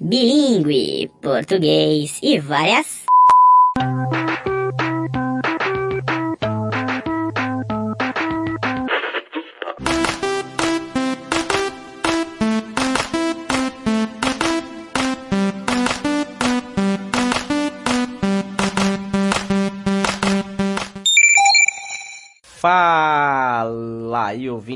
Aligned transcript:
bilíngue, 0.00 1.10
português 1.20 2.18
e 2.22 2.38
várias. 2.38 3.09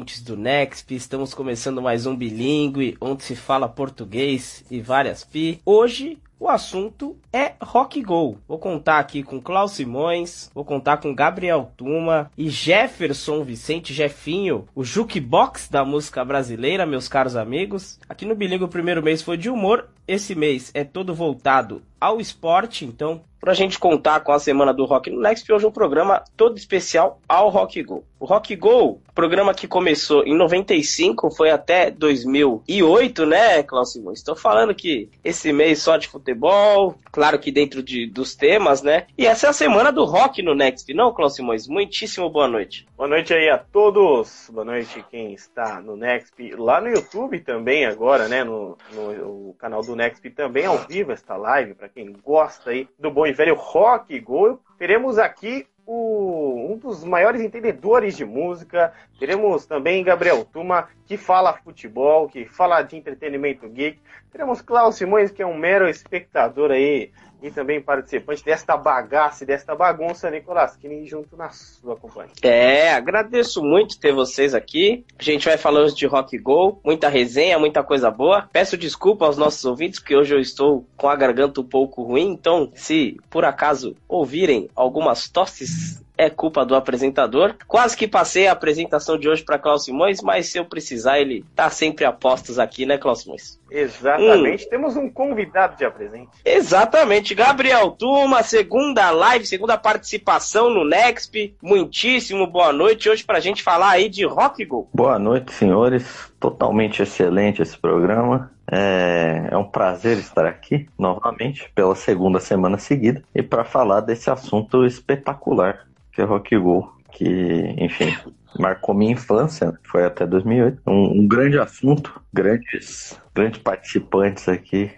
Ouvintes 0.05 0.21
do 0.21 0.37
Nexp, 0.37 0.95
estamos 0.95 1.33
começando 1.33 1.81
mais 1.81 2.05
um 2.05 2.15
bilíngue, 2.15 2.95
onde 3.01 3.25
se 3.25 3.35
fala 3.35 3.67
português 3.67 4.63
e 4.71 4.79
várias 4.79 5.25
pi. 5.25 5.63
Hoje 5.65 6.19
o 6.39 6.47
assunto 6.47 7.17
é 7.33 7.55
Rock 7.63 8.03
Go. 8.03 8.37
Vou 8.47 8.59
contar 8.59 8.99
aqui 8.99 9.23
com 9.23 9.41
Klaus 9.41 9.73
Simões, 9.73 10.51
vou 10.55 10.63
contar 10.63 10.99
com 10.99 11.15
Gabriel 11.15 11.73
Tuma 11.75 12.31
e 12.37 12.51
Jefferson 12.51 13.43
Vicente 13.43 13.95
Jefinho, 13.95 14.67
o 14.75 14.85
jukebox 14.85 15.71
da 15.71 15.87
música 15.87 16.23
brasileira, 16.23 16.85
meus 16.85 17.09
caros 17.09 17.35
amigos. 17.35 17.99
Aqui 18.07 18.27
no 18.27 18.35
Bilingue 18.35 18.65
o 18.65 18.69
primeiro 18.69 19.03
mês 19.03 19.23
foi 19.23 19.39
de 19.39 19.49
humor, 19.49 19.89
esse 20.07 20.35
mês 20.35 20.71
é 20.75 20.85
todo 20.85 21.15
voltado 21.15 21.81
ao 22.05 22.21
esporte, 22.21 22.85
então 22.85 23.23
para 23.45 23.53
a 23.53 23.55
gente 23.55 23.79
contar 23.79 24.21
com 24.21 24.33
a 24.33 24.39
semana 24.39 24.73
do 24.73 24.87
Rock 24.87 25.11
no 25.11 25.21
Next, 25.21 25.53
hoje 25.53 25.67
um 25.67 25.71
programa 25.71 26.25
todo 26.35 26.57
especial 26.57 27.21
ao 27.29 27.51
Rock 27.51 27.83
Go. 27.83 28.03
O 28.19 28.25
Rock 28.25 28.57
Go, 28.57 29.03
programa 29.15 29.53
que 29.53 29.69
começou 29.69 30.25
em 30.25 30.35
95, 30.35 31.31
foi 31.31 31.51
até 31.51 31.91
2008, 31.91 33.27
né, 33.27 33.63
Klaus 33.63 33.93
Simões? 33.93 34.21
Estou 34.21 34.35
falando 34.35 34.75
que 34.75 35.11
esse 35.23 35.53
mês 35.53 35.83
só 35.83 35.99
de 35.99 36.09
futebol, 36.09 36.99
claro 37.13 37.39
que 37.39 37.53
dentro 37.53 37.83
de, 37.83 38.07
dos 38.07 38.35
temas, 38.35 38.81
né? 38.81 39.07
E 39.19 39.27
essa 39.27 39.49
é 39.49 39.51
a 39.51 39.53
semana 39.53 39.93
do 39.93 40.07
Rock 40.07 40.41
no 40.41 40.55
Next, 40.55 40.91
não, 40.95 41.13
Klaus 41.13 41.35
Simões? 41.35 41.69
Muitíssimo 41.69 42.31
boa 42.31 42.49
noite. 42.49 42.87
Boa 42.97 43.11
noite 43.11 43.35
aí 43.35 43.51
a 43.51 43.59
todos, 43.59 44.49
boa 44.51 44.65
noite 44.65 45.05
quem 45.11 45.35
está 45.35 45.83
no 45.83 45.99
Next, 45.99 46.33
lá 46.57 46.81
no 46.81 46.89
YouTube 46.89 47.41
também 47.41 47.85
agora, 47.85 48.27
né, 48.27 48.43
no, 48.43 48.79
no 48.95 49.55
canal 49.59 49.83
do 49.83 49.95
Next 49.95 50.31
também 50.31 50.65
ao 50.65 50.79
vivo 50.79 51.13
esta 51.13 51.37
live, 51.37 51.75
para 51.75 51.91
quem 51.95 52.13
gosta 52.13 52.71
aí 52.71 52.89
do 52.99 53.11
bom 53.11 53.27
e 53.27 53.33
velho 53.33 53.55
rock 53.55 54.19
go. 54.19 54.61
Teremos 54.77 55.17
aqui 55.17 55.67
o, 55.87 56.73
um 56.73 56.77
dos 56.77 57.05
maiores 57.05 57.41
entendedores 57.41 58.17
de 58.17 58.25
música. 58.25 58.93
Teremos 59.19 59.65
também 59.65 60.03
Gabriel 60.03 60.45
Tuma, 60.45 60.89
que 61.07 61.17
fala 61.17 61.53
futebol, 61.53 62.29
que 62.29 62.47
fala 62.47 62.83
de 62.83 62.97
entretenimento 62.97 63.69
geek. 63.69 64.01
Teremos 64.33 64.61
Klaus 64.61 64.97
Simões, 64.97 65.31
que 65.31 65.43
é 65.43 65.47
um 65.47 65.57
mero 65.57 65.89
espectador 65.89 66.73
aí 66.73 67.13
e 67.45 67.51
também 67.51 67.79
participante 67.79 68.43
desta 68.43 68.75
bagaça 68.75 69.45
e 69.45 69.47
desta 69.47 69.75
bagunça, 69.75 70.31
Nicolas 70.31 70.75
Kine, 70.77 71.07
junto 71.07 71.37
na 71.37 71.51
sua 71.51 71.95
companhia. 71.95 72.33
É, 72.43 72.95
agradeço 72.95 73.63
muito 73.63 74.01
ter 74.01 74.15
vocês 74.15 74.55
aqui. 74.55 75.05
A 75.19 75.23
gente 75.23 75.45
vai 75.45 75.59
falando 75.59 75.95
de 75.95 76.07
rock 76.07 76.39
go, 76.39 76.81
muita 76.83 77.11
resenha, 77.11 77.59
muita 77.59 77.85
coisa 77.85 78.11
boa. 78.11 78.49
Peço 78.51 78.79
desculpa 78.79 79.27
aos 79.27 79.37
nossos 79.37 79.63
ouvintes, 79.67 79.99
que 79.99 80.17
hoje 80.17 80.35
eu 80.35 80.41
estou 80.41 80.87
com 80.97 81.07
a 81.07 81.15
garganta 81.15 81.61
um 81.61 81.69
pouco 81.69 82.03
ruim, 82.03 82.33
então 82.33 82.73
se 82.75 83.19
por 83.29 83.45
acaso 83.45 83.95
ouvirem 84.09 84.71
algumas 84.75 85.29
tosses 85.29 86.03
é 86.17 86.31
culpa 86.31 86.65
do 86.65 86.75
apresentador. 86.75 87.55
Quase 87.67 87.97
que 87.97 88.07
passei 88.07 88.47
a 88.47 88.53
apresentação 88.53 89.19
de 89.19 89.29
hoje 89.29 89.43
para 89.43 89.59
Klaus 89.59 89.85
Simões, 89.85 90.21
mas 90.23 90.47
se 90.47 90.59
eu 90.59 90.65
precisar, 90.65 91.19
ele 91.19 91.45
tá 91.55 91.69
sempre 91.71 92.05
a 92.05 92.13
postos 92.13 92.59
aqui, 92.59 92.87
né, 92.87 92.99
Klaus 92.99 93.23
Simões? 93.23 93.59
Exatamente. 93.71 94.67
Hum. 94.67 94.71
Temos 94.71 94.97
um 94.97 95.11
convidado 95.11 95.77
de 95.77 95.85
apresente. 95.85 96.29
Exatamente. 96.45 97.35
Gabriel 97.35 97.91
Tuma, 97.91 98.43
segunda 98.43 99.11
live, 99.11 99.47
segunda 99.47 99.77
participação 99.77 100.71
no 100.71 100.85
Nexp. 100.85 101.55
Muitíssimo 101.61 102.47
boa 102.47 102.73
noite. 102.73 103.09
Hoje 103.09 103.25
pra 103.25 103.41
gente 103.41 103.63
falar 103.63 103.91
aí 103.91 104.09
de 104.09 104.25
Rock 104.25 104.65
Go. 104.65 104.89
Boa 104.95 105.19
noite, 105.19 105.53
senhores. 105.53 106.33
Totalmente 106.39 107.03
excelente 107.03 107.63
esse 107.63 107.77
programa. 107.77 108.53
É, 108.71 109.49
é, 109.51 109.57
um 109.57 109.65
prazer 109.65 110.17
estar 110.19 110.47
aqui 110.47 110.89
novamente 110.99 111.71
pela 111.75 111.95
segunda 111.95 112.41
semana 112.41 112.79
seguida 112.79 113.23
e 113.35 113.43
para 113.43 113.63
falar 113.63 114.01
desse 114.01 114.31
assunto 114.31 114.87
espetacular 114.87 115.87
que 116.15 116.23
é 116.23 116.25
Rock 116.25 116.57
Go, 116.57 116.95
que, 117.11 117.75
enfim, 117.79 118.17
marcou 118.59 118.95
minha 118.95 119.13
infância, 119.13 119.73
né? 119.73 119.79
foi 119.83 120.05
até 120.05 120.27
2008. 120.27 120.83
Um, 120.87 121.21
um, 121.21 121.27
grande 121.27 121.59
assunto, 121.59 122.21
grandes, 122.33 123.19
grandes 123.35 123.61
participantes 123.61 124.49
aqui. 124.49 124.91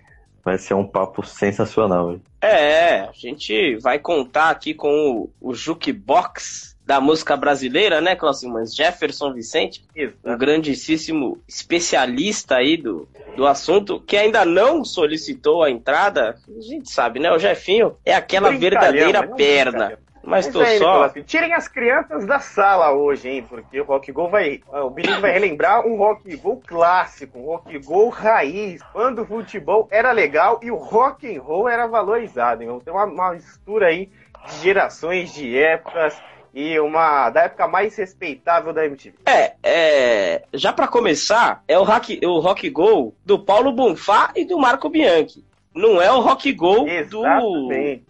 Vai 0.44 0.59
ser 0.59 0.75
um 0.75 0.87
papo 0.87 1.27
sensacional. 1.27 2.21
É, 2.41 3.00
a 3.00 3.10
gente 3.12 3.77
vai 3.78 3.99
contar 3.99 4.50
aqui 4.50 4.75
com 4.75 5.28
o, 5.41 5.50
o 5.50 5.54
Jukebox 5.54 6.77
da 6.87 7.00
música 7.00 7.37
brasileira, 7.37 8.00
né, 8.00 8.15
Cláudio 8.15 8.48
Mas 8.48 8.72
Jefferson 8.72 9.33
Vicente, 9.33 9.83
um 10.25 10.38
grandíssimo 10.38 11.43
especialista 11.48 12.54
aí 12.54 12.77
do, 12.77 13.09
do 13.34 13.44
assunto, 13.44 14.00
que 14.00 14.16
ainda 14.16 14.44
não 14.44 14.84
solicitou 14.84 15.65
a 15.65 15.71
entrada. 15.71 16.37
A 16.48 16.60
gente 16.60 16.88
sabe, 16.93 17.19
né? 17.19 17.33
O 17.33 17.38
Jefinho 17.41 17.97
é 18.04 18.15
aquela 18.15 18.53
verdadeira 18.53 19.27
perna. 19.27 19.98
Mas 20.26 20.48
tô 20.48 20.60
aí, 20.60 20.78
só. 20.78 21.09
tirem 21.25 21.54
as 21.54 21.69
crianças 21.69 22.26
da 22.26 22.41
sala 22.41 22.92
hoje, 22.92 23.28
hein? 23.28 23.47
Porque 23.48 23.81
o 23.81 23.84
Rock 23.84 24.10
Go 24.10 24.28
vai. 24.28 24.60
O 24.69 24.91
Billy 24.91 25.20
vai 25.20 25.31
relembrar 25.31 25.87
um 25.87 25.97
Rock 25.97 26.37
Go 26.37 26.60
clássico, 26.66 27.38
um 27.38 27.47
Rock 27.47 27.78
Go 27.78 28.09
raiz. 28.09 28.82
Quando 28.92 29.22
o 29.22 29.26
futebol 29.26 29.86
era 29.91 30.10
legal 30.10 30.59
e 30.62 30.70
o 30.70 30.76
rock 30.76 31.34
and 31.34 31.41
roll 31.41 31.69
era 31.69 31.86
valorizado. 31.86 32.65
Então 32.65 32.81
tem 32.81 32.92
uma, 32.92 33.04
uma 33.04 33.32
mistura 33.32 33.86
aí 33.86 34.10
de 34.47 34.62
gerações, 34.62 35.32
de 35.32 35.56
épocas 35.56 36.20
e 36.53 36.81
uma 36.81 37.31
da 37.31 37.42
época 37.42 37.69
mais 37.69 37.94
respeitável 37.97 38.72
da 38.72 38.84
MTV. 38.84 39.19
É, 39.26 39.54
é 39.62 40.42
já 40.54 40.72
para 40.72 40.88
começar, 40.88 41.62
é 41.69 41.78
o 41.78 41.84
rock, 41.84 42.19
o 42.25 42.41
rock 42.41 42.69
Go 42.70 43.15
do 43.25 43.38
Paulo 43.38 43.72
Bonfá 43.72 44.32
e 44.34 44.44
do 44.44 44.59
Marco 44.59 44.88
Bianchi. 44.88 45.44
Não 45.76 46.00
é 46.00 46.10
o 46.10 46.20
rock 46.20 46.50
go 46.54 46.87
do. 47.10 47.22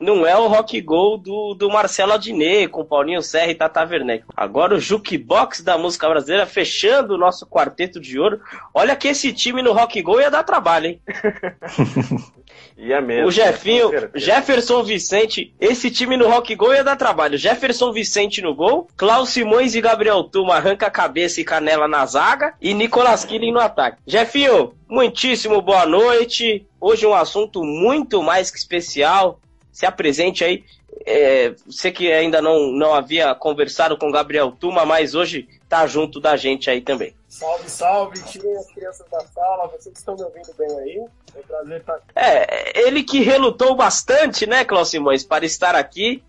Não 0.01 0.25
é 0.25 0.37
o 0.37 0.47
rock 0.47 0.81
go 0.81 1.17
do, 1.17 1.53
do 1.55 1.69
Marcelo 1.69 2.13
Adnet 2.13 2.69
com 2.69 2.85
Paulinho 2.85 3.21
Serra 3.21 3.51
e 3.51 3.55
Tata 3.57 3.85
Werneck. 3.85 4.25
Agora 4.37 4.77
o 4.77 4.81
jukebox 4.81 5.63
da 5.63 5.77
música 5.77 6.09
brasileira 6.09 6.47
fechando 6.47 7.15
o 7.15 7.19
nosso 7.19 7.45
quarteto 7.45 8.01
de 8.01 8.21
ouro. 8.21 8.41
Olha 8.73 8.95
que 8.95 9.09
esse 9.09 9.33
time 9.33 9.63
no 9.63 9.73
rock 9.73 10.01
go 10.01 10.21
ia 10.21 10.31
dar 10.31 10.45
trabalho, 10.45 10.87
hein? 10.87 11.01
Ia 12.77 13.01
mesmo. 13.01 13.29
O 13.29 13.31
Jefinho, 13.31 13.91
Jefferson 14.15 14.83
Vicente, 14.83 15.55
esse 15.59 15.91
time 15.91 16.17
no 16.17 16.29
Rock 16.29 16.55
Go 16.55 16.75
ia 16.75 16.85
dar 16.85 16.97
trabalho. 16.97 17.39
Jefferson 17.39 17.93
Vicente 17.93 18.43
no 18.43 18.55
gol, 18.55 18.89
Klaus 18.97 19.31
Simões 19.31 19.75
e 19.75 19.81
Gabriel 19.81 20.25
Tuma 20.25 20.57
arranca 20.57 20.87
a 20.87 20.91
cabeça 20.91 21.41
e 21.41 21.45
canela 21.45 21.89
na 21.89 22.05
zaga 22.05 22.55
e 22.61 22.75
Nicolas 22.75 23.25
Killing 23.25 23.53
no 23.53 23.61
ataque. 23.61 23.99
Jefinho, 24.07 24.75
muitíssimo 24.89 25.63
boa 25.63 25.87
noite. 25.87 26.67
Hoje 26.81 27.07
um 27.07 27.15
assunto 27.15 27.65
muito 27.65 28.23
mais 28.23 28.51
que 28.51 28.59
especial. 28.59 29.41
Se 29.73 29.87
apresente 29.87 30.45
aí. 30.45 30.65
É, 31.05 31.55
você 31.67 31.91
que 31.91 32.11
ainda 32.11 32.41
não, 32.41 32.73
não 32.73 32.95
havia 32.95 33.35
conversado 33.35 33.97
com 33.97 34.11
Gabriel 34.11 34.51
Tuma, 34.51 34.85
mas 34.85 35.15
hoje 35.15 35.49
tá 35.69 35.87
junto 35.87 36.21
da 36.21 36.37
gente 36.37 36.71
aí 36.71 36.81
também. 36.81 37.15
Salve, 37.29 37.69
salve, 37.69 38.23
tirem 38.25 38.57
as 38.57 38.67
crianças 38.73 39.07
da 39.11 39.21
sala, 39.21 39.67
vocês 39.69 39.99
estão 39.99 40.15
me 40.15 40.23
ouvindo 40.23 40.55
bem 40.57 40.79
aí? 40.79 41.07
É 41.35 41.39
um 41.39 41.43
prazer 41.43 41.81
estar 41.81 41.95
aqui. 41.95 42.07
É, 42.15 42.87
ele 42.87 43.03
que 43.03 43.21
relutou 43.21 43.75
bastante, 43.75 44.47
né, 44.47 44.65
Cláudio 44.65 44.91
Simões, 44.91 45.25
para 45.25 45.45
estar 45.45 45.75
aqui, 45.75 46.23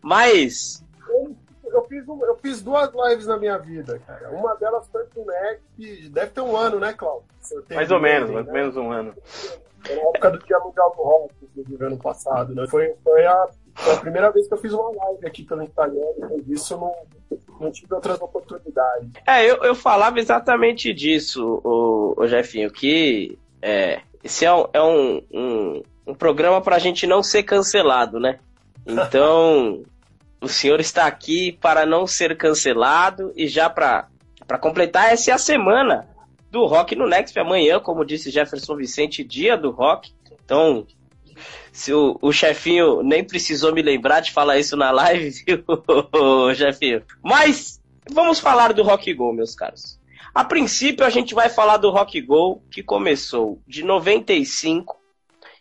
mas. 0.00 0.82
Eu, 1.08 1.36
eu, 1.66 1.84
fiz, 1.84 2.08
eu 2.08 2.38
fiz 2.40 2.62
duas 2.62 2.90
lives 2.92 3.26
na 3.26 3.36
minha 3.36 3.58
vida, 3.58 4.00
cara. 4.06 4.30
Uma 4.30 4.54
delas 4.56 4.88
foi 4.90 5.04
com 5.14 5.20
o 5.20 5.26
NEC, 5.26 6.08
deve 6.08 6.30
ter 6.30 6.40
um 6.40 6.56
ano, 6.56 6.80
né, 6.80 6.94
Cláudio? 6.94 7.28
Mais 7.70 7.90
ou 7.90 8.00
menos, 8.00 8.30
mais 8.30 8.46
ou 8.46 8.52
menos 8.52 8.76
um 8.76 8.90
ano. 8.90 9.14
Foi 9.86 9.94
na 9.94 10.02
época 10.02 10.30
do 10.30 10.38
Dia 10.38 10.58
Mundial 10.58 10.94
do 10.96 11.02
Rock, 11.02 11.34
inclusive, 11.42 11.84
ano 11.84 11.98
passado, 11.98 12.54
né? 12.54 12.66
Foi, 12.68 12.94
foi 13.02 13.26
a 13.26 13.48
foi 13.74 13.94
a 13.94 13.98
primeira 13.98 14.30
vez 14.30 14.46
que 14.46 14.54
eu 14.54 14.58
fiz 14.58 14.72
uma 14.72 14.90
live 14.90 15.26
aqui 15.26 15.44
pelo 15.44 15.62
Instagram, 15.62 16.06
depois 16.18 16.46
disso 16.46 16.74
eu 16.74 16.78
não, 16.78 16.94
não 17.60 17.70
tive 17.70 17.94
outras 17.94 18.20
oportunidades. 18.20 19.10
É, 19.26 19.44
eu, 19.48 19.62
eu 19.64 19.74
falava 19.74 20.18
exatamente 20.18 20.92
disso, 20.92 21.60
o, 21.64 22.14
o 22.16 22.26
Jefinho, 22.26 22.70
que 22.70 23.38
é, 23.62 24.00
esse 24.22 24.44
é 24.44 24.52
um, 24.52 24.66
é 24.72 24.82
um, 24.82 25.22
um, 25.32 25.82
um 26.08 26.14
programa 26.14 26.60
para 26.60 26.76
a 26.76 26.78
gente 26.78 27.06
não 27.06 27.22
ser 27.22 27.42
cancelado, 27.42 28.18
né? 28.18 28.38
Então, 28.86 29.82
o 30.40 30.48
senhor 30.48 30.80
está 30.80 31.06
aqui 31.06 31.52
para 31.60 31.84
não 31.86 32.06
ser 32.06 32.36
cancelado 32.36 33.32
e 33.36 33.46
já 33.46 33.68
para 33.68 34.08
completar, 34.60 35.12
essa 35.12 35.30
é 35.30 35.34
a 35.34 35.38
semana 35.38 36.08
do 36.50 36.66
Rock 36.66 36.96
no 36.96 37.06
Next. 37.06 37.38
Amanhã, 37.38 37.78
como 37.78 38.04
disse 38.04 38.30
Jefferson 38.30 38.76
Vicente, 38.76 39.22
dia 39.22 39.56
do 39.56 39.70
Rock. 39.70 40.12
Então, 40.44 40.86
se 41.72 41.92
o, 41.92 42.18
o 42.20 42.32
chefinho 42.32 43.02
nem 43.02 43.24
precisou 43.24 43.72
me 43.72 43.82
lembrar 43.82 44.20
de 44.20 44.32
falar 44.32 44.58
isso 44.58 44.76
na 44.76 44.90
live, 44.90 45.30
viu, 45.46 46.54
chefinho? 46.54 47.02
Mas 47.22 47.80
vamos 48.10 48.38
falar 48.38 48.72
do 48.72 48.82
Rock 48.82 49.12
Go, 49.14 49.32
meus 49.32 49.54
caros. 49.54 49.98
A 50.34 50.44
princípio, 50.44 51.04
a 51.04 51.10
gente 51.10 51.34
vai 51.34 51.48
falar 51.48 51.76
do 51.76 51.90
Rock 51.90 52.20
Go, 52.20 52.62
que 52.70 52.82
começou 52.82 53.60
de 53.66 53.82
95 53.82 54.96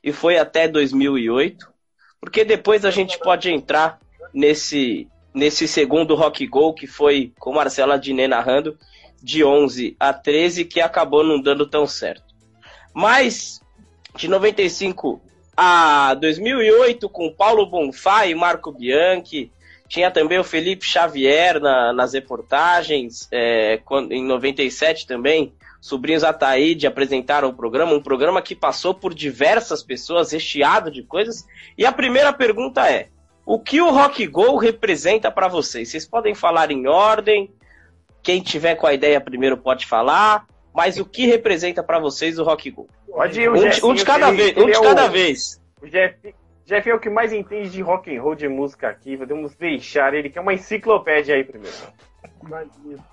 e 0.04 0.12
foi 0.12 0.38
até 0.38 0.68
2008, 0.68 1.68
porque 2.22 2.46
depois 2.46 2.86
a 2.86 2.92
gente 2.92 3.18
pode 3.20 3.50
entrar 3.50 4.00
nesse, 4.34 5.08
nesse 5.34 5.68
segundo 5.68 6.16
Rock 6.16 6.46
Go, 6.46 6.74
que 6.74 6.86
foi 6.86 7.34
com 7.40 7.54
Marcela 7.54 7.98
Diné 7.98 8.28
narrando, 8.28 8.78
de 9.22 9.44
11 9.44 9.96
a 10.00 10.14
13, 10.14 10.66
que 10.66 10.80
acabou 10.80 11.24
não 11.24 11.42
dando 11.42 11.68
tão 11.68 11.86
certo. 11.86 12.24
Mas, 12.94 13.62
de 14.16 14.28
95 14.28 15.22
a 15.62 16.14
2008, 16.14 17.10
com 17.10 17.34
Paulo 17.34 17.66
Bonfá 17.66 18.26
e 18.26 18.34
Marco 18.34 18.72
Bianchi, 18.72 19.52
tinha 19.90 20.10
também 20.10 20.40
o 20.40 20.44
Felipe 20.44 20.86
Xavier 20.86 21.60
na, 21.60 21.92
nas 21.92 22.14
reportagens, 22.14 23.28
é, 23.30 23.82
quando, 23.84 24.14
em 24.14 24.24
97 24.24 25.06
também, 25.06 25.52
sobrinhos 25.82 26.24
Ataíde 26.24 26.88
apresentaram 26.88 27.50
o 27.50 27.54
programa, 27.54 27.92
um 27.92 28.02
programa 28.02 28.42
que 28.42 28.56
passou 28.56 28.94
por 28.94 29.14
diversas 29.14 29.84
pessoas, 29.84 30.32
recheado 30.32 30.90
de 30.90 31.04
coisas. 31.04 31.46
E 31.78 31.86
a 31.86 31.92
primeira 31.92 32.32
pergunta 32.32 32.90
é: 32.90 33.10
o 33.46 33.60
que 33.60 33.82
o 33.82 33.92
Rock 33.92 34.26
Go 34.28 34.56
representa 34.56 35.30
para 35.30 35.50
vocês? 35.50 35.90
Vocês 35.90 36.06
podem 36.06 36.34
falar 36.34 36.72
em 36.72 36.88
ordem, 36.88 37.52
quem 38.24 38.42
tiver 38.42 38.76
com 38.76 38.88
a 38.88 38.94
ideia 38.94 39.20
primeiro 39.20 39.58
pode 39.58 39.86
falar, 39.86 40.48
mas 40.74 40.98
o 40.98 41.04
que 41.04 41.26
representa 41.26 41.84
para 41.84 42.00
vocês 42.00 42.40
o 42.40 42.46
Rock 42.46 42.72
Go? 42.72 42.88
Pode 43.12 43.42
ir, 43.42 43.50
o 43.50 43.54
Um, 43.54 43.70
de- 43.70 43.86
um 43.86 43.94
de 43.94 44.06
cada 44.06 44.30
que 44.30 44.36
vez, 44.38 44.50
ele 44.52 44.62
um 44.62 44.66
de 44.66 44.72
é 44.72 44.82
cada 44.82 45.06
o- 45.06 45.12
vez. 45.12 45.62
O 45.82 45.88
Jeff, 45.88 46.36
Jeff 46.66 46.90
é 46.90 46.94
o 46.96 47.00
que 47.00 47.10
mais 47.10 47.34
entende 47.34 47.70
de 47.70 47.82
rock 47.82 48.16
and 48.16 48.22
roll, 48.22 48.36
de 48.36 48.48
música 48.48 48.90
aqui. 48.90 49.18
Podemos 49.18 49.56
deixar 49.56 50.14
ele, 50.14 50.30
que 50.30 50.38
é 50.38 50.42
uma 50.42 50.54
enciclopédia 50.54 51.36
aí 51.36 51.44
primeiro. 51.44 51.76
Imagina. 52.44 53.04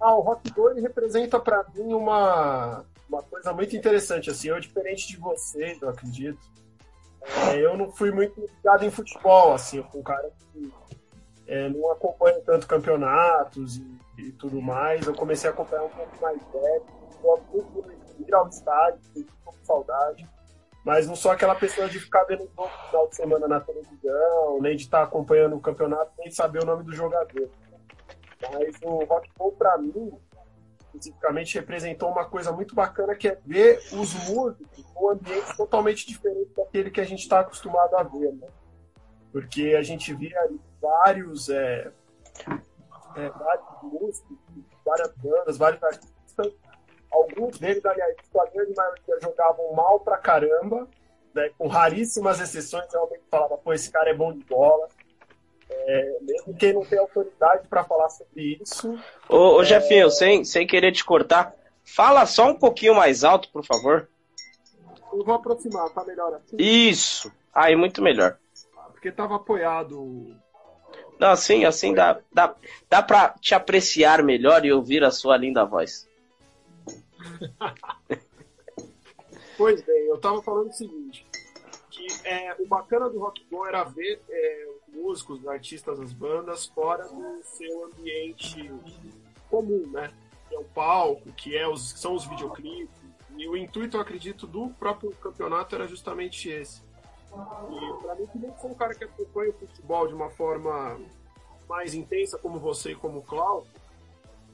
Ah, 0.00 0.14
o 0.14 0.20
Rock 0.20 0.50
Go 0.50 0.70
ele 0.70 0.80
representa 0.82 1.38
pra 1.40 1.64
mim 1.74 1.94
uma, 1.94 2.84
uma 3.08 3.22
coisa 3.22 3.52
muito 3.52 3.74
interessante. 3.76 4.28
Assim, 4.30 4.48
eu, 4.48 4.60
diferente 4.60 5.08
de 5.08 5.16
vocês, 5.16 5.80
eu 5.80 5.88
acredito, 5.88 6.38
é, 7.50 7.56
eu 7.56 7.76
não 7.76 7.90
fui 7.90 8.10
muito 8.10 8.38
ligado 8.38 8.84
em 8.84 8.90
futebol. 8.90 9.54
Assim, 9.54 9.78
eu 9.78 9.84
fui 9.84 10.00
um 10.00 10.04
cara 10.04 10.30
que 10.52 10.70
é, 11.46 11.68
não 11.70 11.90
acompanha 11.92 12.38
tanto 12.44 12.66
campeonatos 12.66 13.76
e, 13.78 13.98
e 14.18 14.32
tudo 14.32 14.60
mais. 14.60 15.06
Eu 15.06 15.14
comecei 15.14 15.48
a 15.48 15.52
acompanhar 15.52 15.84
um 15.84 15.88
pouco 15.88 16.20
mais 16.20 16.38
velho. 16.52 16.82
Gosto 17.22 17.44
muito 17.52 17.88
ir 18.20 18.34
ao 18.34 18.48
estádio, 18.48 19.00
pouco 19.44 19.58
de 19.58 19.66
saudade. 19.66 20.28
Mas 20.84 21.06
não 21.06 21.16
sou 21.16 21.30
aquela 21.30 21.54
pessoa 21.54 21.88
de 21.88 21.98
ficar 21.98 22.24
vendo 22.24 22.42
o 22.42 22.62
no 22.62 22.68
final 22.68 23.08
de 23.08 23.16
semana 23.16 23.48
na 23.48 23.60
televisão, 23.60 24.60
nem 24.60 24.76
de 24.76 24.82
estar 24.82 25.02
acompanhando 25.02 25.56
o 25.56 25.60
campeonato, 25.60 26.12
nem 26.18 26.30
saber 26.30 26.62
o 26.62 26.66
nome 26.66 26.84
do 26.84 26.92
jogador. 26.92 27.50
Mas 28.52 28.76
o 28.82 29.04
Rock 29.04 29.30
Ball, 29.38 29.52
pra 29.52 29.78
mim, 29.78 30.12
especificamente, 30.94 31.58
representou 31.58 32.10
uma 32.10 32.26
coisa 32.26 32.52
muito 32.52 32.74
bacana, 32.74 33.14
que 33.14 33.28
é 33.28 33.38
ver 33.46 33.78
os 33.92 34.12
músicos 34.28 34.84
num 34.94 35.10
ambiente 35.10 35.56
totalmente 35.56 36.06
diferente 36.06 36.52
daquele 36.54 36.90
que 36.90 37.00
a 37.00 37.04
gente 37.04 37.20
está 37.20 37.40
acostumado 37.40 37.96
a 37.96 38.02
ver, 38.02 38.32
né? 38.32 38.46
Porque 39.32 39.74
a 39.78 39.82
gente 39.82 40.12
via 40.14 40.38
vários, 40.80 41.48
é, 41.48 41.90
é, 43.16 43.28
vários 43.30 43.82
músicos, 43.82 44.36
várias 44.84 45.12
bandas, 45.16 45.56
vários 45.56 45.82
artistas. 45.82 46.52
Alguns 47.14 47.58
deles, 47.58 47.84
aliás, 47.86 48.16
a 48.36 48.46
grande 48.46 48.74
maioria 48.74 49.20
jogavam 49.22 49.72
mal 49.72 50.00
pra 50.00 50.18
caramba, 50.18 50.88
né? 51.32 51.48
com 51.56 51.68
raríssimas 51.68 52.40
exceções, 52.40 52.92
realmente 52.92 53.22
falava, 53.30 53.56
pô, 53.56 53.72
esse 53.72 53.90
cara 53.90 54.10
é 54.10 54.14
bom 54.14 54.32
de 54.32 54.44
bola. 54.44 54.88
É, 55.70 56.16
mesmo 56.20 56.54
quem 56.54 56.72
não 56.72 56.84
tem 56.84 56.98
autoridade 56.98 57.68
para 57.68 57.84
falar 57.84 58.08
sobre 58.10 58.58
isso, 58.60 58.98
Ô, 59.28 59.56
ô 59.56 59.64
Jefinho, 59.64 60.10
sem, 60.10 60.44
sem 60.44 60.66
querer 60.66 60.92
te 60.92 61.04
cortar, 61.04 61.54
fala 61.84 62.26
só 62.26 62.48
um 62.48 62.54
pouquinho 62.54 62.94
mais 62.94 63.24
alto, 63.24 63.48
por 63.50 63.64
favor. 63.64 64.08
eu 65.12 65.24
vou 65.24 65.34
aproximar, 65.34 65.88
tá 65.90 66.04
melhor 66.04 66.34
assim? 66.34 66.56
Isso. 66.58 67.32
Aí, 67.54 67.76
muito 67.76 68.02
melhor. 68.02 68.36
Porque 68.92 69.12
tava 69.12 69.36
apoiado. 69.36 70.34
Não, 71.18 71.30
assim, 71.30 71.64
assim 71.64 71.94
dá, 71.94 72.18
dá, 72.32 72.54
dá 72.90 73.02
pra 73.02 73.28
te 73.40 73.54
apreciar 73.54 74.22
melhor 74.22 74.64
e 74.64 74.72
ouvir 74.72 75.04
a 75.04 75.10
sua 75.10 75.36
linda 75.36 75.64
voz. 75.64 76.08
Pois 79.56 79.82
bem, 79.82 80.06
eu 80.06 80.18
tava 80.18 80.42
falando 80.42 80.68
o 80.68 80.72
seguinte, 80.72 81.26
que 81.90 82.06
é, 82.24 82.56
o 82.60 82.66
bacana 82.66 83.08
do 83.08 83.20
Rock 83.20 83.44
Go 83.50 83.64
era 83.66 83.84
ver 83.84 84.20
é, 84.28 84.66
os 84.76 84.94
músicos, 84.94 85.40
os 85.40 85.48
artistas, 85.48 86.00
as 86.00 86.12
bandas 86.12 86.66
fora 86.66 87.04
do 87.04 87.40
seu 87.44 87.84
ambiente 87.84 88.70
comum, 89.48 89.88
né? 89.92 90.12
Que 90.48 90.56
é 90.56 90.58
o 90.58 90.64
palco, 90.64 91.32
que 91.32 91.56
é 91.56 91.68
os, 91.68 91.92
que 91.92 92.00
são 92.00 92.14
os 92.14 92.26
videoclipes. 92.26 93.00
E 93.36 93.48
o 93.48 93.56
intuito, 93.56 93.96
eu 93.96 94.00
acredito, 94.00 94.46
do 94.46 94.70
próprio 94.70 95.12
campeonato 95.12 95.74
era 95.74 95.86
justamente 95.86 96.48
esse. 96.48 96.82
E 97.32 98.02
pra 98.02 98.14
mim, 98.14 98.26
que 98.26 98.38
nem 98.38 98.56
sou 98.58 98.70
um 98.70 98.74
cara 98.74 98.94
que 98.94 99.04
acompanha 99.04 99.50
o 99.50 99.54
futebol 99.54 100.06
de 100.06 100.14
uma 100.14 100.30
forma 100.30 101.00
mais 101.68 101.94
intensa, 101.94 102.38
como 102.38 102.60
você 102.60 102.92
e 102.92 102.96
como 102.96 103.18
o 103.18 103.22
Cláudio, 103.22 103.70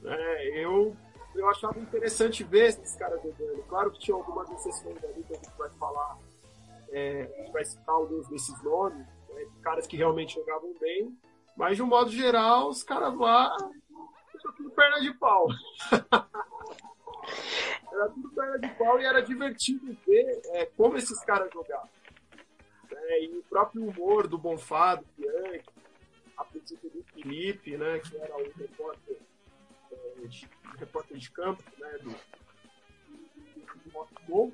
né, 0.01 0.45
eu, 0.47 0.95
eu 1.35 1.49
achava 1.49 1.79
interessante 1.79 2.43
ver 2.43 2.69
esses 2.69 2.95
caras 2.95 3.21
jogando. 3.21 3.63
Claro 3.67 3.91
que 3.91 3.99
tinha 3.99 4.15
algumas 4.15 4.49
exceções 4.51 5.03
ali 5.03 5.23
que 5.23 5.33
a 5.33 5.37
gente 5.37 5.57
vai 5.57 5.69
falar, 5.71 6.17
é, 6.91 7.21
a 7.21 7.41
gente 7.41 7.51
vai 7.51 7.65
citar 7.65 7.95
alguns 7.95 8.27
desses 8.27 8.61
nomes, 8.63 9.05
né, 9.29 9.45
de 9.45 9.59
caras 9.61 9.87
que 9.87 9.97
realmente 9.97 10.35
jogavam 10.35 10.73
bem, 10.79 11.17
mas 11.55 11.77
de 11.77 11.83
um 11.83 11.87
modo 11.87 12.11
geral, 12.11 12.69
os 12.69 12.83
caras 12.83 13.15
lá 13.17 13.55
era 14.43 14.53
tudo 14.53 14.69
perna 14.71 14.99
de 14.99 15.13
pau. 15.13 15.47
era 17.93 18.09
tudo 18.09 18.29
perna 18.31 18.59
de 18.59 18.69
pau 18.75 18.99
e 18.99 19.05
era 19.05 19.21
divertido 19.21 19.95
ver 20.05 20.41
é, 20.53 20.65
como 20.65 20.97
esses 20.97 21.23
caras 21.23 21.49
jogavam. 21.53 21.89
né, 22.89 23.23
e 23.23 23.37
o 23.37 23.43
próprio 23.43 23.87
humor 23.87 24.27
do 24.27 24.37
Bonfá, 24.37 24.95
do 24.95 25.05
Bianchi, 25.17 25.63
a 26.37 26.43
princípio 26.43 26.89
do 26.89 27.03
Felipe, 27.03 27.77
né, 27.77 27.99
que 27.99 28.17
era 28.17 28.35
o 28.35 28.51
repórter, 28.57 29.15
é, 29.15 29.19
de, 30.27 30.47
repórter 30.77 31.17
de 31.17 31.31
campo 31.31 31.63
né, 31.77 31.97
do, 31.99 32.15
do 34.27 34.53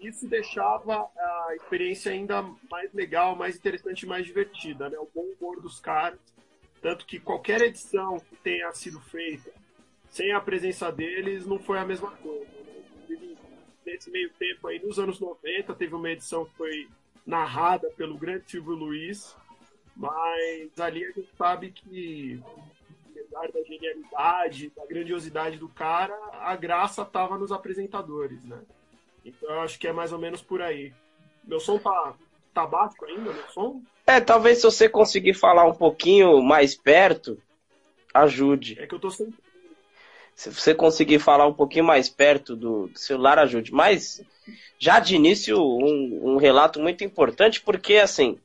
isso 0.00 0.28
deixava 0.28 1.10
a 1.16 1.54
experiência 1.56 2.12
ainda 2.12 2.42
mais 2.70 2.92
legal, 2.92 3.34
mais 3.34 3.56
interessante 3.56 4.06
mais 4.06 4.24
divertida, 4.24 4.88
né? 4.88 4.96
O 4.98 5.08
bom 5.12 5.24
humor 5.38 5.60
dos 5.60 5.80
caras. 5.80 6.20
Tanto 6.80 7.04
que 7.04 7.18
qualquer 7.18 7.60
edição 7.62 8.20
que 8.20 8.36
tenha 8.36 8.72
sido 8.72 9.00
feita 9.00 9.50
sem 10.08 10.32
a 10.32 10.40
presença 10.40 10.92
deles 10.92 11.46
não 11.46 11.58
foi 11.58 11.78
a 11.78 11.84
mesma 11.84 12.12
coisa. 12.12 12.46
né? 13.08 13.36
Nesse 13.84 14.10
meio 14.10 14.30
tempo 14.34 14.68
aí, 14.68 14.78
nos 14.78 14.98
anos 14.98 15.18
90, 15.18 15.74
teve 15.74 15.94
uma 15.94 16.10
edição 16.10 16.44
que 16.44 16.54
foi 16.54 16.88
narrada 17.26 17.90
pelo 17.90 18.16
grande 18.16 18.50
Silvio 18.50 18.74
Luiz, 18.74 19.36
mas 19.96 20.78
ali 20.78 21.04
a 21.04 21.10
gente 21.10 21.28
sabe 21.36 21.72
que, 21.72 22.40
apesar 23.38 23.52
da 23.52 23.62
genialidade, 23.62 24.72
da 24.76 24.86
grandiosidade 24.86 25.58
do 25.58 25.68
cara, 25.68 26.16
a 26.40 26.56
graça 26.56 27.02
estava 27.02 27.38
nos 27.38 27.52
apresentadores, 27.52 28.42
né? 28.44 28.58
Então 29.24 29.50
eu 29.50 29.60
acho 29.60 29.78
que 29.78 29.86
é 29.86 29.92
mais 29.92 30.12
ou 30.12 30.18
menos 30.18 30.42
por 30.42 30.60
aí. 30.60 30.92
Meu 31.44 31.60
som 31.60 31.78
tá, 31.78 32.14
tá 32.52 32.66
baixo 32.66 33.04
ainda, 33.04 33.32
meu 33.32 33.48
som? 33.50 33.82
É, 34.06 34.20
talvez 34.20 34.58
se 34.58 34.64
você 34.64 34.88
conseguir 34.88 35.34
falar 35.34 35.66
um 35.66 35.74
pouquinho 35.74 36.42
mais 36.42 36.74
perto, 36.74 37.40
ajude. 38.12 38.78
É 38.80 38.86
que 38.86 38.94
eu 38.94 38.98
tô 38.98 39.10
sem. 39.10 39.32
Se 40.34 40.50
você 40.50 40.74
conseguir 40.74 41.18
falar 41.18 41.46
um 41.46 41.52
pouquinho 41.52 41.84
mais 41.84 42.08
perto 42.08 42.54
do, 42.54 42.86
do 42.86 42.98
celular, 42.98 43.40
ajude. 43.40 43.72
Mas, 43.72 44.22
já 44.78 45.00
de 45.00 45.16
início, 45.16 45.58
um, 45.58 46.34
um 46.34 46.36
relato 46.36 46.78
muito 46.78 47.02
importante, 47.02 47.60
porque, 47.60 47.96
assim, 47.96 48.38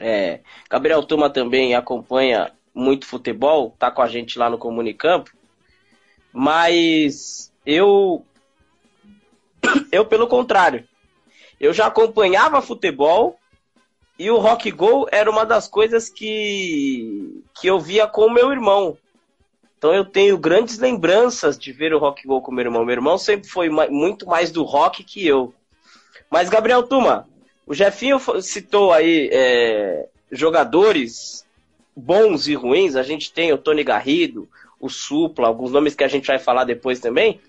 é, 0.00 0.40
Gabriel 0.68 1.02
Tuma 1.02 1.28
também 1.28 1.74
acompanha 1.74 2.50
muito 2.74 3.06
futebol, 3.06 3.74
tá 3.78 3.90
com 3.90 4.02
a 4.02 4.08
gente 4.08 4.38
lá 4.38 4.50
no 4.50 4.58
Comunicampo, 4.58 5.30
mas 6.32 7.52
eu, 7.64 8.24
eu 9.92 10.04
pelo 10.04 10.26
contrário, 10.26 10.86
eu 11.60 11.72
já 11.72 11.86
acompanhava 11.86 12.60
futebol 12.60 13.38
e 14.18 14.30
o 14.30 14.38
Rock 14.38 14.70
Go 14.70 15.06
era 15.10 15.30
uma 15.30 15.44
das 15.44 15.68
coisas 15.68 16.08
que, 16.08 17.42
que 17.54 17.66
eu 17.66 17.80
via 17.80 18.06
com 18.06 18.26
o 18.26 18.32
meu 18.32 18.50
irmão. 18.52 18.96
Então 19.78 19.92
eu 19.92 20.04
tenho 20.04 20.38
grandes 20.38 20.78
lembranças 20.78 21.58
de 21.58 21.72
ver 21.72 21.92
o 21.92 21.98
Rock 21.98 22.26
Go 22.26 22.40
com 22.40 22.52
meu 22.52 22.64
irmão. 22.64 22.84
Meu 22.84 22.94
irmão 22.94 23.18
sempre 23.18 23.48
foi 23.48 23.68
muito 23.68 24.26
mais 24.26 24.50
do 24.50 24.62
rock 24.62 25.04
que 25.04 25.26
eu. 25.26 25.52
Mas, 26.30 26.48
Gabriel 26.48 26.82
Tuma, 26.84 27.28
o 27.66 27.74
Jefinho 27.74 28.18
citou 28.40 28.92
aí 28.92 29.28
é, 29.32 30.08
jogadores 30.30 31.46
bons 31.96 32.46
e 32.48 32.54
ruins. 32.54 32.96
A 32.96 33.02
gente 33.02 33.32
tem 33.32 33.52
o 33.52 33.58
Tony 33.58 33.84
Garrido, 33.84 34.48
o 34.80 34.88
Supla, 34.88 35.46
alguns 35.46 35.70
nomes 35.72 35.94
que 35.94 36.04
a 36.04 36.08
gente 36.08 36.26
vai 36.26 36.38
falar 36.38 36.64
depois 36.64 37.00
também. 37.00 37.40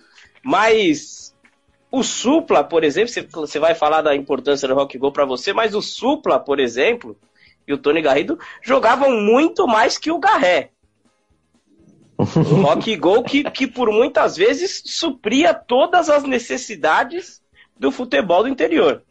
Mas 0.43 1.35
o 1.91 2.03
Supla, 2.03 2.63
por 2.63 2.83
exemplo, 2.83 3.13
você- 3.31 3.59
vai 3.59 3.73
falar 3.73 4.01
da 4.01 4.15
importância 4.15 4.67
do 4.67 4.75
Rock 4.75 4.97
Go 4.97 5.11
para 5.11 5.25
você, 5.25 5.53
mas 5.53 5.73
o 5.73 5.81
Supla, 5.81 6.39
por 6.39 6.59
exemplo, 6.59 7.17
e 7.67 7.73
o 7.73 7.77
Tony 7.77 8.01
Garrido 8.01 8.37
jogavam 8.61 9.11
muito 9.21 9.65
mais 9.67 9.97
que 9.97 10.11
o 10.11 10.19
Garré. 10.19 10.71
O 12.17 12.61
Rock 12.61 12.95
Go 12.95 13.23
que, 13.23 13.43
que 13.43 13.67
por 13.67 13.91
muitas 13.91 14.37
vezes 14.37 14.81
supria 14.85 15.53
todas 15.53 16.09
as 16.09 16.23
necessidades 16.23 17.41
do 17.77 17.91
futebol 17.91 18.43
do 18.43 18.49
interior. 18.49 19.03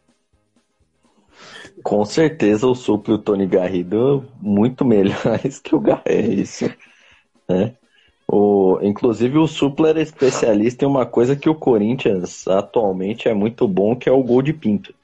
Com 1.85 2.03
certeza 2.03 2.65
o 2.65 2.73
Suplo 2.73 3.13
e 3.13 3.15
o 3.15 3.19
Tony 3.19 3.45
Garrido 3.45 4.25
muito 4.41 4.83
melhores 4.83 5.59
que 5.61 5.75
o 5.75 5.79
Garrison. 5.79 6.71
Né? 7.47 7.75
O, 8.27 8.79
inclusive 8.81 9.37
o 9.37 9.45
Supla 9.45 9.89
era 9.89 10.01
especialista 10.01 10.83
em 10.83 10.87
uma 10.87 11.05
coisa 11.05 11.35
que 11.35 11.47
o 11.47 11.53
Corinthians 11.53 12.47
atualmente 12.47 13.29
é 13.29 13.35
muito 13.35 13.67
bom, 13.67 13.95
que 13.95 14.09
é 14.09 14.11
o 14.11 14.23
gol 14.23 14.41
de 14.41 14.51
pinto. 14.51 14.95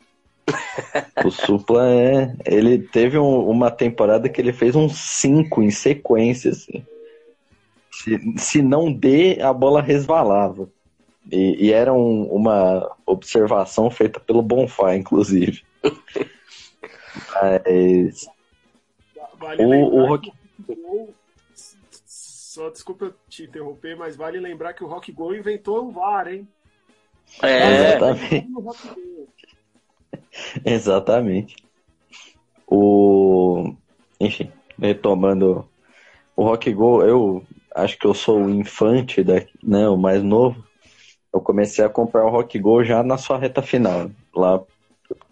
o 1.24 1.30
Supla 1.30 1.88
é. 1.88 2.36
Ele 2.48 2.80
teve 2.80 3.16
um, 3.20 3.48
uma 3.48 3.70
temporada 3.70 4.28
que 4.28 4.42
ele 4.42 4.52
fez 4.52 4.76
uns 4.76 4.98
5 4.98 5.62
em 5.62 5.70
sequência, 5.70 6.50
assim. 6.50 6.84
Se, 7.92 8.20
se 8.38 8.62
não 8.64 8.92
dê, 8.92 9.40
a 9.40 9.54
bola 9.54 9.84
resvalava. 9.84 10.68
E, 11.32 11.68
e 11.68 11.72
era 11.72 11.94
um, 11.94 12.24
uma 12.24 12.92
observação 13.06 13.92
feita 13.92 14.20
pelo 14.20 14.42
Bonfá, 14.42 14.96
inclusive. 14.96 15.62
Mas. 17.42 18.30
Vale 19.40 19.66
o, 19.66 19.96
o 19.96 20.06
Rock... 20.06 20.32
Só 22.06 22.70
desculpa 22.70 23.16
te 23.30 23.44
interromper, 23.44 23.96
mas 23.96 24.16
vale 24.16 24.40
lembrar 24.40 24.74
que 24.74 24.84
o 24.84 24.88
Rock 24.88 25.12
Go 25.12 25.34
inventou 25.34 25.88
o 25.88 25.92
VAR, 25.92 26.28
hein? 26.28 26.48
É, 27.42 27.96
exatamente. 27.96 28.48
exatamente. 30.66 31.56
O. 32.68 33.74
Enfim, 34.20 34.52
retomando 34.78 35.68
o 36.36 36.44
Rock 36.44 36.72
Go, 36.74 37.04
eu 37.04 37.44
acho 37.74 37.98
que 37.98 38.06
eu 38.06 38.14
sou 38.14 38.44
o 38.44 38.50
infante, 38.50 39.24
da, 39.24 39.36
né, 39.64 39.88
o 39.88 39.98
mais 39.98 40.22
novo. 40.22 40.64
Eu 41.34 41.40
comecei 41.40 41.84
a 41.84 41.90
comprar 41.90 42.26
o 42.26 42.30
Rock 42.30 42.60
Go 42.60 42.84
já 42.84 43.02
na 43.02 43.18
sua 43.18 43.38
reta 43.38 43.62
final, 43.62 44.12
lá 44.36 44.62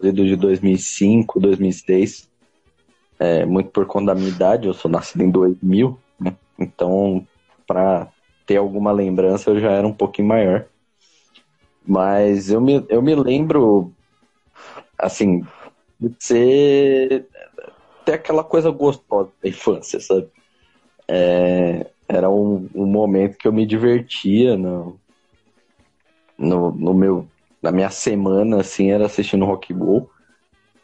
de 0.01 0.35
2005, 0.35 1.39
2006. 1.39 2.29
É, 3.19 3.45
muito 3.45 3.69
por 3.71 3.85
conta 3.85 4.07
da 4.07 4.15
minha 4.15 4.29
idade, 4.29 4.67
eu 4.67 4.73
sou 4.73 4.89
nascido 4.89 5.21
em 5.21 5.29
2000. 5.29 5.99
Né? 6.19 6.35
Então, 6.57 7.27
para 7.67 8.07
ter 8.45 8.57
alguma 8.57 8.91
lembrança, 8.91 9.49
eu 9.49 9.59
já 9.59 9.71
era 9.71 9.85
um 9.85 9.93
pouquinho 9.93 10.27
maior. 10.27 10.65
Mas 11.85 12.49
eu 12.49 12.61
me, 12.61 12.85
eu 12.87 13.01
me 13.01 13.15
lembro, 13.15 13.91
assim, 14.97 15.43
de 15.99 16.11
ser. 16.19 17.27
ter 18.05 18.13
aquela 18.13 18.43
coisa 18.43 18.69
gostosa 18.71 19.29
da 19.41 19.49
infância, 19.49 19.99
sabe? 19.99 20.27
É, 21.07 21.87
era 22.07 22.29
um, 22.29 22.69
um 22.73 22.85
momento 22.85 23.37
que 23.37 23.47
eu 23.47 23.53
me 23.53 23.65
divertia 23.65 24.55
no, 24.55 24.99
no, 26.37 26.71
no 26.71 26.93
meu 26.93 27.27
na 27.61 27.71
minha 27.71 27.89
semana 27.89 28.61
assim 28.61 28.91
era 28.91 29.05
assistindo 29.05 29.45
Rock 29.45 29.73
Go 29.73 30.09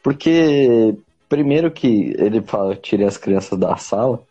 porque 0.04 0.96
primeiro 1.28 1.72
que 1.72 2.14
ele 2.18 2.42
fala 2.42 2.76
tirei 2.76 3.06
as 3.08 3.18
crianças 3.18 3.58
da 3.58 3.76
sala 3.78 4.22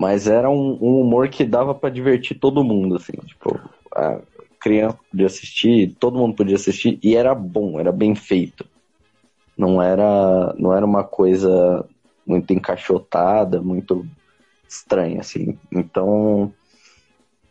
mas 0.00 0.26
era 0.26 0.48
um, 0.48 0.78
um 0.80 1.00
humor 1.02 1.28
que 1.28 1.44
dava 1.44 1.74
para 1.74 1.90
divertir 1.90 2.38
todo 2.38 2.64
mundo, 2.64 2.96
assim, 2.96 3.12
tipo, 3.26 3.60
a 3.94 4.18
criança 4.58 4.98
podia 5.10 5.26
assistir, 5.26 5.94
todo 6.00 6.18
mundo 6.18 6.34
podia 6.34 6.56
assistir, 6.56 6.98
e 7.02 7.14
era 7.14 7.34
bom, 7.34 7.78
era 7.78 7.92
bem 7.92 8.14
feito. 8.14 8.64
Não 9.58 9.82
era, 9.82 10.54
não 10.58 10.74
era 10.74 10.86
uma 10.86 11.04
coisa 11.04 11.84
muito 12.26 12.50
encaixotada, 12.52 13.60
muito 13.60 14.06
estranha, 14.66 15.20
assim. 15.20 15.58
Então, 15.70 16.50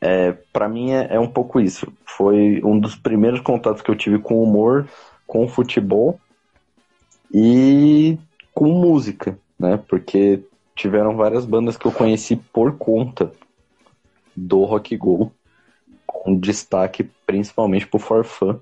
é, 0.01 0.32
para 0.53 0.70
mim 0.70 0.91
é, 0.91 1.15
é 1.15 1.20
um 1.20 1.27
pouco 1.27 1.60
isso. 1.60 1.91
Foi 2.06 2.62
um 2.63 2.79
dos 2.79 2.96
primeiros 2.96 3.41
contatos 3.41 3.82
que 3.82 3.91
eu 3.91 3.96
tive 3.96 4.20
com 4.20 4.41
humor, 4.41 4.88
com 5.27 5.48
futebol 5.48 6.20
e 7.34 8.18
com 8.53 8.70
música, 8.70 9.38
né? 9.60 9.77
Porque 9.88 10.41
tiveram 10.75 11.18
várias 11.18 11.46
bandas 11.46 11.75
que 11.75 11.86
eu 11.86 11.91
conheci 11.91 12.36
por 12.36 12.77
conta 12.77 13.32
do 14.36 14.63
Rock 14.63 14.96
Go, 14.96 15.32
com 16.06 16.38
destaque 16.38 17.10
principalmente 17.25 17.86
pro 17.86 18.00
Forfã, 18.00 18.60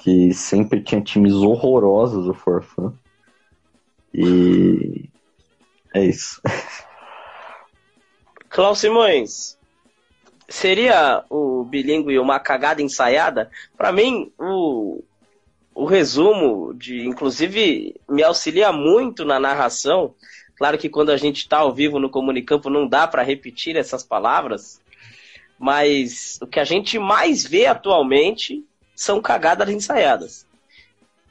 que 0.00 0.32
sempre 0.32 0.80
tinha 0.80 1.00
times 1.00 1.34
horrorosos 1.34 2.26
o 2.26 2.34
Forfã. 2.34 2.92
E 4.14 5.10
é 5.94 6.04
isso. 6.04 6.40
Klaus 8.48 8.78
Simões, 8.78 9.57
seria 10.48 11.24
o 11.28 11.64
bilíngue 11.64 12.18
uma 12.18 12.40
cagada 12.40 12.82
ensaiada? 12.82 13.50
Para 13.76 13.92
mim, 13.92 14.32
o, 14.38 15.02
o 15.74 15.84
resumo 15.84 16.72
de, 16.74 17.06
inclusive, 17.06 17.94
me 18.08 18.22
auxilia 18.22 18.72
muito 18.72 19.24
na 19.24 19.38
narração 19.38 20.14
Claro 20.58 20.76
que 20.76 20.88
quando 20.88 21.10
a 21.10 21.16
gente 21.16 21.36
está 21.36 21.58
ao 21.58 21.72
vivo 21.72 22.00
no 22.00 22.10
Comunicampo 22.10 22.68
não 22.68 22.86
dá 22.86 23.06
para 23.06 23.22
repetir 23.22 23.76
essas 23.76 24.02
palavras, 24.02 24.80
mas 25.56 26.36
o 26.42 26.48
que 26.48 26.58
a 26.58 26.64
gente 26.64 26.98
mais 26.98 27.46
vê 27.46 27.66
atualmente 27.66 28.64
são 28.94 29.22
cagadas 29.22 29.70
ensaiadas. 29.70 30.44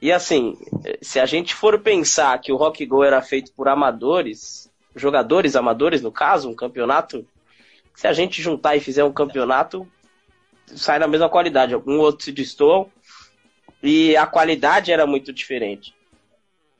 E 0.00 0.10
assim, 0.10 0.56
se 1.02 1.20
a 1.20 1.26
gente 1.26 1.54
for 1.54 1.78
pensar 1.78 2.40
que 2.40 2.50
o 2.50 2.56
Rock 2.56 2.86
Go 2.86 3.04
era 3.04 3.20
feito 3.20 3.52
por 3.52 3.68
amadores, 3.68 4.70
jogadores 4.96 5.54
amadores 5.54 6.00
no 6.00 6.10
caso, 6.10 6.48
um 6.48 6.54
campeonato, 6.54 7.26
se 7.98 8.06
a 8.06 8.12
gente 8.12 8.40
juntar 8.40 8.76
e 8.76 8.80
fizer 8.80 9.02
um 9.02 9.12
campeonato, 9.12 9.84
sai 10.66 11.00
na 11.00 11.08
mesma 11.08 11.28
qualidade. 11.28 11.74
Um 11.74 11.98
outro 11.98 12.24
se 12.24 12.30
destoam 12.30 12.88
e 13.82 14.16
a 14.16 14.24
qualidade 14.24 14.92
era 14.92 15.04
muito 15.04 15.32
diferente. 15.32 15.92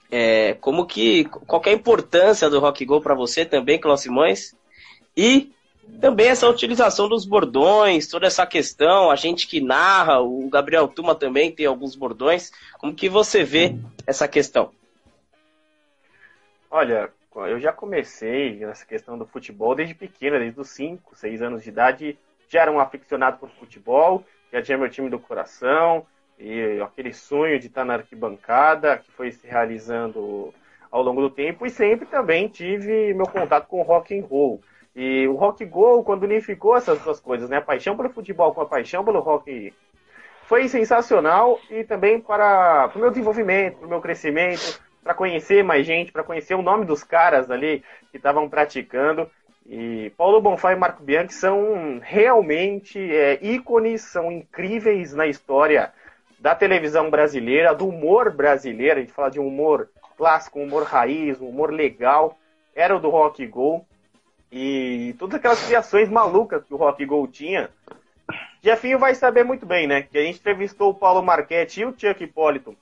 É, 0.09 0.55
como 0.61 0.87
que 0.87 1.25
qual 1.25 1.61
é 1.67 1.71
a 1.71 1.73
importância 1.73 2.49
do 2.49 2.61
Rock 2.61 2.85
Go 2.85 3.01
para 3.01 3.17
você 3.17 3.45
também, 3.45 3.81
Cláudio 3.81 4.05
Simões? 4.05 4.55
E 5.17 5.51
também 6.01 6.29
essa 6.29 6.49
utilização 6.49 7.09
dos 7.09 7.25
bordões, 7.25 8.07
toda 8.07 8.29
essa 8.29 8.47
questão, 8.47 9.11
a 9.11 9.17
gente 9.17 9.49
que 9.49 9.61
narra, 9.61 10.21
o 10.21 10.49
Gabriel 10.49 10.87
Tuma 10.87 11.17
também 11.17 11.51
tem 11.51 11.67
alguns 11.67 11.97
bordões. 11.97 12.53
Como 12.79 12.95
que 12.95 13.09
você 13.09 13.43
vê 13.43 13.75
essa 14.07 14.29
questão? 14.29 14.71
Olha, 16.71 17.11
eu 17.47 17.61
já 17.61 17.73
comecei 17.73 18.57
nessa 18.57 18.87
questão 18.87 19.19
do 19.19 19.27
futebol 19.27 19.75
desde 19.75 19.95
pequena, 19.95 20.39
desde 20.39 20.61
os 20.61 20.71
5, 20.71 21.17
6 21.17 21.43
anos 21.43 21.63
de 21.63 21.69
idade. 21.69 22.19
Já 22.49 22.63
era 22.63 22.73
um 22.73 22.81
aficionado 22.81 23.39
por 23.39 23.51
futebol, 23.51 24.25
já 24.53 24.63
tinha 24.63 24.79
meu 24.79 24.89
time 24.89 25.11
do 25.11 25.19
coração, 25.19 26.07
e 26.39 26.81
aquele 26.81 27.13
sonho 27.13 27.59
de 27.59 27.67
estar 27.67 27.85
na 27.85 27.95
arquibancada 27.95 28.99
que 28.99 29.11
foi 29.13 29.31
se 29.33 29.47
realizando 29.47 30.55
ao 30.91 31.03
longo 31.03 31.21
do 31.21 31.31
tempo 31.31 31.67
e 31.67 31.71
sempre 31.71 32.07
também 32.07 32.49
tive 32.49 33.13
meu 33.13 33.27
contato 33.27 33.67
com 33.67 33.81
o 33.81 33.83
rock 33.83 34.19
and 34.19 34.25
roll. 34.25 34.61
E 34.95 35.29
o 35.29 35.35
rock 35.35 35.65
go, 35.65 36.03
quando 36.03 36.23
unificou 36.23 36.77
essas 36.77 37.01
duas 37.01 37.21
coisas, 37.21 37.51
né, 37.51 37.59
a 37.59 37.63
paixão 37.63 37.97
pelo 37.97 38.09
futebol 38.11 38.55
com 38.55 38.63
a 38.63 38.67
paixão 38.67 39.05
pelo 39.05 39.21
rock, 39.21 39.73
foi 40.45 40.67
sensacional 40.69 41.61
e 41.71 41.85
também 41.85 42.21
para 42.21 42.91
o 42.95 42.99
meu 42.99 43.11
desenvolvimento, 43.11 43.77
para 43.77 43.87
o 43.87 43.91
meu 43.91 44.01
crescimento, 44.01 44.81
para 45.09 45.15
conhecer 45.15 45.65
mais 45.65 45.87
gente, 45.87 46.13
para 46.13 46.23
conhecer 46.23 46.55
o 46.55 46.61
nome 46.61 46.85
dos 46.85 47.03
caras 47.03 47.51
ali 47.51 47.83
que 48.11 48.19
estavam 48.19 48.47
praticando. 48.47 49.27
E 49.67 50.13
Paulo 50.19 50.39
Bonfá 50.39 50.75
e 50.75 50.77
Marco 50.77 51.03
Bianchi 51.03 51.33
são 51.33 51.99
realmente 52.03 52.99
é, 52.99 53.39
ícones, 53.41 54.03
são 54.03 54.31
incríveis 54.31 55.15
na 55.15 55.27
história 55.27 55.95
da 56.39 56.55
televisão 56.55 57.09
brasileira, 57.09 57.75
do 57.75 57.89
humor 57.89 58.31
brasileiro, 58.31 58.99
a 58.99 59.01
gente 59.01 59.13
fala 59.13 59.31
de 59.31 59.41
um 59.41 59.47
humor 59.47 59.89
clássico, 60.19 60.61
um 60.61 60.65
humor 60.65 60.83
raiz, 60.83 61.41
um 61.41 61.49
humor 61.49 61.73
legal, 61.73 62.39
era 62.77 62.95
o 62.95 63.01
do 63.01 63.09
Rock 63.09 63.47
Go. 63.47 63.87
E 64.53 65.17
todas 65.19 65.37
aquelas 65.37 65.65
criações 65.65 66.11
malucas 66.11 66.63
que 66.65 66.75
o 66.75 66.77
Rock 66.77 67.03
Go 67.07 67.27
tinha. 67.27 67.71
Jefinho 68.63 68.99
vai 68.99 69.15
saber 69.15 69.43
muito 69.43 69.65
bem, 69.65 69.87
né? 69.87 70.03
Que 70.03 70.19
a 70.19 70.23
gente 70.23 70.39
entrevistou 70.39 70.91
o 70.91 70.95
Paulo 70.95 71.23
Marchetti 71.23 71.81
e 71.81 71.87
o 71.87 71.95
Chuck 71.99 72.23
Hipólito, 72.23 72.77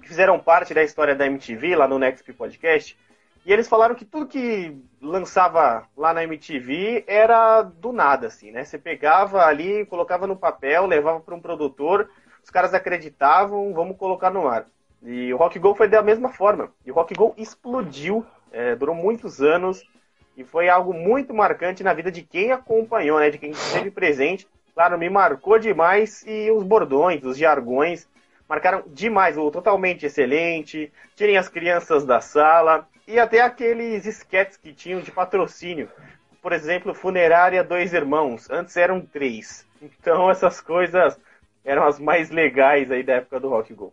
que 0.00 0.08
fizeram 0.08 0.38
parte 0.38 0.74
da 0.74 0.82
história 0.82 1.14
da 1.14 1.26
MTV 1.26 1.76
lá 1.76 1.88
no 1.88 1.98
Next 1.98 2.32
Podcast. 2.32 2.98
E 3.46 3.52
eles 3.52 3.68
falaram 3.68 3.94
que 3.94 4.04
tudo 4.04 4.26
que 4.26 4.76
lançava 5.00 5.88
lá 5.96 6.12
na 6.12 6.22
MTV 6.24 7.04
era 7.06 7.62
do 7.62 7.92
nada, 7.92 8.26
assim, 8.26 8.50
né? 8.50 8.64
Você 8.64 8.78
pegava 8.78 9.44
ali, 9.44 9.86
colocava 9.86 10.26
no 10.26 10.36
papel, 10.36 10.86
levava 10.86 11.20
para 11.20 11.34
um 11.34 11.40
produtor 11.40 12.08
os 12.48 12.50
caras 12.50 12.72
acreditavam, 12.72 13.74
vamos 13.74 13.98
colocar 13.98 14.30
no 14.30 14.48
ar. 14.48 14.64
E 15.02 15.34
o 15.34 15.36
Rock 15.36 15.58
Go 15.58 15.74
foi 15.74 15.86
da 15.86 16.00
mesma 16.00 16.30
forma. 16.30 16.72
E 16.82 16.90
o 16.90 16.94
Rock 16.94 17.12
Go 17.14 17.34
explodiu, 17.36 18.24
é, 18.50 18.74
durou 18.74 18.94
muitos 18.94 19.42
anos 19.42 19.84
e 20.34 20.42
foi 20.42 20.70
algo 20.70 20.94
muito 20.94 21.34
marcante 21.34 21.82
na 21.82 21.92
vida 21.92 22.10
de 22.10 22.22
quem 22.22 22.50
acompanhou, 22.50 23.18
né, 23.18 23.28
de 23.28 23.36
quem 23.36 23.50
esteve 23.50 23.90
presente. 23.90 24.48
Claro, 24.72 24.96
me 24.96 25.10
marcou 25.10 25.58
demais 25.58 26.24
e 26.26 26.50
os 26.50 26.62
bordões, 26.62 27.22
os 27.22 27.36
jargões 27.36 28.08
marcaram 28.48 28.82
demais. 28.86 29.36
O 29.36 29.50
totalmente 29.50 30.06
excelente, 30.06 30.92
tirem 31.14 31.36
as 31.36 31.48
crianças 31.48 32.04
da 32.04 32.20
sala 32.20 32.88
e 33.06 33.18
até 33.18 33.40
aqueles 33.40 34.06
esquetes 34.06 34.56
que 34.56 34.72
tinham 34.72 35.00
de 35.00 35.10
patrocínio. 35.10 35.88
Por 36.40 36.52
exemplo, 36.52 36.94
Funerária 36.94 37.62
Dois 37.62 37.92
Irmãos. 37.92 38.48
Antes 38.50 38.76
eram 38.76 39.00
três. 39.00 39.66
Então 39.82 40.30
essas 40.30 40.60
coisas 40.60 41.18
eram 41.64 41.84
as 41.84 41.98
mais 41.98 42.30
legais 42.30 42.90
aí 42.90 43.02
da 43.02 43.14
época 43.14 43.40
do 43.40 43.48
Rock 43.48 43.74
Go. 43.74 43.92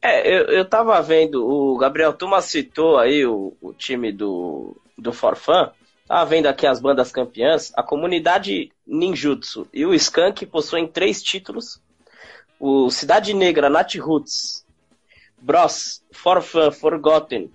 É, 0.00 0.28
eu, 0.28 0.44
eu 0.44 0.64
tava 0.64 1.00
vendo, 1.02 1.44
o 1.44 1.76
Gabriel 1.76 2.12
Tuma 2.12 2.40
citou 2.40 2.98
aí 2.98 3.26
o, 3.26 3.56
o 3.60 3.72
time 3.72 4.12
do, 4.12 4.76
do 4.96 5.12
Forfan. 5.12 5.72
Tava 6.06 6.24
vendo 6.24 6.46
aqui 6.46 6.66
as 6.66 6.80
bandas 6.80 7.10
campeãs. 7.10 7.72
A 7.76 7.82
comunidade 7.82 8.70
Ninjutsu 8.86 9.68
e 9.72 9.84
o 9.84 9.92
Skank 9.94 10.46
possuem 10.46 10.86
três 10.86 11.22
títulos. 11.22 11.80
O 12.60 12.90
Cidade 12.90 13.32
Negra, 13.34 13.70
Nat 13.70 13.94
Roots, 13.96 14.64
Bros, 15.40 16.02
Forfan, 16.10 16.72
Forgotten, 16.72 17.50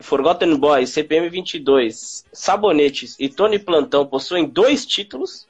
Forgotten 0.00 0.56
Boys, 0.56 0.90
CPM 0.90 1.28
22, 1.28 2.24
Sabonetes 2.32 3.16
e 3.18 3.28
Tony 3.28 3.58
Plantão 3.58 4.04
possuem 4.04 4.44
dois 4.44 4.84
títulos. 4.84 5.46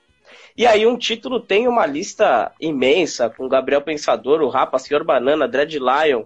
E 0.54 0.66
aí 0.66 0.87
um 0.87 0.99
título 0.99 1.40
tem 1.40 1.66
uma 1.66 1.87
lista 1.87 2.52
imensa, 2.61 3.30
com 3.30 3.49
Gabriel 3.49 3.80
Pensador, 3.80 4.42
o 4.42 4.50
Rapa, 4.50 4.78
Senhor 4.78 5.02
Banana, 5.02 5.49
Dread 5.49 5.78
Lion, 5.78 6.25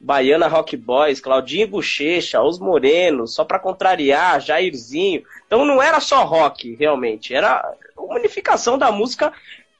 Baiana 0.00 0.46
Rock 0.46 0.76
Boys, 0.76 1.20
Claudinho 1.20 1.66
Bochecha, 1.66 2.40
Os 2.40 2.60
Morenos, 2.60 3.34
só 3.34 3.44
para 3.44 3.58
contrariar, 3.58 4.40
Jairzinho. 4.40 5.24
Então 5.46 5.64
não 5.64 5.82
era 5.82 5.98
só 5.98 6.24
rock, 6.24 6.76
realmente, 6.76 7.34
era 7.34 7.74
uma 7.96 8.14
unificação 8.14 8.78
da 8.78 8.92
música 8.92 9.32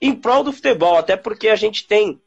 em 0.05 0.15
prol 0.15 0.45
do 0.45 0.53
futebol, 0.53 0.99
até 0.99 1.17
porque 1.17 1.49
a 1.49 1.57
gente 1.57 1.87
tem 1.87 2.21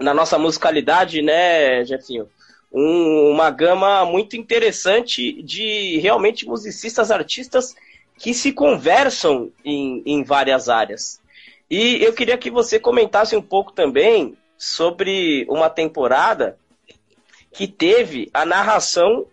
na 0.00 0.14
nossa 0.14 0.38
musicalidade, 0.38 1.20
né, 1.20 1.84
Jefinho, 1.84 2.30
um, 2.72 3.30
uma 3.30 3.50
gama 3.50 4.06
muito 4.06 4.36
interessante 4.36 5.42
de 5.42 5.98
realmente 5.98 6.46
musicistas, 6.46 7.10
artistas 7.10 7.76
que 8.16 8.32
se 8.32 8.52
conversam 8.52 9.52
em, 9.62 10.02
em 10.06 10.24
várias 10.24 10.70
áreas. 10.70 11.20
E 11.70 12.02
eu 12.02 12.14
queria 12.14 12.38
que 12.38 12.50
você 12.50 12.80
comentasse 12.80 13.36
um 13.36 13.42
pouco 13.42 13.70
também 13.70 14.34
sobre 14.56 15.44
uma 15.50 15.68
temporada 15.68 16.58
que 17.52 17.68
teve 17.68 18.30
a 18.32 18.46
narração 18.46 19.26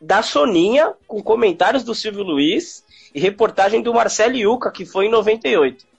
da 0.00 0.22
Soninha, 0.22 0.94
com 1.08 1.20
comentários 1.20 1.82
do 1.82 1.92
Silvio 1.92 2.22
Luiz 2.22 2.84
e 3.12 3.18
reportagem 3.18 3.82
do 3.82 3.92
Marcelo 3.92 4.36
Yuca, 4.36 4.70
que 4.70 4.86
foi 4.86 5.06
em 5.06 5.10
98. 5.10 5.93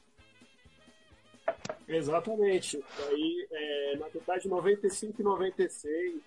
Exatamente. 1.87 2.83
Aí, 3.07 3.47
é, 3.51 3.97
na 3.97 4.07
verdade, 4.07 4.47
95 4.47 5.21
e 5.21 5.23
96, 5.23 6.21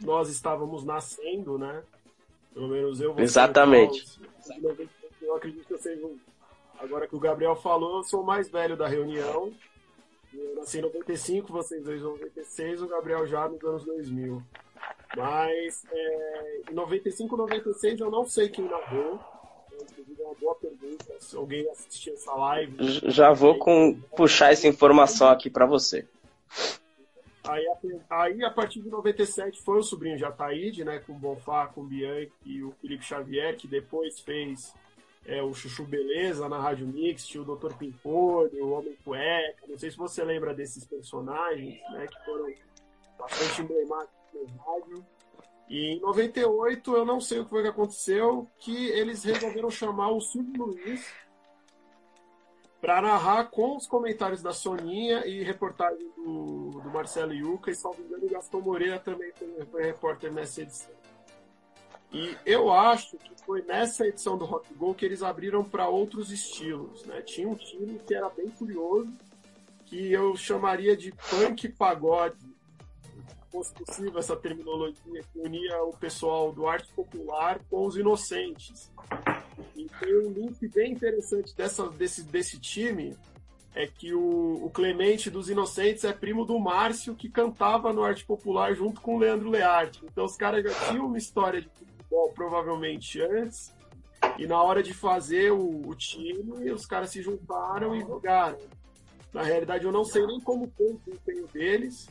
nós 0.00 0.28
estávamos 0.28 0.84
nascendo, 0.84 1.58
né? 1.58 1.82
Pelo 2.52 2.68
menos 2.68 3.00
eu 3.00 3.18
Exatamente. 3.18 4.20
Eu 5.20 5.36
acredito 5.36 5.66
que 5.66 5.74
eu 5.74 5.78
seja 5.78 6.06
um. 6.06 6.18
Agora 6.78 7.06
que 7.06 7.16
o 7.16 7.20
Gabriel 7.20 7.54
falou, 7.54 7.98
eu 7.98 8.04
sou 8.04 8.22
o 8.22 8.26
mais 8.26 8.48
velho 8.48 8.76
da 8.76 8.88
reunião. 8.88 9.52
Eu 10.34 10.56
nasci 10.56 10.78
em 10.78 10.82
95, 10.82 11.52
vocês 11.52 11.84
dois 11.84 12.00
em 12.00 12.04
96, 12.04 12.82
o 12.82 12.88
Gabriel 12.88 13.26
já 13.26 13.48
nos 13.48 13.62
anos 13.62 13.84
2000. 13.84 14.42
Mas 15.16 15.84
é, 15.90 16.60
em 16.70 16.74
95, 16.74 17.36
96 17.36 18.00
eu 18.00 18.10
não 18.10 18.24
sei 18.26 18.48
quem 18.48 18.64
narrou. 18.64 19.20
Inclusive 19.90 20.22
é 20.22 20.24
uma 20.24 20.34
boa 20.34 20.54
pergunta. 20.54 21.14
Se 21.20 21.36
alguém 21.36 21.68
assistir 21.70 22.10
essa 22.10 22.32
live. 22.34 22.76
Já 23.10 23.32
vou 23.32 23.58
com, 23.58 23.94
puxar 24.16 24.52
essa 24.52 24.66
informação 24.66 25.28
aqui 25.28 25.50
para 25.50 25.66
você. 25.66 26.06
Aí, 27.44 27.66
aí, 28.08 28.44
a 28.44 28.50
partir 28.50 28.80
de 28.80 28.88
97, 28.88 29.60
foi 29.62 29.78
o 29.78 29.82
sobrinho 29.82 30.16
de 30.16 30.24
Ataíde, 30.24 30.84
né? 30.84 31.00
Com 31.00 31.12
o 31.12 31.18
Bonfá, 31.18 31.66
com 31.66 31.80
o 31.80 31.84
Bianchi 31.84 32.30
e 32.44 32.62
o 32.62 32.72
Felipe 32.80 33.04
Xavier, 33.04 33.56
que 33.56 33.66
depois 33.66 34.20
fez 34.20 34.72
é, 35.26 35.42
o 35.42 35.52
Chuchu 35.52 35.84
Beleza 35.84 36.48
na 36.48 36.58
Rádio 36.58 36.86
Mix, 36.86 37.34
o 37.34 37.44
Dr. 37.44 37.74
Pimpolho, 37.74 38.64
o 38.64 38.72
Homem 38.72 38.96
Cueca. 39.04 39.66
Não 39.68 39.76
sei 39.76 39.90
se 39.90 39.96
você 39.96 40.22
lembra 40.22 40.54
desses 40.54 40.84
personagens, 40.84 41.80
né? 41.90 42.06
Que 42.06 42.24
foram 42.24 42.52
bastante 43.18 43.62
emblemáticos 43.62 44.16
no 44.32 44.58
rádio. 44.58 45.06
E 45.72 45.94
em 45.94 46.00
98, 46.00 46.94
eu 46.94 47.06
não 47.06 47.18
sei 47.18 47.38
o 47.38 47.44
que 47.44 47.50
foi 47.50 47.62
que 47.62 47.68
aconteceu, 47.68 48.46
que 48.58 48.88
eles 48.88 49.24
resolveram 49.24 49.70
chamar 49.70 50.10
o 50.10 50.20
Silvio 50.20 50.66
Luiz 50.66 51.02
para 52.78 53.00
narrar 53.00 53.44
com 53.46 53.78
os 53.78 53.86
comentários 53.86 54.42
da 54.42 54.52
Soninha 54.52 55.26
e 55.26 55.42
reportagem 55.42 56.10
do, 56.14 56.72
do 56.72 56.90
Marcelo 56.90 57.32
Yuca, 57.32 57.70
e 57.70 57.74
salvo 57.74 58.02
engano, 58.02 58.28
Gastão 58.28 58.60
Moreira 58.60 58.98
também 58.98 59.32
foi, 59.70 59.82
repórter 59.82 60.30
nessa 60.30 60.60
edição. 60.60 60.92
E 62.12 62.36
eu 62.44 62.70
acho 62.70 63.16
que 63.16 63.34
foi 63.42 63.62
nessa 63.62 64.06
edição 64.06 64.36
do 64.36 64.44
Rock 64.44 64.74
Go 64.74 64.94
que 64.94 65.06
eles 65.06 65.22
abriram 65.22 65.64
para 65.64 65.88
outros 65.88 66.30
estilos. 66.30 67.02
Né? 67.06 67.22
Tinha 67.22 67.48
um 67.48 67.54
time 67.54 67.98
que 68.06 68.14
era 68.14 68.28
bem 68.28 68.50
curioso, 68.50 69.10
que 69.86 70.12
eu 70.12 70.36
chamaria 70.36 70.94
de 70.94 71.12
punk 71.30 71.66
pagode, 71.70 72.51
fosse 73.52 73.72
possível 73.74 74.18
essa 74.18 74.34
terminologia, 74.34 75.22
que 75.30 75.38
unia 75.38 75.84
o 75.84 75.94
pessoal 75.94 76.50
do 76.50 76.66
arte 76.66 76.90
popular 76.94 77.60
com 77.70 77.86
os 77.86 77.96
inocentes. 77.96 78.90
E 79.76 79.86
tem 80.00 80.16
um 80.26 80.30
link 80.30 80.66
bem 80.68 80.92
interessante 80.92 81.54
dessa, 81.54 81.88
desse, 81.90 82.22
desse 82.24 82.58
time, 82.58 83.14
é 83.74 83.86
que 83.86 84.14
o, 84.14 84.64
o, 84.64 84.70
Clemente 84.70 85.30
dos 85.30 85.48
Inocentes 85.48 86.04
é 86.04 86.12
primo 86.12 86.44
do 86.44 86.58
Márcio, 86.58 87.14
que 87.14 87.28
cantava 87.28 87.92
no 87.92 88.02
Arte 88.02 88.24
Popular 88.24 88.74
junto 88.74 89.00
com 89.00 89.16
o 89.16 89.18
Leandro 89.18 89.50
Learte. 89.50 90.00
Então 90.04 90.24
os 90.24 90.36
caras 90.36 90.64
já 90.64 90.88
tinham 90.88 91.06
uma 91.06 91.18
história 91.18 91.60
de 91.60 91.68
futebol 91.68 92.32
provavelmente 92.34 93.20
antes, 93.20 93.74
e 94.38 94.46
na 94.46 94.62
hora 94.62 94.82
de 94.82 94.92
fazer 94.92 95.52
o, 95.52 95.88
o 95.88 95.94
time, 95.94 96.70
os 96.70 96.86
caras 96.86 97.10
se 97.10 97.22
juntaram 97.22 97.94
e 97.94 98.00
jogaram. 98.00 98.58
Na 99.32 99.42
realidade, 99.42 99.84
eu 99.84 99.92
não 99.92 100.04
sei 100.04 100.26
nem 100.26 100.40
como 100.40 100.70
foi 100.76 100.92
o 100.92 101.00
desempenho 101.04 101.46
deles, 101.48 102.08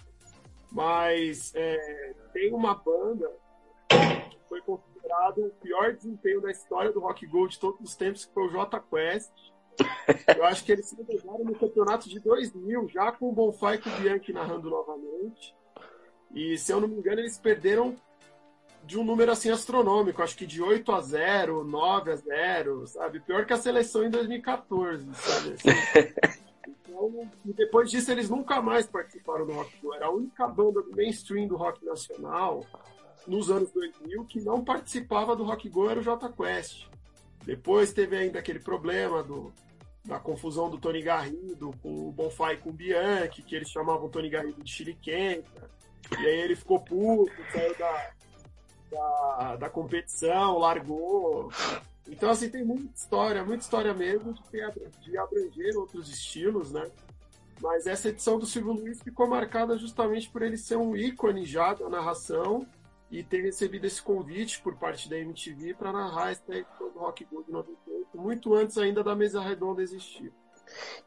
mas 0.71 1.51
é, 1.53 2.13
tem 2.33 2.53
uma 2.53 2.73
banda 2.73 3.29
que 3.89 4.39
foi 4.47 4.61
considerado 4.61 5.45
o 5.45 5.51
pior 5.61 5.93
desempenho 5.93 6.41
da 6.41 6.49
história 6.49 6.91
do 6.91 7.01
Rock 7.01 7.27
Gold 7.27 7.53
de 7.53 7.59
todos 7.59 7.81
os 7.81 7.95
tempos, 7.95 8.25
que 8.25 8.33
foi 8.33 8.47
o 8.47 8.49
J 8.49 8.79
Quest. 8.79 9.31
Eu 10.35 10.45
acho 10.45 10.63
que 10.63 10.71
eles 10.71 10.87
se 10.87 10.95
levaram 11.07 11.43
no 11.43 11.55
campeonato 11.55 12.07
de 12.07 12.19
2000, 12.19 12.87
já 12.89 13.11
com 13.11 13.29
o 13.29 13.33
Bonfai 13.33 13.75
e 13.75 13.77
com 13.79 13.89
o 13.89 13.93
Bianchi 13.93 14.31
narrando 14.31 14.69
novamente. 14.69 15.55
E 16.33 16.57
se 16.57 16.71
eu 16.71 16.79
não 16.79 16.87
me 16.87 16.95
engano, 16.95 17.19
eles 17.19 17.37
perderam 17.37 17.95
de 18.83 18.97
um 18.97 19.03
número 19.03 19.31
assim 19.31 19.49
astronômico, 19.49 20.23
acho 20.23 20.35
que 20.35 20.45
de 20.45 20.61
8 20.61 20.91
a 20.91 21.01
0, 21.01 21.63
9 21.63 22.11
a 22.11 22.15
0, 22.15 22.87
sabe? 22.87 23.19
Pior 23.19 23.45
que 23.45 23.53
a 23.53 23.57
seleção 23.57 24.03
em 24.03 24.09
2014, 24.09 25.13
sabe? 25.13 25.53
Assim. 25.53 26.31
Então, 26.91 27.31
e 27.45 27.53
depois 27.53 27.89
disso 27.89 28.11
eles 28.11 28.29
nunca 28.29 28.61
mais 28.61 28.85
participaram 28.85 29.45
do 29.45 29.53
Rock. 29.53 29.71
Era 29.95 30.07
a 30.07 30.11
única 30.11 30.47
banda 30.47 30.83
mainstream 30.93 31.47
do 31.47 31.55
rock 31.55 31.83
nacional 31.85 32.65
nos 33.25 33.49
anos 33.49 33.71
2000 33.71 34.25
que 34.25 34.41
não 34.41 34.63
participava 34.63 35.35
do 35.35 35.43
Rock 35.43 35.69
Go 35.69 35.89
era 35.89 35.99
o 35.99 36.03
J 36.03 36.29
Quest. 36.33 36.87
Depois 37.45 37.93
teve 37.93 38.17
ainda 38.17 38.39
aquele 38.39 38.59
problema 38.59 39.23
do, 39.23 39.53
da 40.03 40.19
confusão 40.19 40.69
do 40.69 40.77
Tony 40.77 41.01
Garrido 41.01 41.71
com 41.81 42.09
o 42.09 42.11
Bonfai 42.11 42.57
com 42.57 42.69
o 42.69 42.73
Bianchi, 42.73 43.41
que 43.41 43.55
eles 43.55 43.69
chamavam 43.69 44.09
Tony 44.09 44.29
Garrido 44.29 44.63
de 44.63 44.71
chiliquenta. 44.71 45.69
E 46.19 46.25
aí 46.25 46.39
ele 46.41 46.55
ficou 46.55 46.79
puto, 46.79 47.31
saiu 47.51 47.77
da, 47.77 48.11
da, 48.91 49.55
da 49.55 49.69
competição, 49.69 50.57
largou. 50.57 51.51
Então, 52.07 52.29
assim, 52.29 52.49
tem 52.49 52.63
muita 52.63 52.93
história, 52.95 53.43
muita 53.43 53.63
história 53.63 53.93
mesmo 53.93 54.33
de, 55.01 55.17
abranger 55.17 55.77
outros 55.77 56.09
estilos, 56.09 56.71
né? 56.71 56.89
Mas 57.61 57.85
essa 57.85 58.09
edição 58.09 58.39
do 58.39 58.45
Silvio 58.45 58.73
Luiz 58.73 59.01
ficou 59.01 59.27
marcada 59.27 59.77
justamente 59.77 60.29
por 60.29 60.41
ele 60.41 60.57
ser 60.57 60.77
um 60.77 60.95
ícone 60.95 61.45
já 61.45 61.73
da 61.73 61.87
narração 61.87 62.65
e 63.11 63.21
ter 63.21 63.41
recebido 63.41 63.85
esse 63.85 64.01
convite 64.01 64.61
por 64.61 64.75
parte 64.75 65.07
da 65.09 65.17
MTV 65.17 65.75
para 65.75 65.91
narrar 65.91 66.31
essa 66.31 66.55
edição 66.55 66.89
do 66.89 66.99
Rock 66.99 67.25
Go 67.25 67.43
de 67.43 67.51
98, 67.51 68.07
muito 68.15 68.55
antes 68.55 68.77
ainda 68.77 69.03
da 69.03 69.15
mesa 69.15 69.41
redonda 69.41 69.83
existir. 69.83 70.33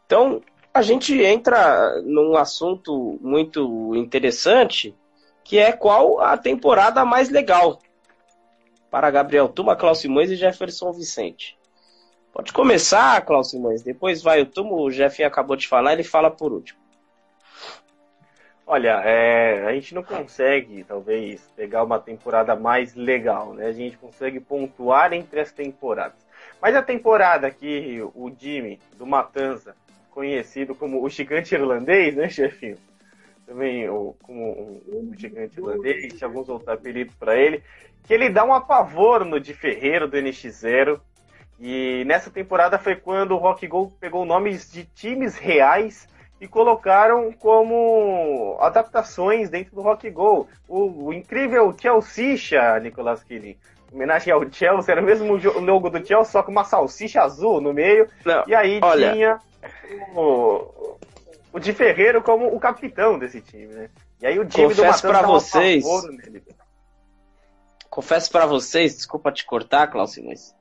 Então, 0.07 0.43
a 0.73 0.83
gente 0.83 1.21
entra 1.23 2.01
num 2.03 2.37
assunto 2.37 3.19
muito 3.21 3.95
interessante, 3.97 4.95
que 5.43 5.59
é 5.59 5.73
qual 5.73 6.21
a 6.21 6.37
temporada 6.37 7.05
mais 7.05 7.31
legal 7.31 7.81
para 8.95 9.11
Gabriel 9.11 9.49
Tuma, 9.49 9.75
Klaus 9.75 9.99
Simões 9.99 10.31
e 10.31 10.37
Jefferson 10.37 10.93
Vicente. 10.93 11.59
Pode 12.33 12.53
começar, 12.53 13.21
Klaus 13.23 13.51
Simões, 13.51 13.83
depois 13.83 14.23
vai 14.23 14.41
o 14.41 14.47
Tuma, 14.47 14.77
o 14.77 14.89
Jeffinho 14.89 15.27
acabou 15.27 15.57
de 15.57 15.67
falar, 15.67 15.95
ele 15.95 16.05
fala 16.05 16.31
por 16.31 16.53
último. 16.53 16.79
Olha, 18.65 19.03
é, 19.05 19.67
a 19.67 19.73
gente 19.73 19.97
não 19.97 20.05
consegue, 20.05 20.85
talvez, 20.85 21.41
pegar 21.57 21.83
uma 21.83 21.99
temporada 21.99 22.55
mais 22.55 22.95
legal, 22.95 23.53
né? 23.55 23.67
A 23.67 23.73
gente 23.73 23.97
consegue 23.97 24.39
pontuar 24.39 25.13
entre 25.13 25.41
as 25.41 25.51
temporadas. 25.51 26.25
Mas 26.63 26.77
a 26.77 26.81
temporada 26.81 27.51
que 27.51 28.01
o 28.15 28.33
Jimmy 28.39 28.79
do 28.97 29.05
Matanza, 29.05 29.75
conhecido 30.13 30.73
como 30.73 31.03
o 31.03 31.11
gigante 31.11 31.53
irlandês, 31.53 32.15
né, 32.15 32.29
chefinho? 32.29 32.79
Também 33.47 33.89
o, 33.89 34.15
como 34.23 34.43
um, 34.43 35.11
um 35.11 35.15
gigante 35.17 35.59
irlandês, 35.59 36.23
alguns 36.23 36.49
outros 36.49 36.69
apelidos 36.69 37.15
para 37.17 37.37
ele, 37.37 37.63
que 38.05 38.13
ele 38.13 38.29
dá 38.29 38.45
um 38.45 38.53
apavoro 38.53 39.25
no 39.25 39.41
de 39.41 39.55
Ferreiro 39.55 40.09
do 40.09 40.17
NX0. 40.17 41.01
E 41.61 42.03
nessa 42.07 42.31
temporada 42.31 42.79
foi 42.79 42.97
quando 42.97 43.33
o 43.33 43.39
Rock 43.39 43.67
Go 43.67 43.93
pegou 44.01 44.25
nomes 44.25 44.71
de 44.71 44.85
times 44.85 45.37
reais 45.37 46.09
e 46.11 46.15
e 46.45 46.49
colocaram 46.49 47.33
como 47.33 48.57
adaptações 48.61 49.49
dentro 49.49 49.75
do 49.75 49.83
Rock 49.83 50.11
Go. 50.11 50.47
O, 50.69 51.07
o 51.07 51.13
incrível 51.13 51.75
Chelsea, 51.79 52.81
Nicolas 52.81 53.25
Killing. 53.25 53.57
Homenagem 53.93 54.33
ao 54.33 54.45
Chelsea, 54.51 54.93
era 54.93 55.01
o 55.01 55.05
mesmo 55.05 55.37
logo 55.61 55.89
do 55.89 56.07
Chelsea, 56.07 56.33
só 56.33 56.43
com 56.43 56.51
uma 56.51 56.65
salsicha 56.65 57.23
azul 57.23 57.61
no 57.61 57.73
meio. 57.73 58.09
Não, 58.25 58.45
e 58.47 58.55
aí 58.55 58.81
olha... 58.83 59.13
tinha 59.13 59.39
o, 60.15 60.99
o 61.55 61.61
Di 61.61 61.73
Ferreiro 61.73 62.21
como 62.21 62.49
o 62.49 62.59
capitão 62.59 63.17
desse 63.17 63.41
time, 63.41 63.73
né? 63.73 63.89
E 64.21 64.27
aí 64.27 64.37
o 64.41 64.45
time 64.45 64.75
Confesso 64.75 65.03
do 65.03 65.09
para 65.09 65.23
vocês. 65.23 65.85
Confesso 67.89 68.31
para 68.33 68.45
vocês, 68.45 68.97
desculpa 68.97 69.31
te 69.31 69.47
cortar, 69.47 69.87
Klaus, 69.87 70.19
mas 70.19 70.53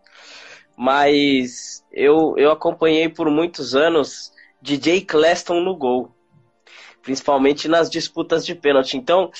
mas 0.78 1.84
eu, 1.92 2.36
eu 2.38 2.52
acompanhei 2.52 3.10
por 3.10 3.28
muitos 3.32 3.76
anos 3.76 4.32
DJ 4.62 5.02
Cleston 5.02 5.62
no 5.62 5.76
gol. 5.76 6.12
Principalmente 7.02 7.68
nas 7.68 7.90
disputas 7.90 8.46
de 8.46 8.54
pênalti. 8.54 8.96
Então, 8.96 9.32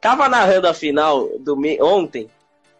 tava 0.00 0.28
narrando 0.28 0.68
a 0.68 0.74
final 0.74 1.28
do 1.40 1.56
ontem. 1.80 2.30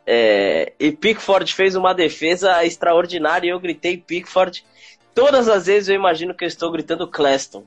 É, 0.06 0.72
e 0.78 0.92
Pickford 0.92 1.52
fez 1.52 1.74
uma 1.74 1.92
defesa 1.92 2.64
extraordinária 2.64 3.48
e 3.48 3.50
eu 3.50 3.61
gritei 3.61 3.96
Pickford. 3.96 4.64
Todas 5.12 5.48
as 5.48 5.66
vezes 5.66 5.88
eu 5.88 5.96
imagino 5.96 6.35
que 6.35 6.44
eu 6.44 6.48
estou 6.48 6.70
gritando 6.70 7.11
Cleston. 7.11 7.66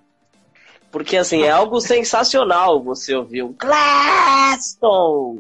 Porque 0.96 1.18
assim, 1.18 1.44
é 1.44 1.52
algo 1.52 1.82
sensacional 1.82 2.82
você 2.82 3.14
ouvir 3.14 3.44
um 3.44 3.52
Cleston! 3.52 5.40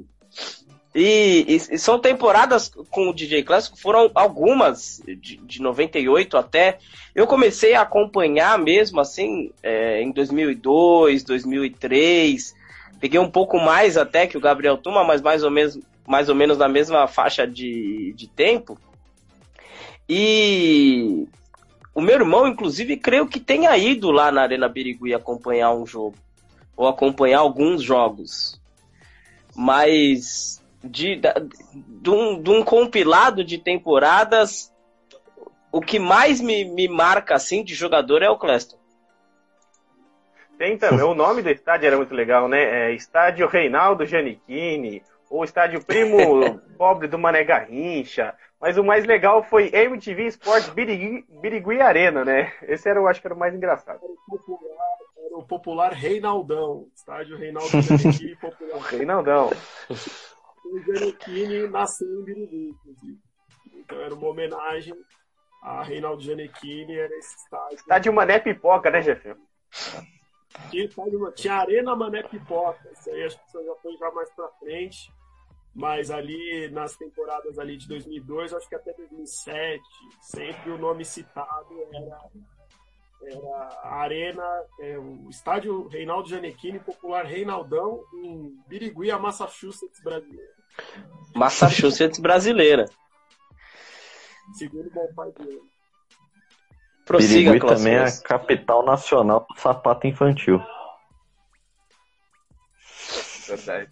E, 0.93 1.45
e, 1.47 1.55
e, 1.55 1.79
são 1.79 1.97
temporadas 1.97 2.69
com 2.91 3.07
o 3.07 3.13
DJ 3.13 3.41
Clássico, 3.41 3.79
foram 3.79 4.11
algumas, 4.13 5.01
de, 5.05 5.37
de 5.37 5.61
98 5.61 6.35
até. 6.35 6.77
Eu 7.15 7.25
comecei 7.25 7.73
a 7.73 7.83
acompanhar 7.83 8.59
mesmo, 8.59 8.99
assim, 8.99 9.49
é, 9.63 10.01
em 10.01 10.11
2002, 10.11 11.23
2003. 11.23 12.53
Peguei 12.99 13.21
um 13.21 13.31
pouco 13.31 13.57
mais 13.57 13.95
até 13.95 14.27
que 14.27 14.37
o 14.37 14.41
Gabriel 14.41 14.75
Tuma, 14.75 15.05
mas 15.05 15.21
mais 15.21 15.41
ou 15.41 15.51
menos, 15.51 15.79
mais 16.05 16.27
ou 16.27 16.35
menos 16.35 16.57
na 16.57 16.67
mesma 16.67 17.07
faixa 17.07 17.47
de, 17.47 18.11
de 18.13 18.27
tempo. 18.27 18.77
E 20.09 21.25
o 21.95 22.01
meu 22.01 22.15
irmão, 22.15 22.45
inclusive, 22.45 22.97
creio 22.97 23.25
que 23.25 23.39
tenha 23.39 23.75
ido 23.77 24.11
lá 24.11 24.29
na 24.29 24.41
Arena 24.41 24.67
Birigui 24.67 25.13
acompanhar 25.13 25.73
um 25.73 25.85
jogo. 25.85 26.17
Ou 26.75 26.89
acompanhar 26.89 27.39
alguns 27.39 27.81
jogos. 27.81 28.61
Mas 29.55 30.61
de, 30.83 31.21
de, 32.01 32.09
um, 32.09 32.41
de 32.41 32.49
um 32.49 32.61
compilado 32.63 33.45
de 33.45 33.57
temporadas, 33.57 34.73
o 35.71 35.79
que 35.79 35.97
mais 35.97 36.41
me, 36.41 36.65
me 36.65 36.89
marca 36.89 37.35
assim 37.35 37.63
de 37.63 37.73
jogador 37.73 38.21
é 38.21 38.29
o 38.29 38.37
Cleston. 38.37 38.77
Tem 40.57 40.77
também, 40.77 41.05
o 41.05 41.15
nome 41.15 41.41
do 41.41 41.49
estádio 41.49 41.87
era 41.87 41.97
muito 41.97 42.13
legal, 42.13 42.49
né? 42.49 42.89
É, 42.89 42.93
estádio 42.93 43.47
Reinaldo 43.47 44.05
Giannichini, 44.05 45.01
ou 45.29 45.45
estádio 45.45 45.83
Primo 45.83 46.59
Pobre 46.77 47.07
do 47.07 47.17
Mané 47.17 47.43
Garrincha. 47.45 48.33
Mas 48.59 48.77
o 48.77 48.83
mais 48.83 49.05
legal 49.05 49.43
foi 49.43 49.69
MTV 49.73 50.27
Sport 50.27 50.71
Birigui, 50.71 51.25
Birigui 51.41 51.81
Arena, 51.81 52.23
né? 52.23 52.53
Esse 52.63 52.89
era, 52.89 52.99
eu 52.99 53.07
acho 53.07 53.21
que 53.21 53.27
era 53.27 53.33
o 53.35 53.39
mais 53.39 53.53
engraçado. 53.53 53.99
Era 54.01 54.11
o 54.11 54.17
popular, 54.25 54.97
era 55.25 55.37
o 55.37 55.43
popular 55.43 55.91
Reinaldão. 55.91 56.87
Estádio 56.95 57.37
Reinaldo 57.37 57.81
Giannichini 57.81 58.35
popular. 58.39 58.81
Reinaldão 58.81 59.49
o 60.65 60.79
Giannichini 60.79 61.67
nasceu 61.67 62.07
em 62.07 62.23
Birigui, 62.23 62.69
inclusive. 62.69 63.19
Então 63.73 63.99
era 63.99 64.13
uma 64.13 64.27
homenagem 64.27 64.95
a 65.61 65.83
Reinaldo 65.83 66.21
Giannichini, 66.21 66.95
era 66.95 67.15
esse 67.17 67.35
estádio. 67.37 67.75
Estádio 67.75 68.13
Mané 68.13 68.39
Pipoca, 68.39 68.89
né, 68.89 69.01
Jefinho? 69.01 69.37
Tinha, 70.69 70.87
tinha 71.35 71.55
Arena 71.55 71.95
Mané 71.95 72.23
Pipoca, 72.23 72.89
isso 72.91 73.09
aí 73.09 73.23
acho 73.23 73.37
que 73.37 73.51
já 73.51 73.75
foi 73.81 73.97
já 73.97 74.11
mais 74.11 74.29
pra 74.31 74.47
frente. 74.59 75.11
Mas 75.75 76.09
ali 76.09 76.69
nas 76.71 76.95
temporadas 76.95 77.59
ali 77.59 77.75
de 77.75 77.87
2002, 77.87 78.53
acho 78.53 78.69
que 78.69 78.75
até 78.75 78.93
2007, 78.93 79.83
sempre 80.21 80.71
o 80.71 80.77
nome 80.77 81.03
citado 81.03 81.75
era 81.93 82.21
era 83.27 83.69
a 83.83 83.95
Arena, 84.01 84.43
é, 84.79 84.97
o 84.97 85.29
estádio 85.29 85.87
Reinaldo 85.87 86.29
Giannichini, 86.29 86.79
popular 86.79 87.25
Reinaldão, 87.25 88.03
em 88.13 88.55
Birigui, 88.67 89.09
a 89.09 89.17
Massachusetts 89.17 89.99
brasileira. 90.03 90.53
Massachusetts 91.33 92.19
brasileira. 92.19 92.85
Segundo 94.53 94.91
bom 94.91 95.07
pai 95.15 95.31
dele. 95.31 95.61
Prossiga, 97.05 97.51
Birigui 97.51 97.67
também 97.67 97.95
é 97.95 98.03
a 98.03 98.21
capital 98.21 98.85
nacional 98.85 99.45
do 99.49 99.59
sapato 99.59 100.07
infantil. 100.07 100.61
Verdade. 103.47 103.89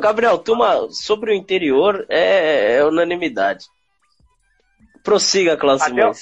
Gabriel, 0.00 0.38
turma, 0.38 0.88
sobre 0.90 1.32
o 1.32 1.34
interior 1.34 2.06
é, 2.08 2.76
é 2.76 2.84
unanimidade. 2.84 3.66
Prossiga, 5.02 5.56
Cláudio 5.56 6.12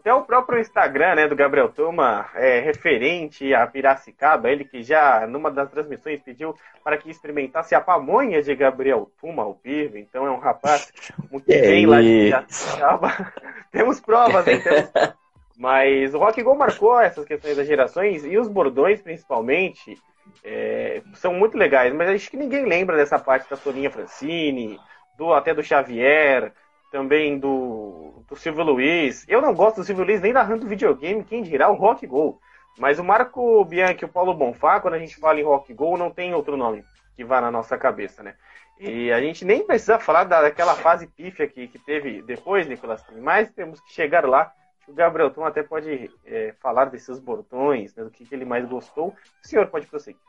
até 0.00 0.14
o 0.14 0.22
próprio 0.22 0.58
Instagram 0.58 1.14
né, 1.14 1.28
do 1.28 1.36
Gabriel 1.36 1.68
Tuma 1.68 2.30
é 2.34 2.58
referente 2.58 3.52
a 3.52 3.66
Piracicaba, 3.66 4.48
ele 4.48 4.64
que 4.64 4.82
já 4.82 5.26
numa 5.26 5.50
das 5.50 5.70
transmissões 5.70 6.22
pediu 6.22 6.54
para 6.82 6.96
que 6.96 7.10
experimentasse 7.10 7.74
a 7.74 7.82
pamonha 7.82 8.42
de 8.42 8.54
Gabriel 8.54 9.10
Tuma 9.20 9.42
ao 9.42 9.60
vivo, 9.62 9.98
então 9.98 10.26
é 10.26 10.30
um 10.30 10.38
rapaz 10.38 10.90
muito 11.30 11.44
bem 11.46 11.84
lá 11.84 12.00
de 12.00 12.08
Piracicaba. 12.24 13.32
Temos 13.70 14.00
provas, 14.00 14.46
hein? 14.46 14.62
Temos... 14.62 14.90
Mas 15.58 16.14
o 16.14 16.18
Rock 16.18 16.42
Go 16.42 16.56
marcou 16.56 16.98
essas 16.98 17.26
questões 17.26 17.54
das 17.54 17.66
gerações 17.66 18.24
e 18.24 18.38
os 18.38 18.48
bordões, 18.48 19.02
principalmente, 19.02 19.98
é, 20.44 21.02
são 21.14 21.34
muito 21.34 21.56
legais, 21.56 21.92
mas 21.94 22.08
acho 22.08 22.30
que 22.30 22.36
ninguém 22.36 22.66
lembra 22.66 22.96
dessa 22.96 23.18
parte 23.18 23.48
da 23.48 23.56
Soninha 23.56 23.90
Francini, 23.90 24.78
do, 25.16 25.32
até 25.32 25.54
do 25.54 25.62
Xavier, 25.62 26.52
também 26.90 27.38
do, 27.38 28.24
do 28.28 28.36
Silvio 28.36 28.64
Luiz. 28.64 29.24
Eu 29.28 29.40
não 29.40 29.54
gosto 29.54 29.76
do 29.76 29.84
Silvio 29.84 30.04
Luiz 30.04 30.20
nem 30.20 30.32
narrando 30.32 30.66
videogame, 30.66 31.24
quem 31.24 31.42
dirá 31.42 31.70
o 31.70 31.74
Rock 31.74 32.06
Go. 32.06 32.40
Mas 32.78 32.98
o 32.98 33.04
Marco 33.04 33.64
Bianchi 33.64 34.02
e 34.02 34.06
o 34.06 34.08
Paulo 34.08 34.34
Bonfá, 34.34 34.80
quando 34.80 34.94
a 34.94 34.98
gente 34.98 35.16
fala 35.16 35.38
em 35.38 35.44
Rock 35.44 35.72
Go, 35.74 35.96
não 35.96 36.10
tem 36.10 36.34
outro 36.34 36.56
nome 36.56 36.84
que 37.16 37.24
vá 37.24 37.40
na 37.40 37.50
nossa 37.50 37.76
cabeça, 37.76 38.22
né? 38.22 38.34
E 38.78 39.12
a 39.12 39.20
gente 39.20 39.44
nem 39.44 39.66
precisa 39.66 39.98
falar 39.98 40.24
daquela 40.24 40.74
fase 40.74 41.06
pífia 41.06 41.46
que, 41.46 41.68
que 41.68 41.78
teve 41.78 42.22
depois, 42.22 42.66
Nicolas, 42.66 43.04
mas 43.20 43.50
temos 43.50 43.78
que 43.82 43.92
chegar 43.92 44.26
lá. 44.26 44.50
O 44.90 44.92
Gabriel 44.92 45.30
Tom 45.30 45.44
até 45.44 45.62
pode 45.62 46.10
é, 46.26 46.52
falar 46.60 46.86
desses 46.86 47.20
botões, 47.20 47.94
né, 47.94 48.02
do 48.02 48.10
que, 48.10 48.24
que 48.24 48.34
ele 48.34 48.44
mais 48.44 48.68
gostou. 48.68 49.14
O 49.42 49.48
senhor 49.48 49.68
pode 49.68 49.86
prosseguir. 49.86 50.20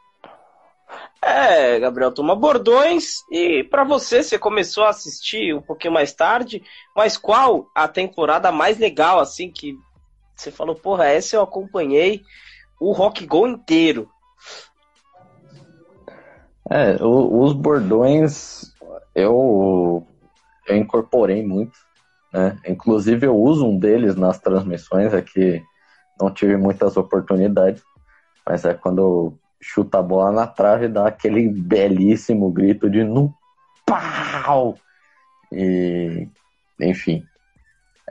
É, 1.20 1.80
Gabriel, 1.80 2.12
toma 2.12 2.36
bordões 2.36 3.24
e 3.32 3.64
para 3.64 3.84
você, 3.84 4.22
você 4.22 4.38
começou 4.38 4.84
a 4.84 4.90
assistir 4.90 5.56
um 5.56 5.62
pouquinho 5.62 5.94
mais 5.94 6.14
tarde, 6.14 6.62
mas 6.96 7.18
qual 7.18 7.70
a 7.74 7.88
temporada 7.88 8.52
mais 8.52 8.78
legal, 8.78 9.20
assim, 9.20 9.50
que 9.50 9.76
você 10.36 10.52
falou, 10.52 10.76
porra, 10.76 11.08
essa 11.08 11.36
eu 11.36 11.42
acompanhei 11.42 12.22
o 12.80 12.92
Rock 12.92 13.26
Go 13.26 13.48
inteiro? 13.48 14.10
É, 16.70 17.02
o, 17.04 17.42
os 17.42 17.54
bordões 17.54 18.76
eu, 19.16 20.06
eu 20.68 20.78
incorporei 20.78 21.46
muito, 21.46 21.78
né? 22.34 22.58
Inclusive 22.68 23.26
eu 23.26 23.36
uso 23.36 23.68
um 23.68 23.78
deles 23.78 24.16
nas 24.16 24.40
transmissões, 24.40 25.14
é 25.14 25.22
que 25.22 25.62
não 26.20 26.32
tive 26.32 26.56
muitas 26.58 26.98
oportunidades, 26.98 27.84
mas 28.48 28.64
é 28.66 28.74
quando 28.74 29.38
chuta 29.62 30.00
a 30.00 30.04
bola 30.04 30.32
na 30.32 30.48
trave 30.48 30.86
e 30.86 30.90
dá 30.90 31.08
aquele 31.08 31.50
belíssimo 31.50 32.52
grito 32.52 32.90
de 32.90 33.04
no 33.04 33.34
pau! 33.86 34.78
E, 35.52 36.28
enfim. 36.80 37.24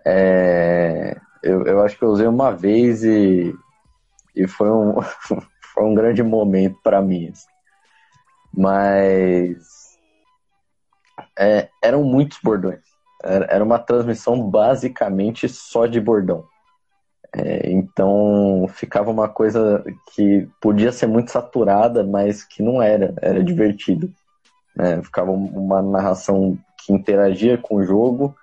É, 0.05 1.19
eu, 1.43 1.65
eu 1.65 1.83
acho 1.83 1.99
que 1.99 2.05
eu 2.05 2.11
usei 2.11 2.27
uma 2.27 2.53
vez 2.53 3.03
e, 3.03 3.55
e 4.37 4.47
foi, 4.47 4.71
um, 4.71 5.01
foi 5.75 5.85
um 5.85 5.95
grande 5.95 6.23
momento 6.23 6.79
para 6.83 7.01
mim. 7.01 7.29
Assim. 7.29 7.49
Mas 8.53 9.99
é, 11.39 11.69
eram 11.83 12.05
muitos 12.05 12.39
bordões. 12.43 12.90
Era, 13.23 13.63
uma 13.63 13.79
transmissão 13.79 14.41
basicamente 14.51 15.49
só 15.49 15.87
de 15.87 16.01
bordão. 16.01 16.45
É, 17.33 17.71
então 17.71 18.67
ficava 18.75 19.11
uma 19.11 19.29
coisa 19.29 19.85
que 20.15 20.49
podia 20.61 20.91
ser 20.91 21.07
muito 21.07 21.31
saturada, 21.31 22.03
mas 22.03 22.43
que 22.43 22.63
não 22.63 22.83
era, 22.83 23.15
era 23.21 23.43
divertido. 23.45 24.11
Né? 24.75 25.03
Ficava 25.03 25.31
uma 25.31 25.83
narração 25.83 26.59
que 26.79 26.93
interagia 26.93 27.59
com 27.59 27.77
o 27.77 27.85
jogo, 27.85 28.35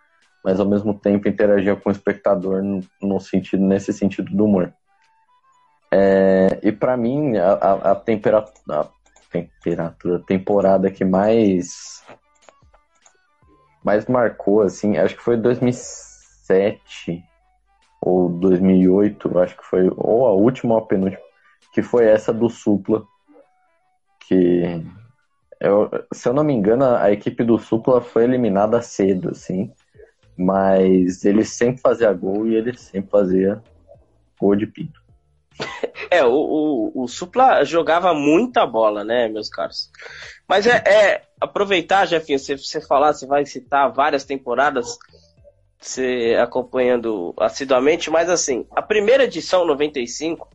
mas 0.44 0.60
ao 0.60 0.66
mesmo 0.66 0.94
tempo 0.94 1.28
interagia 1.28 1.76
com 1.76 1.90
o 1.90 1.92
espectador 1.92 2.64
no, 3.02 3.20
sentido, 3.20 3.64
nesse 3.64 3.92
sentido 3.92 4.34
do 4.36 4.46
humor. 4.46 4.74
É, 5.92 6.60
e 6.64 6.72
para 6.72 6.96
mim, 6.96 7.38
a, 7.38 7.54
a, 7.54 7.92
a, 7.92 7.96
temperatura, 7.96 8.80
a 8.80 8.88
temperatura, 9.32 10.20
temporada 10.20 10.92
que 10.92 11.04
mais 11.04 12.04
mais 13.88 14.06
marcou, 14.06 14.64
assim, 14.64 14.98
acho 14.98 15.16
que 15.16 15.24
foi 15.24 15.38
2007, 15.38 17.24
ou 18.02 18.28
2008, 18.28 19.40
acho 19.40 19.56
que 19.56 19.64
foi, 19.64 19.90
ou 19.96 20.28
a 20.28 20.34
última 20.34 20.74
ou 20.74 20.82
a 20.82 20.86
penúltima, 20.86 21.24
que 21.72 21.82
foi 21.82 22.04
essa 22.04 22.34
do 22.34 22.50
Supla, 22.50 23.02
que 24.28 24.84
eu, 25.62 25.90
se 26.14 26.28
eu 26.28 26.34
não 26.34 26.44
me 26.44 26.52
engano, 26.52 26.84
a 26.84 27.10
equipe 27.14 27.46
do 27.46 27.58
Supla 27.58 28.02
foi 28.02 28.26
eliminada 28.26 28.82
cedo, 28.82 29.30
assim, 29.30 29.72
mas 30.38 31.24
ele 31.24 31.46
sempre 31.46 31.80
fazia 31.80 32.12
gol 32.12 32.46
e 32.46 32.56
ele 32.56 32.78
sempre 32.78 33.10
fazia 33.10 33.64
gol 34.38 34.54
de 34.58 34.68
pinto. 34.68 35.02
É, 36.10 36.24
o, 36.24 36.32
o, 36.32 37.04
o, 37.04 37.08
Supla 37.08 37.66
jogava 37.66 38.14
muita 38.14 38.66
bola, 38.66 39.04
né, 39.04 39.28
meus 39.28 39.50
caros? 39.50 39.92
Mas 40.48 40.66
é, 40.66 40.78
é 40.86 41.22
aproveitar, 41.40 42.06
Jefinho, 42.06 42.40
você, 42.40 42.58
você 42.58 42.80
falar, 42.80 43.14
você 43.14 43.26
vai 43.26 43.46
citar 43.46 43.92
várias 43.92 44.24
temporadas, 44.24 44.98
você 45.80 46.38
acompanhando 46.42 47.34
assiduamente, 47.38 48.10
mas 48.10 48.30
assim, 48.30 48.66
a 48.72 48.82
primeira 48.82 49.26
edição, 49.26 49.66
95, 49.66 50.48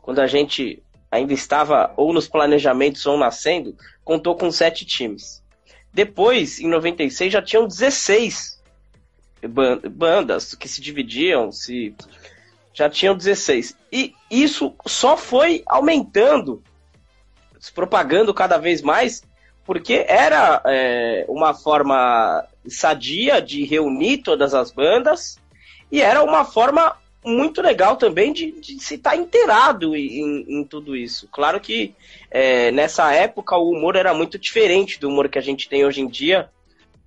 quando 0.00 0.20
a 0.20 0.26
gente 0.26 0.82
ainda 1.10 1.32
estava 1.32 1.92
ou 1.96 2.12
nos 2.12 2.28
planejamentos 2.28 3.04
ou 3.06 3.18
nascendo, 3.18 3.76
contou 4.04 4.36
com 4.36 4.50
sete 4.50 4.86
times. 4.86 5.42
Depois, 5.92 6.60
em 6.60 6.68
96, 6.68 7.32
já 7.32 7.42
tinham 7.42 7.66
16 7.66 8.62
bandas 9.90 10.54
que 10.54 10.68
se 10.68 10.80
dividiam, 10.80 11.50
se 11.50 11.94
já 12.72 12.88
tinham 12.88 13.16
16. 13.16 13.76
E 13.92 14.14
isso 14.30 14.74
só 14.86 15.16
foi 15.16 15.62
aumentando, 15.66 16.62
se 17.58 17.72
propagando 17.72 18.32
cada 18.32 18.58
vez 18.58 18.82
mais, 18.82 19.22
porque 19.64 20.04
era 20.08 20.62
é, 20.64 21.24
uma 21.28 21.52
forma 21.52 22.44
sadia 22.66 23.40
de 23.40 23.64
reunir 23.64 24.18
todas 24.18 24.54
as 24.54 24.70
bandas 24.70 25.38
e 25.90 26.00
era 26.00 26.22
uma 26.22 26.44
forma 26.44 26.96
muito 27.24 27.60
legal 27.60 27.96
também 27.96 28.32
de, 28.32 28.52
de 28.52 28.80
se 28.80 28.94
estar 28.94 29.10
tá 29.10 29.16
inteirado 29.16 29.94
em, 29.96 30.44
em, 30.48 30.64
tudo 30.64 30.96
isso. 30.96 31.28
Claro 31.30 31.60
que 31.60 31.94
é, 32.30 32.70
nessa 32.70 33.12
época 33.12 33.56
o 33.56 33.70
humor 33.70 33.96
era 33.96 34.14
muito 34.14 34.38
diferente 34.38 34.98
do 34.98 35.08
humor 35.08 35.28
que 35.28 35.38
a 35.38 35.42
gente 35.42 35.68
tem 35.68 35.84
hoje 35.84 36.00
em 36.00 36.08
dia. 36.08 36.48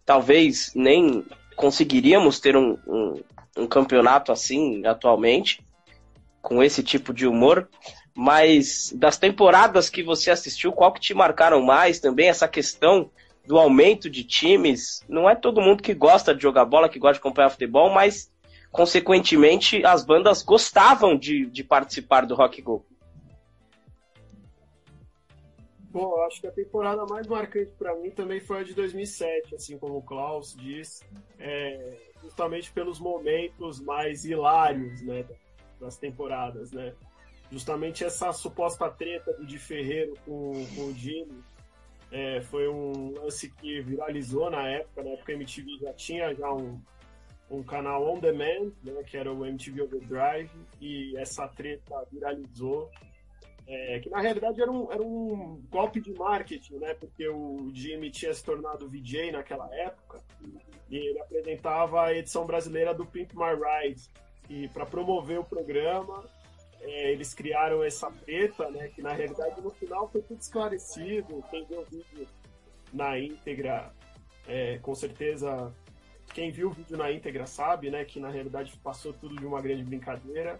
Talvez 0.05 0.71
nem 0.75 1.25
conseguiríamos 1.55 2.39
ter 2.39 2.55
um, 2.55 2.77
um, 2.87 3.21
um 3.57 3.67
campeonato 3.67 4.31
assim 4.31 4.85
atualmente, 4.85 5.63
com 6.41 6.61
esse 6.61 6.83
tipo 6.83 7.13
de 7.13 7.25
humor. 7.25 7.67
Mas 8.13 8.91
das 8.95 9.17
temporadas 9.17 9.89
que 9.89 10.03
você 10.03 10.31
assistiu, 10.31 10.71
qual 10.71 10.91
que 10.91 10.99
te 10.99 11.13
marcaram 11.13 11.61
mais 11.61 11.99
também? 11.99 12.27
Essa 12.27 12.47
questão 12.47 13.09
do 13.45 13.57
aumento 13.57 14.09
de 14.09 14.23
times. 14.23 15.03
Não 15.07 15.29
é 15.29 15.35
todo 15.35 15.61
mundo 15.61 15.81
que 15.81 15.93
gosta 15.93 16.33
de 16.33 16.41
jogar 16.41 16.65
bola, 16.65 16.89
que 16.89 16.99
gosta 16.99 17.13
de 17.13 17.19
acompanhar 17.19 17.49
futebol, 17.49 17.89
mas 17.89 18.31
consequentemente 18.71 19.83
as 19.85 20.03
bandas 20.03 20.41
gostavam 20.41 21.17
de, 21.17 21.45
de 21.45 21.63
participar 21.63 22.25
do 22.25 22.35
Rock 22.35 22.61
Go. 22.61 22.85
Bom, 25.91 26.21
acho 26.23 26.39
que 26.39 26.47
a 26.47 26.51
temporada 26.51 27.05
mais 27.05 27.27
marcante 27.27 27.71
para 27.77 27.93
mim 27.95 28.11
também 28.11 28.39
foi 28.39 28.61
a 28.61 28.63
de 28.63 28.73
2007, 28.73 29.55
assim 29.55 29.77
como 29.77 29.97
o 29.97 30.01
Klaus 30.01 30.55
disse, 30.55 31.03
é, 31.37 31.97
justamente 32.23 32.71
pelos 32.71 32.97
momentos 32.97 33.81
mais 33.81 34.23
hilários 34.23 35.01
né, 35.01 35.25
das 35.81 35.97
temporadas, 35.97 36.71
né? 36.71 36.93
Justamente 37.51 38.05
essa 38.05 38.31
suposta 38.31 38.89
treta 38.89 39.33
Di 39.43 39.59
Ferreiro 39.59 40.13
com, 40.25 40.53
com 40.75 40.85
o 40.85 40.93
Jimmy 40.93 41.43
é, 42.11 42.41
foi 42.41 42.67
um 42.67 43.13
lance 43.13 43.49
que 43.49 43.81
viralizou 43.81 44.49
na 44.49 44.67
época, 44.67 45.03
na 45.03 45.11
época 45.11 45.31
a 45.31 45.35
MTV 45.35 45.77
já 45.79 45.93
tinha 45.93 46.33
já 46.33 46.51
um, 46.51 46.81
um 47.49 47.63
canal 47.63 48.05
on 48.05 48.19
demand, 48.19 48.71
né, 48.83 49.01
que 49.05 49.15
era 49.15 49.31
o 49.31 49.45
MTV 49.45 49.81
Overdrive, 49.83 50.51
e 50.79 51.15
essa 51.17 51.47
treta 51.47 52.05
viralizou. 52.11 52.89
É, 53.67 53.99
que 53.99 54.09
na 54.09 54.19
realidade 54.19 54.61
era 54.61 54.69
um, 54.69 54.91
era 54.91 55.01
um 55.01 55.63
golpe 55.69 56.01
de 56.01 56.11
marketing, 56.13 56.79
né? 56.79 56.93
Porque 56.95 57.29
o 57.29 57.69
Jimmy 57.73 58.09
tinha 58.09 58.33
se 58.33 58.43
tornado 58.43 58.89
VJ 58.89 59.31
naquela 59.31 59.73
época 59.73 60.19
e 60.89 60.97
ele 60.97 61.19
apresentava 61.19 62.01
a 62.03 62.13
edição 62.13 62.45
brasileira 62.45 62.93
do 62.93 63.05
Pimp 63.05 63.31
My 63.33 63.53
Ride. 63.53 64.09
E 64.49 64.67
para 64.69 64.85
promover 64.85 65.39
o 65.39 65.43
programa, 65.45 66.25
é, 66.81 67.11
eles 67.11 67.33
criaram 67.33 67.83
essa 67.83 68.11
treta, 68.11 68.69
né? 68.69 68.89
Que 68.89 69.01
na 69.01 69.13
realidade 69.13 69.61
no 69.61 69.71
final 69.71 70.09
foi 70.09 70.21
tudo 70.21 70.39
esclarecido. 70.39 71.43
Quem 71.49 71.65
viu 71.65 71.81
o 71.81 71.85
vídeo 71.85 72.27
na 72.93 73.19
íntegra, 73.19 73.93
é, 74.47 74.77
com 74.79 74.93
certeza 74.95 75.71
quem 76.33 76.51
viu 76.51 76.69
o 76.69 76.71
vídeo 76.71 76.97
na 76.97 77.11
íntegra 77.11 77.45
sabe, 77.45 77.89
né, 77.89 78.05
que 78.05 78.19
na 78.19 78.29
realidade 78.29 78.77
passou 78.77 79.13
tudo 79.13 79.35
de 79.35 79.45
uma 79.45 79.61
grande 79.61 79.83
brincadeira. 79.83 80.59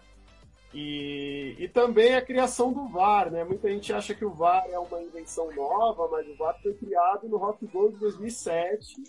E, 0.74 1.54
e 1.58 1.68
também 1.68 2.14
a 2.14 2.22
criação 2.22 2.72
do 2.72 2.88
VAR, 2.88 3.30
né? 3.30 3.44
Muita 3.44 3.68
gente 3.68 3.92
acha 3.92 4.14
que 4.14 4.24
o 4.24 4.32
VAR 4.32 4.64
é 4.70 4.78
uma 4.78 5.02
invenção 5.02 5.52
nova, 5.54 6.08
mas 6.10 6.26
o 6.26 6.36
VAR 6.36 6.58
foi 6.62 6.72
criado 6.74 7.28
no 7.28 7.36
Rock 7.36 7.66
Go 7.66 7.90
de 7.90 7.98
2007 7.98 9.02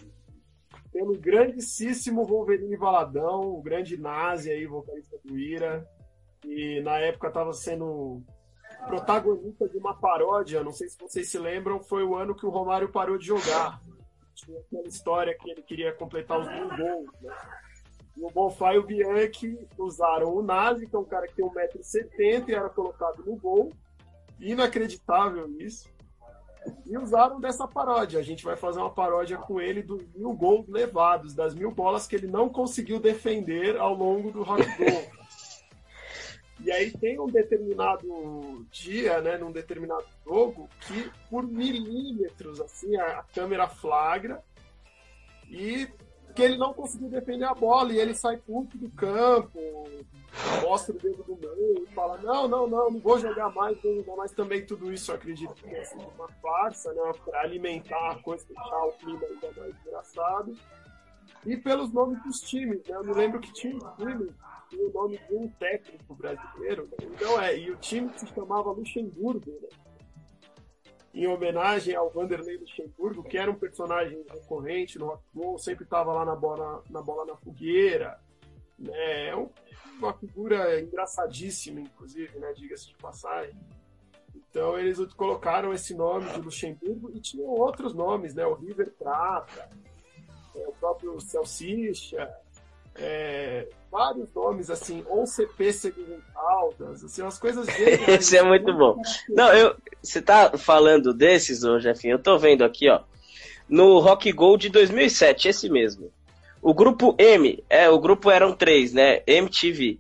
pelo 0.92 1.18
grandíssimo 1.18 2.26
Wolverine 2.26 2.76
Valadão, 2.76 3.42
o 3.42 3.62
grande 3.62 3.98
nazi 3.98 4.52
aí, 4.52 4.66
vocalista 4.68 5.18
do 5.24 5.40
Ira, 5.40 5.88
e 6.46 6.82
na 6.82 6.98
época 6.98 7.28
estava 7.28 7.54
sendo 7.54 8.22
protagonista 8.88 9.68
de 9.70 9.78
uma 9.78 9.96
paródia, 9.96 10.64
não 10.64 10.72
sei 10.72 10.90
se 10.90 10.98
vocês 11.00 11.30
se 11.30 11.38
lembram, 11.38 11.82
foi 11.82 12.04
o 12.04 12.16
ano 12.16 12.36
que 12.36 12.46
o 12.46 12.50
Romário 12.50 12.92
parou 12.92 13.18
de 13.18 13.26
jogar 13.26 13.82
tinha 14.34 14.60
aquela 14.60 14.88
história 14.88 15.36
que 15.38 15.50
ele 15.50 15.62
queria 15.62 15.94
completar 15.94 16.40
os 16.40 16.48
mil 16.48 16.70
gols, 16.70 17.08
né? 17.22 17.36
E 18.16 18.24
o 18.24 18.30
Bonfá 18.30 18.76
e 18.76 18.78
o 18.78 18.84
Bianchi 18.84 19.58
usaram 19.78 20.36
o 20.36 20.44
Nazi, 20.44 20.88
que 20.88 20.96
é 20.96 21.00
um 21.00 21.06
cara 21.06 21.28
que 21.28 21.36
tem 21.36 21.46
1,70m 21.46 22.48
e 22.48 22.54
era 22.54 22.70
colocado 22.70 23.24
no 23.26 23.36
gol. 23.36 23.72
Inacreditável 24.40 25.50
isso. 25.60 25.90
E 26.86 26.98
usaram 26.98 27.40
dessa 27.40 27.68
paródia. 27.68 28.20
A 28.20 28.24
gente 28.24 28.44
vai 28.44 28.56
fazer 28.56 28.80
uma 28.80 28.94
paródia 28.94 29.38
com 29.38 29.60
ele 29.60 29.82
dos 29.82 30.06
mil 30.14 30.32
gols 30.34 30.68
levados, 30.68 31.34
das 31.34 31.56
mil 31.56 31.72
bolas 31.72 32.06
que 32.06 32.16
ele 32.16 32.28
não 32.28 32.50
conseguiu 32.50 33.00
defender 33.00 33.78
ao 33.78 33.96
longo 33.96 34.32
do 34.32 34.44
Rock 34.44 34.64
Goal. 34.78 35.04
E 36.64 36.72
aí 36.72 36.92
tem 36.92 37.20
um 37.20 37.28
determinado 37.28 38.66
dia, 38.72 39.20
né, 39.20 39.38
num 39.38 39.52
determinado 39.52 40.06
jogo, 40.26 40.70
que 40.80 41.12
por 41.30 41.46
milímetros, 41.46 42.62
assim, 42.62 42.96
a, 42.96 43.22
câmera 43.34 43.68
flagra 43.68 44.42
e 45.50 45.90
que 46.34 46.42
ele 46.42 46.58
não 46.58 46.74
conseguiu 46.74 47.10
defender 47.10 47.44
a 47.44 47.54
bola 47.54 47.92
e 47.92 48.00
ele 48.00 48.16
sai 48.16 48.38
puto 48.38 48.78
do 48.78 48.90
campo, 48.92 49.60
mostra 50.62 50.96
o 50.96 50.98
dedo 50.98 51.22
do 51.24 51.36
meio 51.36 51.84
e 51.84 51.94
fala: 51.94 52.18
Não, 52.20 52.48
não, 52.48 52.66
não, 52.66 52.90
não 52.90 53.00
vou 53.00 53.20
jogar 53.20 53.50
mais, 53.50 53.80
vou 53.82 53.96
jogar 53.98 54.16
mais. 54.16 54.32
Também 54.32 54.66
tudo 54.66 54.92
isso 54.92 55.12
eu 55.12 55.16
acredito 55.16 55.54
que 55.54 55.68
é 55.68 55.84
uma 56.16 56.30
farsa, 56.42 56.94
né, 56.94 57.12
para 57.26 57.42
alimentar 57.42 58.12
a 58.12 58.16
coisa, 58.16 58.46
deixar 58.48 58.86
o 58.86 58.94
clima 58.94 59.22
ainda 59.26 59.52
mais 59.60 59.76
engraçado. 59.86 60.58
E 61.46 61.58
pelos 61.58 61.92
nomes 61.92 62.24
dos 62.24 62.40
times, 62.40 62.86
né? 62.88 62.96
Eu 62.96 63.04
me 63.04 63.14
lembro 63.14 63.42
que 63.42 63.52
tinha 63.52 63.76
um 63.76 63.96
time 63.98 64.34
tinha 64.74 64.88
o 64.88 64.92
nome 64.92 65.18
de 65.18 65.36
um 65.36 65.48
técnico 65.48 66.16
brasileiro. 66.16 66.84
Né? 66.84 67.08
Então 67.14 67.40
é, 67.42 67.58
e 67.58 67.72
o 67.72 67.78
time 67.78 68.12
se 68.18 68.28
chamava 68.28 68.72
Luxemburgo, 68.72 69.52
né? 69.62 69.70
em 71.14 71.28
homenagem 71.28 71.96
ao 71.96 72.10
Vanderlei 72.10 72.58
Luxemburgo, 72.58 73.24
que 73.24 73.38
era 73.38 73.52
um 73.52 73.56
personagem 73.56 74.26
recorrente 74.32 74.98
no 74.98 75.06
rock 75.06 75.24
Roll, 75.36 75.60
sempre 75.60 75.84
estava 75.84 76.12
lá 76.12 76.26
na 76.26 76.36
bola, 76.36 76.84
na 76.90 77.02
bola 77.02 77.26
na 77.26 77.38
fogueira. 77.38 78.20
Né? 78.80 79.30
É 79.30 79.36
uma 80.00 80.14
figura 80.14 80.82
engraçadíssima, 80.82 81.80
inclusive, 81.80 82.40
né? 82.40 82.52
diga-se 82.54 82.88
de 82.88 82.96
passagem. 82.96 83.56
Então 84.50 84.78
eles 84.78 85.00
colocaram 85.14 85.74
esse 85.74 85.96
nome 85.96 86.32
de 86.32 86.42
Luxemburgo 86.42 87.12
e 87.14 87.20
tinham 87.20 87.48
outros 87.48 87.94
nomes, 87.94 88.36
né? 88.36 88.46
O 88.46 88.54
River 88.54 88.92
Prata, 88.92 89.70
é, 90.56 90.68
o 90.68 90.72
próprio 90.74 91.20
Celsicha, 91.20 92.32
é, 92.96 93.68
vários 93.92 94.28
nomes, 94.34 94.70
assim, 94.70 95.04
ou 95.08 95.26
CP 95.26 95.72
segmentaldas, 95.72 97.04
assim, 97.04 97.22
umas 97.22 97.38
coisas 97.38 97.66
dele. 97.68 98.04
Esse 98.12 98.38
é 98.38 98.44
muito 98.44 98.74
bom. 98.74 99.00
Não, 99.30 99.54
eu, 99.54 99.76
você 100.02 100.22
tá 100.22 100.58
falando 100.58 101.14
desses, 101.14 101.64
ô 101.64 101.80
Jefinho, 101.80 102.16
eu 102.16 102.20
tô 102.20 102.38
vendo 102.38 102.64
aqui, 102.64 102.90
ó, 102.90 103.02
no 103.68 104.00
Rock 104.00 104.32
Go 104.32 104.58
de 104.58 104.70
2007, 104.70 105.48
esse 105.48 105.70
mesmo. 105.70 106.12
O 106.62 106.74
grupo 106.74 107.16
M, 107.18 107.64
é, 107.70 107.90
o 107.90 108.00
grupo 108.00 108.32
eram 108.32 108.54
três, 108.54 108.94
né, 108.94 109.22
MTV. 109.28 109.98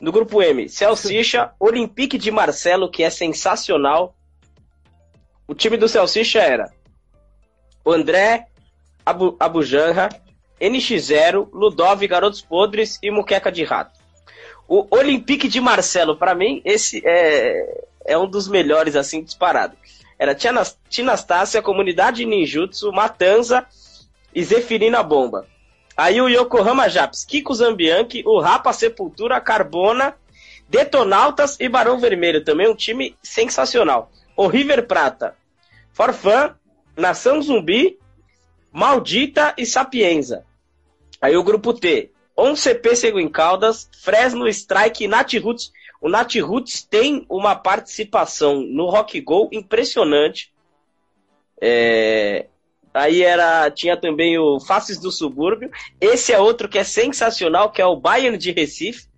No 0.00 0.12
grupo 0.12 0.42
M, 0.42 0.68
Celsicha, 0.68 1.52
Olympique 1.58 2.18
de 2.18 2.30
Marcelo, 2.30 2.90
que 2.90 3.02
é 3.02 3.10
sensacional. 3.10 4.14
O 5.48 5.54
time 5.54 5.76
do 5.76 5.88
Celsicha 5.88 6.40
era 6.40 6.72
o 7.84 7.92
André 7.92 8.46
Abu, 9.04 9.36
Abujanra, 9.38 10.08
NX0, 10.60 11.48
Ludov, 11.52 12.06
Garotos 12.06 12.40
Podres 12.40 12.98
e 13.02 13.10
Muqueca 13.10 13.50
de 13.52 13.64
Rato. 13.64 13.98
O 14.68 14.86
Olympique 14.90 15.48
de 15.48 15.60
Marcelo, 15.60 16.16
para 16.16 16.34
mim, 16.34 16.60
esse 16.64 17.02
é, 17.04 17.84
é 18.04 18.18
um 18.18 18.28
dos 18.28 18.48
melhores, 18.48 18.96
assim, 18.96 19.22
disparado. 19.22 19.76
Era 20.18 20.34
Tinastácia, 20.88 21.62
Comunidade 21.62 22.24
Ninjutsu, 22.24 22.90
Matanza 22.90 23.66
e 24.34 24.42
Zefirina 24.42 25.02
Bomba. 25.02 25.46
Aí 25.96 26.20
o 26.20 26.28
Yokohama 26.28 26.88
Japs, 26.88 27.24
Kiko 27.24 27.54
Zambianchi, 27.54 28.22
o 28.26 28.40
Rapa 28.40 28.72
Sepultura, 28.72 29.40
Carbona, 29.40 30.14
Detonautas 30.68 31.56
e 31.60 31.68
Barão 31.68 31.98
Vermelho, 31.98 32.44
também 32.44 32.68
um 32.68 32.74
time 32.74 33.16
sensacional. 33.22 34.10
O 34.36 34.46
River 34.46 34.86
Prata, 34.86 35.34
Forfã, 35.92 36.54
Nação 36.96 37.40
Zumbi, 37.40 37.98
Maldita 38.72 39.54
e 39.56 39.64
Sapienza. 39.64 40.44
Aí 41.26 41.36
o 41.36 41.42
grupo 41.42 41.74
T, 41.74 42.12
11CP 42.38 42.94
Seguin 42.94 43.28
Caldas, 43.28 43.90
Fresno 44.00 44.46
Strike 44.46 45.02
e 45.02 45.08
Nat 45.08 45.34
Roots. 45.34 45.72
O 46.00 46.08
Nat 46.08 46.32
Roots 46.36 46.84
tem 46.84 47.26
uma 47.28 47.56
participação 47.56 48.60
no 48.60 48.88
Rock 48.88 49.20
Go 49.20 49.48
impressionante. 49.50 50.52
É... 51.60 52.46
Aí 52.94 53.24
era, 53.24 53.68
tinha 53.72 53.96
também 53.96 54.38
o 54.38 54.60
Faces 54.60 55.00
do 55.00 55.10
Subúrbio. 55.10 55.68
Esse 56.00 56.32
é 56.32 56.38
outro 56.38 56.68
que 56.68 56.78
é 56.78 56.84
sensacional, 56.84 57.72
que 57.72 57.82
é 57.82 57.86
o 57.86 57.96
Bayern 57.96 58.38
de 58.38 58.52
Recife, 58.52 59.08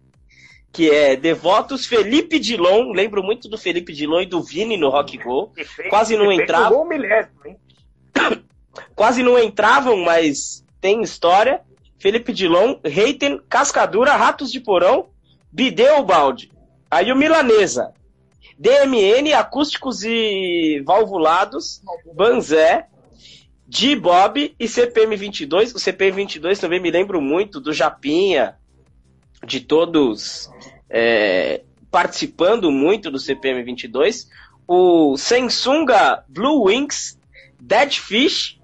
que 0.73 0.91
é 0.91 1.15
Devotos, 1.15 1.85
Felipe 1.85 2.39
Dilon. 2.39 2.93
Lembro 2.93 3.23
muito 3.23 3.51
do 3.51 3.59
Felipe 3.59 3.93
Dilon 3.93 4.23
e 4.23 4.27
do 4.27 4.43
Vini 4.43 4.79
no 4.79 4.89
Rock 4.89 5.19
Go. 5.19 5.53
Quase 5.91 6.17
não 6.17 6.33
entravam. 6.33 6.89
Quase 8.97 9.23
não 9.23 9.39
entravam, 9.39 9.99
mas 9.99 10.65
tem 10.81 11.03
história. 11.03 11.68
Felipe 11.99 12.33
Dilon, 12.33 12.77
Reiten, 12.85 13.41
Cascadura, 13.49 14.17
Ratos 14.17 14.53
de 14.53 14.61
Porão, 14.61 15.09
Bideu 15.53 16.03
Balde. 16.05 16.51
Aí 16.91 17.13
o 17.13 17.17
Milanesa. 17.17 17.93
DMN, 18.59 19.35
Acústicos 19.35 20.03
e 20.03 20.83
Valvulados, 20.85 21.81
Banzé, 22.15 22.87
D-Bob 23.67 24.55
e 24.59 24.65
CPM22. 24.65 25.75
O 25.75 25.79
CPM22 25.79 26.59
também 26.59 26.81
me 26.81 26.91
lembro 26.91 27.21
muito 27.21 27.61
do 27.61 27.73
Japinha, 27.73 28.57
de 29.47 29.61
todos 29.61 30.51
é, 30.91 31.63
participando 31.91 32.71
muito 32.73 33.11
do 33.11 33.19
CPM22. 33.19 34.27
O 34.67 35.17
Sensunga 35.17 36.25
Blue 36.29 36.65
Wings, 36.65 37.19
Dead 37.61 37.93
Fish, 37.93 38.59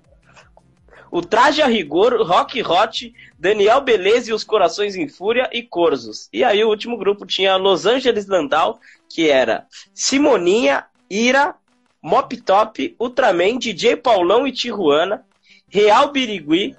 o 1.11 1.23
Traje 1.23 1.63
a 1.63 1.67
Rigor, 1.67 2.21
Rock 2.27 2.61
Hot, 2.63 3.15
Daniel 3.45 3.83
Beleza 3.83 4.31
e 4.31 4.33
os 4.33 4.43
Corações 4.43 4.97
em 4.97 5.07
Fúria 5.07 5.51
e 5.53 5.63
Corzos. 5.63 6.31
E 6.33 6.43
aí 6.43 6.65
o 6.65 6.69
último 6.71 6.97
grupo 6.97 7.27
tinha 7.27 7.57
Los 7.57 7.85
Angeles 7.85 8.27
Landau, 8.27 8.81
que 9.07 9.29
era 9.29 9.67
Simoninha, 9.93 10.87
Ira, 11.11 11.55
Mop 12.03 12.35
Top, 12.39 12.97
Ultraman, 12.99 13.59
DJ 13.59 13.97
Paulão 13.97 14.47
e 14.47 14.53
Tijuana, 14.53 15.27
Real 15.69 16.11
Birigui, 16.11 16.75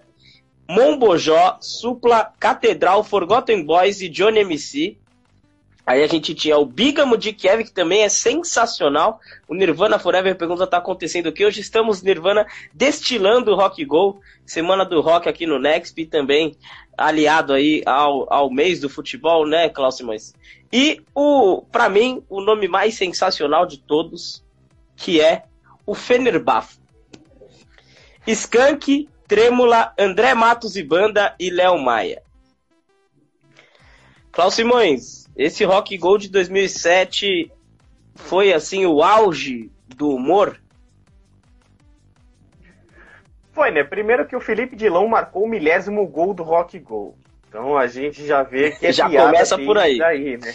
Mombojó, 0.67 1.59
Supla, 1.61 2.33
Catedral, 2.39 3.03
Forgotten 3.03 3.63
Boys 3.63 4.01
e 4.01 4.09
Johnny 4.09 4.39
MC. 4.39 4.97
Aí 5.85 6.03
a 6.03 6.07
gente 6.07 6.33
tinha 6.33 6.57
o 6.57 6.65
Bigamo 6.65 7.15
de 7.15 7.31
Kiev, 7.31 7.63
que 7.63 7.71
também 7.71 8.01
é 8.01 8.09
sensacional. 8.09 9.19
O 9.47 9.53
Nirvana 9.53 9.99
Forever 9.99 10.35
pergunta: 10.35 10.65
tá 10.65 10.77
acontecendo 10.77 11.27
o 11.27 11.31
que? 11.31 11.45
Hoje 11.45 11.61
estamos 11.61 12.01
Nirvana 12.01 12.47
destilando 12.73 13.51
o 13.51 13.55
Rock 13.55 13.85
Go, 13.85 14.19
semana 14.45 14.83
do 14.83 14.99
rock 14.99 15.29
aqui 15.29 15.45
no 15.45 15.59
Next, 15.59 15.93
e 16.01 16.05
também 16.05 16.55
aliado 16.97 17.53
aí 17.53 17.83
ao, 17.85 18.31
ao 18.33 18.49
mês 18.49 18.79
do 18.79 18.89
futebol, 18.89 19.45
né, 19.45 19.69
Klaus 19.69 19.97
Simões? 19.97 20.33
E 20.73 21.01
o, 21.13 21.61
para 21.71 21.87
mim, 21.87 22.23
o 22.27 22.41
nome 22.41 22.67
mais 22.67 22.95
sensacional 22.95 23.67
de 23.67 23.77
todos, 23.77 24.43
que 24.95 25.21
é 25.21 25.43
o 25.85 25.93
Fenerbahçe. 25.93 26.79
Skank, 28.25 29.07
Trêmula, 29.27 29.93
André 29.99 30.33
Matos 30.33 30.75
e 30.75 30.81
Banda 30.81 31.35
e 31.39 31.51
Léo 31.51 31.77
Maia. 31.77 32.23
Klaus 34.31 34.55
Simões, 34.55 35.24
esse 35.35 35.63
Rock 35.65 35.97
Gold 35.97 36.27
de 36.27 36.31
2007 36.31 37.51
foi 38.15 38.53
assim 38.53 38.85
o 38.85 39.03
auge 39.03 39.69
do 39.87 40.09
humor? 40.09 40.59
Foi, 43.51 43.71
né? 43.71 43.83
Primeiro 43.83 44.25
que 44.25 44.35
o 44.35 44.41
Felipe 44.41 44.75
Dilon 44.75 45.07
marcou 45.07 45.43
o 45.43 45.49
milésimo 45.49 46.05
gol 46.07 46.33
do 46.33 46.43
Rock 46.43 46.79
Gold. 46.79 47.15
Então 47.47 47.77
a 47.77 47.87
gente 47.87 48.25
já 48.25 48.43
vê 48.43 48.71
que 48.79 48.87
é 48.87 48.91
já 48.91 49.09
começa 49.09 49.57
por 49.57 49.77
aí. 49.77 49.97
Daí, 49.97 50.37
né? 50.37 50.53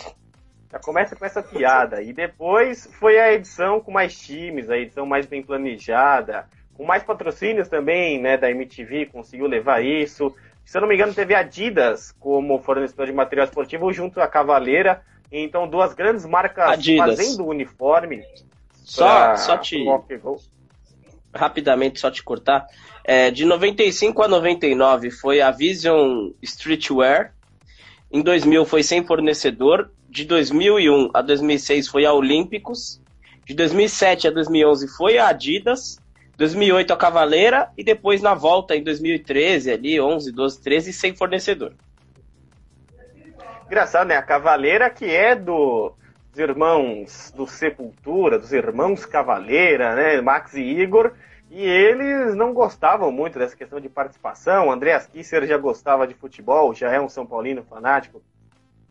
Já 0.70 0.78
começa 0.78 1.16
com 1.16 1.24
essa 1.24 1.42
piada. 1.42 2.02
E 2.02 2.12
depois 2.12 2.88
foi 2.98 3.18
a 3.18 3.32
edição 3.32 3.80
com 3.80 3.90
mais 3.90 4.18
times, 4.18 4.70
a 4.70 4.78
edição 4.78 5.04
mais 5.04 5.26
bem 5.26 5.42
planejada, 5.42 6.46
com 6.74 6.84
mais 6.84 7.02
patrocínios 7.02 7.68
também, 7.68 8.20
né, 8.20 8.36
da 8.36 8.50
MTV, 8.50 9.06
conseguiu 9.06 9.46
levar 9.46 9.84
isso 9.84 10.34
se 10.64 10.76
eu 10.76 10.80
não 10.82 10.88
me 10.88 10.94
engano, 10.94 11.12
teve 11.12 11.34
Adidas 11.34 12.12
como 12.18 12.60
fornecedor 12.60 13.06
de 13.06 13.12
material 13.12 13.46
esportivo 13.46 13.92
junto 13.92 14.20
à 14.20 14.28
Cavaleira. 14.28 15.02
Então, 15.32 15.68
duas 15.68 15.94
grandes 15.94 16.24
marcas 16.24 16.70
Adidas. 16.70 17.16
fazendo 17.16 17.46
uniforme. 17.46 18.22
Só, 18.84 19.36
só 19.36 19.58
te. 19.58 19.84
Rapidamente, 21.32 22.00
só 22.00 22.10
te 22.10 22.22
cortar. 22.22 22.66
É, 23.04 23.30
de 23.30 23.44
95 23.44 24.22
a 24.22 24.28
99 24.28 25.10
foi 25.10 25.40
a 25.40 25.50
Vision 25.50 26.30
Streetwear. 26.42 27.32
Em 28.10 28.22
2000 28.22 28.64
foi 28.64 28.82
sem 28.82 29.04
fornecedor. 29.04 29.90
De 30.08 30.24
2001 30.24 31.10
a 31.14 31.22
2006 31.22 31.86
foi 31.86 32.04
a 32.04 32.12
Olímpicos. 32.12 33.00
De 33.46 33.54
2007 33.54 34.28
a 34.28 34.30
2011 34.30 34.88
foi 34.96 35.18
a 35.18 35.28
Adidas. 35.28 36.00
2008 36.40 36.94
a 36.94 36.96
Cavaleira 36.96 37.70
e 37.76 37.84
depois 37.84 38.22
na 38.22 38.32
volta 38.32 38.74
em 38.74 38.82
2013, 38.82 39.72
ali 39.72 40.00
11, 40.00 40.32
12, 40.32 40.62
13, 40.62 40.90
sem 40.90 41.14
fornecedor. 41.14 41.74
Engraçado, 43.66 44.08
né? 44.08 44.16
A 44.16 44.22
Cavaleira 44.22 44.88
que 44.88 45.04
é 45.04 45.36
do, 45.36 45.92
dos 46.30 46.38
irmãos 46.38 47.30
do 47.36 47.46
Sepultura, 47.46 48.38
dos 48.38 48.54
irmãos 48.54 49.04
Cavaleira, 49.04 49.94
né? 49.94 50.18
Max 50.22 50.54
e 50.54 50.62
Igor. 50.62 51.12
E 51.50 51.62
eles 51.62 52.34
não 52.34 52.54
gostavam 52.54 53.12
muito 53.12 53.38
dessa 53.38 53.54
questão 53.54 53.78
de 53.78 53.90
participação. 53.90 54.68
O 54.68 54.72
Andreas 54.72 55.06
Kisser 55.06 55.46
já 55.46 55.58
gostava 55.58 56.06
de 56.06 56.14
futebol, 56.14 56.72
já 56.72 56.90
é 56.90 56.98
um 56.98 57.08
São 57.10 57.26
Paulino 57.26 57.62
fanático. 57.64 58.22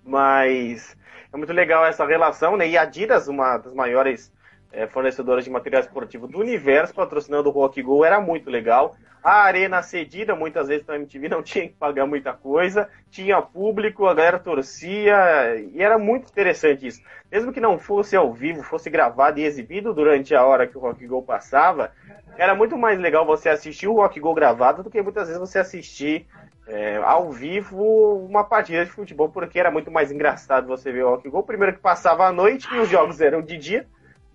Mas 0.06 0.96
é 1.34 1.36
muito 1.36 1.52
legal 1.52 1.84
essa 1.84 2.06
relação, 2.06 2.56
né? 2.56 2.70
E 2.70 2.78
a 2.78 2.84
Adidas, 2.84 3.28
uma 3.28 3.58
das 3.58 3.74
maiores 3.74 4.32
é, 4.72 4.88
fornecedora 4.88 5.42
de 5.42 5.50
material 5.50 5.82
esportivo 5.82 6.28
do 6.28 6.40
universo, 6.40 6.94
patrocinando 6.94 7.50
o 7.50 7.52
Rock 7.52 7.82
Go, 7.82 8.06
era 8.06 8.20
muito 8.20 8.50
legal. 8.50 8.96
A 9.22 9.44
arena 9.44 9.82
cedida, 9.82 10.36
muitas 10.36 10.68
vezes 10.68 10.86
na 10.88 10.96
MTV 10.96 11.28
não 11.28 11.44
tinha 11.44 11.68
que 11.68 11.74
pagar 11.74 12.06
muita 12.06 12.34
coisa, 12.34 12.90
tinha 13.10 13.42
público, 13.42 14.06
a 14.06 14.14
galera 14.14 14.40
torcia, 14.40 15.56
e 15.74 15.82
era 15.82 15.98
muito 15.98 16.30
interessante 16.30 16.88
isso. 16.88 17.02
Mesmo 17.32 17.52
que 17.52 17.60
não 17.60 17.78
fosse 17.78 18.16
ao 18.16 18.34
vivo, 18.34 18.64
fosse 18.64 18.90
gravado 18.90 19.40
e 19.40 19.44
exibido 19.44 19.94
durante 19.94 20.34
a 20.34 20.46
hora 20.46 20.68
que 20.68 20.78
o 20.78 20.82
Rock 20.82 21.06
Go 21.06 21.22
passava, 21.22 21.92
era 22.38 22.56
muito 22.56 22.78
mais 22.78 23.00
legal 23.00 23.26
você 23.26 23.50
assistir 23.50 23.88
o 23.88 23.96
Rock 23.96 24.20
Go 24.20 24.34
gravado 24.34 24.84
do 24.84 24.90
que 24.90 25.02
muitas 25.02 25.28
vezes 25.28 25.40
você 25.40 25.60
assistir 25.60 26.26
é, 26.70 26.98
ao 26.98 27.32
vivo 27.32 27.84
uma 28.26 28.44
partida 28.44 28.86
de 28.86 28.92
futebol, 28.92 29.30
porque 29.30 29.60
era 29.60 29.72
muito 29.72 29.92
mais 29.92 30.12
engraçado 30.12 30.68
você 30.68 30.92
ver 30.92 31.04
o 31.04 31.10
Rock 31.10 31.28
Go. 31.28 31.44
Primeiro 31.44 31.76
que 31.76 31.82
passava 31.82 32.28
à 32.28 32.32
noite 32.32 32.68
e 32.74 32.78
os 32.78 32.88
jogos 32.88 33.20
eram 33.20 33.42
de 33.42 33.58
dia, 33.58 33.88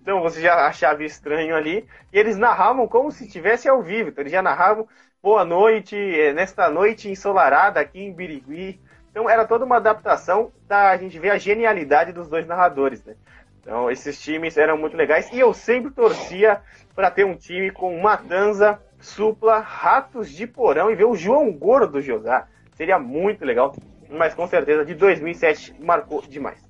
então 0.05 0.21
você 0.21 0.39
já 0.39 0.67
achava 0.67 1.03
estranho 1.03 1.55
ali. 1.55 1.83
E 2.13 2.19
eles 2.19 2.37
narravam 2.37 2.87
como 2.87 3.11
se 3.11 3.25
estivesse 3.25 3.67
ao 3.67 3.81
vivo. 3.81 4.09
Então 4.09 4.21
eles 4.21 4.31
já 4.31 4.39
narravam 4.39 4.87
boa 5.21 5.43
noite, 5.43 5.95
eh, 5.95 6.31
nesta 6.31 6.69
noite 6.69 7.09
ensolarada 7.09 7.79
aqui 7.79 8.03
em 8.03 8.13
Birigui. 8.13 8.79
Então 9.09 9.27
era 9.27 9.47
toda 9.47 9.65
uma 9.65 9.77
adaptação 9.77 10.51
da 10.67 10.91
a 10.91 10.97
gente 10.97 11.17
ver 11.17 11.31
a 11.31 11.39
genialidade 11.39 12.11
dos 12.11 12.29
dois 12.29 12.45
narradores, 12.45 13.03
né? 13.03 13.15
Então 13.59 13.89
esses 13.89 14.21
times 14.21 14.55
eram 14.57 14.77
muito 14.77 14.95
legais 14.95 15.27
e 15.33 15.39
eu 15.39 15.51
sempre 15.55 15.89
torcia 15.89 16.61
para 16.93 17.09
ter 17.09 17.25
um 17.25 17.35
time 17.35 17.71
com 17.71 17.99
Matanza, 17.99 18.79
Supla, 18.99 19.57
Ratos 19.57 20.29
de 20.29 20.45
Porão 20.45 20.91
e 20.91 20.95
ver 20.95 21.05
o 21.05 21.15
João 21.15 21.51
Gordo 21.51 21.99
jogar. 21.99 22.47
Seria 22.75 22.99
muito 22.99 23.43
legal, 23.43 23.75
mas 24.07 24.35
com 24.35 24.45
certeza 24.45 24.85
de 24.85 24.93
2007 24.93 25.73
marcou 25.79 26.21
demais. 26.21 26.63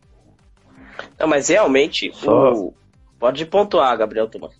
Não, 1.19 1.27
mas 1.27 1.49
realmente 1.49 2.13
Só... 2.13 2.53
o, 2.53 2.73
Pode 3.25 3.43
pontuar, 3.47 3.97
Gabriel 3.97 4.29
Tomás. 4.29 4.53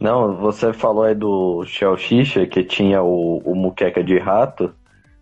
Não, 0.00 0.34
você 0.36 0.72
falou 0.72 1.04
aí 1.04 1.14
do 1.14 1.66
Xixa, 1.66 2.46
que 2.46 2.64
tinha 2.64 3.02
o, 3.02 3.42
o 3.44 3.54
Muqueca 3.54 4.02
de 4.02 4.18
Rato. 4.18 4.74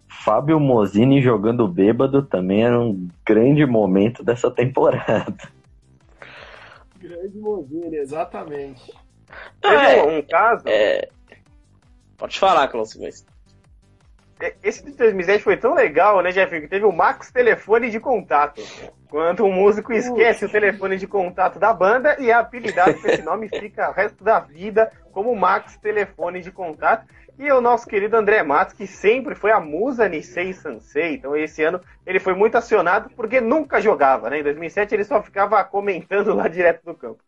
Fábio 0.06 0.60
Mozini 0.60 1.20
jogando 1.20 1.66
bêbado 1.66 2.22
também 2.22 2.62
era 2.62 2.80
um 2.80 3.08
grande 3.26 3.66
momento 3.66 4.22
dessa 4.22 4.48
temporada. 4.48 5.34
Grande 7.00 7.36
Mozini, 7.36 7.96
exatamente. 7.96 8.92
É, 9.60 10.00
um 10.04 10.22
caso. 10.22 10.68
É... 10.68 11.08
Pode 12.16 12.38
falar, 12.38 12.68
Cláudio, 12.68 13.00
mas... 13.02 13.26
Esse 14.62 14.84
de 14.84 14.92
2007 14.92 15.42
foi 15.42 15.56
tão 15.56 15.74
legal, 15.74 16.22
né, 16.22 16.30
Jeff? 16.30 16.60
Que 16.60 16.68
teve 16.68 16.84
o 16.84 16.92
Max 16.92 17.32
Telefone 17.32 17.90
de 17.90 17.98
Contato. 17.98 18.62
Quando 19.14 19.44
um 19.44 19.52
músico 19.52 19.92
esquece 19.92 20.44
o 20.44 20.48
telefone 20.48 20.96
de 20.96 21.06
contato 21.06 21.56
da 21.56 21.72
banda 21.72 22.16
e 22.18 22.30
é 22.30 22.34
apelidado 22.34 23.00
com 23.00 23.06
esse 23.06 23.22
nome 23.22 23.48
fica 23.48 23.88
o 23.88 23.92
resto 23.92 24.24
da 24.24 24.40
vida 24.40 24.90
como 25.12 25.36
Max 25.36 25.76
Telefone 25.76 26.40
de 26.40 26.50
Contato. 26.50 27.06
E 27.38 27.48
o 27.52 27.60
nosso 27.60 27.86
querido 27.86 28.16
André 28.16 28.42
Matos, 28.42 28.74
que 28.74 28.88
sempre 28.88 29.36
foi 29.36 29.52
a 29.52 29.60
musa 29.60 30.08
Nisei 30.08 30.52
Sansei. 30.52 31.14
Então 31.14 31.36
esse 31.36 31.62
ano 31.62 31.80
ele 32.04 32.18
foi 32.18 32.34
muito 32.34 32.56
acionado 32.56 33.08
porque 33.10 33.40
nunca 33.40 33.80
jogava, 33.80 34.28
né? 34.28 34.40
Em 34.40 34.42
2007 34.42 34.92
ele 34.92 35.04
só 35.04 35.22
ficava 35.22 35.62
comentando 35.62 36.34
lá 36.34 36.48
direto 36.48 36.84
do 36.84 36.94
campo. 36.96 37.22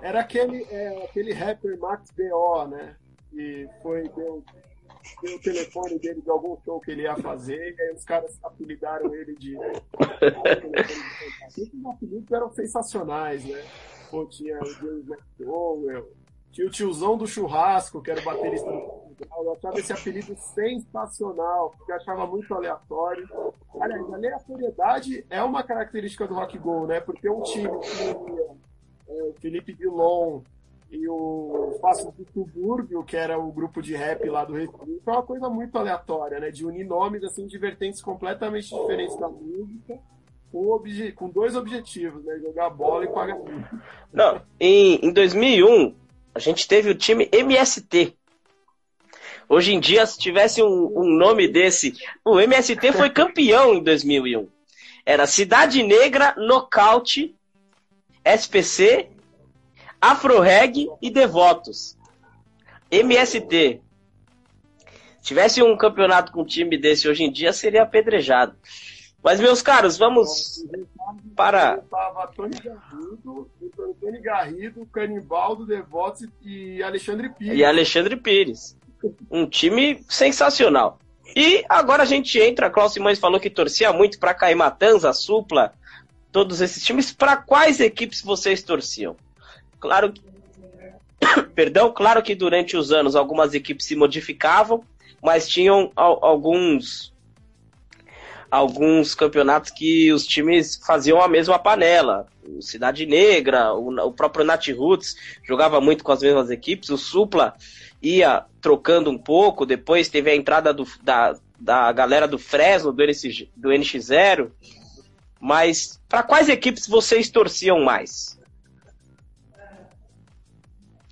Era 0.00 0.20
aquele, 0.20 0.66
é, 0.70 1.04
aquele 1.04 1.34
rapper 1.34 1.78
Max 1.78 2.10
B.O., 2.10 2.68
né? 2.68 2.96
Que 3.28 3.68
foi, 3.82 4.08
deu 4.16 4.42
o 5.22 5.38
telefone 5.40 5.98
dele 5.98 6.20
de 6.20 6.30
algum 6.30 6.56
show 6.64 6.80
que 6.80 6.90
ele 6.90 7.02
ia 7.02 7.16
fazer, 7.16 7.74
e 7.76 7.82
aí 7.82 7.94
os 7.94 8.04
caras 8.04 8.38
apelidaram 8.42 9.14
ele 9.14 9.34
de. 9.36 9.56
Os 11.56 11.86
apelidos 11.86 12.30
eram 12.30 12.50
sensacionais, 12.50 13.44
né? 13.44 13.64
Pô, 14.10 14.26
tinha 14.26 14.58
o 14.60 14.66
James 14.66 15.08
McDowell, 15.08 16.12
tinha 16.52 16.66
o 16.66 16.70
tiozão 16.70 17.16
do 17.16 17.26
churrasco, 17.26 18.02
que 18.02 18.10
era 18.10 18.20
o 18.20 18.24
baterista 18.24 18.70
do 18.70 18.80
Portugal. 18.80 19.44
Eu 19.44 19.52
achava 19.52 19.78
esse 19.78 19.92
apelido 19.92 20.36
sensacional, 20.36 21.70
porque 21.76 21.92
eu 21.92 21.96
achava 21.96 22.26
muito 22.26 22.52
aleatório. 22.54 23.28
Aliás, 23.80 24.12
a 24.12 24.16
aleatoriedade 24.16 25.26
é 25.28 25.42
uma 25.42 25.62
característica 25.62 26.26
do 26.26 26.34
rock 26.34 26.58
go, 26.58 26.86
né? 26.86 27.00
Porque 27.00 27.28
um 27.28 27.42
time 27.42 27.68
que 27.68 29.12
o 29.12 29.34
Felipe 29.40 29.72
Dilon 29.72 30.42
e 30.96 31.08
o 31.08 31.78
Fácil 31.80 32.10
do 32.12 32.26
Subúrbio, 32.32 33.04
que 33.04 33.16
era 33.16 33.38
o 33.38 33.52
grupo 33.52 33.82
de 33.82 33.94
rap 33.94 34.28
lá 34.28 34.44
do 34.44 34.54
Recife, 34.54 35.02
é 35.06 35.10
uma 35.10 35.22
coisa 35.22 35.48
muito 35.48 35.76
aleatória, 35.76 36.40
né? 36.40 36.50
De 36.50 36.64
unir 36.64 36.84
nomes 36.84 37.22
assim 37.22 37.46
de 37.46 37.58
vertentes 37.58 38.00
completamente 38.00 38.74
diferentes 38.74 39.16
da 39.18 39.28
música. 39.28 39.98
Com, 40.50 40.82
com 41.16 41.28
dois 41.28 41.54
objetivos, 41.54 42.24
né? 42.24 42.38
Jogar 42.38 42.70
bola 42.70 43.04
e 43.04 43.08
pagar 43.08 43.36
Não, 44.12 44.40
em, 44.58 44.98
em 45.02 45.12
2001, 45.12 45.94
a 46.34 46.38
gente 46.38 46.66
teve 46.66 46.90
o 46.90 46.94
time 46.94 47.28
MST. 47.30 48.16
Hoje 49.48 49.74
em 49.74 49.80
dia, 49.80 50.06
se 50.06 50.18
tivesse 50.18 50.62
um, 50.62 50.98
um 50.98 51.16
nome 51.16 51.46
desse, 51.46 51.92
o 52.24 52.40
MST 52.40 52.92
foi 52.92 53.10
campeão 53.10 53.74
em 53.74 53.82
2001. 53.82 54.48
Era 55.04 55.26
Cidade 55.26 55.82
Negra, 55.82 56.34
Nocaute 56.36 57.36
SPC, 58.24 59.08
Afroreg 60.00 60.88
e 61.00 61.10
Devotos. 61.10 61.96
MST. 62.90 63.80
Se 65.18 65.22
tivesse 65.22 65.62
um 65.62 65.76
campeonato 65.76 66.30
com 66.30 66.42
um 66.42 66.46
time 66.46 66.78
desse 66.78 67.08
hoje 67.08 67.24
em 67.24 67.32
dia, 67.32 67.52
seria 67.52 67.82
apedrejado. 67.82 68.56
Mas, 69.22 69.40
meus 69.40 69.60
caros, 69.60 69.98
vamos 69.98 70.64
para. 71.34 71.78
Tava 71.90 72.28
Tony 72.28 72.56
Garrido, 72.62 73.50
Tony 74.00 74.20
Garrido, 74.20 74.86
Canibaldo, 74.86 75.66
Devotos 75.66 76.28
e 76.44 76.80
Alexandre 76.80 77.30
Pires. 77.30 77.58
E 77.58 77.64
Alexandre 77.64 78.16
Pires. 78.16 78.76
Um 79.28 79.44
time 79.44 80.00
sensacional. 80.08 81.00
E 81.34 81.64
agora 81.68 82.04
a 82.04 82.06
gente 82.06 82.38
entra, 82.38 82.70
Klaus 82.70 82.92
Simões 82.92 83.18
falou 83.18 83.40
que 83.40 83.50
torcia 83.50 83.92
muito 83.92 84.18
para 84.18 84.32
Caimatanza, 84.32 85.12
Supla, 85.12 85.74
todos 86.30 86.60
esses 86.60 86.84
times, 86.84 87.12
para 87.12 87.36
quais 87.36 87.80
equipes 87.80 88.22
vocês 88.22 88.62
torciam? 88.62 89.16
Claro 89.80 90.12
que. 90.12 90.22
Perdão, 91.54 91.92
claro 91.92 92.22
que 92.22 92.34
durante 92.34 92.76
os 92.76 92.92
anos 92.92 93.16
algumas 93.16 93.54
equipes 93.54 93.86
se 93.86 93.96
modificavam, 93.96 94.84
mas 95.22 95.48
tinham 95.48 95.90
alguns 95.94 97.14
alguns 98.50 99.14
campeonatos 99.14 99.70
que 99.70 100.12
os 100.12 100.26
times 100.26 100.76
faziam 100.76 101.20
a 101.20 101.28
mesma 101.28 101.58
panela. 101.58 102.26
O 102.46 102.62
Cidade 102.62 103.04
Negra, 103.04 103.74
o, 103.74 103.88
o 104.06 104.12
próprio 104.12 104.44
Nat 104.44 104.68
Roots 104.68 105.16
jogava 105.42 105.80
muito 105.80 106.04
com 106.04 106.12
as 106.12 106.22
mesmas 106.22 106.50
equipes, 106.50 106.90
o 106.90 106.96
Supla 106.96 107.54
ia 108.00 108.44
trocando 108.60 109.10
um 109.10 109.18
pouco, 109.18 109.66
depois 109.66 110.08
teve 110.08 110.30
a 110.30 110.36
entrada 110.36 110.72
do, 110.72 110.86
da, 111.02 111.36
da 111.58 111.90
galera 111.92 112.28
do 112.28 112.38
Fresno, 112.38 112.92
do, 112.92 113.02
do 113.56 113.68
NX0, 113.70 114.50
mas 115.40 116.00
para 116.08 116.22
quais 116.22 116.48
equipes 116.48 116.86
vocês 116.86 117.28
torciam 117.28 117.80
mais? 117.82 118.35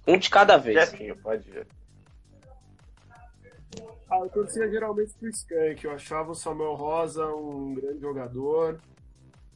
Um 0.06 0.18
de 0.18 0.28
cada 0.28 0.56
vez. 0.56 0.90
Jefinho, 0.90 1.16
pode 1.16 1.50
ver. 1.50 1.66
Ah, 4.10 4.18
eu 4.20 4.28
torcia 4.28 4.68
geralmente 4.68 5.14
pro 5.14 5.28
Skank. 5.28 5.84
Eu 5.84 5.92
achava 5.92 6.32
o 6.32 6.34
Samuel 6.34 6.74
Rosa 6.74 7.26
um 7.26 7.74
grande 7.74 8.00
jogador. 8.00 8.78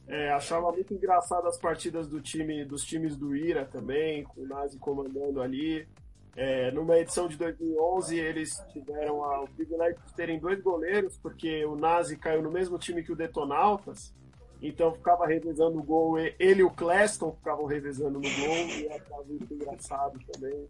É, 0.07 0.31
achava 0.31 0.71
muito 0.71 0.91
engraçado 0.91 1.47
as 1.47 1.57
partidas 1.59 2.07
do 2.07 2.19
time, 2.19 2.65
dos 2.65 2.83
times 2.83 3.15
do 3.15 3.35
Ira 3.35 3.63
também, 3.65 4.23
com 4.23 4.41
o 4.41 4.47
Nazi 4.47 4.79
comandando 4.79 5.39
ali. 5.39 5.87
É, 6.35 6.71
numa 6.71 6.97
edição 6.97 7.27
de 7.27 7.37
2011, 7.37 8.17
eles 8.17 8.63
tiveram 8.71 9.23
a, 9.23 9.43
o 9.43 9.47
privilégio 9.49 9.99
de 10.05 10.13
terem 10.13 10.39
dois 10.39 10.59
goleiros, 10.61 11.17
porque 11.17 11.63
o 11.65 11.75
Nazi 11.75 12.17
caiu 12.17 12.41
no 12.41 12.51
mesmo 12.51 12.79
time 12.79 13.03
que 13.03 13.11
o 13.11 13.15
Detonautas. 13.15 14.13
Então 14.61 14.93
ficava 14.93 15.25
revezando 15.25 15.79
o 15.79 15.83
gol, 15.83 16.17
ele 16.19 16.59
e 16.59 16.63
o 16.63 16.69
Cleston 16.69 17.31
ficavam 17.31 17.65
revezando 17.65 18.19
no 18.19 18.21
gol, 18.21 18.67
e 18.67 18.87
era 18.87 19.23
muito 19.25 19.53
engraçado 19.53 20.19
também. 20.31 20.67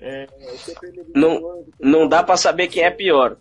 É, 0.00 0.26
não, 1.14 1.64
não 1.80 2.08
dá 2.08 2.22
para 2.22 2.36
saber 2.36 2.68
quem 2.68 2.82
é 2.84 2.90
pior. 2.90 3.36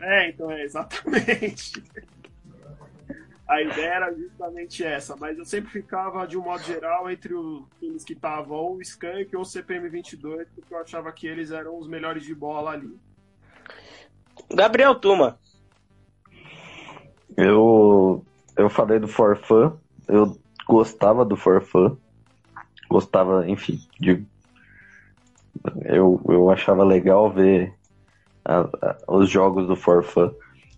É, 0.00 0.30
então 0.30 0.50
é 0.50 0.62
exatamente. 0.62 1.82
A 3.46 3.60
ideia 3.60 3.88
era 3.88 4.14
justamente 4.14 4.82
essa, 4.82 5.14
mas 5.16 5.38
eu 5.38 5.44
sempre 5.44 5.70
ficava, 5.70 6.26
de 6.26 6.36
um 6.36 6.42
modo 6.42 6.62
geral, 6.62 7.10
entre 7.10 7.34
os 7.34 7.62
times 7.78 8.02
que 8.02 8.14
estavam 8.14 8.56
ou 8.56 8.76
o 8.76 8.82
Skank 8.82 9.36
ou 9.36 9.42
o 9.42 9.44
CPM 9.44 9.88
22, 9.88 10.48
porque 10.54 10.72
eu 10.72 10.78
achava 10.78 11.12
que 11.12 11.26
eles 11.26 11.50
eram 11.50 11.78
os 11.78 11.86
melhores 11.86 12.24
de 12.24 12.34
bola 12.34 12.70
ali. 12.70 12.98
Gabriel 14.50 14.94
Tuma, 14.94 15.38
eu, 17.36 18.24
eu 18.56 18.70
falei 18.70 18.98
do 18.98 19.08
Forfã, 19.08 19.72
eu 20.08 20.36
gostava 20.66 21.24
do 21.24 21.36
Forfã, 21.36 21.96
gostava, 22.88 23.48
enfim, 23.48 23.80
de, 23.98 24.24
eu, 25.84 26.20
eu 26.28 26.50
achava 26.50 26.84
legal 26.84 27.30
ver 27.30 27.74
a, 28.44 28.60
a, 28.60 28.96
os 29.08 29.28
jogos 29.28 29.66
do 29.66 29.76
Forfã, 29.76 30.32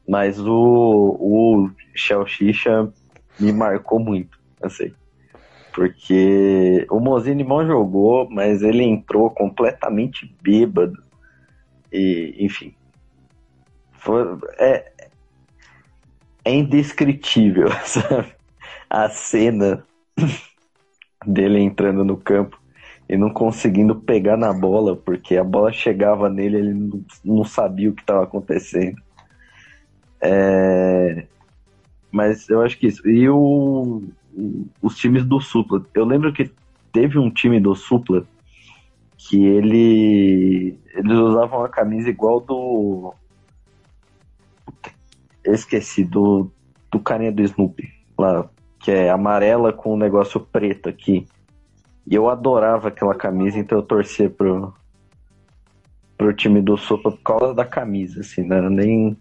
mas 0.09 0.39
o, 0.39 1.17
o 1.21 1.71
Shell 1.95 2.27
Shisha 2.27 2.91
me 3.39 3.53
marcou 3.53 3.99
muito, 3.99 4.39
assim, 4.63 4.93
porque 5.73 6.87
o 6.91 7.01
Mozini 7.01 7.45
mal 7.45 7.67
jogou, 7.67 8.29
mas 8.31 8.63
ele 8.63 8.83
entrou 8.83 9.31
completamente 9.31 10.35
bêbado, 10.41 11.03
e, 11.93 12.35
enfim, 12.39 12.75
foi, 13.93 14.23
é, 14.59 14.93
é 16.47 16.55
indescritível, 16.55 17.69
sabe? 17.85 18.33
A 18.89 19.11
cena 19.11 19.85
dele 21.27 21.59
entrando 21.59 22.05
no 22.05 22.17
campo 22.17 22.57
e 23.09 23.17
não 23.17 23.31
conseguindo 23.31 23.97
pegar 23.97 24.37
na 24.37 24.53
bola, 24.53 24.95
porque 24.95 25.37
a 25.37 25.43
bola 25.43 25.73
chegava 25.73 26.31
nele 26.31 26.59
ele 26.59 27.03
não, 27.25 27.45
sabia 27.45 27.91
o 27.91 27.93
que 27.93 28.01
estava 28.01 28.23
acontecendo. 28.23 28.97
É... 30.21 31.27
Mas 32.13 32.49
eu 32.49 32.63
acho 32.63 32.79
que 32.79 32.87
isso. 32.87 33.07
E 33.09 33.29
o, 33.29 34.05
os 34.81 34.97
times 34.97 35.25
do 35.25 35.41
Supla. 35.41 35.85
Eu 35.93 36.05
lembro 36.05 36.33
que 36.33 36.51
teve 36.93 37.19
um 37.19 37.29
time 37.29 37.59
do 37.59 37.75
Supla 37.75 38.25
que 39.19 39.45
ele 39.45 40.79
eles 40.95 41.19
usavam 41.19 41.65
a 41.65 41.69
camisa 41.69 42.09
igual 42.09 42.41
do 42.41 43.13
esqueci 45.55 46.05
do, 46.05 46.51
do 46.91 46.99
carinha 46.99 47.33
do 47.33 47.43
Snoopy 47.43 47.85
lá, 48.19 48.49
que 48.81 48.91
é 48.91 49.11
amarela 49.11 49.73
com 49.73 49.95
um 49.95 49.99
negócio 49.99 50.41
preto 50.41 50.89
aqui. 50.89 51.27
E 52.07 52.15
eu 52.15 52.29
adorava 52.29 52.89
aquela 52.89 53.15
camisa, 53.15 53.59
então 53.59 53.79
eu 53.79 53.83
torcia 53.83 54.31
pro, 54.31 54.73
pro 56.17 56.33
time 56.33 56.63
do 56.63 56.77
Sopa 56.77 57.11
por 57.11 57.23
causa 57.23 57.55
da 57.55 57.65
camisa, 57.65 58.21
assim, 58.21 58.43
não 58.43 58.71
nem, 58.71 59.17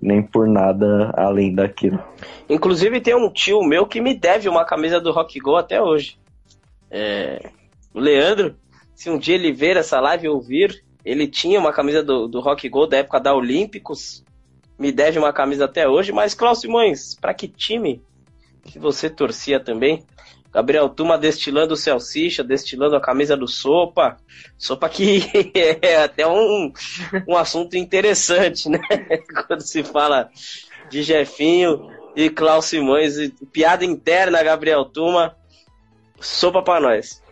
nem 0.00 0.22
por 0.22 0.48
nada 0.48 1.12
além 1.16 1.54
daquilo. 1.54 2.02
Inclusive 2.48 3.00
tem 3.00 3.14
um 3.14 3.30
tio 3.30 3.62
meu 3.62 3.86
que 3.86 4.00
me 4.00 4.14
deve 4.14 4.48
uma 4.48 4.64
camisa 4.64 5.00
do 5.00 5.10
Rock 5.10 5.38
Go 5.40 5.56
até 5.56 5.82
hoje. 5.82 6.18
É... 6.90 7.50
O 7.92 7.98
Leandro, 7.98 8.54
se 8.94 9.10
um 9.10 9.18
dia 9.18 9.34
ele 9.34 9.52
ver 9.52 9.76
essa 9.76 9.98
live 9.98 10.26
e 10.26 10.28
ouvir, 10.28 10.84
ele 11.04 11.26
tinha 11.26 11.58
uma 11.58 11.72
camisa 11.72 12.02
do, 12.02 12.28
do 12.28 12.40
Rock 12.40 12.68
Go 12.68 12.86
da 12.86 12.98
época 12.98 13.18
da 13.18 13.34
Olímpicos 13.34 14.24
me 14.80 14.90
deve 14.90 15.18
uma 15.18 15.32
camisa 15.32 15.66
até 15.66 15.86
hoje. 15.86 16.10
Mas, 16.10 16.32
Klaus 16.32 16.60
Simões, 16.60 17.14
para 17.14 17.34
que 17.34 17.46
time 17.46 18.02
que 18.64 18.78
você 18.78 19.10
torcia 19.10 19.60
também? 19.60 20.02
Gabriel 20.50 20.88
Tuma 20.88 21.18
destilando 21.18 21.74
o 21.74 21.76
Celsicha, 21.76 22.42
destilando 22.42 22.96
a 22.96 23.00
camisa 23.00 23.36
do 23.36 23.46
Sopa. 23.46 24.16
Sopa 24.56 24.88
que 24.88 25.22
é 25.82 26.02
até 26.02 26.26
um, 26.26 26.72
um 27.28 27.36
assunto 27.36 27.76
interessante, 27.76 28.70
né? 28.70 28.80
Quando 29.46 29.60
se 29.60 29.84
fala 29.84 30.30
de 30.88 31.02
Jefinho 31.02 31.90
e 32.16 32.30
Klaus 32.30 32.64
Simões. 32.64 33.18
E 33.18 33.28
piada 33.52 33.84
interna, 33.84 34.42
Gabriel 34.42 34.86
Tuma. 34.86 35.36
Sopa 36.18 36.62
pra 36.62 36.80
nós. 36.80 37.22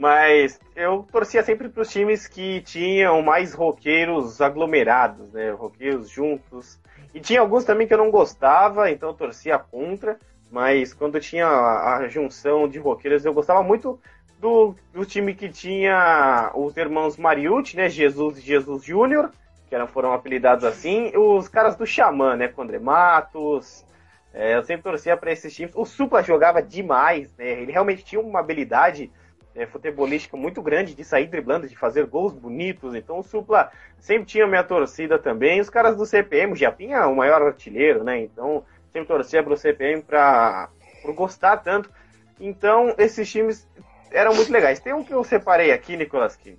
Mas 0.00 0.58
eu 0.74 1.06
torcia 1.12 1.42
sempre 1.42 1.68
para 1.68 1.82
os 1.82 1.90
times 1.90 2.26
que 2.26 2.62
tinham 2.62 3.20
mais 3.20 3.52
roqueiros 3.52 4.40
aglomerados, 4.40 5.30
né? 5.34 5.50
Roqueiros 5.50 6.08
juntos. 6.08 6.80
E 7.12 7.20
tinha 7.20 7.38
alguns 7.38 7.66
também 7.66 7.86
que 7.86 7.92
eu 7.92 7.98
não 7.98 8.10
gostava, 8.10 8.90
então 8.90 9.10
eu 9.10 9.14
torcia 9.14 9.58
contra. 9.58 10.18
Mas 10.50 10.94
quando 10.94 11.20
tinha 11.20 11.46
a, 11.46 12.08
junção 12.08 12.66
de 12.66 12.78
roqueiros, 12.78 13.26
eu 13.26 13.34
gostava 13.34 13.62
muito 13.62 14.00
do, 14.38 14.74
do 14.90 15.04
time 15.04 15.34
que 15.34 15.50
tinha 15.50 16.50
os 16.54 16.74
irmãos 16.78 17.18
Mariucci, 17.18 17.76
né? 17.76 17.90
Jesus 17.90 18.38
e 18.38 18.40
Jesus 18.40 18.82
Júnior, 18.82 19.30
que 19.68 19.74
eram, 19.74 19.86
foram 19.86 20.14
apelidados 20.14 20.64
assim. 20.64 21.12
Os 21.14 21.46
caras 21.46 21.76
do 21.76 21.86
Xamã, 21.86 22.36
né? 22.36 22.50
André 22.56 22.78
Matos. 22.78 23.84
É, 24.32 24.56
eu 24.56 24.62
sempre 24.62 24.84
torcia 24.84 25.14
para 25.14 25.30
esses 25.30 25.54
times. 25.54 25.74
O 25.74 25.84
Supla 25.84 26.22
jogava 26.22 26.62
demais, 26.62 27.30
né? 27.36 27.60
Ele 27.60 27.70
realmente 27.70 28.02
tinha 28.02 28.18
uma 28.18 28.40
habilidade 28.40 29.10
é, 29.54 29.66
futebolística 29.66 30.36
muito 30.36 30.62
grande 30.62 30.94
de 30.94 31.04
sair 31.04 31.26
driblando, 31.26 31.68
de 31.68 31.76
fazer 31.76 32.06
gols 32.06 32.32
bonitos. 32.32 32.94
Então 32.94 33.18
o 33.18 33.22
Supla 33.22 33.70
sempre 33.98 34.26
tinha 34.26 34.46
minha 34.46 34.64
torcida 34.64 35.18
também. 35.18 35.60
Os 35.60 35.70
caras 35.70 35.96
do 35.96 36.06
CPM, 36.06 36.54
já 36.56 36.70
tinha 36.70 37.06
o 37.06 37.16
maior 37.16 37.42
artilheiro, 37.42 38.04
né? 38.04 38.20
Então 38.20 38.64
sempre 38.92 39.08
torcia 39.08 39.42
pro 39.42 39.56
CPM 39.56 40.02
pra, 40.02 40.68
gostar 41.14 41.58
tanto. 41.58 41.90
Então 42.38 42.94
esses 42.98 43.30
times 43.30 43.68
eram 44.10 44.34
muito 44.34 44.52
legais. 44.52 44.80
Tem 44.80 44.92
um 44.92 45.04
que 45.04 45.12
eu 45.12 45.24
separei 45.24 45.72
aqui, 45.72 45.96
Nicolas 45.96 46.36
Kim, 46.36 46.58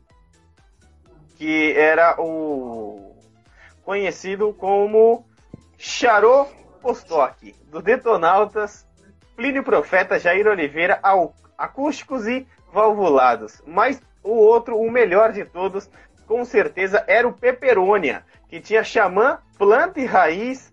que 1.36 1.74
era 1.74 2.16
o 2.20 3.16
conhecido 3.84 4.54
como 4.54 5.26
Charô 5.78 6.48
Postock, 6.82 7.54
do 7.70 7.82
Detonautas, 7.82 8.88
Plínio 9.36 9.64
Profeta, 9.64 10.20
Jair 10.20 10.48
Oliveira, 10.48 11.00
Acústicos 11.58 12.28
e 12.28 12.48
valvulados. 12.72 13.62
Mas 13.66 14.02
o 14.24 14.32
outro, 14.32 14.78
o 14.80 14.92
melhor 14.92 15.32
de 15.32 15.46
todos, 15.46 15.90
com 16.28 16.46
certeza 16.46 17.04
era 17.08 17.28
o 17.28 17.34
Peperônia, 17.34 18.24
que 18.48 18.60
tinha 18.60 18.84
Xamã, 18.84 19.40
Planta 19.58 20.00
e 20.00 20.06
Raiz, 20.06 20.72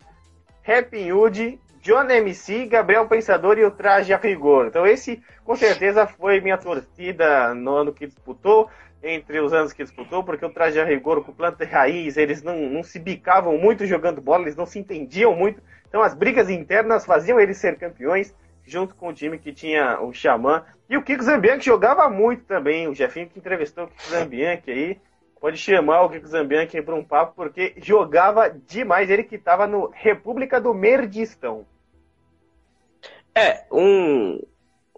Rapping 0.63 1.13
Hood, 1.13 1.61
John 1.81 2.09
MC, 2.11 2.67
Gabriel 2.67 3.07
Pensador 3.07 3.59
e 3.59 3.65
o 3.65 3.71
Traje 3.71 4.13
a 4.13 4.17
Rigor. 4.17 4.67
Então 4.67 4.87
esse, 4.87 5.23
com 5.45 5.57
certeza, 5.57 6.07
foi 6.07 6.41
minha 6.41 6.59
torcida 6.59 7.55
no 7.55 7.75
ano 7.75 7.93
que 7.93 8.07
disputou, 8.07 8.69
entre 9.03 9.41
os 9.41 9.53
anos 9.53 9.73
que 9.73 9.85
disputou, 9.85 10.25
porque 10.25 10.45
o 10.45 10.51
Traje 10.51 10.81
a 10.81 10.85
Rigor 10.85 11.25
com 11.25 11.33
Planta 11.33 11.65
e 11.65 11.67
Raiz, 11.67 12.17
eles 12.17 12.43
não, 12.43 12.57
não 12.69 12.83
se 12.83 12.99
bicavam 12.99 13.57
muito 13.57 13.87
jogando 13.87 14.21
bola, 14.21 14.43
eles 14.43 14.57
não 14.57 14.67
se 14.67 14.79
entendiam 14.79 15.35
muito. 15.35 15.63
Então 15.89 16.03
as 16.03 16.15
brigas 16.15 16.51
internas 16.51 17.07
faziam 17.07 17.41
eles 17.41 17.57
ser 17.57 17.79
campeões 17.79 18.35
junto 18.67 18.95
com 18.95 19.09
o 19.09 19.15
time 19.15 19.39
que 19.39 19.53
tinha 19.53 20.01
o 20.01 20.13
Xamã. 20.13 20.65
E 20.89 20.97
o 20.97 21.03
Kiko 21.03 21.23
Zambianchi 21.23 21.67
jogava 21.67 22.09
muito 22.09 22.45
também. 22.45 22.89
O 22.89 22.95
Jefinho 22.95 23.29
que 23.29 23.39
entrevistou 23.39 23.85
o 23.85 23.89
Kiko 23.89 24.11
Zambianchi 24.11 24.71
aí. 24.71 24.99
Pode 25.41 25.57
chamar 25.57 26.03
o 26.03 26.11
Kiko 26.11 26.27
Zambianchi 26.27 26.81
para 26.83 26.95
um 26.95 27.05
papo, 27.05 27.35
porque 27.37 27.75
jogava 27.77 28.49
demais. 28.49 29.11
Ele 29.11 29.23
que 29.23 29.37
estava 29.37 29.67
no 29.67 29.91
República 29.93 30.61
do 30.61 30.73
Merdistão. 30.73 31.67
É, 33.35 33.65
um. 33.71 34.41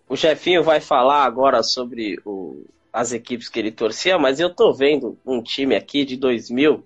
O 0.08 0.16
Jefinho 0.16 0.62
vai 0.62 0.80
falar 0.80 1.24
agora 1.24 1.62
sobre 1.62 2.18
o... 2.24 2.64
as 2.92 3.12
equipes 3.12 3.48
que 3.48 3.58
ele 3.58 3.70
torcia, 3.70 4.18
mas 4.18 4.40
eu 4.40 4.52
tô 4.52 4.72
vendo 4.72 5.18
um 5.24 5.42
time 5.42 5.76
aqui 5.76 6.04
de 6.04 6.16
2000 6.16 6.84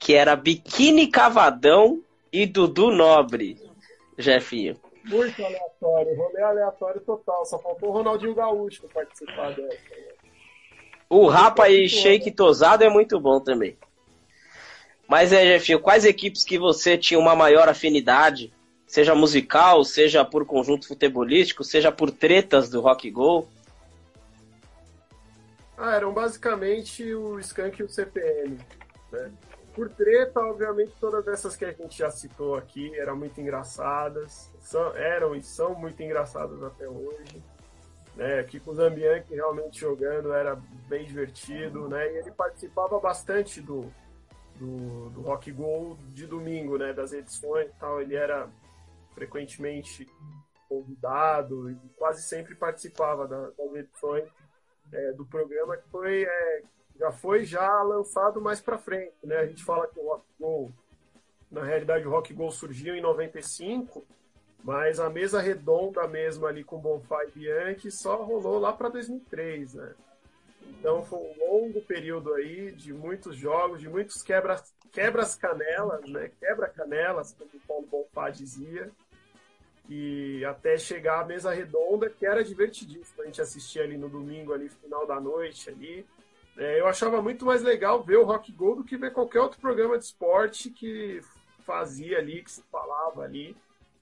que 0.00 0.14
era 0.14 0.34
Biquíni 0.34 1.06
Cavadão 1.06 2.02
e 2.32 2.46
Dudu 2.46 2.90
Nobre, 2.90 3.58
Jefinho. 4.18 4.76
Muito 5.04 5.44
aleatório, 5.44 6.16
rolê 6.16 6.42
aleatório 6.42 7.00
total. 7.00 7.44
Só 7.46 7.58
faltou 7.58 7.88
o 7.88 7.92
Ronaldinho 7.92 8.34
Gaúcho 8.34 8.88
participar 8.92 9.54
dessa. 9.54 9.78
O 11.08 11.26
Rapa 11.26 11.68
e 11.68 11.88
Shake 11.88 12.30
Tosado 12.30 12.84
é 12.84 12.88
muito 12.88 13.18
bom 13.18 13.40
também. 13.40 13.76
Mas 15.08 15.32
é, 15.32 15.44
Jefinho, 15.44 15.80
quais 15.80 16.04
equipes 16.04 16.44
que 16.44 16.56
você 16.56 16.96
tinha 16.96 17.18
uma 17.18 17.34
maior 17.34 17.68
afinidade? 17.68 18.52
Seja 18.86 19.14
musical, 19.14 19.82
seja 19.82 20.24
por 20.24 20.46
conjunto 20.46 20.86
futebolístico, 20.86 21.64
seja 21.64 21.90
por 21.90 22.10
tretas 22.10 22.68
do 22.68 22.80
Rock 22.80 23.10
Go? 23.10 23.48
Ah, 25.76 25.96
eram 25.96 26.12
basicamente 26.12 27.12
o 27.14 27.40
Skank 27.40 27.80
e 27.80 27.84
o 27.84 27.88
CPM. 27.88 28.58
Né? 29.10 29.32
Por 29.80 29.88
treta, 29.88 30.40
obviamente, 30.40 30.92
todas 31.00 31.26
essas 31.26 31.56
que 31.56 31.64
a 31.64 31.72
gente 31.72 31.96
já 31.96 32.10
citou 32.10 32.54
aqui 32.54 32.94
eram 32.98 33.16
muito 33.16 33.40
engraçadas, 33.40 34.52
são, 34.60 34.94
eram 34.94 35.34
e 35.34 35.42
são 35.42 35.74
muito 35.74 36.02
engraçadas 36.02 36.62
até 36.62 36.86
hoje. 36.86 37.42
Né? 38.14 38.46
O 38.66 38.74
Zambianchi 38.74 39.34
realmente 39.34 39.80
jogando 39.80 40.34
era 40.34 40.54
bem 40.86 41.06
divertido, 41.06 41.88
né? 41.88 42.12
E 42.12 42.18
ele 42.18 42.30
participava 42.30 43.00
bastante 43.00 43.62
do, 43.62 43.90
do, 44.56 45.08
do 45.08 45.22
Rock 45.22 45.50
Go 45.50 45.96
de 46.10 46.26
domingo, 46.26 46.76
né? 46.76 46.92
Das 46.92 47.14
edições 47.14 47.70
e 47.70 47.80
tal. 47.80 48.02
Ele 48.02 48.16
era 48.16 48.50
frequentemente 49.14 50.06
convidado 50.68 51.70
e 51.70 51.74
quase 51.96 52.22
sempre 52.22 52.54
participava 52.54 53.26
das 53.26 53.74
edições 53.74 54.28
é, 54.92 55.12
do 55.12 55.24
programa 55.24 55.78
que 55.78 55.88
foi 55.88 56.24
é, 56.24 56.62
já 57.00 57.10
foi 57.10 57.46
já 57.46 57.82
lançado 57.82 58.42
mais 58.42 58.60
para 58.60 58.76
frente, 58.76 59.14
né? 59.24 59.38
A 59.38 59.46
gente 59.46 59.64
fala 59.64 59.86
que 59.86 59.98
o 59.98 60.06
Rock 60.06 60.24
Go, 60.38 60.70
na 61.50 61.64
realidade 61.64 62.06
o 62.06 62.10
Rock 62.10 62.34
Go 62.34 62.52
surgiu 62.52 62.94
em 62.94 63.00
95, 63.00 64.04
mas 64.62 65.00
a 65.00 65.08
mesa 65.08 65.40
redonda 65.40 66.06
mesmo 66.06 66.46
ali 66.46 66.62
com 66.62 66.78
Bonfá 66.78 67.24
e 67.24 67.30
Bianchi 67.30 67.90
só 67.90 68.22
rolou 68.22 68.58
lá 68.58 68.74
para 68.74 68.90
2003, 68.90 69.74
né? 69.74 69.94
Então 70.68 71.02
foi 71.02 71.18
um 71.18 71.34
longo 71.38 71.80
período 71.80 72.34
aí 72.34 72.70
de 72.72 72.92
muitos 72.92 73.34
jogos, 73.34 73.80
de 73.80 73.88
muitos 73.88 74.22
quebras, 74.22 74.74
quebras 74.92 75.34
canelas, 75.34 76.06
né? 76.06 76.30
Quebra 76.38 76.68
canelas, 76.68 77.32
como 77.32 77.50
o 77.54 77.60
Paulo 77.66 77.86
Bonfá 77.86 78.28
dizia. 78.28 78.90
E 79.88 80.44
até 80.44 80.76
chegar 80.76 81.20
à 81.20 81.24
mesa 81.24 81.50
redonda, 81.50 82.10
que 82.10 82.26
era 82.26 82.44
divertidíssimo. 82.44 83.22
A 83.22 83.24
gente 83.24 83.40
assistia 83.40 83.82
ali 83.82 83.96
no 83.96 84.08
domingo, 84.08 84.52
ali, 84.52 84.68
final 84.68 85.06
da 85.06 85.18
noite 85.18 85.68
ali. 85.70 86.06
É, 86.60 86.78
eu 86.78 86.86
achava 86.86 87.22
muito 87.22 87.46
mais 87.46 87.62
legal 87.62 88.02
ver 88.02 88.18
o 88.18 88.24
Rock 88.24 88.52
Go 88.52 88.74
do 88.74 88.84
que 88.84 88.98
ver 88.98 89.14
qualquer 89.14 89.40
outro 89.40 89.58
programa 89.58 89.96
de 89.96 90.04
esporte 90.04 90.68
que 90.68 91.18
fazia 91.64 92.18
ali, 92.18 92.42
que 92.42 92.50
se 92.50 92.62
falava 92.70 93.22
ali 93.22 93.56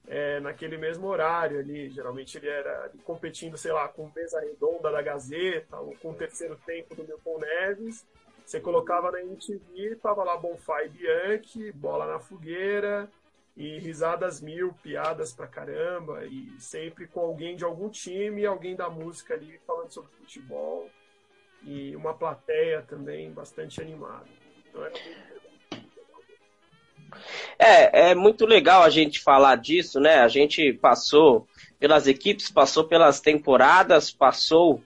é, 0.05 0.41
naquele 0.41 0.77
mesmo 0.77 1.07
horário 1.07 1.57
ali. 1.57 1.89
Geralmente 1.89 2.37
ele 2.37 2.49
era 2.49 2.91
competindo, 3.05 3.57
sei 3.57 3.71
lá, 3.71 3.87
com 3.87 4.11
mesa 4.13 4.41
redonda 4.41 4.91
da 4.91 5.01
Gazeta 5.01 5.77
ou 5.77 5.95
com 6.01 6.11
o 6.11 6.13
terceiro 6.13 6.59
tempo 6.65 6.93
do 6.93 7.05
Milton 7.05 7.39
Neves. 7.39 8.05
Você 8.45 8.59
colocava 8.59 9.09
na 9.09 9.21
MTV, 9.21 9.95
tava 9.95 10.25
lá 10.25 10.35
Bonfire 10.35 10.89
Bianchi, 10.89 11.71
bola 11.71 12.07
na 12.07 12.19
fogueira 12.19 13.09
e 13.55 13.79
risadas 13.79 14.41
mil, 14.41 14.73
piadas 14.83 15.31
pra 15.31 15.47
caramba 15.47 16.25
e 16.25 16.59
sempre 16.59 17.07
com 17.07 17.21
alguém 17.21 17.55
de 17.55 17.63
algum 17.63 17.87
time, 17.87 18.45
alguém 18.45 18.75
da 18.75 18.89
música 18.89 19.33
ali 19.33 19.57
falando 19.65 19.91
sobre 19.91 20.11
futebol 20.11 20.89
e 21.63 21.95
uma 21.95 22.13
plateia 22.13 22.81
também 22.81 23.31
bastante 23.31 23.81
animada. 23.81 24.25
Então 24.69 24.81
muito 24.81 24.99
é, 27.57 28.11
é 28.11 28.15
muito 28.15 28.45
legal 28.45 28.83
a 28.83 28.89
gente 28.89 29.19
falar 29.19 29.55
disso, 29.55 29.99
né? 29.99 30.19
A 30.19 30.27
gente 30.27 30.73
passou 30.73 31.47
pelas 31.79 32.07
equipes, 32.07 32.49
passou 32.49 32.85
pelas 32.85 33.19
temporadas, 33.19 34.11
passou 34.11 34.81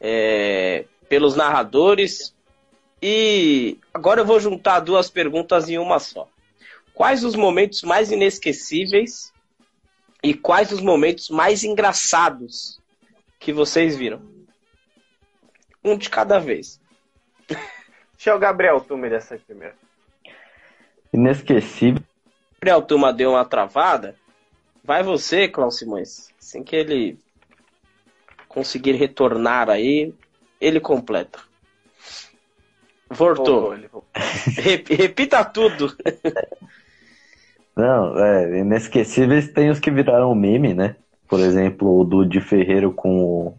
é, 0.00 0.84
pelos 1.08 1.36
narradores. 1.36 2.34
E 3.00 3.78
agora 3.94 4.20
eu 4.20 4.26
vou 4.26 4.40
juntar 4.40 4.80
duas 4.80 5.08
perguntas 5.08 5.68
em 5.68 5.78
uma 5.78 5.98
só. 5.98 6.28
Quais 6.94 7.22
os 7.22 7.36
momentos 7.36 7.82
mais 7.82 8.10
inesquecíveis 8.10 9.32
e 10.22 10.34
quais 10.34 10.72
os 10.72 10.80
momentos 10.80 11.30
mais 11.30 11.62
engraçados 11.62 12.80
que 13.38 13.52
vocês 13.52 13.96
viram? 13.96 14.37
Um 15.84 15.96
de 15.96 16.10
cada 16.10 16.38
vez. 16.38 16.80
Deixa 17.48 18.34
o 18.34 18.38
Gabriel 18.38 18.80
Tume 18.80 19.08
dessa 19.08 19.34
aqui 19.34 19.44
primeiro. 19.44 19.74
Inesquecível. 21.12 22.02
Gabriel 22.54 22.82
Tuma 22.82 23.12
deu 23.12 23.30
uma 23.30 23.44
travada. 23.44 24.16
Vai 24.82 25.02
você, 25.02 25.48
Klaus 25.48 25.78
Simões. 25.78 26.28
Assim 26.38 26.62
que 26.62 26.74
ele 26.74 27.18
conseguir 28.48 28.92
retornar 28.92 29.70
aí, 29.70 30.12
ele 30.60 30.80
completa. 30.80 31.38
Voltou. 33.08 33.74
Repita 34.88 35.44
tudo. 35.44 35.96
Não, 37.76 38.18
é, 38.18 38.58
inesquecíveis 38.58 39.52
tem 39.52 39.70
os 39.70 39.78
que 39.78 39.90
viraram 39.90 40.34
meme, 40.34 40.74
né? 40.74 40.96
Por 41.28 41.38
exemplo, 41.40 42.00
o 42.00 42.04
do 42.04 42.24
de 42.24 42.40
Ferreiro 42.40 42.92
com 42.92 43.22
o 43.22 43.58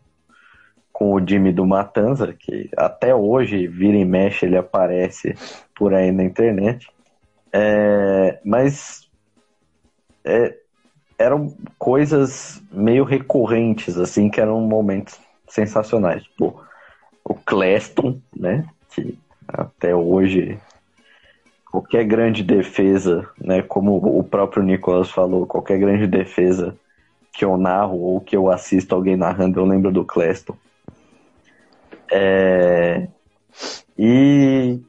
com 0.99 1.13
o 1.13 1.25
Jimmy 1.25 1.53
do 1.53 1.65
Matanza, 1.65 2.35
que 2.37 2.69
até 2.75 3.15
hoje 3.15 3.67
vira 3.67 3.95
e 3.95 4.03
mexe, 4.03 4.45
ele 4.45 4.57
aparece 4.57 5.33
por 5.73 5.93
aí 5.93 6.11
na 6.11 6.25
internet. 6.25 6.89
É, 7.53 8.37
mas 8.43 9.07
é, 10.25 10.57
eram 11.17 11.55
coisas 11.77 12.61
meio 12.69 13.05
recorrentes, 13.05 13.97
assim, 13.97 14.29
que 14.29 14.41
eram 14.41 14.59
momentos 14.59 15.17
sensacionais. 15.47 16.21
Tipo, 16.23 16.61
o 17.23 17.33
Cleston, 17.33 18.19
né? 18.35 18.67
Que 18.93 19.17
até 19.47 19.95
hoje 19.95 20.59
qualquer 21.71 22.03
grande 22.03 22.43
defesa, 22.43 23.25
né? 23.39 23.61
Como 23.61 24.19
o 24.19 24.21
próprio 24.21 24.63
Nicolas 24.63 25.09
falou, 25.09 25.47
qualquer 25.47 25.79
grande 25.79 26.05
defesa 26.05 26.75
que 27.31 27.45
eu 27.45 27.55
narro 27.57 27.97
ou 28.01 28.19
que 28.19 28.35
eu 28.35 28.51
assisto 28.51 28.93
alguém 28.93 29.15
narrando, 29.15 29.61
eu 29.61 29.65
lembro 29.65 29.93
do 29.93 30.03
Cleston. 30.03 30.57
É... 32.11 33.07
E 33.97 34.79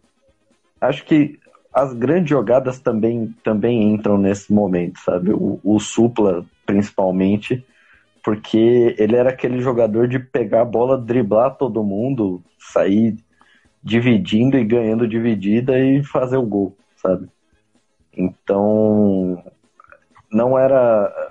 acho 0.80 1.04
que 1.04 1.38
as 1.72 1.92
grandes 1.92 2.30
jogadas 2.30 2.80
também, 2.80 3.34
também 3.44 3.92
entram 3.92 4.18
nesse 4.18 4.52
momento, 4.52 4.98
sabe? 5.00 5.32
O, 5.32 5.60
o 5.62 5.78
Supla, 5.78 6.44
principalmente, 6.66 7.64
porque 8.24 8.94
ele 8.98 9.16
era 9.16 9.30
aquele 9.30 9.60
jogador 9.60 10.08
de 10.08 10.18
pegar 10.18 10.62
a 10.62 10.64
bola, 10.64 10.98
driblar 10.98 11.56
todo 11.56 11.84
mundo, 11.84 12.42
sair 12.58 13.16
dividindo 13.82 14.58
e 14.58 14.64
ganhando 14.64 15.08
dividida 15.08 15.78
e 15.78 16.04
fazer 16.04 16.36
o 16.36 16.46
gol, 16.46 16.76
sabe? 16.96 17.28
Então, 18.16 19.42
não 20.30 20.58
era 20.58 21.29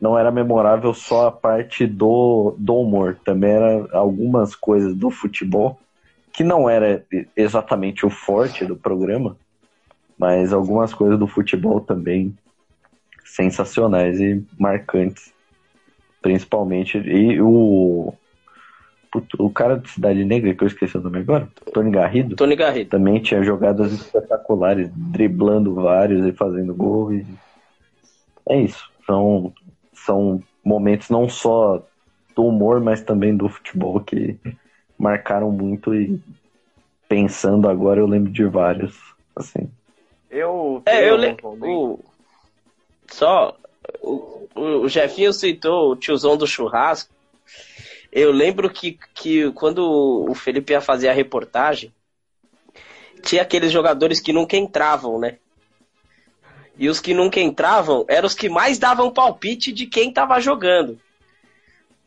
não 0.00 0.18
era 0.18 0.30
memorável 0.30 0.92
só 0.92 1.28
a 1.28 1.32
parte 1.32 1.86
do, 1.86 2.54
do 2.58 2.76
humor, 2.76 3.18
também 3.24 3.50
era 3.50 3.88
algumas 3.92 4.54
coisas 4.54 4.94
do 4.94 5.10
futebol 5.10 5.78
que 6.32 6.44
não 6.44 6.68
era 6.68 7.02
exatamente 7.34 8.04
o 8.04 8.10
forte 8.10 8.66
do 8.66 8.76
programa, 8.76 9.38
mas 10.18 10.52
algumas 10.52 10.92
coisas 10.92 11.18
do 11.18 11.26
futebol 11.26 11.80
também 11.80 12.36
sensacionais 13.24 14.20
e 14.20 14.44
marcantes. 14.58 15.32
Principalmente. 16.20 16.98
E 16.98 17.40
o. 17.40 18.12
O 19.38 19.48
cara 19.48 19.78
de 19.78 19.88
Cidade 19.88 20.24
Negra, 20.26 20.54
que 20.54 20.62
eu 20.62 20.66
esqueci 20.66 20.98
o 20.98 21.00
nome 21.00 21.20
agora, 21.20 21.48
Tony 21.72 21.90
Garrido. 21.90 22.36
Tony 22.36 22.54
Garrido. 22.54 22.90
Também 22.90 23.18
tinha 23.18 23.42
jogadas 23.42 23.90
espetaculares, 23.92 24.90
driblando 24.94 25.74
vários 25.74 26.26
e 26.26 26.32
fazendo 26.32 26.74
gol. 26.74 27.14
E... 27.14 27.24
É 28.46 28.60
isso. 28.60 28.90
São, 29.06 29.54
são 30.06 30.42
momentos 30.64 31.10
não 31.10 31.28
só 31.28 31.82
do 32.34 32.44
humor, 32.44 32.80
mas 32.80 33.02
também 33.02 33.36
do 33.36 33.48
futebol 33.48 34.00
que 34.00 34.38
marcaram 34.98 35.50
muito 35.50 35.94
e 35.94 36.20
pensando 37.08 37.68
agora 37.68 38.00
eu 38.00 38.06
lembro 38.06 38.32
de 38.32 38.44
vários, 38.44 38.96
assim. 39.34 39.68
Eu 40.30 40.82
É, 40.86 41.08
eu 41.08 41.16
lembro. 41.16 41.48
O... 41.62 42.00
Só. 43.08 43.56
O, 44.02 44.48
o 44.54 44.88
Jefinho 44.88 45.32
citou 45.32 45.92
o 45.92 45.96
tiozão 45.96 46.36
do 46.36 46.46
churrasco. 46.46 47.14
Eu 48.10 48.32
lembro 48.32 48.70
que, 48.70 48.98
que 49.14 49.50
quando 49.52 50.26
o 50.28 50.34
Felipe 50.34 50.72
ia 50.72 50.80
fazer 50.80 51.08
a 51.08 51.12
reportagem, 51.12 51.92
tinha 53.22 53.42
aqueles 53.42 53.70
jogadores 53.70 54.20
que 54.20 54.32
nunca 54.32 54.56
entravam, 54.56 55.18
né? 55.18 55.38
E 56.78 56.88
os 56.88 57.00
que 57.00 57.14
nunca 57.14 57.40
entravam 57.40 58.04
eram 58.08 58.26
os 58.26 58.34
que 58.34 58.48
mais 58.48 58.78
davam 58.78 59.12
palpite 59.12 59.72
de 59.72 59.86
quem 59.86 60.12
tava 60.12 60.40
jogando. 60.40 61.00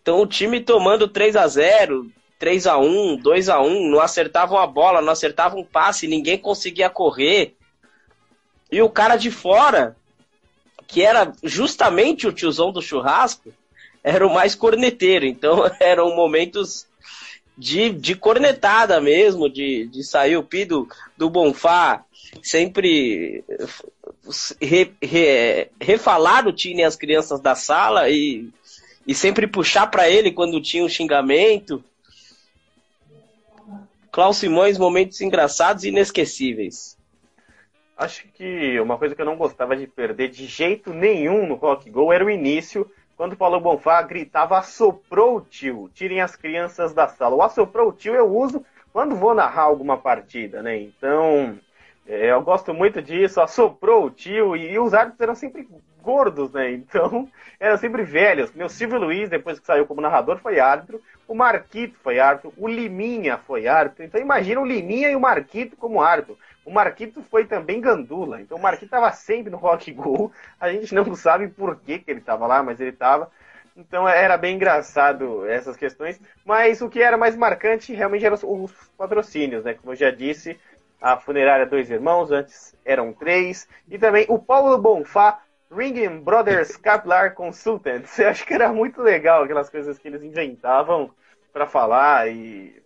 Então 0.01 0.21
o 0.21 0.27
time 0.27 0.59
tomando 0.59 1.07
3 1.07 1.35
a 1.35 1.47
0 1.47 2.11
3 2.39 2.67
a 2.67 2.77
1 2.77 3.17
2 3.17 3.49
a 3.49 3.61
1 3.61 3.89
não 3.89 3.99
acertavam 3.99 4.57
a 4.57 4.65
bola, 4.65 5.01
não 5.01 5.11
acertavam 5.11 5.59
um 5.59 5.65
passe, 5.65 6.07
ninguém 6.07 6.37
conseguia 6.37 6.89
correr. 6.89 7.55
E 8.71 8.81
o 8.81 8.89
cara 8.89 9.17
de 9.17 9.29
fora, 9.29 9.95
que 10.87 11.01
era 11.03 11.33
justamente 11.43 12.27
o 12.27 12.31
tiozão 12.31 12.71
do 12.71 12.81
churrasco, 12.81 13.51
era 14.03 14.25
o 14.25 14.33
mais 14.33 14.55
corneteiro. 14.55 15.25
Então 15.25 15.69
eram 15.81 16.15
momentos 16.15 16.87
de, 17.57 17.89
de 17.89 18.15
cornetada 18.15 19.01
mesmo, 19.01 19.49
de, 19.49 19.87
de 19.87 20.03
sair 20.03 20.37
o 20.37 20.43
pido 20.43 20.87
do 21.17 21.29
Bonfá, 21.29 22.05
sempre 22.41 23.43
re, 24.61 24.93
re, 25.01 25.69
refalar 25.79 26.47
o 26.47 26.53
Tine 26.53 26.83
as 26.83 26.95
crianças 26.95 27.39
da 27.39 27.55
sala 27.55 28.09
e, 28.09 28.49
e 29.07 29.13
sempre 29.13 29.47
puxar 29.47 29.87
para 29.87 30.09
ele 30.09 30.31
quando 30.31 30.61
tinha 30.61 30.83
um 30.83 30.89
xingamento. 30.89 31.83
Klaus 34.11 34.37
Simões, 34.37 34.77
momentos 34.77 35.21
engraçados 35.21 35.83
e 35.83 35.89
inesquecíveis. 35.89 36.97
Acho 37.97 38.27
que 38.29 38.79
uma 38.79 38.97
coisa 38.97 39.13
que 39.13 39.21
eu 39.21 39.25
não 39.25 39.35
gostava 39.35 39.75
de 39.75 39.85
perder 39.85 40.29
de 40.29 40.45
jeito 40.45 40.93
nenhum 40.93 41.45
no 41.45 41.55
Rock 41.55 41.89
Go 41.89 42.13
era 42.13 42.23
o 42.23 42.29
início, 42.29 42.89
quando 43.17 43.35
Paulo 43.35 43.59
Bonfá 43.59 44.01
gritava 44.01 44.57
assoprou 44.57 45.37
o 45.37 45.41
tio, 45.41 45.89
tirem 45.93 46.21
as 46.21 46.35
crianças 46.35 46.93
da 46.93 47.09
sala. 47.09 47.35
O 47.35 47.43
assoprou 47.43 47.89
o 47.89 47.91
tio 47.91 48.15
eu 48.15 48.33
uso 48.33 48.65
quando 48.93 49.15
vou 49.15 49.33
narrar 49.33 49.63
alguma 49.63 49.97
partida, 49.97 50.63
né? 50.63 50.79
Então, 50.79 51.59
eu 52.09 52.41
gosto 52.41 52.73
muito 52.73 53.01
disso, 53.01 53.39
assoprou 53.39 54.05
o 54.05 54.09
tio, 54.09 54.55
e, 54.55 54.71
e 54.71 54.79
os 54.79 54.95
árbitros 54.95 55.21
eram 55.21 55.35
sempre 55.35 55.67
gordos, 56.01 56.51
né? 56.51 56.71
Então, 56.71 57.29
eram 57.59 57.77
sempre 57.77 58.03
velhos. 58.03 58.51
Meu 58.53 58.67
Silvio 58.67 58.99
Luiz, 58.99 59.29
depois 59.29 59.59
que 59.59 59.65
saiu 59.65 59.85
como 59.85 60.01
narrador, 60.01 60.39
foi 60.39 60.59
árbitro. 60.59 60.99
O 61.27 61.35
Marquito 61.35 61.95
foi 62.01 62.19
árbitro. 62.19 62.51
O 62.57 62.67
Liminha 62.67 63.37
foi 63.37 63.67
árbitro. 63.67 64.03
Então, 64.03 64.19
imagina 64.19 64.59
o 64.59 64.65
Liminha 64.65 65.11
e 65.11 65.15
o 65.15 65.19
Marquito 65.19 65.77
como 65.77 66.01
árbitro. 66.01 66.37
O 66.65 66.71
Marquito 66.71 67.23
foi 67.29 67.45
também 67.45 67.79
gandula. 67.79 68.41
Então, 68.41 68.57
o 68.57 68.61
Marquito 68.61 68.85
estava 68.85 69.11
sempre 69.11 69.51
no 69.51 69.57
Rock 69.57 69.91
Go. 69.91 70.31
A 70.59 70.71
gente 70.71 70.95
não 70.95 71.13
sabe 71.15 71.47
por 71.47 71.75
que, 71.75 71.99
que 71.99 72.09
ele 72.09 72.21
estava 72.21 72.47
lá, 72.47 72.63
mas 72.63 72.79
ele 72.79 72.89
estava. 72.89 73.29
Então, 73.77 74.09
era 74.09 74.35
bem 74.35 74.55
engraçado 74.55 75.47
essas 75.47 75.77
questões. 75.77 76.19
Mas 76.43 76.81
o 76.81 76.89
que 76.89 77.01
era 77.01 77.17
mais 77.17 77.35
marcante 77.35 77.93
realmente 77.93 78.25
eram 78.25 78.37
os 78.41 78.71
patrocínios, 78.97 79.63
né? 79.63 79.75
Como 79.75 79.93
eu 79.93 79.95
já 79.95 80.09
disse, 80.09 80.59
a 81.01 81.17
funerária 81.17 81.65
Dois 81.65 81.89
Irmãos, 81.89 82.31
antes 82.31 82.75
eram 82.83 83.13
três. 83.13 83.67
E 83.89 83.97
também 83.97 84.25
o 84.27 84.39
Paulo 84.39 84.77
Bonfá 84.77 85.39
Ringing 85.71 86.19
Brothers 86.21 86.75
Capilar 86.77 87.33
Consultants. 87.33 88.17
Eu 88.19 88.29
acho 88.29 88.45
que 88.45 88.53
era 88.53 88.71
muito 88.73 89.01
legal 89.01 89.43
aquelas 89.43 89.69
coisas 89.69 89.97
que 89.97 90.07
eles 90.07 90.23
inventavam 90.23 91.11
para 91.53 91.65
falar 91.65 92.29
e 92.29 92.81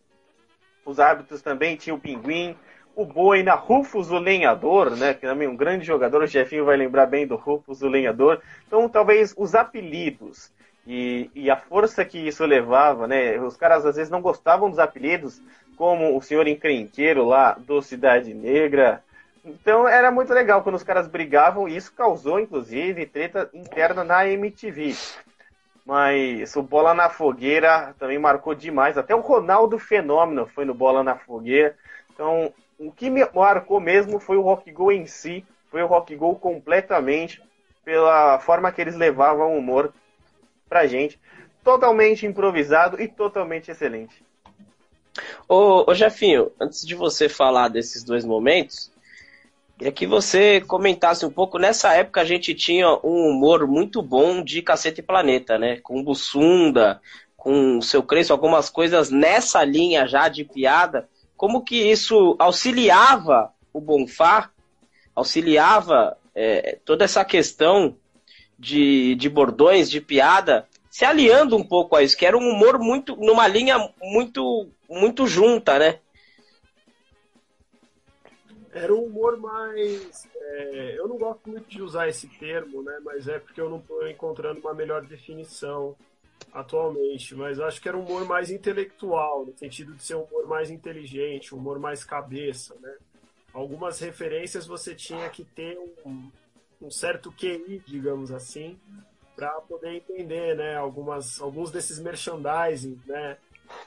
os 0.85 0.99
árbitros 0.99 1.41
também 1.41 1.75
tinham 1.75 1.97
o 1.97 1.99
Pinguim, 1.99 2.55
o 2.95 3.05
Boina, 3.05 3.55
Rufus 3.55 4.11
o 4.11 4.19
Lenhador, 4.19 4.95
né, 4.95 5.13
que 5.13 5.21
também 5.21 5.47
é 5.47 5.51
um 5.51 5.55
grande 5.55 5.85
jogador, 5.85 6.21
o 6.21 6.27
Jefinho 6.27 6.65
vai 6.65 6.77
lembrar 6.77 7.05
bem 7.05 7.25
do 7.25 7.35
Rufus 7.35 7.81
o 7.81 7.87
Lenhador. 7.87 8.41
Então, 8.67 8.87
talvez 8.87 9.33
os 9.37 9.55
apelidos 9.55 10.51
e, 10.85 11.29
e 11.33 11.49
a 11.49 11.55
força 11.55 12.03
que 12.05 12.19
isso 12.19 12.45
levava, 12.45 13.07
né, 13.07 13.39
os 13.39 13.57
caras 13.57 13.85
às 13.85 13.95
vezes 13.95 14.11
não 14.11 14.21
gostavam 14.21 14.69
dos 14.69 14.79
apelidos, 14.79 15.41
como 15.77 16.17
o 16.17 16.21
senhor 16.21 16.47
encrenqueiro 16.47 17.25
lá 17.25 17.53
do 17.53 17.81
Cidade 17.81 18.33
Negra, 18.33 19.03
então 19.45 19.85
era 19.87 20.09
muito 20.09 20.33
legal 20.33 20.63
quando 20.63 20.75
os 20.75 20.83
caras 20.83 21.07
brigavam, 21.07 21.67
e 21.67 21.75
isso 21.75 21.93
causou, 21.93 22.39
inclusive, 22.39 23.05
treta 23.05 23.49
interna 23.53 24.03
na 24.03 24.25
MTV. 24.25 24.95
Mas 25.85 26.55
o 26.55 26.63
Bola 26.63 26.93
na 26.93 27.09
Fogueira 27.09 27.93
também 27.99 28.17
marcou 28.17 28.55
demais. 28.55 28.97
Até 28.97 29.13
o 29.13 29.19
Ronaldo 29.19 29.77
Fenômeno 29.77 30.47
foi 30.47 30.63
no 30.63 30.73
Bola 30.73 31.03
na 31.03 31.17
Fogueira. 31.17 31.77
Então, 32.13 32.53
o 32.79 32.89
que 32.89 33.09
me 33.09 33.27
marcou 33.33 33.81
mesmo 33.81 34.17
foi 34.17 34.37
o 34.37 34.41
Rock 34.41 34.71
Go 34.71 34.93
em 34.93 35.05
si. 35.05 35.45
Foi 35.69 35.83
o 35.83 35.87
Rock 35.87 36.15
Go 36.15 36.35
completamente 36.35 37.43
pela 37.83 38.39
forma 38.39 38.71
que 38.71 38.79
eles 38.79 38.95
levavam 38.95 39.53
o 39.53 39.57
humor 39.57 39.93
pra 40.69 40.87
gente. 40.87 41.19
Totalmente 41.61 42.25
improvisado 42.25 43.01
e 43.01 43.09
totalmente 43.09 43.69
excelente. 43.69 44.23
Ô, 45.47 45.89
ô 45.89 45.93
Jefinho, 45.93 46.51
antes 46.59 46.85
de 46.85 46.95
você 46.95 47.29
falar 47.29 47.67
desses 47.67 48.03
dois 48.03 48.25
momentos, 48.25 48.91
Queria 49.77 49.91
que 49.91 50.05
você 50.05 50.61
comentasse 50.61 51.25
um 51.25 51.31
pouco. 51.31 51.57
Nessa 51.57 51.93
época 51.93 52.21
a 52.21 52.25
gente 52.25 52.53
tinha 52.53 52.87
um 53.03 53.29
humor 53.29 53.67
muito 53.67 54.01
bom 54.01 54.43
de 54.43 54.61
Cacete 54.61 55.01
Planeta, 55.01 55.57
né? 55.57 55.77
Com 55.77 56.03
Bussunda, 56.03 57.01
com 57.35 57.79
o 57.79 57.81
seu 57.81 58.03
Crespo, 58.03 58.31
algumas 58.33 58.69
coisas 58.69 59.09
nessa 59.09 59.63
linha 59.63 60.07
já 60.07 60.29
de 60.29 60.45
piada. 60.45 61.09
Como 61.35 61.63
que 61.63 61.75
isso 61.75 62.35
auxiliava 62.39 63.51
o 63.73 63.81
Bonfá, 63.81 64.51
auxiliava 65.15 66.15
é, 66.35 66.77
toda 66.85 67.03
essa 67.03 67.25
questão 67.25 67.97
de, 68.57 69.15
de 69.15 69.27
bordões, 69.27 69.89
de 69.89 69.99
piada, 69.99 70.67
se 70.89 71.03
aliando 71.03 71.57
um 71.57 71.63
pouco 71.63 71.95
a 71.95 72.03
isso, 72.03 72.15
que 72.15 72.25
era 72.25 72.37
um 72.37 72.47
humor 72.47 72.79
muito, 72.79 73.15
numa 73.17 73.47
linha 73.47 73.89
muito, 74.01 74.69
muito 74.93 75.27
junta, 75.27 75.77
né? 75.77 75.99
Era 78.71 78.93
um 78.93 79.05
humor 79.05 79.37
mais. 79.37 80.27
É, 80.35 80.95
eu 80.97 81.07
não 81.07 81.17
gosto 81.17 81.47
muito 81.49 81.69
de 81.69 81.81
usar 81.81 82.07
esse 82.07 82.27
termo, 82.27 82.81
né? 82.81 82.99
Mas 83.03 83.27
é 83.27 83.37
porque 83.37 83.61
eu 83.61 83.69
não 83.69 83.77
estou 83.77 84.07
encontrando 84.07 84.59
uma 84.59 84.73
melhor 84.73 85.05
definição 85.05 85.95
atualmente. 86.51 87.35
Mas 87.35 87.59
acho 87.59 87.79
que 87.79 87.87
era 87.87 87.97
um 87.97 88.01
humor 88.01 88.25
mais 88.25 88.49
intelectual, 88.49 89.45
no 89.45 89.55
sentido 89.57 89.93
de 89.93 90.03
ser 90.03 90.15
um 90.15 90.23
humor 90.23 90.47
mais 90.47 90.71
inteligente, 90.71 91.53
um 91.53 91.59
humor 91.59 91.77
mais 91.79 92.03
cabeça, 92.03 92.75
né? 92.81 92.95
Algumas 93.53 93.99
referências 93.99 94.65
você 94.65 94.95
tinha 94.95 95.29
que 95.29 95.43
ter 95.43 95.77
um, 96.03 96.31
um 96.81 96.89
certo 96.89 97.31
QI, 97.31 97.83
digamos 97.85 98.31
assim, 98.31 98.79
para 99.35 99.51
poder 99.61 99.95
entender, 99.95 100.55
né, 100.55 100.75
algumas, 100.75 101.39
alguns 101.39 101.71
desses 101.71 101.99
merchandising, 101.99 102.99
né, 103.05 103.37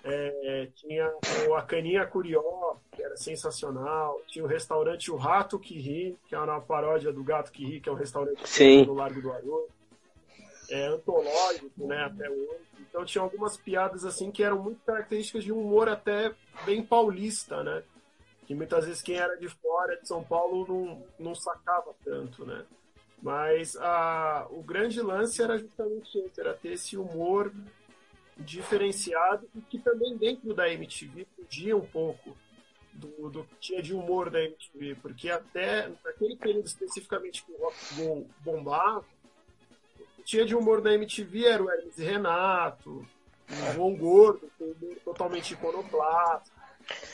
é, 0.04 0.68
tinha 0.76 1.12
a 1.56 1.62
Caninha 1.62 2.06
Curió, 2.06 2.76
que 2.92 3.02
era 3.02 3.16
sensacional, 3.16 4.20
tinha 4.26 4.44
o 4.44 4.48
restaurante 4.48 5.10
O 5.10 5.16
Rato 5.16 5.58
Que 5.58 5.78
Ri, 5.78 6.16
que 6.28 6.34
é 6.34 6.38
uma 6.38 6.60
paródia 6.60 7.12
do 7.12 7.24
Gato 7.24 7.50
Que 7.50 7.64
Ri, 7.64 7.80
que 7.80 7.88
é 7.88 7.92
um 7.92 7.96
restaurante 7.96 8.48
Sim. 8.48 8.84
no 8.84 8.94
Largo 8.94 9.20
do 9.20 9.32
Arroio, 9.32 9.68
é 10.70 10.86
antológico, 10.86 11.86
né, 11.86 12.04
até 12.04 12.28
hoje, 12.28 12.66
então 12.80 13.04
tinha 13.04 13.22
algumas 13.22 13.56
piadas 13.56 14.04
assim 14.04 14.30
que 14.32 14.42
eram 14.42 14.62
muito 14.62 14.80
características 14.84 15.44
de 15.44 15.52
um 15.52 15.60
humor 15.60 15.88
até 15.88 16.32
bem 16.64 16.82
paulista, 16.84 17.62
né, 17.62 17.82
que 18.46 18.54
muitas 18.54 18.84
vezes 18.84 19.02
quem 19.02 19.16
era 19.16 19.36
de 19.36 19.48
fora 19.48 19.96
de 19.96 20.06
São 20.08 20.24
Paulo 20.24 20.66
não, 20.68 21.02
não 21.18 21.34
sacava 21.34 21.94
tanto, 22.04 22.44
né, 22.44 22.64
mas 23.22 23.76
a, 23.76 24.46
o 24.50 24.62
grande 24.62 25.00
lance 25.00 25.42
era 25.42 25.58
justamente 25.58 26.18
esse, 26.18 26.40
era 26.40 26.54
ter 26.54 26.72
esse 26.72 26.96
humor 26.96 27.52
diferenciado 28.36 29.48
e 29.54 29.60
que 29.60 29.78
também 29.78 30.16
dentro 30.16 30.52
da 30.54 30.70
MTV 30.70 31.26
podia 31.36 31.76
um 31.76 31.86
pouco 31.86 32.36
do, 32.92 33.30
do 33.30 33.44
que 33.44 33.54
tinha 33.56 33.82
de 33.82 33.94
humor 33.94 34.30
da 34.30 34.42
MTV, 34.42 34.96
porque 34.96 35.30
até 35.30 35.90
naquele 36.04 36.36
período 36.36 36.66
especificamente 36.66 37.44
que 37.44 37.52
o 37.52 37.56
rock 37.56 37.76
bombava, 38.40 39.04
o 39.98 40.04
que 40.16 40.22
tinha 40.22 40.44
de 40.44 40.54
humor 40.54 40.80
da 40.80 40.92
MTV 40.94 41.44
era 41.44 41.62
o 41.62 41.70
Hermes 41.70 41.98
e 41.98 42.04
Renato, 42.04 43.06
o 43.48 43.72
João 43.74 43.94
Gordo, 43.94 44.50
com 44.58 44.64
humor 44.64 44.96
totalmente 45.04 45.54
iconoclasta, 45.54 46.50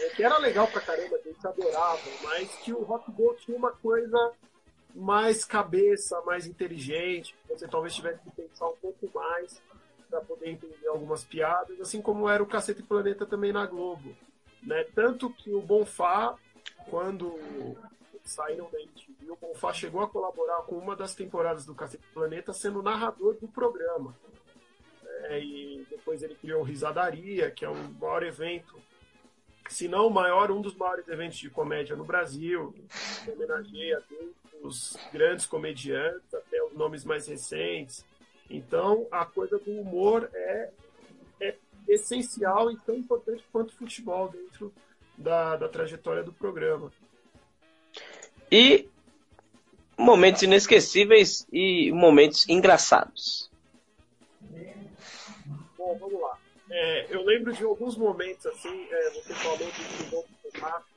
é, 0.01 0.09
que 0.11 0.23
era 0.23 0.39
legal 0.39 0.67
pra 0.69 0.81
caramba, 0.81 1.17
a 1.17 1.29
gente 1.29 1.47
adorava, 1.47 2.01
mas 2.23 2.51
que 2.57 2.73
o 2.73 2.83
rock 2.83 3.11
go 3.13 3.35
tinha 3.35 3.57
uma 3.57 3.73
coisa 3.73 4.33
mais 4.95 5.45
cabeça, 5.45 6.21
mais 6.23 6.47
inteligente, 6.47 7.35
você 7.49 7.67
talvez 7.67 7.95
tivesse 7.95 8.21
que 8.23 8.31
pensar 8.31 8.69
um 8.69 8.77
pouco 8.77 9.11
mais 9.15 9.61
para 10.13 10.21
poder 10.21 10.51
entender 10.51 10.87
algumas 10.89 11.25
piadas, 11.25 11.81
assim 11.81 12.03
como 12.03 12.29
era 12.29 12.43
o 12.43 12.47
Cacete 12.47 12.83
Planeta 12.83 13.25
também 13.25 13.51
na 13.51 13.65
Globo. 13.65 14.15
Né? 14.63 14.85
Tanto 14.95 15.31
que 15.31 15.55
o 15.55 15.63
Bonfá, 15.63 16.37
quando 16.91 17.35
saíram 18.23 18.71
da 18.71 18.79
MTV, 18.79 19.31
o 19.31 19.37
Bonfá 19.37 19.73
chegou 19.73 20.03
a 20.03 20.09
colaborar 20.09 20.63
com 20.65 20.77
uma 20.77 20.95
das 20.95 21.15
temporadas 21.15 21.65
do 21.65 21.75
Cacete 21.75 22.05
Planeta, 22.13 22.53
sendo 22.53 22.83
narrador 22.83 23.35
do 23.41 23.49
programa. 23.49 24.15
É, 25.25 25.43
e 25.43 25.87
depois 25.89 26.23
ele 26.23 26.35
criou 26.35 26.61
o 26.61 26.65
Risadaria, 26.65 27.51
que 27.51 27.65
é 27.65 27.69
o 27.71 27.75
maior 27.75 28.23
evento, 28.23 28.79
se 29.71 29.89
não 29.89 30.09
o 30.09 30.11
maior, 30.11 30.51
um 30.51 30.61
dos 30.61 30.75
maiores 30.75 31.09
eventos 31.09 31.39
de 31.39 31.49
comédia 31.49 31.97
no 31.97 32.05
Brasil, 32.05 32.75
que 33.25 33.31
homenageia 33.31 34.03
os 34.63 34.95
grandes 35.11 35.47
comediantes, 35.47 36.35
até 36.35 36.63
os 36.63 36.75
nomes 36.75 37.03
mais 37.03 37.27
recentes, 37.27 38.05
então, 38.53 39.07
a 39.11 39.25
coisa 39.25 39.59
do 39.59 39.71
humor 39.71 40.31
é, 40.35 40.71
é 41.41 41.57
essencial 41.89 42.71
e 42.71 42.77
tão 42.81 42.95
importante 42.95 43.43
quanto 43.51 43.71
o 43.71 43.77
futebol 43.77 44.29
dentro 44.29 44.73
da, 45.17 45.57
da 45.57 45.69
trajetória 45.69 46.23
do 46.23 46.33
programa. 46.33 46.93
E 48.51 48.89
momentos 49.97 50.43
inesquecíveis 50.43 51.47
e 51.53 51.91
momentos 51.93 52.49
engraçados. 52.49 53.51
Bom, 55.79 55.99
vamos 55.99 56.21
lá. 56.21 56.39
É, 56.71 57.15
eu 57.15 57.23
lembro 57.25 57.53
de 57.53 57.65
alguns 57.65 57.97
momentos, 57.97 58.47
assim, 58.47 58.87
é, 58.91 59.11
você 59.11 59.35
falou 59.35 59.59
do 59.59 59.65
futebol 59.65 60.27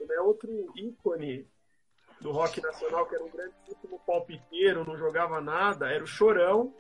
né? 0.08 0.20
Outro 0.20 0.50
ícone 0.76 1.48
do 2.20 2.32
rock 2.32 2.62
nacional, 2.62 3.06
que 3.06 3.16
era 3.16 3.24
um 3.24 3.30
grandíssimo 3.30 4.00
palpiteiro, 4.06 4.86
não 4.86 4.98
jogava 4.98 5.42
nada, 5.42 5.92
era 5.92 6.04
o 6.04 6.08
Chorão, 6.08 6.74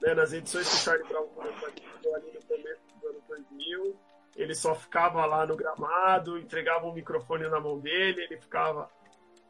né, 0.00 0.14
nas 0.14 0.32
edições 0.32 0.68
que 0.68 0.74
o 0.74 0.78
Charlie 0.78 1.08
Brown 1.08 1.26
participou 1.60 2.14
ali 2.14 2.32
no 2.32 2.42
começo 2.42 2.80
do 3.00 3.08
ano 3.08 3.22
2000, 3.28 3.96
ele 4.36 4.54
só 4.54 4.74
ficava 4.74 5.24
lá 5.24 5.46
no 5.46 5.56
gramado, 5.56 6.38
entregava 6.38 6.86
um 6.86 6.92
microfone 6.92 7.48
na 7.48 7.58
mão 7.58 7.78
dele, 7.78 8.22
ele 8.22 8.36
ficava 8.38 8.90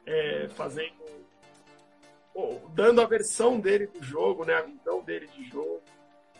é, 0.07 0.49
fazendo. 0.51 0.94
dando 2.70 3.01
a 3.01 3.07
versão 3.07 3.59
dele 3.59 3.86
do 3.86 4.03
jogo, 4.03 4.44
né, 4.44 4.55
a 4.55 4.62
visão 4.62 5.03
dele 5.03 5.26
de 5.26 5.49
jogo. 5.49 5.82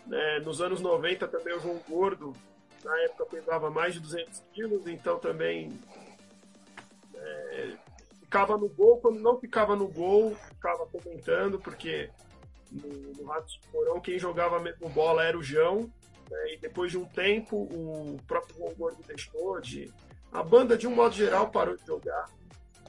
Né. 0.07 0.39
Nos 0.41 0.61
anos 0.61 0.81
90 0.81 1.27
também 1.27 1.57
o 1.57 1.61
João 1.61 1.81
Gordo, 1.89 2.33
na 2.85 2.97
época 3.01 3.27
pesava 3.27 3.69
mais 3.69 3.95
de 3.95 4.01
200 4.01 4.41
quilos, 4.53 4.87
então 4.87 5.19
também 5.19 5.77
é, 7.15 7.73
ficava 8.21 8.57
no 8.57 8.69
gol. 8.69 9.01
Quando 9.01 9.19
não 9.19 9.41
ficava 9.41 9.75
no 9.75 9.89
gol, 9.89 10.37
ficava 10.37 10.87
comentando, 10.87 11.59
porque 11.59 12.11
no, 12.71 13.13
no 13.13 13.25
Ratos 13.25 13.53
de 13.55 13.69
Porão, 13.69 14.01
quem 14.01 14.19
jogava 14.19 14.59
mesmo 14.61 14.89
bola 14.89 15.25
era 15.25 15.39
o 15.39 15.43
João. 15.43 15.91
Né? 16.31 16.55
E 16.55 16.59
depois 16.59 16.91
de 16.91 16.99
um 16.99 17.05
tempo, 17.05 17.57
o 17.57 18.19
próprio 18.27 18.57
João 18.57 18.75
Gordo 18.75 19.03
deixou 19.07 19.61
de. 19.61 19.93
A 20.33 20.43
banda, 20.43 20.77
de 20.77 20.87
um 20.87 20.95
modo 20.95 21.15
geral, 21.15 21.51
parou 21.51 21.77
de 21.77 21.87
jogar. 21.87 22.29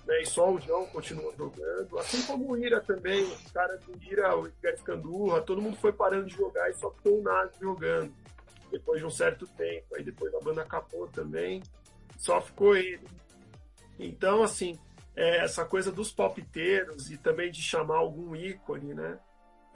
Né? 0.05 0.21
E 0.21 0.25
só 0.25 0.51
o 0.51 0.59
João 0.59 0.85
continuou 0.87 1.33
jogando. 1.37 1.99
Assim 1.99 2.21
como 2.23 2.51
o 2.51 2.57
Ira 2.57 2.81
também, 2.81 3.23
os 3.23 3.51
caras 3.51 3.79
do 3.81 4.03
Ira, 4.03 4.35
o 4.35 4.47
Edgar 4.47 4.73
Escandurra, 4.73 5.41
todo 5.41 5.61
mundo 5.61 5.77
foi 5.77 5.93
parando 5.93 6.25
de 6.25 6.35
jogar 6.35 6.69
e 6.69 6.73
só 6.73 6.89
ficou 6.91 7.19
o 7.19 7.23
Nazi 7.23 7.53
jogando. 7.59 8.13
Depois 8.71 8.99
de 8.99 9.05
um 9.05 9.09
certo 9.09 9.47
tempo. 9.47 9.95
Aí 9.95 10.03
depois 10.03 10.33
a 10.33 10.39
banda 10.39 10.61
acabou 10.61 11.07
também. 11.07 11.61
Só 12.17 12.41
ficou 12.41 12.75
ele. 12.75 13.07
Então, 13.99 14.43
assim, 14.43 14.77
é, 15.15 15.43
essa 15.43 15.65
coisa 15.65 15.91
dos 15.91 16.11
palpiteiros 16.11 17.09
e 17.11 17.17
também 17.17 17.49
de 17.51 17.61
chamar 17.61 17.97
algum 17.97 18.35
ícone, 18.35 18.93
né? 18.93 19.19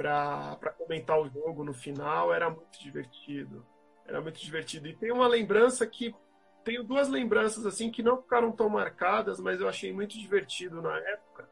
Para 0.01 0.71
comentar 0.77 1.19
o 1.19 1.29
jogo 1.29 1.63
no 1.63 1.73
final, 1.73 2.33
era 2.33 2.49
muito 2.49 2.79
divertido. 2.81 3.65
Era 4.05 4.21
muito 4.21 4.39
divertido. 4.39 4.87
E 4.87 4.95
tem 4.95 5.11
uma 5.11 5.27
lembrança 5.27 5.85
que. 5.85 6.15
Tenho 6.63 6.83
duas 6.83 7.09
lembranças 7.09 7.65
assim 7.65 7.89
que 7.89 8.03
não 8.03 8.21
ficaram 8.21 8.51
tão 8.51 8.69
marcadas, 8.69 9.39
mas 9.39 9.59
eu 9.59 9.67
achei 9.67 9.91
muito 9.91 10.19
divertido 10.19 10.79
na 10.79 10.95
época. 10.95 11.49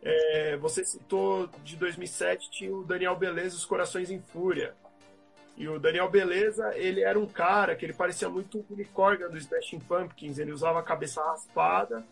É, 0.00 0.56
você 0.56 0.84
citou 0.84 1.48
de 1.62 1.76
2007, 1.76 2.50
tinha 2.50 2.74
o 2.74 2.82
Daniel 2.82 3.14
Beleza, 3.14 3.56
Os 3.56 3.66
Corações 3.66 4.10
em 4.10 4.20
Fúria. 4.20 4.74
E 5.54 5.68
o 5.68 5.78
Daniel 5.78 6.10
Beleza, 6.10 6.74
ele 6.76 7.02
era 7.02 7.18
um 7.18 7.26
cara 7.26 7.76
que 7.76 7.84
ele 7.84 7.92
parecia 7.92 8.28
muito 8.28 8.58
o 8.58 8.86
Corgan 8.94 9.28
do 9.28 9.36
Smashing 9.36 9.80
Pumpkins. 9.80 10.38
Ele 10.38 10.50
usava 10.50 10.80
a 10.80 10.82
cabeça 10.82 11.22
raspada 11.22 12.02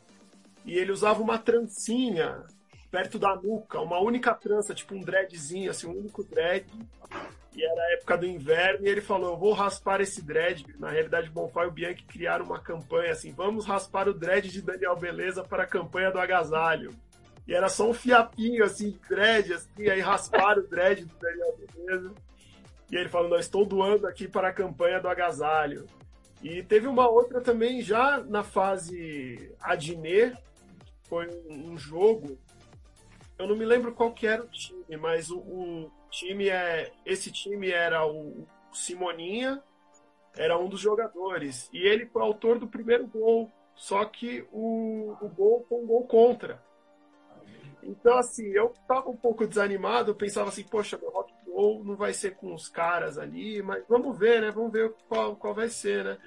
e 0.64 0.76
ele 0.76 0.92
usava 0.92 1.22
uma 1.22 1.38
trancinha 1.38 2.44
perto 2.90 3.18
da 3.18 3.36
nuca, 3.36 3.80
uma 3.80 4.00
única 4.00 4.34
trança, 4.34 4.74
tipo 4.74 4.94
um 4.94 5.00
dreadzinho, 5.00 5.70
assim, 5.70 5.86
um 5.86 5.96
único 5.96 6.24
dread. 6.24 6.66
E 7.54 7.64
era 7.64 7.82
a 7.82 7.92
época 7.94 8.16
do 8.18 8.26
inverno, 8.26 8.86
e 8.86 8.88
ele 8.88 9.00
falou: 9.00 9.30
Eu 9.30 9.36
vou 9.36 9.52
raspar 9.52 10.00
esse 10.00 10.22
dread. 10.22 10.64
Na 10.78 10.90
realidade, 10.90 11.30
Bonfá 11.30 11.64
e 11.64 11.68
o 11.68 11.70
Bianchi 11.70 12.04
criaram 12.04 12.44
uma 12.44 12.60
campanha 12.60 13.12
assim: 13.12 13.32
Vamos 13.32 13.66
raspar 13.66 14.08
o 14.08 14.14
dread 14.14 14.48
de 14.48 14.62
Daniel 14.62 14.96
Beleza 14.96 15.42
para 15.42 15.64
a 15.64 15.66
campanha 15.66 16.10
do 16.10 16.18
agasalho. 16.18 16.94
E 17.46 17.54
era 17.54 17.68
só 17.68 17.88
um 17.88 17.94
fiapinho, 17.94 18.64
assim, 18.64 18.90
de 18.90 19.00
dread, 19.08 19.52
assim, 19.52 19.88
aí 19.88 20.00
rasparam 20.00 20.62
o 20.62 20.66
dread 20.66 21.04
do 21.04 21.16
Daniel 21.16 21.56
Beleza. 21.58 22.14
E 22.90 22.96
ele 22.96 23.08
falou: 23.08 23.28
Não, 23.28 23.38
estou 23.38 23.66
doando 23.66 24.06
aqui 24.06 24.28
para 24.28 24.48
a 24.48 24.52
campanha 24.52 25.00
do 25.00 25.08
agasalho. 25.08 25.86
E 26.42 26.62
teve 26.62 26.86
uma 26.86 27.08
outra 27.08 27.40
também, 27.40 27.82
já 27.82 28.18
na 28.18 28.42
fase 28.42 29.52
Adnet, 29.60 30.34
foi 31.02 31.28
um 31.50 31.76
jogo 31.76 32.38
eu 33.40 33.46
não 33.46 33.56
me 33.56 33.64
lembro 33.64 33.94
qual 33.94 34.12
que 34.12 34.26
era 34.26 34.42
o 34.42 34.48
time, 34.48 34.96
mas 34.98 35.30
o, 35.30 35.38
o 35.38 35.90
time 36.10 36.48
é. 36.48 36.92
Esse 37.06 37.32
time 37.32 37.70
era 37.70 38.06
o 38.06 38.46
Simoninha, 38.72 39.62
era 40.36 40.58
um 40.58 40.68
dos 40.68 40.80
jogadores. 40.80 41.68
E 41.72 41.78
ele 41.78 42.06
foi 42.06 42.22
autor 42.22 42.58
do 42.58 42.68
primeiro 42.68 43.06
gol. 43.06 43.50
Só 43.74 44.04
que 44.04 44.46
o, 44.52 45.16
o 45.22 45.28
gol 45.28 45.64
foi 45.66 45.78
um 45.78 45.86
gol 45.86 46.06
contra. 46.06 46.62
Então, 47.82 48.18
assim, 48.18 48.46
eu 48.48 48.74
tava 48.86 49.08
um 49.08 49.16
pouco 49.16 49.46
desanimado, 49.46 50.10
eu 50.10 50.14
pensava 50.14 50.50
assim, 50.50 50.64
poxa, 50.64 50.98
meu 50.98 51.10
rock 51.10 51.32
goal 51.46 51.82
não 51.82 51.96
vai 51.96 52.12
ser 52.12 52.36
com 52.36 52.54
os 52.54 52.68
caras 52.68 53.16
ali, 53.16 53.62
mas 53.62 53.82
vamos 53.88 54.18
ver, 54.18 54.42
né? 54.42 54.50
Vamos 54.50 54.70
ver 54.70 54.92
qual, 55.08 55.34
qual 55.34 55.54
vai 55.54 55.70
ser, 55.70 56.04
né? 56.04 56.18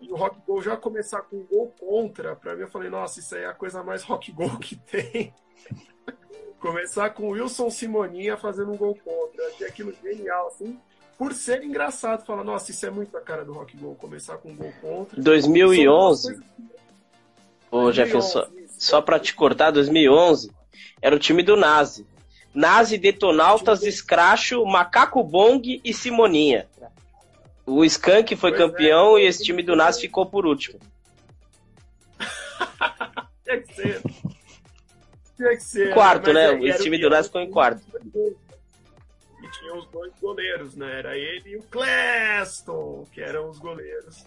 E 0.00 0.10
o 0.10 0.16
rock 0.16 0.40
goal 0.44 0.60
já 0.60 0.76
começar 0.76 1.22
com 1.22 1.36
um 1.36 1.46
gol 1.46 1.72
contra, 1.78 2.34
pra 2.34 2.56
mim 2.56 2.62
eu 2.62 2.68
falei, 2.68 2.90
nossa, 2.90 3.20
isso 3.20 3.34
aí 3.36 3.42
é 3.42 3.46
a 3.46 3.54
coisa 3.54 3.82
mais 3.84 4.02
rock 4.02 4.32
goal 4.32 4.58
que 4.58 4.74
tem. 4.74 5.32
Começar 6.60 7.10
com 7.10 7.28
o 7.28 7.30
Wilson 7.30 7.70
Simoninha 7.70 8.36
fazendo 8.36 8.72
um 8.72 8.76
gol 8.76 8.98
contra. 9.04 9.42
Eu 9.42 9.48
achei 9.48 9.66
aquilo 9.66 9.94
genial, 10.02 10.48
assim. 10.48 10.78
Por 11.16 11.32
ser 11.32 11.62
engraçado, 11.64 12.24
falar, 12.24 12.44
nossa, 12.44 12.70
isso 12.70 12.86
é 12.86 12.90
muito 12.90 13.16
a 13.16 13.20
cara 13.20 13.44
do 13.44 13.52
Rock 13.52 13.76
Gol, 13.76 13.96
começar 13.96 14.36
com 14.38 14.50
um 14.50 14.56
gol 14.56 14.72
contra. 14.80 15.20
2011. 15.20 16.40
Ô, 17.70 17.90
Jefferson, 17.92 18.28
só, 18.28 18.48
só 18.78 19.02
pra 19.02 19.18
te 19.18 19.34
cortar, 19.34 19.70
2011 19.72 20.50
era 21.00 21.14
o 21.14 21.18
time 21.18 21.42
do 21.42 21.56
Nazi. 21.56 22.06
Nazi, 22.54 22.98
Detonautas, 22.98 23.80
Scracho, 23.80 24.64
Macaco 24.64 25.22
Bong 25.22 25.80
e 25.84 25.94
Simoninha. 25.94 26.66
O 27.66 27.84
Skank 27.84 28.34
foi 28.36 28.50
pois 28.50 28.62
campeão 28.62 29.16
é, 29.16 29.22
e 29.22 29.26
esse 29.26 29.44
time 29.44 29.62
do 29.62 29.76
Nazi 29.76 30.00
ficou 30.00 30.26
por 30.26 30.46
último. 30.46 30.78
Tinha 33.44 33.60
que 33.60 33.74
ser. 33.74 34.02
Tinha 35.38 35.56
que 35.56 35.62
ser. 35.62 35.94
Quarto, 35.94 36.32
né? 36.32 36.52
Mas 36.52 36.80
O 36.80 36.82
time 36.82 36.98
do 36.98 37.08
Nás 37.08 37.26
ficou 37.26 37.40
em 37.40 37.50
quarto. 37.50 37.80
E 38.14 39.50
tinha 39.50 39.74
os 39.74 39.86
dois 39.86 40.12
goleiros, 40.20 40.76
né? 40.76 40.98
Era 40.98 41.16
ele 41.16 41.50
e 41.50 41.56
o 41.56 41.62
Cleston, 41.62 43.06
que 43.12 43.20
eram 43.20 43.48
os 43.48 43.58
goleiros 43.58 44.24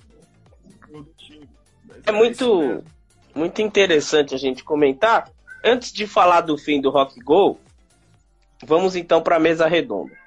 do 0.89 1.03
time. 1.17 1.47
Mas 1.85 1.97
É 2.07 2.11
muito, 2.11 2.83
muito 3.35 3.61
interessante 3.61 4.33
a 4.33 4.37
gente 4.37 4.63
comentar. 4.63 5.29
Antes 5.63 5.91
de 5.93 6.07
falar 6.07 6.41
do 6.41 6.57
fim 6.57 6.81
do 6.81 6.89
Rock 6.89 7.19
Go, 7.21 7.59
vamos 8.63 8.95
então 8.95 9.21
para 9.21 9.35
a 9.35 9.39
mesa 9.39 9.67
redonda. 9.67 10.19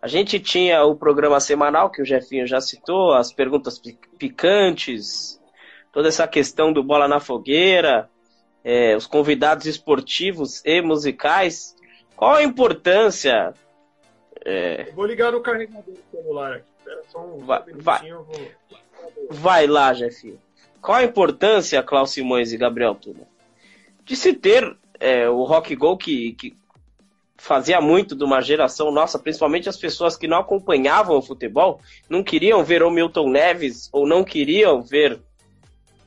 A 0.00 0.06
gente 0.08 0.38
tinha 0.38 0.84
o 0.84 0.94
programa 0.96 1.40
semanal 1.40 1.90
que 1.90 2.02
o 2.02 2.04
Jefinho 2.04 2.46
já 2.46 2.60
citou, 2.60 3.14
as 3.14 3.32
perguntas 3.32 3.78
pi- 3.78 3.98
picantes, 4.18 5.40
toda 5.92 6.08
essa 6.08 6.26
questão 6.26 6.72
do 6.72 6.82
bola 6.82 7.06
na 7.08 7.20
fogueira, 7.20 8.08
é, 8.64 8.96
os 8.96 9.06
convidados 9.06 9.66
esportivos 9.66 10.62
e 10.64 10.80
musicais. 10.80 11.74
Qual 12.16 12.34
a 12.34 12.42
importância? 12.42 13.52
é, 14.44 14.88
Eu 14.88 14.94
Vou 14.94 15.06
ligar 15.06 15.32
no 15.32 15.40
carregador 15.40 15.82
do 15.82 15.98
celular 16.10 16.52
aqui. 16.54 16.64
Espera 16.78 17.02
só 17.10 17.20
um 17.24 17.38
Vai- 17.38 18.10
eu 18.10 18.22
vou. 18.24 18.48
Vai 19.30 19.66
lá, 19.66 19.92
Jefinho. 19.94 20.38
Qual 20.80 20.98
a 20.98 21.04
importância, 21.04 21.82
Klaus 21.82 22.10
Simões 22.10 22.52
e 22.52 22.56
Gabriel 22.56 22.94
Tuma, 22.94 23.26
de 24.04 24.16
se 24.16 24.32
ter 24.34 24.76
é, 24.98 25.28
o 25.28 25.44
Rock 25.44 25.74
Go 25.76 25.96
que, 25.96 26.32
que 26.32 26.56
fazia 27.36 27.80
muito 27.80 28.14
de 28.16 28.24
uma 28.24 28.40
geração 28.40 28.90
nossa, 28.90 29.18
principalmente 29.18 29.68
as 29.68 29.76
pessoas 29.76 30.16
que 30.16 30.26
não 30.28 30.38
acompanhavam 30.38 31.16
o 31.16 31.22
futebol, 31.22 31.80
não 32.08 32.22
queriam 32.22 32.62
ver 32.64 32.82
o 32.82 32.90
Milton 32.90 33.30
Neves 33.30 33.88
ou 33.92 34.06
não 34.06 34.22
queriam 34.24 34.82
ver 34.82 35.20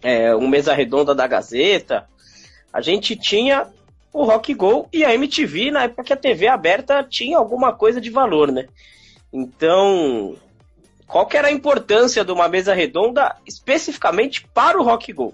é, 0.02 0.36
um 0.36 0.48
mesa 0.48 0.74
redonda 0.74 1.16
da 1.16 1.26
Gazeta. 1.28 2.08
A 2.76 2.82
gente 2.82 3.16
tinha 3.16 3.68
o 4.12 4.26
Rock 4.26 4.54
Go 4.54 4.90
e 4.92 5.06
a 5.06 5.14
MTV 5.14 5.72
na 5.72 5.84
época 5.84 6.04
que 6.04 6.12
a 6.12 6.18
TV 6.18 6.50
aberta 6.50 7.02
tinha 7.06 7.38
alguma 7.38 7.72
coisa 7.72 8.02
de 8.02 8.10
valor, 8.10 8.52
né? 8.52 8.68
Então, 9.32 10.36
qual 11.08 11.26
que 11.26 11.38
era 11.38 11.48
a 11.48 11.52
importância 11.54 12.26
de 12.26 12.34
uma 12.34 12.50
mesa 12.50 12.74
redonda 12.74 13.34
especificamente 13.48 14.46
para 14.54 14.78
o 14.78 14.84
Rock 14.84 15.14
Go? 15.14 15.34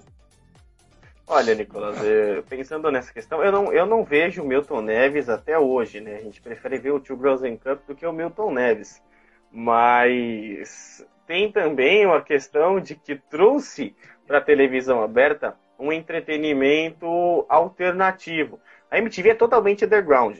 Olha, 1.26 1.52
Nicolas, 1.52 1.96
eh, 2.04 2.44
pensando 2.48 2.92
nessa 2.92 3.12
questão, 3.12 3.42
eu 3.42 3.50
não, 3.50 3.72
eu 3.72 3.86
não 3.86 4.04
vejo 4.04 4.40
o 4.40 4.46
Milton 4.46 4.80
Neves 4.80 5.28
até 5.28 5.58
hoje, 5.58 6.00
né? 6.00 6.18
A 6.18 6.20
gente 6.20 6.40
prefere 6.40 6.78
ver 6.78 6.92
o 6.92 7.00
Tio 7.00 7.18
Cup 7.18 7.80
do 7.88 7.94
que 7.96 8.06
o 8.06 8.12
Milton 8.12 8.52
Neves. 8.52 9.02
Mas 9.50 11.04
tem 11.26 11.50
também 11.50 12.06
uma 12.06 12.22
questão 12.22 12.78
de 12.78 12.94
que 12.94 13.16
trouxe 13.16 13.96
para 14.28 14.38
a 14.38 14.42
televisão 14.42 15.02
aberta 15.02 15.56
um 15.82 15.92
entretenimento 15.92 17.44
alternativo. 17.48 18.60
A 18.88 18.98
MTV 18.98 19.30
é 19.30 19.34
totalmente 19.34 19.84
underground. 19.84 20.38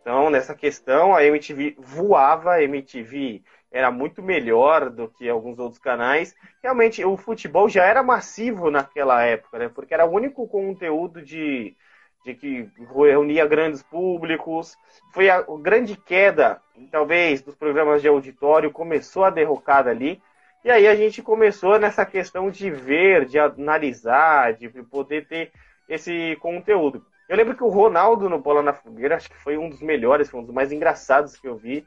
Então, 0.00 0.30
nessa 0.30 0.54
questão, 0.54 1.14
a 1.14 1.22
MTV 1.22 1.76
voava, 1.78 2.54
a 2.54 2.62
MTV 2.62 3.42
era 3.70 3.90
muito 3.90 4.22
melhor 4.22 4.88
do 4.88 5.06
que 5.06 5.28
alguns 5.28 5.58
outros 5.58 5.78
canais. 5.78 6.34
Realmente, 6.62 7.04
o 7.04 7.18
futebol 7.18 7.68
já 7.68 7.84
era 7.84 8.02
massivo 8.02 8.70
naquela 8.70 9.22
época, 9.22 9.58
né? 9.58 9.68
Porque 9.68 9.92
era 9.92 10.06
o 10.06 10.10
único 10.10 10.48
conteúdo 10.48 11.20
de, 11.20 11.76
de 12.24 12.34
que 12.34 12.70
reunia 12.94 13.46
grandes 13.46 13.82
públicos. 13.82 14.74
Foi 15.12 15.28
a, 15.28 15.44
grande 15.60 15.98
queda, 15.98 16.62
talvez, 16.90 17.42
dos 17.42 17.54
programas 17.54 18.00
de 18.00 18.08
auditório, 18.08 18.70
começou 18.70 19.24
a 19.24 19.30
derrocada 19.30 19.90
ali. 19.90 20.22
E 20.64 20.70
aí 20.70 20.88
a 20.88 20.94
gente 20.94 21.22
começou 21.22 21.78
nessa 21.78 22.04
questão 22.04 22.50
de 22.50 22.70
ver, 22.70 23.24
de 23.26 23.38
analisar, 23.38 24.54
de 24.54 24.68
poder 24.84 25.26
ter 25.26 25.52
esse 25.88 26.36
conteúdo. 26.40 27.04
Eu 27.28 27.36
lembro 27.36 27.54
que 27.54 27.62
o 27.62 27.68
Ronaldo 27.68 28.28
no 28.28 28.38
Bola 28.38 28.62
na 28.62 28.72
Fogueira, 28.72 29.16
acho 29.16 29.30
que 29.30 29.36
foi 29.36 29.56
um 29.56 29.68
dos 29.68 29.80
melhores, 29.80 30.30
foi 30.30 30.40
um 30.40 30.44
dos 30.44 30.54
mais 30.54 30.72
engraçados 30.72 31.36
que 31.36 31.46
eu 31.46 31.56
vi. 31.56 31.86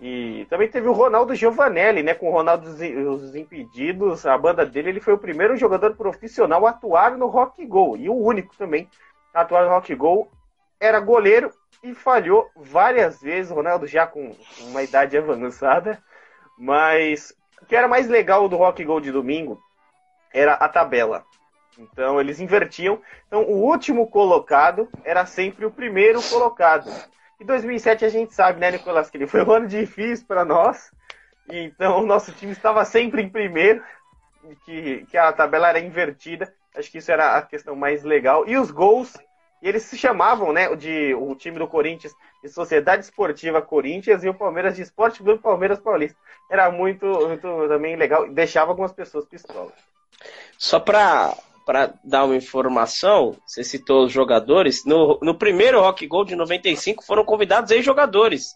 E 0.00 0.46
também 0.48 0.68
teve 0.68 0.88
o 0.88 0.92
Ronaldo 0.92 1.34
Giovanelli, 1.34 2.02
né? 2.02 2.14
Com 2.14 2.28
o 2.28 2.32
Ronaldo 2.32 2.68
os 2.68 3.34
Impedidos, 3.34 4.26
a 4.26 4.36
banda 4.36 4.64
dele, 4.64 4.90
ele 4.90 5.00
foi 5.00 5.14
o 5.14 5.18
primeiro 5.18 5.56
jogador 5.56 5.96
profissional 5.96 6.66
a 6.66 6.70
atuar 6.70 7.16
no 7.16 7.26
Rock 7.26 7.64
Go. 7.66 7.96
E 7.96 8.08
o 8.08 8.14
único 8.14 8.56
também 8.56 8.88
a 9.34 9.40
atuar 9.40 9.64
no 9.64 9.70
Rock 9.70 9.94
Go. 9.94 10.30
Era 10.78 11.00
goleiro 11.00 11.50
e 11.82 11.94
falhou 11.94 12.48
várias 12.54 13.20
vezes. 13.20 13.50
O 13.50 13.54
Ronaldo 13.54 13.86
já 13.86 14.06
com 14.06 14.36
uma 14.60 14.82
idade 14.82 15.16
avançada. 15.16 16.02
Mas 16.58 17.34
o 17.62 17.66
que 17.66 17.76
era 17.76 17.88
mais 17.88 18.08
legal 18.08 18.48
do 18.48 18.56
Rock 18.56 18.84
Go 18.84 19.00
de 19.00 19.10
domingo 19.10 19.60
era 20.32 20.54
a 20.54 20.68
tabela. 20.68 21.24
Então 21.78 22.20
eles 22.20 22.40
invertiam. 22.40 23.00
Então 23.26 23.42
o 23.42 23.64
último 23.64 24.08
colocado 24.08 24.88
era 25.04 25.26
sempre 25.26 25.64
o 25.64 25.70
primeiro 25.70 26.22
colocado. 26.22 26.90
E 27.38 27.44
2007 27.44 28.04
a 28.04 28.08
gente 28.08 28.34
sabe, 28.34 28.58
né, 28.58 28.70
Nicolas, 28.70 29.10
que 29.10 29.16
ele 29.16 29.26
foi 29.26 29.44
um 29.44 29.50
ano 29.50 29.68
difícil 29.68 30.26
para 30.26 30.44
nós. 30.44 30.90
Então 31.48 32.02
o 32.02 32.06
nosso 32.06 32.32
time 32.32 32.52
estava 32.52 32.84
sempre 32.84 33.22
em 33.22 33.28
primeiro, 33.28 33.82
que, 34.64 35.06
que 35.10 35.16
a 35.16 35.32
tabela 35.32 35.68
era 35.68 35.80
invertida. 35.80 36.52
Acho 36.74 36.90
que 36.90 36.98
isso 36.98 37.10
era 37.10 37.36
a 37.36 37.42
questão 37.42 37.74
mais 37.74 38.04
legal. 38.04 38.46
E 38.46 38.56
os 38.56 38.70
gols, 38.70 39.16
e 39.62 39.68
eles 39.68 39.82
se 39.84 39.96
chamavam, 39.96 40.52
né, 40.52 40.74
de 40.76 41.14
o 41.14 41.34
time 41.34 41.58
do 41.58 41.66
Corinthians 41.66 42.14
de 42.42 42.48
Sociedade 42.48 43.04
Esportiva 43.04 43.62
Corinthians 43.62 44.22
e 44.22 44.28
o 44.28 44.34
Palmeiras 44.34 44.76
de 44.76 44.82
Esporte 44.82 45.22
Clube 45.22 45.42
Palmeiras 45.42 45.78
Paulista. 45.78 46.18
Era 46.50 46.70
muito, 46.70 47.06
muito 47.06 47.68
também 47.68 47.96
legal. 47.96 48.28
Deixava 48.28 48.70
algumas 48.70 48.92
pessoas 48.92 49.24
pistolas. 49.26 49.72
Só 50.58 50.78
para 50.78 51.34
para 51.66 51.92
dar 52.04 52.24
uma 52.24 52.36
informação, 52.36 53.36
você 53.44 53.64
citou 53.64 54.06
os 54.06 54.12
jogadores. 54.12 54.84
No, 54.84 55.18
no 55.20 55.34
primeiro 55.34 55.80
Rock 55.80 56.06
Gold 56.06 56.28
de 56.28 56.36
95 56.36 57.04
foram 57.04 57.24
convidados 57.24 57.72
ex-jogadores 57.72 58.54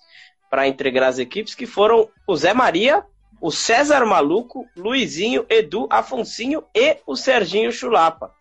para 0.48 0.68
integrar 0.68 1.08
as 1.08 1.18
equipes, 1.18 1.56
que 1.56 1.66
foram 1.66 2.08
o 2.24 2.36
Zé 2.36 2.54
Maria, 2.54 3.04
o 3.40 3.50
César 3.50 4.06
Maluco, 4.06 4.64
Luizinho, 4.76 5.44
Edu, 5.48 5.88
Afonsinho 5.90 6.62
e 6.72 6.98
o 7.04 7.16
Serginho 7.16 7.72
Chulapa. 7.72 8.32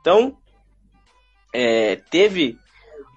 Então, 0.00 0.38
é, 1.52 1.96
teve. 1.96 2.58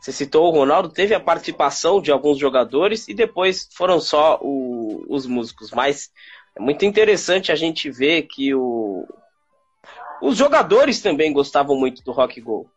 Você 0.01 0.11
citou 0.11 0.47
o 0.47 0.51
Ronaldo, 0.51 0.89
teve 0.89 1.15
a 1.15 1.19
participação 1.19 2.01
de 2.01 2.11
alguns 2.11 2.37
jogadores 2.37 3.07
e 3.07 3.13
depois 3.13 3.69
foram 3.73 4.01
só 4.01 4.37
o, 4.41 5.05
os 5.07 5.25
músicos. 5.25 5.71
Mas 5.71 6.11
é 6.55 6.59
muito 6.59 6.83
interessante 6.83 7.51
a 7.51 7.55
gente 7.55 7.89
ver 7.89 8.23
que 8.23 8.53
o, 8.53 9.07
os 10.21 10.37
jogadores 10.37 11.01
também 11.01 11.31
gostavam 11.31 11.77
muito 11.77 12.03
do 12.03 12.11
Rock 12.11 12.41
Go. 12.41 12.69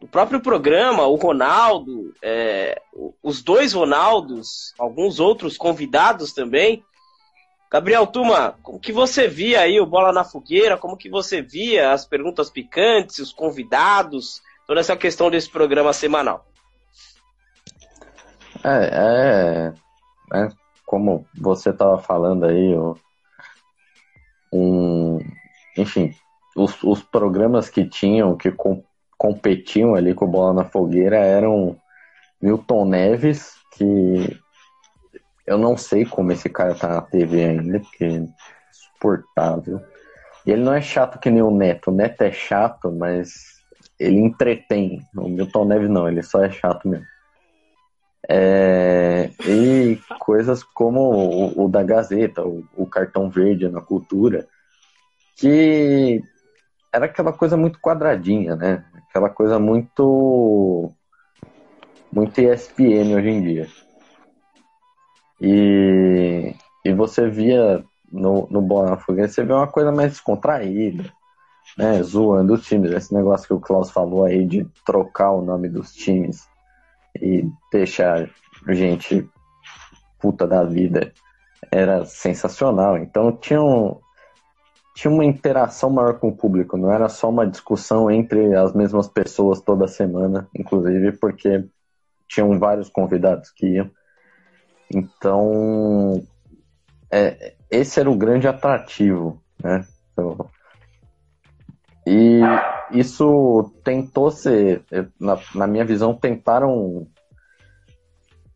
O 0.00 0.08
próprio 0.08 0.40
programa, 0.40 1.06
o 1.06 1.16
Ronaldo, 1.16 2.14
é, 2.22 2.80
os 3.22 3.42
dois 3.42 3.74
Ronaldos, 3.74 4.74
alguns 4.78 5.20
outros 5.20 5.58
convidados 5.58 6.32
também. 6.32 6.82
Gabriel 7.70 8.06
Tuma, 8.06 8.58
como 8.62 8.80
que 8.80 8.92
você 8.92 9.28
via 9.28 9.60
aí 9.60 9.78
o 9.78 9.86
Bola 9.86 10.10
na 10.10 10.24
Fogueira? 10.24 10.76
Como 10.76 10.96
que 10.96 11.10
você 11.10 11.42
via 11.42 11.92
as 11.92 12.06
perguntas 12.06 12.48
picantes, 12.48 13.18
os 13.18 13.32
convidados, 13.32 14.42
toda 14.70 14.78
essa 14.78 14.96
questão 14.96 15.28
desse 15.28 15.50
programa 15.50 15.92
semanal? 15.92 16.46
É, 18.62 19.72
é, 20.32 20.38
é 20.38 20.48
como 20.86 21.26
você 21.36 21.70
estava 21.70 21.98
falando 21.98 22.46
aí, 22.46 22.72
o, 22.76 22.96
um, 24.52 25.18
enfim, 25.76 26.14
os, 26.56 26.80
os, 26.84 27.02
programas 27.02 27.68
que 27.68 27.84
tinham, 27.84 28.36
que 28.36 28.52
com, 28.52 28.80
competiam 29.18 29.96
ali 29.96 30.14
com 30.14 30.26
o 30.26 30.30
Bola 30.30 30.52
na 30.52 30.64
Fogueira 30.64 31.16
eram 31.16 31.76
Milton 32.40 32.84
Neves, 32.84 33.56
que 33.72 34.40
eu 35.48 35.58
não 35.58 35.76
sei 35.76 36.04
como 36.04 36.30
esse 36.30 36.48
cara 36.48 36.76
tá 36.76 36.86
na 36.86 37.02
TV 37.02 37.42
ainda, 37.42 37.80
porque 37.80 38.04
é 38.04 38.24
insuportável. 38.70 39.80
E 40.46 40.52
ele 40.52 40.62
não 40.62 40.74
é 40.74 40.80
chato 40.80 41.18
que 41.18 41.28
nem 41.28 41.42
o 41.42 41.50
Neto. 41.50 41.90
O 41.90 41.94
Neto 41.94 42.22
é 42.22 42.30
chato, 42.30 42.92
mas 42.92 43.59
ele 44.00 44.18
entretém. 44.18 45.06
O 45.14 45.28
Milton 45.28 45.66
Neves 45.66 45.90
não, 45.90 46.08
ele 46.08 46.22
só 46.22 46.42
é 46.42 46.50
chato 46.50 46.88
mesmo. 46.88 47.06
É, 48.28 49.30
e 49.46 49.98
coisas 50.18 50.62
como 50.62 51.00
o, 51.00 51.64
o 51.64 51.68
da 51.68 51.82
Gazeta, 51.82 52.42
o, 52.42 52.64
o, 52.76 52.86
cartão 52.86 53.28
verde 53.28 53.68
na 53.68 53.80
cultura, 53.80 54.46
que 55.36 56.22
era 56.92 57.06
aquela 57.06 57.32
coisa 57.32 57.56
muito 57.56 57.80
quadradinha, 57.80 58.56
né? 58.56 58.84
Aquela 59.08 59.28
coisa 59.28 59.58
muito. 59.58 60.92
muito 62.12 62.40
ESPN 62.40 63.14
hoje 63.16 63.28
em 63.28 63.42
dia. 63.42 63.68
E, 65.40 66.54
e 66.84 66.92
você 66.92 67.28
via 67.28 67.84
no, 68.12 68.46
no 68.50 68.96
Fogueira, 68.98 69.28
você 69.28 69.42
vê 69.42 69.52
uma 69.52 69.66
coisa 69.66 69.90
mais 69.90 70.12
descontraída, 70.12 71.10
né? 71.76 72.02
Zoando 72.02 72.54
os 72.54 72.66
times. 72.66 72.92
Esse 72.92 73.14
negócio 73.14 73.46
que 73.46 73.54
o 73.54 73.60
Klaus 73.60 73.90
falou 73.90 74.24
aí 74.24 74.44
de 74.44 74.66
trocar 74.84 75.32
o 75.32 75.42
nome 75.42 75.68
dos 75.68 75.92
times 75.92 76.48
e 77.20 77.48
deixar 77.72 78.28
gente 78.68 79.28
puta 80.18 80.46
da 80.46 80.64
vida 80.64 81.12
era 81.70 82.04
sensacional. 82.04 82.98
Então 82.98 83.32
tinham 83.32 84.00
tinha 84.94 85.10
uma 85.10 85.24
interação 85.24 85.88
maior 85.88 86.18
com 86.18 86.28
o 86.28 86.36
público, 86.36 86.76
não 86.76 86.92
era 86.92 87.08
só 87.08 87.30
uma 87.30 87.46
discussão 87.46 88.10
entre 88.10 88.54
as 88.54 88.74
mesmas 88.74 89.08
pessoas 89.08 89.60
toda 89.60 89.88
semana, 89.88 90.48
inclusive 90.54 91.12
porque 91.12 91.64
tinham 92.28 92.58
vários 92.58 92.88
convidados 92.88 93.50
que 93.50 93.66
iam. 93.66 93.90
Então, 94.92 96.22
é, 97.10 97.54
esse 97.70 98.00
era 98.00 98.10
o 98.10 98.16
grande 98.16 98.46
atrativo, 98.48 99.40
né? 99.62 99.86
E 102.12 102.40
isso 102.90 103.70
tentou 103.84 104.32
ser, 104.32 104.84
na, 105.18 105.38
na 105.54 105.66
minha 105.68 105.84
visão, 105.84 106.12
tentaram 106.12 107.06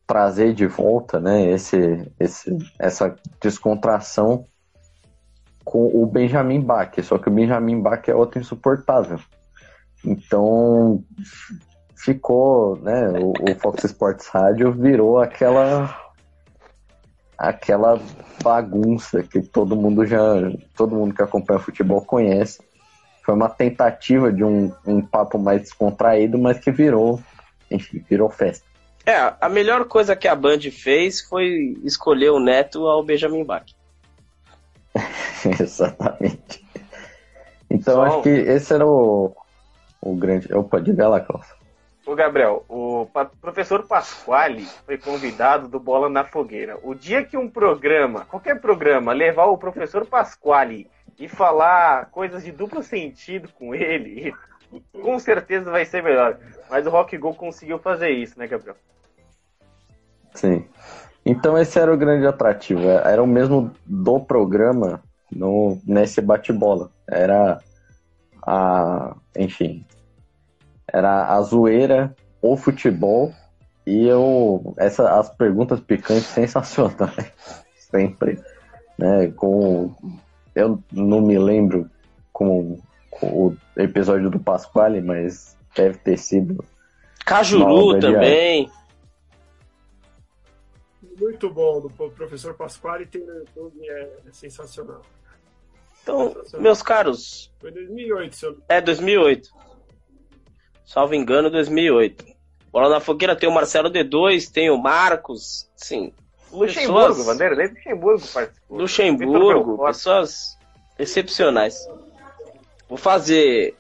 trazer 0.05 0.53
de 0.53 0.67
volta, 0.67 1.21
né, 1.21 1.53
esse, 1.53 2.11
esse, 2.19 2.59
essa 2.81 3.15
descontração 3.41 4.45
com 5.65 5.87
o 5.87 6.05
Benjamin 6.05 6.61
Bach, 6.61 6.93
só 7.05 7.17
que 7.17 7.29
o 7.29 7.33
Benjamin 7.33 7.81
Bach 7.81 8.03
é 8.09 8.15
outro 8.15 8.41
insuportável. 8.41 9.21
Então 10.05 11.05
ficou, 11.97 12.77
né, 12.81 13.09
o, 13.21 13.31
o 13.31 13.55
Fox 13.61 13.85
Sports 13.85 14.27
Rádio 14.27 14.73
virou 14.73 15.21
aquela 15.21 15.97
aquela 17.39 18.01
bagunça 18.43 19.23
que 19.23 19.41
todo 19.41 19.77
mundo 19.77 20.05
já, 20.05 20.19
todo 20.77 20.97
mundo 20.97 21.15
que 21.15 21.23
acompanha 21.23 21.61
futebol 21.61 22.05
conhece. 22.05 22.59
Foi 23.25 23.35
uma 23.35 23.49
tentativa 23.49 24.31
de 24.31 24.45
um, 24.45 24.71
um 24.87 25.01
papo 25.01 25.39
mais 25.39 25.63
descontraído, 25.63 26.39
mas 26.39 26.59
que 26.59 26.71
virou, 26.71 27.21
enfim, 27.71 28.05
virou 28.09 28.29
festa. 28.29 28.67
É, 29.07 29.35
a 29.41 29.49
melhor 29.49 29.87
coisa 29.87 30.15
que 30.15 30.29
a 30.29 30.35
Band 30.35 30.61
fez 30.71 31.23
foi 31.23 31.77
escolher 31.83 32.31
o 32.31 32.39
neto 32.39 32.87
ao 32.87 33.03
Benjamin 33.03 33.45
Bach. 33.45 33.65
Exatamente. 35.61 36.65
Então 37.71 37.95
Só... 37.95 38.03
acho 38.05 38.23
que 38.23 38.29
esse 38.29 38.75
era 38.75 38.87
o, 38.87 39.35
o 40.01 40.15
grande. 40.15 40.53
Opa, 40.55 40.81
diga 40.81 41.09
lá, 41.09 41.21
Klaus. 41.21 41.47
Ô 42.07 42.15
Gabriel, 42.15 42.63
o 42.69 43.09
professor 43.41 43.87
Pasquale 43.87 44.69
foi 44.85 44.99
convidado 44.99 45.67
do 45.67 45.81
Bola 45.81 46.11
na 46.11 46.25
Fogueira. 46.25 46.79
O 46.83 46.95
dia 46.95 47.25
que 47.25 47.39
um 47.39 47.49
programa, 47.49 48.27
qualquer 48.27 48.61
programa, 48.61 49.15
levar 49.15 49.47
o 49.47 49.57
professor 49.57 50.05
Pasquale 50.05 50.91
e 51.19 51.29
falar 51.29 52.07
coisas 52.07 52.43
de 52.43 52.53
duplo 52.53 52.83
sentido 52.83 53.49
com 53.59 53.75
ele, 53.75 54.35
com 55.03 55.19
certeza 55.19 55.71
vai 55.71 55.85
ser 55.85 56.03
melhor. 56.03 56.39
Mas 56.71 56.87
o 56.87 56.91
Rock 56.91 57.17
Go 57.17 57.35
conseguiu 57.35 57.79
fazer 57.79 58.11
isso, 58.11 58.39
né, 58.39 58.47
Gabriel? 58.47 58.77
Sim. 60.35 60.67
Então 61.25 61.57
esse 61.57 61.79
era 61.79 61.93
o 61.93 61.97
grande 61.97 62.27
atrativo. 62.27 62.83
Era 62.89 63.23
o 63.23 63.27
mesmo 63.27 63.71
do 63.87 64.21
programa 64.21 65.03
no, 65.31 65.79
nesse 65.87 66.21
bate-bola. 66.21 66.91
Era 67.09 67.61
a. 68.47 69.17
Enfim. 69.37 69.87
Era 70.93 71.35
a 71.35 71.41
zoeira, 71.41 72.15
o 72.43 72.57
futebol 72.57 73.33
e 73.87 74.07
eu. 74.07 74.75
Essa, 74.77 75.19
as 75.19 75.31
perguntas 75.31 75.81
picantes 75.81 76.27
sensacionais. 76.35 77.33
Sempre. 77.77 78.39
Né, 78.97 79.29
com, 79.35 79.93
eu 80.55 80.83
não 80.93 81.21
me 81.21 81.39
lembro 81.39 81.91
com, 82.33 82.79
com 83.11 83.27
o 83.27 83.57
episódio 83.77 84.31
do 84.31 84.39
Pasquale, 84.39 85.01
mas 85.01 85.57
deve 85.75 85.99
ter 85.99 86.19
sido. 86.19 86.65
Cajuru 87.25 87.99
também. 87.99 88.71
Muito 91.19 91.49
bom 91.49 91.81
do 91.81 91.91
professor 91.91 92.55
Pasquale 92.55 93.07
tem 93.07 93.25
no 93.25 93.35
YouTube, 93.35 93.89
é, 93.89 94.13
é 94.27 94.33
sensacional. 94.33 95.03
Então, 96.03 96.29
sensacional. 96.29 96.63
meus 96.63 96.83
caros. 96.83 97.53
Foi 97.61 97.71
2008, 97.71 98.37
seu... 98.37 98.59
É, 98.69 98.81
2008. 98.81 99.49
Salvo 100.85 101.15
engano, 101.15 101.51
2008. 101.51 102.25
Bola 102.71 102.89
na 102.89 103.01
Fogueira 103.01 103.37
tem 103.37 103.49
o 103.49 103.55
Marcelo 103.55 103.89
D2, 103.89 104.51
tem 104.51 104.71
o 104.71 104.77
Marcos, 104.77 105.71
sim. 105.77 106.13
Luxemburgo, 106.55 107.09
pessoas... 107.09 107.27
Vanderlei 107.27 107.69
Luxemburgo 107.69 108.27
participou. 108.29 108.79
Luxemburgo, 108.79 109.87
pessoas 109.87 110.59
excepcionais. 110.99 111.89
Vou 112.89 112.99
fazer 112.99 113.77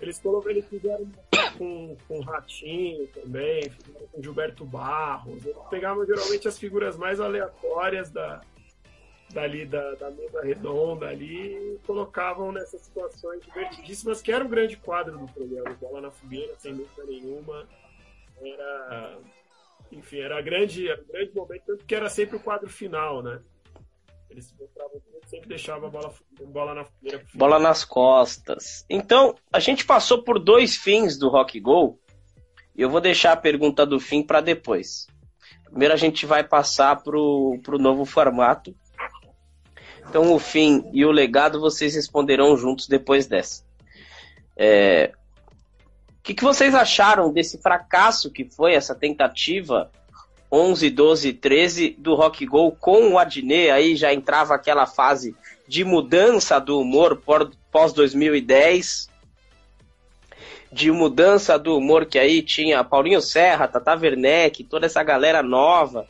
eles, 0.00 0.20
eles 0.46 0.64
fizeram 0.66 1.10
com, 1.56 1.96
com 2.06 2.20
Ratinho 2.20 3.08
também, 3.08 3.68
fizeram 3.68 4.06
com 4.12 4.22
Gilberto 4.22 4.64
Barros. 4.64 5.44
Eles 5.44 5.58
pegavam 5.68 6.06
geralmente 6.06 6.46
as 6.46 6.56
figuras 6.56 6.96
mais 6.96 7.20
aleatórias 7.20 8.08
da, 8.08 8.40
dali 9.30 9.66
da, 9.66 9.94
da 9.96 10.10
mesa 10.10 10.40
redonda 10.40 11.08
ali 11.08 11.74
e 11.74 11.80
colocavam 11.84 12.52
nessas 12.52 12.80
situações 12.82 13.42
divertidíssimas, 13.44 14.22
que 14.22 14.30
era 14.30 14.44
o 14.44 14.48
grande 14.48 14.76
quadro 14.76 15.18
do 15.18 15.26
programa. 15.32 15.76
Bola 15.80 16.00
na 16.00 16.10
fogueira, 16.12 16.54
sem 16.58 16.74
dúvida 16.74 17.04
nenhuma. 17.04 17.66
Era. 18.40 19.18
Enfim, 19.90 20.18
era 20.20 20.40
grande, 20.40 20.88
era 20.88 21.02
grande 21.02 21.34
momento, 21.34 21.62
tanto 21.66 21.84
que 21.84 21.94
era 21.94 22.08
sempre 22.08 22.36
o 22.36 22.40
quadro 22.40 22.68
final, 22.68 23.22
né? 23.22 23.40
Eles 24.30 24.54
sempre 25.26 25.48
deixava 25.48 25.86
a 25.86 25.90
bola, 25.90 26.14
bola 26.46 26.74
na 26.74 26.86
Bola 27.34 27.58
nas 27.58 27.84
costas. 27.84 28.84
Então, 28.88 29.34
a 29.52 29.58
gente 29.58 29.86
passou 29.86 30.22
por 30.22 30.38
dois 30.38 30.76
fins 30.76 31.18
do 31.18 31.28
Rock 31.28 31.58
Go. 31.58 31.98
E 32.76 32.82
eu 32.82 32.90
vou 32.90 33.00
deixar 33.00 33.32
a 33.32 33.36
pergunta 33.36 33.84
do 33.84 33.98
fim 33.98 34.22
para 34.22 34.40
depois. 34.40 35.08
Primeiro 35.64 35.92
a 35.92 35.96
gente 35.96 36.24
vai 36.24 36.44
passar 36.44 37.02
pro, 37.02 37.58
pro 37.62 37.78
novo 37.78 38.04
formato. 38.04 38.74
Então 40.08 40.32
o 40.32 40.38
fim 40.38 40.88
e 40.92 41.04
o 41.04 41.10
legado 41.10 41.60
vocês 41.60 41.94
responderão 41.94 42.56
juntos 42.56 42.88
depois 42.88 43.26
dessa. 43.26 43.64
É... 44.56 45.12
Que, 46.28 46.34
que 46.34 46.44
vocês 46.44 46.74
acharam 46.74 47.32
desse 47.32 47.56
fracasso 47.56 48.30
que 48.30 48.44
foi 48.44 48.74
essa 48.74 48.94
tentativa 48.94 49.90
11, 50.52 50.90
12, 50.90 51.32
13 51.32 51.96
do 51.98 52.14
Rock 52.14 52.44
Go 52.44 52.70
com 52.72 53.12
o 53.12 53.18
Adnet, 53.18 53.70
aí 53.70 53.96
já 53.96 54.12
entrava 54.12 54.54
aquela 54.54 54.84
fase 54.84 55.34
de 55.66 55.84
mudança 55.84 56.60
do 56.60 56.78
humor 56.80 57.22
pós 57.72 57.94
2010, 57.94 59.08
de 60.70 60.92
mudança 60.92 61.58
do 61.58 61.74
humor 61.74 62.04
que 62.04 62.18
aí 62.18 62.42
tinha 62.42 62.84
Paulinho 62.84 63.22
Serra, 63.22 63.66
Tata 63.66 63.96
Werneck, 63.96 64.64
toda 64.64 64.84
essa 64.84 65.02
galera 65.02 65.42
nova. 65.42 66.06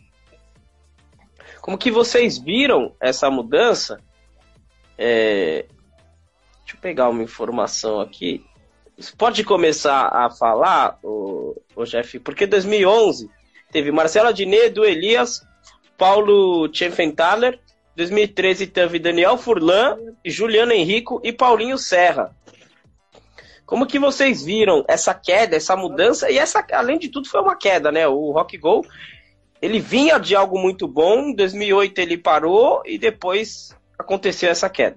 Como 1.60 1.78
que 1.78 1.92
vocês 1.92 2.38
viram 2.38 2.92
essa 3.00 3.30
mudança? 3.30 4.00
É... 4.98 5.66
Deixa 6.64 6.76
eu 6.76 6.80
pegar 6.80 7.08
uma 7.08 7.22
informação 7.22 8.00
aqui. 8.00 8.44
Você 8.98 9.12
pode 9.16 9.44
começar 9.44 10.08
a 10.08 10.28
falar, 10.28 10.98
o, 11.02 11.54
o 11.76 11.84
Jeff, 11.84 12.18
porque 12.18 12.46
2011 12.46 13.30
Teve 13.70 13.92
Marcelo 13.92 14.28
Adnet, 14.28 14.70
do 14.70 14.84
Elias, 14.84 15.46
Paulo 15.96 16.68
Tchefenthaler. 16.68 17.58
2013 17.96 18.68
teve 18.68 18.98
Daniel 18.98 19.36
Furlan, 19.36 19.98
Juliano 20.24 20.72
Henrico 20.72 21.20
e 21.24 21.32
Paulinho 21.32 21.76
Serra. 21.76 22.34
Como 23.66 23.86
que 23.86 23.98
vocês 23.98 24.42
viram 24.42 24.84
essa 24.88 25.12
queda, 25.12 25.56
essa 25.56 25.76
mudança? 25.76 26.30
E 26.30 26.38
essa, 26.38 26.64
além 26.72 26.98
de 26.98 27.08
tudo, 27.08 27.28
foi 27.28 27.40
uma 27.40 27.56
queda, 27.56 27.90
né? 27.90 28.06
O 28.06 28.30
Rock 28.30 28.56
Go, 28.56 28.86
ele 29.60 29.80
vinha 29.80 30.16
de 30.18 30.34
algo 30.34 30.58
muito 30.58 30.86
bom, 30.86 31.30
em 31.30 31.34
2008 31.34 31.98
ele 31.98 32.16
parou 32.16 32.82
e 32.86 32.96
depois 32.96 33.76
aconteceu 33.98 34.48
essa 34.48 34.70
queda. 34.70 34.96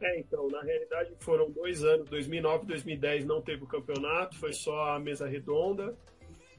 É, 0.00 0.18
então, 0.18 0.48
na 0.48 0.62
realidade 0.62 1.12
foram 1.18 1.50
dois 1.50 1.82
anos, 1.82 2.08
2009 2.08 2.64
e 2.64 2.66
2010 2.68 3.24
não 3.24 3.42
teve 3.42 3.64
o 3.64 3.66
campeonato, 3.66 4.36
foi 4.36 4.52
só 4.52 4.94
a 4.94 4.98
mesa 4.98 5.26
redonda. 5.26 5.94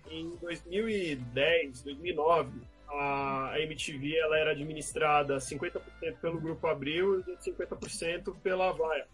Em 0.10 0.30
2010, 0.42 1.84
2009, 1.84 2.62
a 2.90 3.54
MTV 3.60 4.18
ela 4.18 4.38
era 4.38 4.52
administrada 4.52 5.38
50% 5.38 5.80
pelo 6.20 6.42
Grupo 6.42 6.68
Abril 6.68 7.20
e 7.22 7.38
50% 7.38 8.36
pela 8.42 8.70
Avaia, 8.70 9.08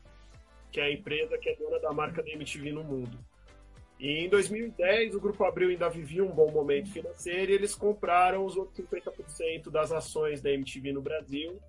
que 0.71 0.80
é 0.80 0.86
a 0.86 0.91
empresa 0.91 1.38
que 1.38 1.49
é 1.49 1.55
dona 1.55 1.80
da 1.80 1.91
marca 1.91 2.23
da 2.23 2.30
MTV 2.30 2.71
no 2.71 2.84
mundo. 2.84 3.19
E 3.99 4.26
em 4.26 4.30
2010, 4.30 5.15
o 5.15 5.19
Grupo 5.19 5.43
Abril 5.43 5.69
ainda 5.69 5.89
vivia 5.89 6.23
um 6.23 6.32
bom 6.32 6.51
momento 6.51 6.91
financeiro 6.91 7.51
e 7.51 7.55
eles 7.55 7.76
compraram 7.76 8.45
os 8.45 8.57
outros 8.57 8.78
50% 8.86 9.69
das 9.69 9.91
ações 9.91 10.41
da 10.41 10.51
MTV 10.51 10.93
no 10.93 11.01
Brasil 11.01 11.59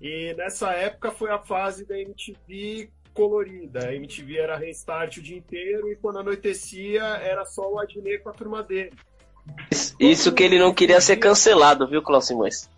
e 0.00 0.34
nessa 0.34 0.70
época 0.72 1.10
foi 1.10 1.30
a 1.30 1.38
fase 1.38 1.84
da 1.84 1.98
MTV 1.98 2.90
colorida. 3.12 3.88
A 3.88 3.94
MTV 3.94 4.38
era 4.38 4.56
restart 4.56 5.16
o 5.16 5.22
dia 5.22 5.36
inteiro 5.36 5.90
e 5.90 5.96
quando 5.96 6.20
anoitecia 6.20 7.02
era 7.02 7.44
só 7.44 7.68
o 7.72 7.78
Adnet 7.78 8.22
com 8.22 8.28
a 8.28 8.32
turma 8.32 8.62
dele. 8.62 8.92
Isso 9.98 10.32
que 10.32 10.42
ele 10.42 10.58
não 10.58 10.72
queria 10.72 11.00
ser 11.00 11.16
cancelado, 11.16 11.88
viu, 11.88 12.02
Cláudio 12.02 12.28
Simões? 12.28 12.70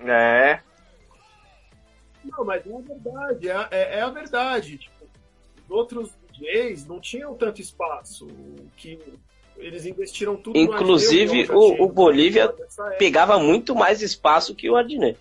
É. 0.00 0.60
Não, 2.24 2.44
mas 2.44 2.66
é 2.66 2.74
a 2.74 2.80
verdade, 2.80 3.48
é, 3.48 3.68
é, 3.70 3.98
é 3.98 4.00
a 4.00 4.10
verdade. 4.10 4.78
Tipo, 4.78 5.04
os 5.64 5.70
outros 5.70 6.10
DJs 6.32 6.86
não 6.86 7.00
tinham 7.00 7.34
tanto 7.34 7.60
espaço. 7.60 8.26
Que 8.76 8.98
eles 9.56 9.84
investiram 9.84 10.36
tudo 10.36 10.58
Inclusive, 10.58 11.50
o, 11.50 11.84
o 11.84 11.88
Bolívia 11.88 12.48
pegava 12.98 13.38
muito 13.38 13.74
mais 13.74 14.02
espaço 14.02 14.54
que 14.54 14.68
o 14.68 14.76
Adnet. 14.76 15.18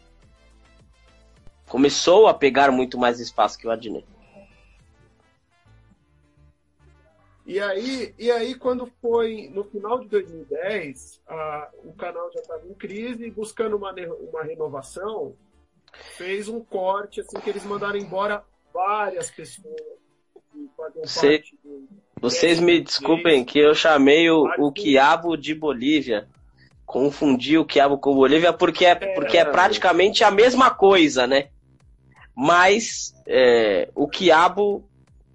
Começou 1.69 2.27
a 2.27 2.33
pegar 2.33 2.71
muito 2.71 2.97
mais 2.97 3.19
espaço 3.19 3.57
que 3.57 3.67
o 3.67 3.71
Adnet. 3.71 4.05
E 7.45 7.59
aí, 7.59 8.13
e 8.19 8.29
aí, 8.29 8.53
quando 8.53 8.85
foi 9.01 9.49
no 9.51 9.63
final 9.63 9.99
de 9.99 10.07
2010, 10.07 11.19
a, 11.27 11.69
o 11.83 11.93
canal 11.93 12.31
já 12.31 12.41
estava 12.41 12.67
em 12.67 12.73
crise 12.75 13.25
e 13.25 13.31
buscando 13.31 13.75
uma, 13.75 13.91
uma 13.91 14.43
renovação, 14.43 15.33
fez 16.15 16.47
um 16.47 16.59
corte, 16.59 17.21
assim, 17.21 17.39
que 17.39 17.49
eles 17.49 17.63
mandaram 17.63 17.97
embora 17.97 18.43
várias 18.71 19.31
pessoas 19.31 19.81
que 20.51 20.69
faziam 20.77 21.05
Cê, 21.07 21.37
parte 21.39 21.57
do, 21.63 21.87
Vocês 22.21 22.59
me 22.59 22.81
desculpem 22.81 23.43
que 23.43 23.57
eu 23.57 23.73
chamei 23.73 24.29
o, 24.29 24.47
o 24.59 24.71
quiabo 24.71 25.35
de 25.35 25.55
Bolívia. 25.55 26.27
Confundi 26.85 27.57
o 27.57 27.65
quiabo 27.65 27.97
com 27.97 28.13
Bolívia 28.13 28.53
porque 28.53 28.85
é, 28.85 28.93
porque 28.93 29.37
é 29.37 29.45
praticamente 29.45 30.23
a 30.23 30.29
mesma 30.29 30.69
coisa, 30.69 31.25
né? 31.25 31.49
Mas 32.41 33.13
é, 33.27 33.89
o 33.93 34.07
quiabo 34.07 34.89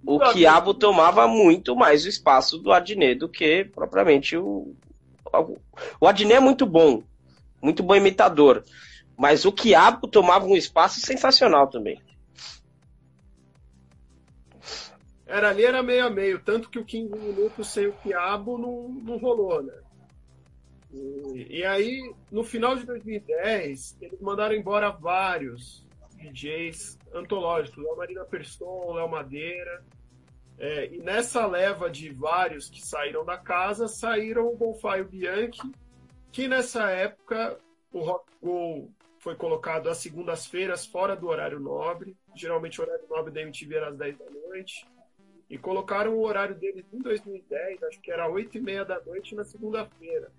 o 0.07 0.19
Quiabo 0.19 0.73
tomava 0.73 1.27
muito 1.27 1.75
mais 1.75 2.05
o 2.05 2.09
espaço 2.09 2.57
do 2.59 2.71
Adnet 2.71 3.15
do 3.15 3.29
que 3.29 3.65
propriamente 3.65 4.35
o. 4.37 4.75
O 5.99 6.07
Adnet 6.07 6.37
é 6.37 6.39
muito 6.39 6.65
bom, 6.65 7.03
muito 7.61 7.83
bom 7.83 7.95
imitador, 7.95 8.63
mas 9.17 9.45
o 9.45 9.51
Quiabo 9.51 10.07
tomava 10.07 10.45
um 10.45 10.55
espaço 10.55 10.99
sensacional 11.01 11.67
também. 11.67 12.01
Era 15.25 15.49
ali, 15.49 15.65
era 15.65 15.83
meio 15.83 16.05
a 16.05 16.09
meio, 16.09 16.39
tanto 16.39 16.69
que 16.69 16.79
o 16.79 16.85
15 16.85 17.15
minutos 17.17 17.67
sem 17.67 17.87
o 17.87 17.93
Quiabo 17.93 18.57
não, 18.57 18.89
não 18.89 19.17
rolou, 19.17 19.61
né? 19.61 19.73
E, 20.93 21.59
e 21.59 21.65
aí, 21.65 22.13
no 22.31 22.43
final 22.43 22.75
de 22.75 22.85
2010, 22.85 23.97
eles 24.01 24.21
mandaram 24.21 24.55
embora 24.55 24.91
vários 24.91 25.84
DJs 26.31 26.97
antológicos, 27.13 27.83
Léo 27.83 27.97
Marina 27.97 28.25
Persson, 28.25 28.93
Léo 28.93 29.09
Madeira, 29.09 29.83
é, 30.57 30.93
e 30.93 30.99
nessa 30.99 31.45
leva 31.45 31.89
de 31.89 32.09
vários 32.09 32.69
que 32.69 32.85
saíram 32.85 33.25
da 33.25 33.37
casa, 33.37 33.87
saíram 33.87 34.47
o 34.47 34.55
Bonfire 34.55 35.03
Bianchi, 35.03 35.61
que 36.31 36.47
nessa 36.47 36.89
época 36.91 37.59
o 37.91 37.99
Rock 37.99 38.31
Go 38.41 38.91
foi 39.19 39.35
colocado 39.35 39.89
às 39.89 39.97
segundas-feiras 39.97 40.85
fora 40.85 41.15
do 41.15 41.27
horário 41.27 41.59
nobre. 41.59 42.15
Geralmente 42.35 42.79
o 42.79 42.83
horário 42.83 43.05
nobre 43.09 43.33
da 43.33 43.41
MTV 43.41 43.75
era 43.75 43.89
às 43.89 43.97
10 43.97 44.17
da 44.17 44.29
noite. 44.29 44.85
E 45.49 45.57
colocaram 45.57 46.13
o 46.15 46.23
horário 46.23 46.55
deles 46.55 46.85
em 46.91 46.99
2010, 46.99 47.83
acho 47.83 48.01
que 48.01 48.11
era 48.11 48.27
8 48.27 48.57
e 48.57 48.61
meia 48.61 48.85
da 48.85 48.99
noite 49.01 49.35
na 49.35 49.43
segunda-feira. 49.43 50.31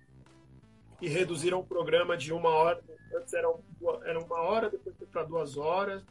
E 1.01 1.07
reduziram 1.07 1.59
o 1.59 1.65
programa 1.65 2.17
de 2.17 2.33
uma 2.33 2.49
hora, 2.49 2.81
antes 3.15 3.33
era 3.33 3.49
uma 3.49 4.41
hora, 4.41 4.69
depois 4.69 4.95
foi 4.97 5.07
para 5.07 5.23
duas 5.23 5.57
horas. 5.57 6.03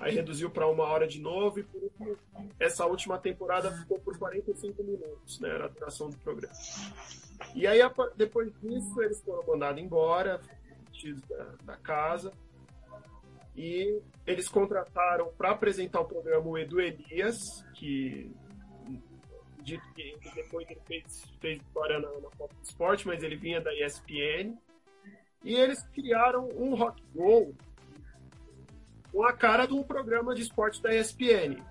Aí 0.00 0.14
reduziu 0.14 0.48
para 0.48 0.66
uma 0.68 0.84
hora 0.84 1.08
de 1.08 1.20
novo 1.20 1.58
e 1.58 1.64
por 1.64 1.82
último, 1.82 2.16
essa 2.58 2.86
última 2.86 3.18
temporada 3.18 3.70
ficou 3.72 3.98
por 3.98 4.16
45 4.16 4.82
minutos, 4.82 5.40
né, 5.40 5.48
era 5.48 5.64
a 5.64 5.68
duração 5.68 6.08
do 6.08 6.16
programa. 6.18 6.54
E 7.54 7.66
aí 7.66 7.80
depois 8.16 8.52
disso 8.60 9.02
eles 9.02 9.20
foram 9.22 9.44
mandados 9.46 9.82
embora 9.82 10.40
da, 11.28 11.44
da 11.64 11.76
casa. 11.76 12.32
E 13.54 14.00
eles 14.26 14.48
contrataram 14.48 15.30
para 15.36 15.50
apresentar 15.50 16.00
o 16.00 16.04
programa 16.06 16.46
o 16.46 16.56
Edu 16.56 16.80
Elias, 16.80 17.64
que 17.74 18.32
dito 19.62 19.84
que 19.94 20.16
depois 20.34 20.68
ele 20.68 20.80
fez, 20.86 21.24
fez 21.40 21.58
história 21.58 21.98
na, 21.98 22.08
na 22.20 22.30
Fox 22.30 22.54
Sport, 22.62 23.04
mas 23.06 23.22
ele 23.22 23.36
vinha 23.36 23.60
da 23.60 23.72
ESPN. 23.74 24.56
E 25.44 25.54
eles 25.54 25.82
criaram 25.92 26.48
um 26.56 26.74
rock 26.74 27.02
roll 27.16 27.54
com 29.12 29.24
a 29.24 29.32
cara 29.32 29.66
de 29.66 29.74
um 29.74 29.82
programa 29.82 30.34
de 30.34 30.42
esporte 30.42 30.80
da 30.82 30.94
ESPN, 30.94 31.62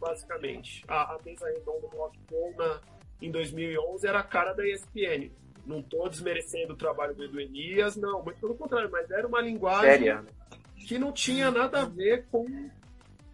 basicamente. 0.00 0.84
A, 0.88 1.14
a 1.14 1.18
mesa 1.24 1.46
redonda 1.46 1.86
do 1.86 1.96
Rock 1.96 2.18
na, 2.58 2.80
em 3.22 3.30
2011 3.30 4.06
era 4.06 4.18
a 4.18 4.24
cara 4.24 4.52
da 4.52 4.66
ESPN. 4.66 5.30
Não 5.64 5.78
estou 5.78 6.08
desmerecendo 6.08 6.72
o 6.72 6.76
trabalho 6.76 7.14
do 7.14 7.24
Edu 7.24 7.40
Elias, 7.40 7.94
não, 7.96 8.24
muito 8.24 8.40
pelo 8.40 8.56
contrário, 8.56 8.90
mas 8.90 9.08
era 9.10 9.26
uma 9.26 9.40
linguagem 9.40 9.90
séria. 9.90 10.24
que 10.76 10.98
não 10.98 11.12
tinha 11.12 11.50
nada 11.50 11.82
a 11.82 11.84
ver 11.84 12.26
com. 12.30 12.68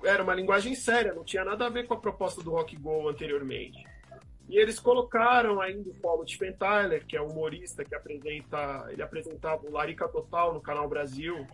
Era 0.05 0.23
uma 0.23 0.35
linguagem 0.35 0.75
séria, 0.75 1.15
não 1.15 1.25
tinha 1.25 1.45
nada 1.45 1.67
a 1.67 1.71
ver 1.71 1.87
com 1.87 1.95
a 1.95 2.01
proposta 2.01 2.43
do 2.43 2.51
Rock 2.51 2.77
Go 2.77 3.09
anteriormente. 3.09 3.83
E 4.49 4.59
eles 4.59 4.79
colocaram 4.79 5.61
ainda 5.61 5.91
o 5.91 5.95
Paulo 5.95 6.25
Tiffenthaler, 6.25 7.05
que 7.05 7.17
é 7.17 7.21
humorista 7.21 7.85
que 7.85 7.95
apresenta, 7.95 8.87
ele 8.91 9.03
apresentava 9.03 9.67
o 9.67 9.73
Larica 9.73 10.09
Total 10.09 10.55
no 10.55 10.61
Canal 10.61 10.89
Brasil, 10.89 11.47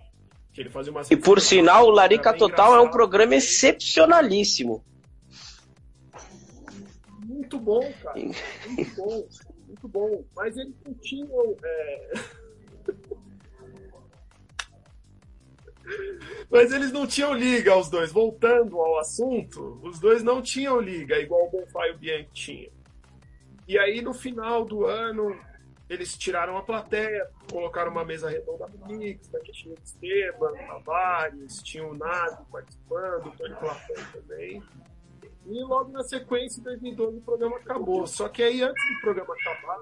e 1.10 1.16
por 1.16 1.40
sinal, 1.40 1.86
o 1.86 1.90
Larica 1.90 2.36
Total 2.36 2.76
é 2.76 2.80
um 2.80 2.90
programa 2.90 3.34
excepcionalíssimo. 3.34 4.84
Muito 7.24 7.58
bom, 7.58 7.90
cara. 8.02 8.18
Muito 8.18 8.94
bom. 8.94 9.26
Muito 9.66 9.88
bom. 9.88 10.24
Mas 10.36 10.58
eles 10.58 10.74
não 10.84 10.92
tinham. 10.94 11.56
É... 11.64 12.12
Mas 16.50 16.70
eles 16.70 16.92
não 16.92 17.06
tinham 17.06 17.32
liga, 17.32 17.74
os 17.74 17.88
dois. 17.88 18.12
Voltando 18.12 18.78
ao 18.78 18.98
assunto, 18.98 19.80
os 19.82 19.98
dois 19.98 20.22
não 20.22 20.42
tinham 20.42 20.78
liga, 20.78 21.18
igual 21.18 21.46
o 21.46 21.50
Bonfire 21.50 21.88
e 21.88 21.92
o 21.92 21.98
Bianchi 21.98 22.30
tinha. 22.32 22.81
E 23.66 23.78
aí, 23.78 24.02
no 24.02 24.12
final 24.12 24.64
do 24.64 24.86
ano, 24.86 25.38
eles 25.88 26.16
tiraram 26.16 26.56
a 26.56 26.62
plateia, 26.62 27.28
colocaram 27.50 27.90
uma 27.90 28.04
mesa 28.04 28.28
redonda 28.28 28.66
mista, 28.86 29.38
que 29.40 29.52
tinha 29.52 29.74
o 29.74 29.78
Esteban, 29.82 30.52
Tavares, 30.66 31.62
tinha 31.62 31.86
o 31.86 31.94
Nado 31.94 32.46
participando, 32.50 33.26
o 33.26 33.30
Tony 33.32 33.54
Platão 33.54 34.04
também. 34.12 34.62
E 35.46 35.62
logo 35.64 35.90
na 35.90 36.02
sequência, 36.02 36.60
em 36.60 36.64
2012, 36.64 37.18
o 37.18 37.20
programa 37.20 37.56
acabou. 37.56 38.06
Só 38.06 38.28
que 38.28 38.42
aí, 38.42 38.62
antes 38.62 38.94
do 38.94 39.00
programa 39.00 39.34
acabar, 39.34 39.78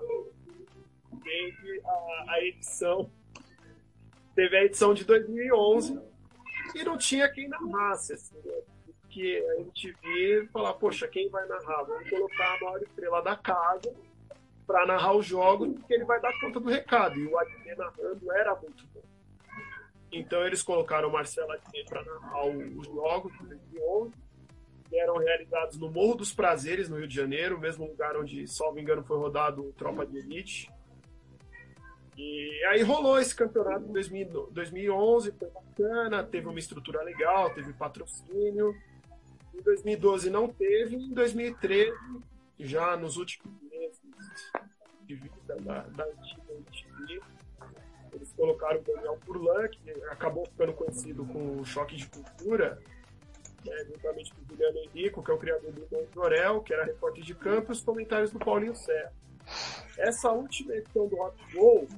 teve 1.23 1.83
a, 1.85 2.25
a 2.29 2.45
edição. 2.45 3.11
Teve 4.35 4.57
a 4.57 4.65
edição 4.65 4.95
de 4.95 5.05
2011 5.05 6.01
e 6.75 6.85
não 6.85 6.97
tinha 6.97 7.29
quem 7.29 7.49
narrasse, 7.49 8.15
assim, 8.15 8.37
né? 8.45 8.63
Porque 9.11 9.45
a 9.45 9.61
MTV 9.61 10.49
falar, 10.53 10.75
poxa, 10.75 11.09
quem 11.09 11.29
vai 11.31 11.45
narrar? 11.49 11.83
Vamos 11.83 12.09
colocar 12.09 12.55
a 12.55 12.65
maior 12.65 12.81
estrela 12.81 13.21
da 13.21 13.35
casa 13.35 13.93
para 14.65 14.87
narrar 14.87 15.17
os 15.17 15.27
jogos, 15.27 15.69
porque 15.81 15.95
ele 15.95 16.05
vai 16.05 16.21
dar 16.21 16.33
conta 16.41 16.61
do 16.61 16.69
recado. 16.69 17.19
E 17.19 17.27
o 17.27 17.37
Adnet 17.37 17.77
narrando 17.77 18.33
era 18.33 18.55
muito 18.55 18.87
bom. 18.95 19.03
Então 20.13 20.47
eles 20.47 20.63
colocaram 20.63 21.09
o 21.09 21.13
Marcelo 21.13 21.51
Adnet 21.51 21.89
para 21.89 22.05
narrar 22.05 22.47
os 22.47 22.87
jogos 22.87 23.33
de 23.33 23.47
2011, 23.49 24.13
que 24.89 24.97
eram 24.97 25.17
realizados 25.17 25.77
no 25.77 25.91
Morro 25.91 26.15
dos 26.15 26.33
Prazeres, 26.33 26.89
no 26.89 26.97
Rio 26.97 27.09
de 27.09 27.15
Janeiro, 27.17 27.57
o 27.57 27.61
mesmo 27.61 27.87
lugar 27.87 28.17
onde, 28.17 28.47
salvo 28.47 28.79
engano, 28.79 29.03
foi 29.03 29.19
rodado 29.19 29.67
o 29.67 29.73
Tropa 29.73 30.07
de 30.07 30.19
Elite. 30.19 30.71
E 32.17 32.65
aí 32.67 32.83
rolou 32.83 33.19
esse 33.19 33.35
campeonato 33.35 33.87
em 33.87 33.93
2011, 34.53 35.33
foi 35.33 35.51
bacana, 35.51 36.23
teve 36.23 36.47
uma 36.47 36.61
estrutura 36.61 37.03
legal, 37.03 37.53
teve 37.53 37.73
patrocínio. 37.73 38.73
Em 39.55 39.63
2012 39.63 40.31
não 40.31 40.49
teve, 40.49 40.97
em 40.97 41.13
2013, 41.13 41.93
já 42.59 42.97
nos 42.97 43.17
últimos 43.17 43.61
de 45.11 45.17
vida 45.17 45.57
da, 45.61 45.81
da 45.81 46.05
antiga 46.05 46.53
MTV. 46.53 47.21
Eles 48.13 48.33
colocaram 48.33 48.81
o 48.81 48.83
Daniel 48.83 49.19
Furlan, 49.25 49.69
que 49.69 49.91
acabou 50.11 50.47
ficando 50.47 50.73
conhecido 50.73 51.25
com 51.27 51.61
o 51.61 51.65
Choque 51.65 51.97
de 51.97 52.07
Cultura, 52.07 52.79
né, 53.65 53.85
juntamente 53.87 54.33
com 54.33 54.43
o 54.43 54.49
Juliano 54.49 54.79
Henrico, 54.79 55.23
que 55.23 55.31
é 55.31 55.35
o 55.35 55.39
criador 55.39 55.73
do 55.73 55.87
Dom 55.87 56.07
Jorel, 56.15 56.61
que 56.61 56.73
era 56.73 56.85
repórter 56.85 57.25
de 57.25 57.35
campo, 57.35 57.71
e 57.71 57.73
os 57.73 57.83
comentários 57.83 58.31
do 58.31 58.39
Paulinho 58.39 58.75
Serra. 58.75 59.13
Essa 59.99 60.31
última 60.31 60.75
edição 60.75 61.09
do 61.09 61.17
Rock 61.17 61.55
Go, 61.55 61.89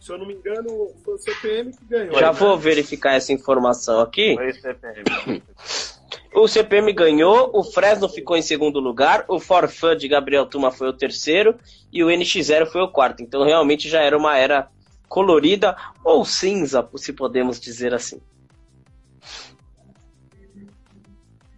se 0.00 0.12
eu 0.12 0.18
não 0.18 0.26
me 0.26 0.34
engano, 0.34 0.94
foi 1.04 1.14
o 1.14 1.18
CPM 1.18 1.72
que 1.72 1.84
ganhou. 1.84 2.18
Já 2.18 2.32
né? 2.32 2.38
vou 2.38 2.56
verificar 2.56 3.14
essa 3.14 3.32
informação 3.32 4.00
aqui. 4.00 4.34
Foi 4.34 4.50
o 4.50 4.54
CPM. 4.54 5.42
O 6.34 6.46
CPM 6.46 6.92
ganhou, 6.92 7.50
o 7.54 7.64
Fresno 7.64 8.08
ficou 8.08 8.36
em 8.36 8.42
segundo 8.42 8.78
lugar, 8.78 9.24
o 9.28 9.40
Forfã 9.40 9.96
de 9.96 10.06
Gabriel 10.06 10.46
Tuma 10.46 10.70
foi 10.70 10.88
o 10.88 10.92
terceiro 10.92 11.58
e 11.92 12.04
o 12.04 12.08
NX0 12.08 12.66
foi 12.66 12.82
o 12.82 12.92
quarto. 12.92 13.22
Então 13.22 13.44
realmente 13.44 13.88
já 13.88 14.00
era 14.02 14.16
uma 14.16 14.36
era 14.36 14.68
colorida 15.08 15.76
ou 16.04 16.24
cinza, 16.24 16.86
se 16.96 17.12
podemos 17.12 17.58
dizer 17.58 17.94
assim. 17.94 18.20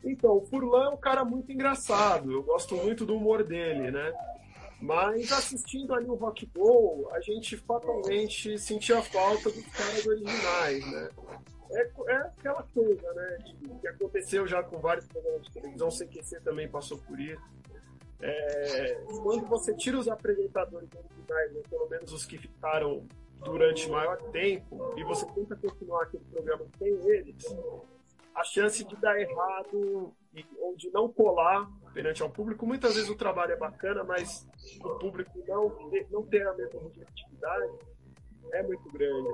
Então, 0.03 0.39
o 0.39 0.47
Furlan 0.47 0.87
é 0.87 0.89
um 0.89 0.97
cara 0.97 1.25
muito 1.25 1.53
engraçado, 1.53 2.33
eu 2.33 2.43
gosto 2.43 2.75
muito 2.77 3.05
do 3.05 3.17
humor 3.17 3.45
dele, 3.45 3.91
né? 3.91 4.13
Mas 4.81 5.31
assistindo 5.31 5.95
ali 5.95 6.07
o 6.07 6.15
Rock 6.15 6.47
Bowl, 6.47 7.11
a 7.13 7.21
gente 7.21 7.57
fatalmente 7.59 8.59
sentia 8.59 9.03
falta 9.03 9.51
dos 9.51 9.67
caras 9.67 10.07
originais, 10.07 10.91
né? 10.91 11.11
É, 11.73 11.91
é 12.09 12.17
aquela 12.17 12.63
coisa, 12.75 13.13
né? 13.15 13.39
Que, 13.81 13.89
aconteceu 13.89 14.47
já 14.47 14.63
com 14.63 14.79
vários 14.79 15.07
programas 15.07 15.43
de 15.43 15.53
televisão, 15.53 15.89
o 15.89 15.91
CQC 15.91 16.41
também 16.41 16.69
passou 16.69 16.99
por 16.99 17.19
isso. 17.19 17.43
É, 18.21 19.03
quando 19.23 19.47
você 19.47 19.75
tira 19.75 19.99
os 19.99 20.07
apresentadores 20.07 20.89
originais, 20.95 21.53
né, 21.53 21.63
pelo 21.71 21.89
menos 21.89 22.13
os 22.13 22.27
que 22.27 22.37
ficaram 22.37 23.07
durante 23.39 23.89
maior 23.89 24.19
tempo 24.31 24.93
e 24.97 25.05
você 25.05 25.25
tenta 25.33 25.57
continuar 25.57 26.03
aquele 26.03 26.25
programa 26.25 26.67
sem 26.79 26.93
eles, 27.09 27.57
a 28.35 28.45
chance 28.45 28.85
de 28.85 28.95
dar 28.97 29.19
errado 29.19 30.13
ou 30.59 30.77
de 30.77 30.91
não 30.91 31.11
colar 31.11 31.69
perante 31.95 32.23
ao 32.23 32.31
público, 32.31 32.67
muitas 32.67 32.95
vezes 32.95 33.09
o 33.09 33.17
trabalho 33.17 33.53
é 33.53 33.57
bacana, 33.57 34.05
mas 34.05 34.47
o 34.85 34.91
público 34.99 35.33
não, 35.49 35.91
não 36.11 36.23
ter 36.27 36.47
a 36.47 36.55
mesma 36.55 36.81
objetividade 36.81 37.73
é 38.53 38.63
muito 38.63 38.91
grande. 38.91 39.29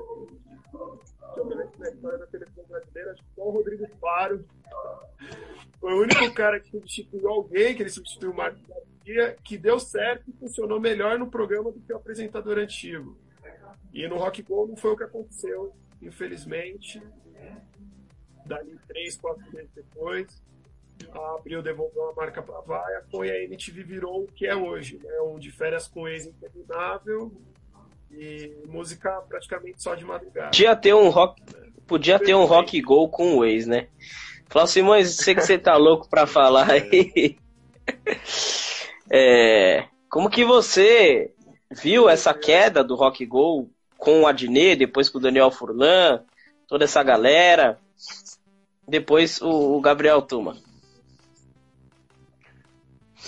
Eu 1.36 1.44
me 1.44 1.54
lembro 1.54 1.78
da 1.78 1.88
história 1.88 2.18
da 2.18 2.26
televisão 2.26 2.64
brasileira, 2.64 3.12
acho 3.12 3.22
que 3.22 3.34
só 3.34 3.42
o 3.42 3.50
Rodrigo 3.50 3.86
Faro 4.00 4.44
foi 5.80 5.92
o 5.92 6.02
único 6.02 6.34
cara 6.34 6.60
que 6.60 6.70
substituiu 6.70 7.28
alguém, 7.28 7.74
que 7.74 7.82
ele 7.82 7.90
substituiu 7.90 8.30
o 8.30 8.36
Marcos 8.36 8.62
Garcia, 8.66 9.36
que 9.44 9.56
deu 9.56 9.78
certo 9.78 10.28
e 10.28 10.32
funcionou 10.32 10.80
melhor 10.80 11.18
no 11.18 11.30
programa 11.30 11.70
do 11.70 11.80
que 11.80 11.92
o 11.92 11.96
apresentador 11.96 12.58
antigo. 12.58 13.16
E 13.92 14.06
no 14.08 14.18
Rock 14.18 14.42
Go 14.42 14.66
não 14.66 14.76
foi 14.76 14.92
o 14.92 14.96
que 14.96 15.04
aconteceu, 15.04 15.74
infelizmente. 16.02 17.02
Dali 18.44 18.78
três, 18.86 19.16
quatro 19.16 19.44
meses 19.52 19.70
depois, 19.74 20.42
a 21.10 21.34
Abril 21.34 21.62
devolveu 21.62 22.10
a 22.10 22.14
marca 22.14 22.42
para 22.42 22.58
a 22.58 22.60
Vaia, 22.60 23.04
foi 23.10 23.30
a 23.30 23.42
MTV 23.44 23.82
virou 23.82 24.24
o 24.24 24.26
que 24.26 24.46
é 24.46 24.54
hoje, 24.54 24.98
né? 25.02 25.20
Um 25.20 25.38
de 25.38 25.50
férias 25.50 25.88
com 25.88 26.06
ex 26.06 26.26
interminável 26.26 27.32
e 28.10 28.52
música 28.66 29.10
praticamente 29.28 29.82
só 29.82 29.94
de 29.94 30.04
madrugada. 30.04 30.46
Podia 30.46 30.76
ter 30.76 30.94
um 30.94 31.08
rock, 31.08 31.42
podia 31.86 32.18
ter 32.18 32.34
um 32.34 32.44
rock 32.44 32.80
go 32.80 33.08
com 33.08 33.36
o 33.36 33.44
ex, 33.44 33.66
né? 33.66 33.88
Flávio 34.48 34.72
Simões, 34.72 35.16
sei 35.16 35.34
que 35.34 35.40
você 35.40 35.58
tá 35.58 35.76
louco 35.76 36.08
para 36.08 36.26
falar 36.26 36.70
aí. 36.70 37.36
É, 39.10 39.86
como 40.10 40.28
que 40.28 40.44
você 40.44 41.32
viu 41.70 42.08
essa 42.08 42.34
queda 42.34 42.82
do 42.82 42.94
rock 42.94 43.24
go 43.24 43.70
com 43.96 44.22
o 44.22 44.26
Adnet, 44.26 44.76
depois 44.76 45.08
com 45.08 45.18
o 45.18 45.20
Daniel 45.20 45.50
Furlan, 45.50 46.24
toda 46.66 46.84
essa 46.84 47.02
galera, 47.02 47.78
depois 48.86 49.40
o, 49.40 49.76
o 49.76 49.80
Gabriel 49.80 50.22
Tuma? 50.22 50.56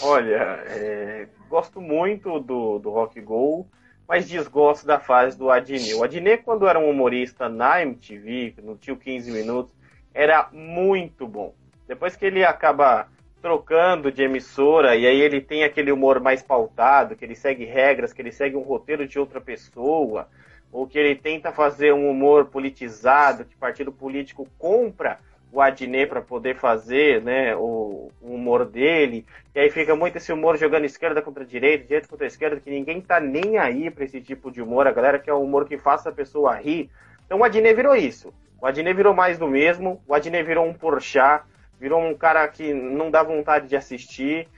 Olha, 0.01 0.63
é, 0.67 1.29
gosto 1.49 1.81
muito 1.81 2.39
do, 2.41 2.79
do 2.79 2.91
Rock 2.91 3.21
Go, 3.21 3.67
mas 4.09 4.27
desgosto 4.27 4.87
da 4.87 4.99
fase 4.99 5.37
do 5.37 5.51
Adnet. 5.51 5.95
O 5.95 6.03
Adnet, 6.03 6.43
quando 6.43 6.67
era 6.67 6.79
um 6.79 6.89
humorista 6.89 7.47
na 7.47 7.83
MTV, 7.83 8.55
no 8.63 8.75
Tio 8.75 8.97
15 8.97 9.31
Minutos, 9.31 9.75
era 10.15 10.49
muito 10.51 11.29
bom. 11.29 11.55
Depois 11.87 12.17
que 12.17 12.25
ele 12.25 12.43
acaba 12.43 13.07
trocando 13.43 14.11
de 14.11 14.23
emissora 14.23 14.97
e 14.97 15.07
aí 15.07 15.21
ele 15.21 15.43
tem 15.43 15.63
aquele 15.63 15.93
humor 15.93 16.21
mais 16.21 16.43
pautado, 16.43 17.15
que 17.15 17.25
ele 17.25 17.37
segue 17.37 17.67
regras, 17.67 18.13
que 18.13 18.23
ele 18.23 18.33
segue 18.33 18.57
um 18.57 18.63
roteiro 18.63 19.07
de 19.07 19.19
outra 19.19 19.41
pessoa, 19.41 20.27
ou 20.73 20.87
que 20.87 20.99
ele 20.99 21.15
tenta 21.15 21.53
fazer 21.53 21.93
um 21.93 22.11
humor 22.11 22.47
politizado, 22.47 23.45
que 23.45 23.55
partido 23.57 23.93
político 23.93 24.49
compra 24.59 25.21
o 25.51 25.61
Adnet 25.61 26.07
para 26.07 26.21
poder 26.21 26.57
fazer 26.57 27.23
né, 27.23 27.57
o, 27.57 28.11
o, 28.21 28.35
humor 28.35 28.65
dele. 28.67 29.25
E 29.55 29.61
aí 29.61 29.71
fica 29.71 29.97
muito 29.97 30.17
esse 30.17 30.33
humor 30.33 30.57
jogando 30.57 30.85
esquerda 30.85 31.23
contra 31.23 31.45
direita, 31.45 31.85
direita 31.85 32.09
contra 32.09 32.27
esquerda, 32.27 32.61
que 32.61 32.71
ninguém 32.71 33.01
tá 33.01 33.19
nem 33.19 33.59
aí 33.59 33.91
para 33.91 34.05
esse 34.05 34.21
tipo 34.21 34.51
de 34.51 34.61
humor. 34.61 34.87
A 34.87 34.93
galera 34.93 35.19
quer 35.19 35.33
um 35.33 35.43
humor 35.43 35.67
que 35.67 35.79
faça 35.79 36.11
a 36.11 36.13
pessoa 36.13 36.55
rir. 36.55 36.91
Então 37.27 37.39
o 37.39 37.45
Adnet 37.45 37.75
virou 37.75 37.97
isso. 37.97 38.33
O 38.61 38.67
Adnet 38.67 38.95
virou 38.95 39.15
mais 39.15 39.39
do 39.39 39.49
mesmo. 39.49 40.03
O 40.07 40.15
Adnet 40.15 40.45
virou 40.45 40.67
um 40.67 40.75
Porchat. 40.75 41.45
Virou 41.81 42.03
um 42.03 42.15
cara 42.15 42.47
que 42.49 42.75
não 42.75 43.11
dá 43.11 43.23
vontade 43.23 43.69
de 43.69 43.77
assistir. 43.77 44.49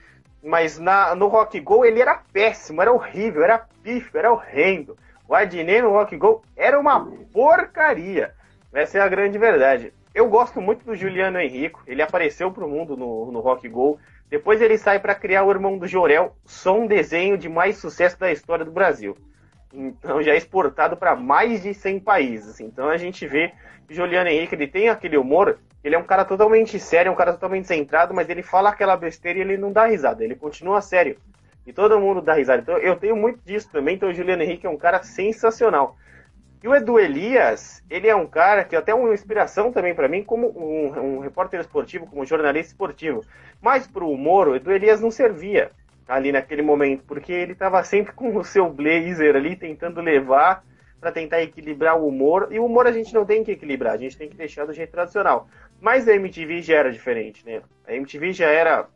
Mas 0.43 0.79
na, 0.79 1.15
no 1.15 1.27
Rock 1.27 1.59
Go 1.59 1.85
ele 1.85 2.01
era 2.01 2.19
péssimo, 2.33 2.81
era 2.81 2.91
horrível, 2.91 3.43
era 3.43 3.65
pífio, 3.83 4.17
era 4.17 4.31
horrendo. 4.31 4.97
O 5.27 5.35
Adnet 5.35 5.81
no 5.81 5.91
Rock 5.91 6.17
Go 6.17 6.43
era 6.57 6.79
uma 6.79 7.05
porcaria. 7.31 8.33
Essa 8.73 8.97
é 8.97 9.01
a 9.01 9.07
grande 9.07 9.37
verdade. 9.37 9.93
Eu 10.13 10.27
gosto 10.27 10.59
muito 10.59 10.85
do 10.85 10.95
Juliano 10.95 11.39
Henrico. 11.39 11.81
Ele 11.87 12.01
apareceu 12.01 12.51
pro 12.51 12.67
mundo 12.67 12.97
no, 12.97 13.31
no 13.31 13.39
Rock 13.39 13.67
Go. 13.69 13.97
Depois 14.29 14.61
ele 14.61 14.77
sai 14.77 14.99
para 14.99 15.15
criar 15.15 15.43
o 15.43 15.51
Irmão 15.51 15.77
do 15.77 15.87
Jorel, 15.87 16.35
só 16.45 16.77
um 16.77 16.87
desenho 16.87 17.37
de 17.37 17.49
mais 17.49 17.77
sucesso 17.77 18.19
da 18.19 18.31
história 18.31 18.63
do 18.63 18.71
Brasil. 18.71 19.15
Então 19.73 20.21
já 20.21 20.33
é 20.33 20.37
exportado 20.37 20.97
para 20.97 21.15
mais 21.15 21.63
de 21.63 21.73
100 21.73 21.99
países. 22.01 22.59
Então 22.59 22.89
a 22.89 22.97
gente 22.97 23.25
vê 23.25 23.53
que 23.87 23.93
Juliano 23.93 24.29
Henrique 24.29 24.55
ele 24.55 24.67
tem 24.67 24.89
aquele 24.89 25.17
humor. 25.17 25.59
Ele 25.83 25.95
é 25.95 25.99
um 25.99 26.03
cara 26.03 26.25
totalmente 26.25 26.77
sério, 26.77 27.11
um 27.11 27.15
cara 27.15 27.33
totalmente 27.33 27.67
centrado, 27.67 28.13
mas 28.13 28.29
ele 28.29 28.43
fala 28.43 28.69
aquela 28.69 28.95
besteira 28.95 29.39
e 29.39 29.41
ele 29.41 29.57
não 29.57 29.71
dá 29.71 29.85
risada. 29.85 30.23
Ele 30.23 30.35
continua 30.35 30.81
sério. 30.81 31.17
E 31.65 31.71
todo 31.71 31.99
mundo 31.99 32.21
dá 32.21 32.33
risada. 32.33 32.61
Então 32.61 32.77
eu 32.77 32.95
tenho 32.97 33.15
muito 33.15 33.39
disso 33.45 33.69
também. 33.71 33.95
Então 33.95 34.09
o 34.09 34.13
Juliano 34.13 34.43
Henrique 34.43 34.67
é 34.67 34.69
um 34.69 34.77
cara 34.77 35.01
sensacional. 35.03 35.95
E 36.63 36.67
o 36.67 36.75
Edu 36.75 36.99
Elias, 36.99 37.83
ele 37.89 38.07
é 38.07 38.15
um 38.15 38.27
cara 38.27 38.63
que 38.63 38.75
até 38.75 38.91
é 38.91 38.95
uma 38.95 39.13
inspiração 39.13 39.71
também 39.71 39.95
para 39.95 40.07
mim, 40.07 40.23
como 40.23 40.47
um, 40.47 41.17
um, 41.17 41.19
repórter 41.19 41.59
esportivo, 41.59 42.05
como 42.05 42.23
jornalista 42.23 42.71
esportivo. 42.71 43.23
Mas 43.59 43.87
para 43.87 44.03
o 44.03 44.11
humor, 44.11 44.47
o 44.47 44.55
Edu 44.55 44.71
Elias 44.71 45.01
não 45.01 45.09
servia 45.09 45.71
ali 46.07 46.31
naquele 46.31 46.61
momento, 46.61 47.03
porque 47.05 47.31
ele 47.31 47.53
estava 47.53 47.83
sempre 47.83 48.13
com 48.13 48.35
o 48.35 48.43
seu 48.43 48.69
blazer 48.69 49.35
ali, 49.35 49.55
tentando 49.55 50.01
levar 50.01 50.63
para 50.99 51.11
tentar 51.11 51.41
equilibrar 51.41 51.97
o 51.97 52.07
humor. 52.07 52.49
E 52.51 52.59
o 52.59 52.65
humor 52.65 52.85
a 52.85 52.91
gente 52.91 53.11
não 53.11 53.25
tem 53.25 53.43
que 53.43 53.51
equilibrar, 53.51 53.93
a 53.93 53.97
gente 53.97 54.15
tem 54.15 54.29
que 54.29 54.37
deixar 54.37 54.65
do 54.65 54.73
jeito 54.73 54.91
tradicional. 54.91 55.47
Mas 55.79 56.07
a 56.07 56.13
MTV 56.13 56.61
já 56.61 56.77
era 56.77 56.91
diferente, 56.91 57.43
né? 57.43 57.63
A 57.87 57.95
MTV 57.95 58.33
já 58.33 58.47
era 58.47 58.87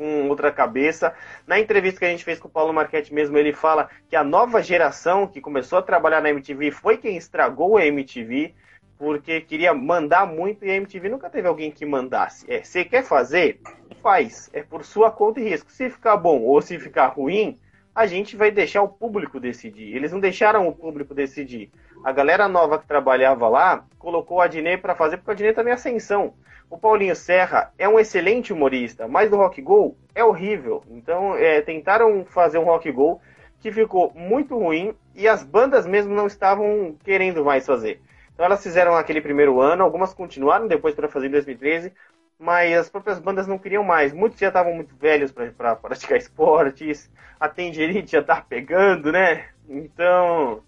com 0.00 0.30
outra 0.30 0.50
cabeça. 0.50 1.12
Na 1.46 1.60
entrevista 1.60 2.00
que 2.00 2.06
a 2.06 2.08
gente 2.08 2.24
fez 2.24 2.40
com 2.40 2.48
o 2.48 2.50
Paulo 2.50 2.72
Marchetti 2.72 3.12
mesmo, 3.12 3.36
ele 3.36 3.52
fala 3.52 3.90
que 4.08 4.16
a 4.16 4.24
nova 4.24 4.62
geração 4.62 5.26
que 5.26 5.42
começou 5.42 5.78
a 5.78 5.82
trabalhar 5.82 6.22
na 6.22 6.30
MTV 6.30 6.70
foi 6.70 6.96
quem 6.96 7.18
estragou 7.18 7.76
a 7.76 7.84
MTV, 7.84 8.54
porque 8.96 9.42
queria 9.42 9.74
mandar 9.74 10.26
muito 10.26 10.64
e 10.64 10.70
a 10.70 10.76
MTV 10.76 11.10
nunca 11.10 11.28
teve 11.28 11.46
alguém 11.46 11.70
que 11.70 11.84
mandasse. 11.84 12.50
É, 12.50 12.62
você 12.62 12.82
quer 12.82 13.04
fazer? 13.04 13.60
Faz. 14.02 14.48
É 14.54 14.62
por 14.62 14.86
sua 14.86 15.10
conta 15.10 15.38
e 15.38 15.50
risco. 15.50 15.70
Se 15.70 15.90
ficar 15.90 16.16
bom 16.16 16.40
ou 16.40 16.62
se 16.62 16.78
ficar 16.78 17.08
ruim, 17.08 17.58
a 17.94 18.06
gente 18.06 18.36
vai 18.36 18.50
deixar 18.50 18.80
o 18.80 18.88
público 18.88 19.38
decidir. 19.38 19.94
Eles 19.94 20.12
não 20.12 20.20
deixaram 20.20 20.66
o 20.66 20.74
público 20.74 21.14
decidir. 21.14 21.70
A 22.02 22.10
galera 22.10 22.48
nova 22.48 22.78
que 22.78 22.86
trabalhava 22.86 23.46
lá 23.50 23.84
colocou 23.98 24.38
o 24.38 24.40
Adnet 24.40 24.80
para 24.80 24.94
fazer, 24.94 25.18
porque 25.18 25.30
o 25.30 25.34
Adnet 25.34 25.54
também 25.54 25.72
é 25.72 25.74
ascensão. 25.74 26.32
O 26.70 26.78
Paulinho 26.78 27.16
Serra 27.16 27.72
é 27.76 27.88
um 27.88 27.98
excelente 27.98 28.52
humorista, 28.52 29.08
mas 29.08 29.28
do 29.28 29.36
Rock 29.36 29.60
Go 29.60 29.96
é 30.14 30.22
horrível. 30.22 30.84
Então, 30.88 31.34
é, 31.34 31.60
tentaram 31.60 32.24
fazer 32.24 32.58
um 32.58 32.64
Rock 32.64 32.92
Go 32.92 33.20
que 33.58 33.72
ficou 33.72 34.12
muito 34.14 34.56
ruim 34.56 34.94
e 35.12 35.26
as 35.26 35.42
bandas 35.42 35.84
mesmo 35.84 36.14
não 36.14 36.28
estavam 36.28 36.96
querendo 37.02 37.44
mais 37.44 37.66
fazer. 37.66 38.00
Então, 38.32 38.46
elas 38.46 38.62
fizeram 38.62 38.94
aquele 38.94 39.20
primeiro 39.20 39.60
ano, 39.60 39.82
algumas 39.82 40.14
continuaram 40.14 40.68
depois 40.68 40.94
para 40.94 41.08
fazer 41.08 41.26
em 41.26 41.32
2013, 41.32 41.92
mas 42.38 42.72
as 42.78 42.88
próprias 42.88 43.18
bandas 43.18 43.48
não 43.48 43.58
queriam 43.58 43.82
mais. 43.82 44.12
Muitos 44.12 44.38
já 44.38 44.46
estavam 44.46 44.72
muito 44.72 44.94
velhos 44.94 45.32
para 45.32 45.74
praticar 45.74 46.16
esportes, 46.18 47.10
a 47.38 47.48
tendinite 47.48 48.12
já 48.12 48.22
tá 48.22 48.40
pegando, 48.40 49.10
né? 49.10 49.48
Então, 49.68 50.62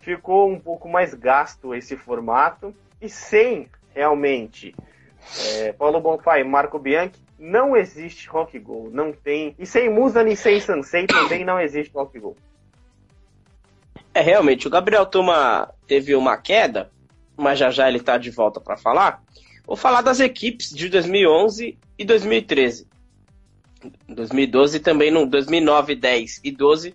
ficou 0.00 0.50
um 0.50 0.58
pouco 0.58 0.88
mais 0.88 1.12
gasto 1.12 1.74
esse 1.74 1.94
formato 1.94 2.74
e 3.02 3.08
sem 3.10 3.68
realmente 3.94 4.74
é, 5.38 5.72
Paulo 5.72 6.00
Bonfá 6.00 6.38
e 6.38 6.44
Marco 6.44 6.78
Bianchi, 6.78 7.20
não 7.38 7.76
existe 7.76 8.28
Rock 8.28 8.58
Go. 8.58 8.88
Não 8.92 9.12
tem. 9.12 9.54
E 9.58 9.66
sem 9.66 9.90
Musa 9.90 10.22
e 10.28 10.36
sem 10.36 10.60
Sansei 10.60 11.06
também 11.06 11.44
não 11.44 11.58
existe 11.60 11.92
Rock 11.92 12.18
Go. 12.18 12.36
É, 14.14 14.20
realmente, 14.20 14.66
o 14.66 14.70
Gabriel 14.70 15.06
Toma 15.06 15.72
teve 15.86 16.14
uma 16.14 16.36
queda, 16.36 16.90
mas 17.36 17.58
já 17.58 17.70
já 17.70 17.88
ele 17.88 18.00
tá 18.00 18.18
de 18.18 18.30
volta 18.30 18.60
para 18.60 18.76
falar. 18.76 19.22
Vou 19.66 19.76
falar 19.76 20.02
das 20.02 20.20
equipes 20.20 20.70
de 20.70 20.88
2011 20.88 21.78
e 21.98 22.04
2013. 22.04 22.86
2012 24.08 24.80
também, 24.80 25.10
no 25.10 25.26
2009, 25.26 25.96
10 25.96 26.40
e 26.44 26.50
12 26.50 26.94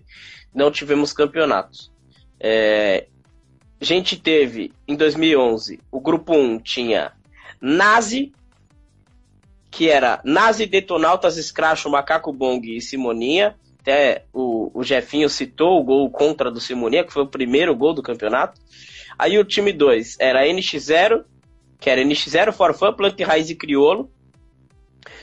não 0.54 0.70
tivemos 0.70 1.12
campeonatos. 1.12 1.92
É, 2.40 3.06
a 3.80 3.84
gente 3.84 4.16
teve 4.16 4.72
em 4.86 4.96
2011 4.96 5.80
o 5.90 6.00
grupo 6.00 6.34
1 6.34 6.60
tinha 6.60 7.12
Nazi, 7.60 8.32
que 9.70 9.88
era 9.88 10.20
Nazi, 10.24 10.66
Detonautas, 10.66 11.36
Scratch, 11.36 11.86
Macaco 11.86 12.32
Bong 12.32 12.76
e 12.76 12.80
Simoninha. 12.80 13.56
Até 13.80 14.24
o, 14.32 14.70
o 14.74 14.82
Jefinho 14.82 15.28
citou 15.28 15.80
o 15.80 15.84
gol 15.84 16.10
contra 16.10 16.50
do 16.50 16.60
Simoninha, 16.60 17.04
que 17.04 17.12
foi 17.12 17.22
o 17.22 17.28
primeiro 17.28 17.74
gol 17.74 17.94
do 17.94 18.02
campeonato. 18.02 18.60
Aí 19.18 19.38
o 19.38 19.44
time 19.44 19.72
2 19.72 20.16
era 20.20 20.46
NX0, 20.46 21.24
que 21.80 21.90
era 21.90 22.02
NX0, 22.02 22.52
Forfã, 22.52 22.92
Planta 22.92 23.24
Raiz 23.24 23.50
e 23.50 23.54
Criolo. 23.54 24.10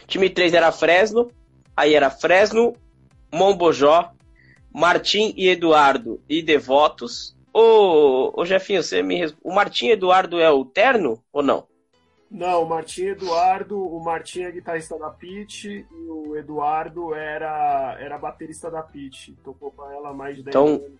Time 0.07 0.29
3 0.29 0.53
era 0.53 0.71
Fresno, 0.71 1.29
aí 1.75 1.93
era 1.93 2.09
Fresno, 2.09 2.73
Mombojó, 3.31 4.11
Martim 4.73 5.33
e 5.37 5.47
Eduardo 5.47 6.21
e 6.29 6.41
Devotos. 6.41 7.35
Ô, 7.53 8.33
ô 8.35 8.45
Jefinho, 8.45 8.83
você 8.83 9.01
me 9.01 9.33
O 9.43 9.53
Martim 9.53 9.87
Eduardo 9.87 10.39
é 10.39 10.49
o 10.51 10.65
terno 10.65 11.23
ou 11.31 11.41
não? 11.41 11.67
Não, 12.35 12.63
o 12.63 12.67
Martim 12.67 13.03
Eduardo, 13.05 13.79
o 13.81 14.03
Martim 14.03 14.41
é 14.41 14.51
guitarrista 14.51 14.99
da 14.99 15.09
Pit 15.09 15.69
e 15.69 16.09
o 16.09 16.35
Eduardo 16.35 17.15
era, 17.15 17.95
era 17.97 18.17
baterista 18.17 18.69
da 18.69 18.81
Pit. 18.81 19.33
Tocou 19.41 19.71
com 19.71 19.89
ela 19.89 20.13
mais 20.13 20.35
de 20.35 20.43
10 20.43 20.53
então, 20.53 20.67
anos. 20.67 20.99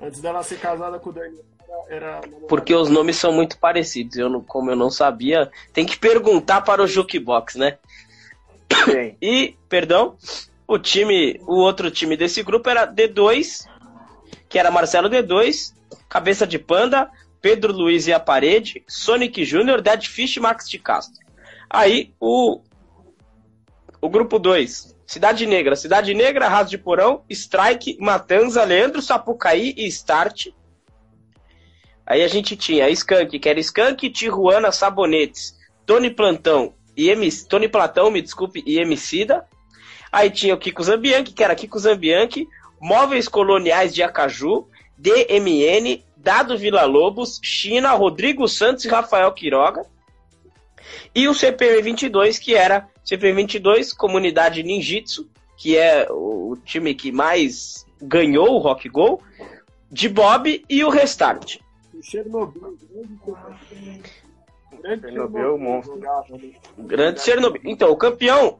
Antes 0.00 0.20
dela 0.20 0.42
ser 0.42 0.58
casada 0.58 0.98
com 0.98 1.10
o 1.10 1.12
Daniel, 1.12 1.44
era. 1.88 2.16
era 2.16 2.20
Porque 2.48 2.74
os 2.74 2.88
nomes 2.88 3.14
são 3.14 3.32
muito 3.32 3.58
parecidos. 3.58 4.16
Eu, 4.16 4.28
não- 4.28 4.40
como 4.40 4.72
eu 4.72 4.76
não 4.76 4.90
sabia, 4.90 5.48
tem 5.72 5.86
que 5.86 5.96
perguntar 5.96 6.62
para 6.62 6.82
o 6.82 6.86
Jukebox, 6.86 7.54
né? 7.54 7.78
Sim. 8.84 9.16
E, 9.22 9.56
perdão, 9.68 10.16
o 10.66 10.78
time, 10.78 11.40
o 11.46 11.56
outro 11.58 11.92
time 11.92 12.16
desse 12.16 12.42
grupo 12.42 12.68
era 12.68 12.86
D2, 12.92 13.68
que 14.48 14.58
era 14.58 14.70
Marcelo 14.70 15.08
D2, 15.08 15.74
Cabeça 16.08 16.44
de 16.44 16.58
Panda, 16.58 17.08
Pedro 17.40 17.72
Luiz 17.72 18.06
e 18.06 18.12
a 18.12 18.20
Parede, 18.20 18.84
Sonic 18.86 19.44
Júnior, 19.44 19.80
Dead 19.80 20.06
Fish 20.06 20.36
e 20.36 20.40
Max 20.40 20.68
de 20.68 20.78
Castro. 20.78 21.20
Aí 21.68 22.12
o 22.20 22.60
o 24.02 24.08
grupo 24.08 24.38
2, 24.38 24.96
Cidade 25.06 25.44
Negra, 25.44 25.76
Cidade 25.76 26.14
Negra, 26.14 26.48
Raso 26.48 26.70
de 26.70 26.78
Porão, 26.78 27.22
Strike, 27.28 27.98
Matanza, 28.00 28.64
Leandro 28.64 29.02
Sapucaí 29.02 29.74
e 29.76 29.86
Start. 29.88 30.48
Aí 32.06 32.22
a 32.22 32.28
gente 32.28 32.56
tinha 32.56 32.88
Skank, 32.88 33.38
que 33.38 33.48
era 33.48 33.60
Skank, 33.60 34.08
Tijuana, 34.10 34.72
Sabonetes, 34.72 35.54
Tony 35.84 36.10
Plantão 36.10 36.74
e 36.96 37.08
MC, 37.10 37.46
Tony 37.46 37.68
Platão, 37.68 38.10
me 38.10 38.22
desculpe, 38.22 38.62
e 38.66 38.78
Emicida. 38.78 39.46
Aí 40.10 40.30
tinha 40.30 40.54
o 40.54 40.58
Kiko 40.58 40.82
Zambianchi, 40.82 41.32
que 41.32 41.44
era 41.44 41.54
Kiko 41.54 41.78
Zambianchi, 41.78 42.48
Móveis 42.80 43.28
Coloniais 43.28 43.94
de 43.94 44.02
Acaju, 44.02 44.66
DMN, 44.96 46.02
Dado 46.22 46.56
Vila 46.56 46.84
Lobos, 46.84 47.40
China, 47.42 47.92
Rodrigo 47.92 48.46
Santos 48.46 48.84
e 48.84 48.88
Rafael 48.88 49.32
Quiroga. 49.32 49.84
E 51.14 51.26
o 51.28 51.34
CPM 51.34 51.82
22, 51.82 52.38
que 52.38 52.54
era 52.54 52.88
CPM 53.04 53.42
22, 53.42 53.92
Comunidade 53.92 54.62
Ninjitsu, 54.62 55.28
que 55.56 55.76
é 55.76 56.06
o 56.10 56.56
time 56.64 56.94
que 56.94 57.10
mais 57.10 57.86
ganhou 58.00 58.54
o 58.54 58.58
Rock 58.58 58.88
Go, 58.88 59.22
de 59.90 60.08
Bob 60.08 60.64
e 60.68 60.84
o 60.84 60.90
Restart. 60.90 61.58
O 61.94 62.02
Chernobyl, 62.02 62.76
grande 64.82 65.02
Chernobyl, 65.02 65.58
monstro. 65.58 66.00
Grande 66.78 67.20
Chernobyl. 67.20 67.62
Então, 67.64 67.90
o 67.90 67.96
campeão, 67.96 68.58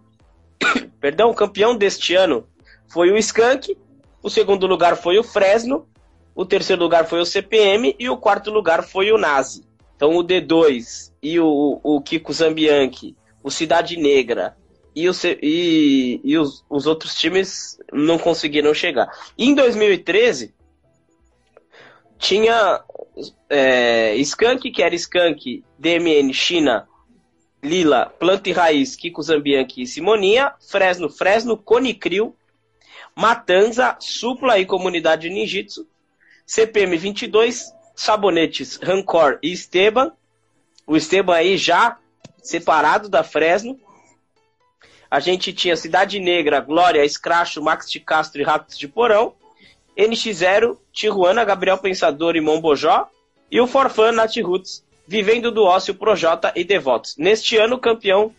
perdão, 1.01 1.31
o 1.31 1.35
campeão 1.35 1.77
deste 1.77 2.15
ano 2.15 2.47
foi 2.89 3.11
o 3.11 3.17
Skank, 3.19 3.77
o 4.23 4.29
segundo 4.29 4.67
lugar 4.67 4.97
foi 4.97 5.19
o 5.19 5.23
Fresno, 5.23 5.87
o 6.35 6.45
terceiro 6.45 6.83
lugar 6.83 7.07
foi 7.07 7.21
o 7.21 7.27
CPM 7.27 7.95
e 7.99 8.09
o 8.09 8.17
quarto 8.17 8.51
lugar 8.51 8.83
foi 8.83 9.13
o 9.13 9.19
Nazi. 9.19 9.65
Então, 9.97 10.17
o 10.17 10.25
D2 10.25 11.13
e 11.23 11.39
o, 11.39 11.81
o 11.83 12.01
Kiko 12.01 12.33
Zambianchi, 12.33 13.15
o 13.43 13.51
Cidade 13.51 13.97
Negra 13.97 14.57
e, 14.95 15.09
o, 15.09 15.13
e, 15.43 16.21
e 16.25 16.39
os, 16.39 16.65
os 16.71 16.87
outros 16.87 17.15
times 17.15 17.79
não 17.93 18.19
conseguiram 18.19 18.73
chegar. 18.73 19.11
Em 19.37 19.55
2013, 19.55 20.55
tinha 22.19 22.83
é, 23.49 24.15
Skank, 24.17 24.71
que 24.71 24.83
era 24.83 24.95
Skank, 24.95 25.65
DMN, 25.79 26.33
China, 26.33 26.89
Lila, 27.63 28.07
Planta 28.07 28.49
e 28.49 28.53
Raiz, 28.53 28.97
Kiko 28.97 29.23
Zambianchi 29.23 29.83
e 29.83 29.87
Simoninha, 29.87 30.55
Fresno, 30.61 31.11
Fresno, 31.11 31.57
Conicril, 31.57 32.35
Matanza, 33.15 33.97
Supla 34.01 34.59
e 34.59 34.65
Comunidade 34.65 35.29
Ninjitsu, 35.29 35.87
CPM 36.51 36.97
22, 36.97 37.73
Sabonetes, 37.95 38.77
Rancor 38.83 39.39
e 39.41 39.53
Esteban. 39.53 40.11
O 40.85 40.97
Esteban 40.97 41.37
aí 41.37 41.57
já 41.57 41.97
separado 42.43 43.09
da 43.09 43.23
Fresno. 43.23 43.79
A 45.09 45.21
gente 45.21 45.53
tinha 45.53 45.77
Cidade 45.77 46.19
Negra, 46.19 46.59
Glória, 46.59 47.05
Escracho, 47.05 47.63
Max 47.63 47.89
de 47.89 48.01
Castro 48.01 48.41
e 48.41 48.45
Ratos 48.45 48.77
de 48.77 48.89
Porão. 48.89 49.33
NX0, 49.97 50.77
Tijuana, 50.93 51.45
Gabriel 51.45 51.79
Pensador 51.79 52.35
e 52.35 52.41
Mombojó. 52.41 53.09
E 53.49 53.61
o 53.61 53.69
Forfan, 53.69 54.11
Nat 54.11 54.37
Roots, 54.39 54.85
Vivendo 55.07 55.53
do 55.53 55.63
Ócio, 55.63 55.95
Projota 55.95 56.53
e 56.57 56.65
Devotos. 56.65 57.17
Neste 57.17 57.59
ano, 57.59 57.77
o 57.77 57.81
campeão 57.81 58.35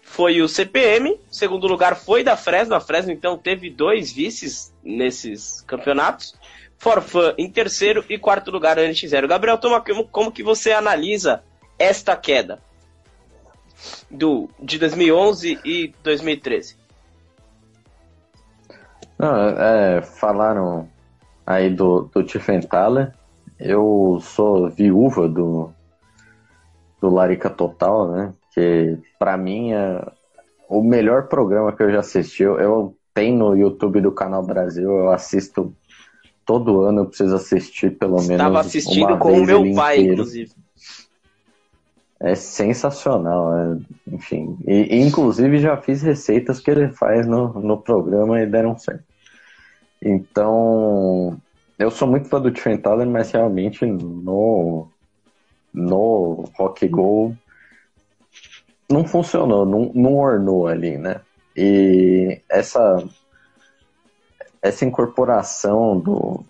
foi 0.00 0.40
o 0.40 0.48
CPM, 0.48 1.20
segundo 1.30 1.66
lugar 1.66 1.96
foi 1.96 2.24
da 2.24 2.34
Fresno. 2.34 2.74
A 2.74 2.80
Fresno, 2.80 3.12
então, 3.12 3.36
teve 3.36 3.68
dois 3.68 4.10
vices 4.10 4.72
nesses 4.82 5.60
campeonatos. 5.66 6.34
Forfan 6.78 7.34
em 7.38 7.50
terceiro 7.50 8.04
e 8.08 8.18
quarto 8.18 8.50
lugar, 8.50 8.76
NX0. 8.76 9.26
Gabriel, 9.26 9.58
toma, 9.58 9.82
como, 10.10 10.30
que 10.30 10.42
você 10.42 10.72
analisa 10.72 11.42
esta 11.78 12.16
queda 12.16 12.60
do, 14.10 14.48
de 14.60 14.78
2011 14.78 15.60
e 15.64 15.92
2013? 16.02 16.76
Não, 19.18 19.34
é, 19.36 20.02
falaram 20.02 20.88
aí 21.46 21.70
do, 21.70 22.10
do 22.14 22.22
Tiffenthaler. 22.22 23.12
Eu 23.58 24.18
sou 24.20 24.68
viúva 24.68 25.26
do, 25.26 25.70
do 27.00 27.08
Larica 27.08 27.48
Total, 27.48 28.10
né? 28.10 28.34
Que 28.52 28.98
pra 29.18 29.36
mim 29.36 29.72
é 29.72 30.06
o 30.68 30.82
melhor 30.82 31.28
programa 31.28 31.72
que 31.74 31.82
eu 31.82 31.90
já 31.90 32.00
assisti. 32.00 32.42
Eu, 32.42 32.58
eu 32.60 32.96
tenho 33.14 33.38
no 33.38 33.56
YouTube 33.56 34.02
do 34.02 34.12
Canal 34.12 34.44
Brasil, 34.44 34.90
eu 34.90 35.10
assisto 35.10 35.74
todo 36.46 36.82
ano, 36.82 37.00
eu 37.00 37.06
preciso 37.06 37.34
assistir 37.34 37.98
pelo 37.98 38.16
menos. 38.16 38.30
Estava 38.30 38.50
uma 38.50 38.60
assistindo 38.60 39.18
com 39.18 39.32
o 39.32 39.44
meu 39.44 39.74
pai, 39.74 39.96
inteiro. 39.96 40.12
inclusive. 40.14 40.52
É 42.18 42.34
sensacional, 42.34 43.54
é, 43.54 43.78
enfim. 44.10 44.56
E, 44.66 44.96
inclusive 45.00 45.58
já 45.58 45.76
fiz 45.76 46.00
receitas 46.00 46.60
que 46.60 46.70
ele 46.70 46.88
faz 46.88 47.26
no, 47.26 47.52
no 47.60 47.76
programa 47.76 48.40
e 48.40 48.46
deram 48.46 48.78
certo. 48.78 49.04
Então, 50.00 51.36
eu 51.78 51.90
sou 51.90 52.08
muito 52.08 52.28
fã 52.28 52.40
do 52.40 52.50
Tiffenthaler, 52.50 53.06
mas 53.06 53.32
realmente 53.32 53.84
no, 53.84 54.88
no 55.74 56.44
Rock 56.56 56.88
Go 56.88 57.36
não 58.90 59.04
funcionou, 59.04 59.66
não, 59.66 59.90
não 59.94 60.14
ornou 60.14 60.68
ali, 60.68 60.96
né? 60.96 61.20
E 61.56 62.40
essa, 62.48 63.04
essa 64.62 64.84
incorporação 64.84 65.98
do, 65.98 66.44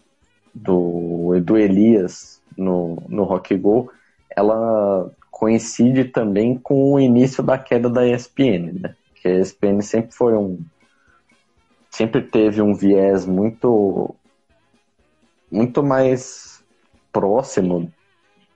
do, 0.54 1.40
do 1.40 1.56
Elias 1.56 2.40
no, 2.56 3.02
no 3.08 3.24
Rock 3.24 3.56
Go, 3.56 3.90
ela 4.30 5.10
coincide 5.30 6.04
também 6.04 6.56
com 6.56 6.94
o 6.94 7.00
início 7.00 7.42
da 7.42 7.58
queda 7.58 7.90
da 7.90 8.06
ESPN, 8.06 8.80
né? 8.80 8.96
Que 9.14 9.28
a 9.28 9.38
ESPN 9.38 9.80
sempre 9.82 10.14
foi 10.14 10.34
um 10.34 10.58
sempre 11.90 12.20
teve 12.20 12.60
um 12.60 12.74
viés 12.74 13.24
muito 13.24 14.14
muito 15.50 15.82
mais 15.82 16.62
próximo 17.12 17.90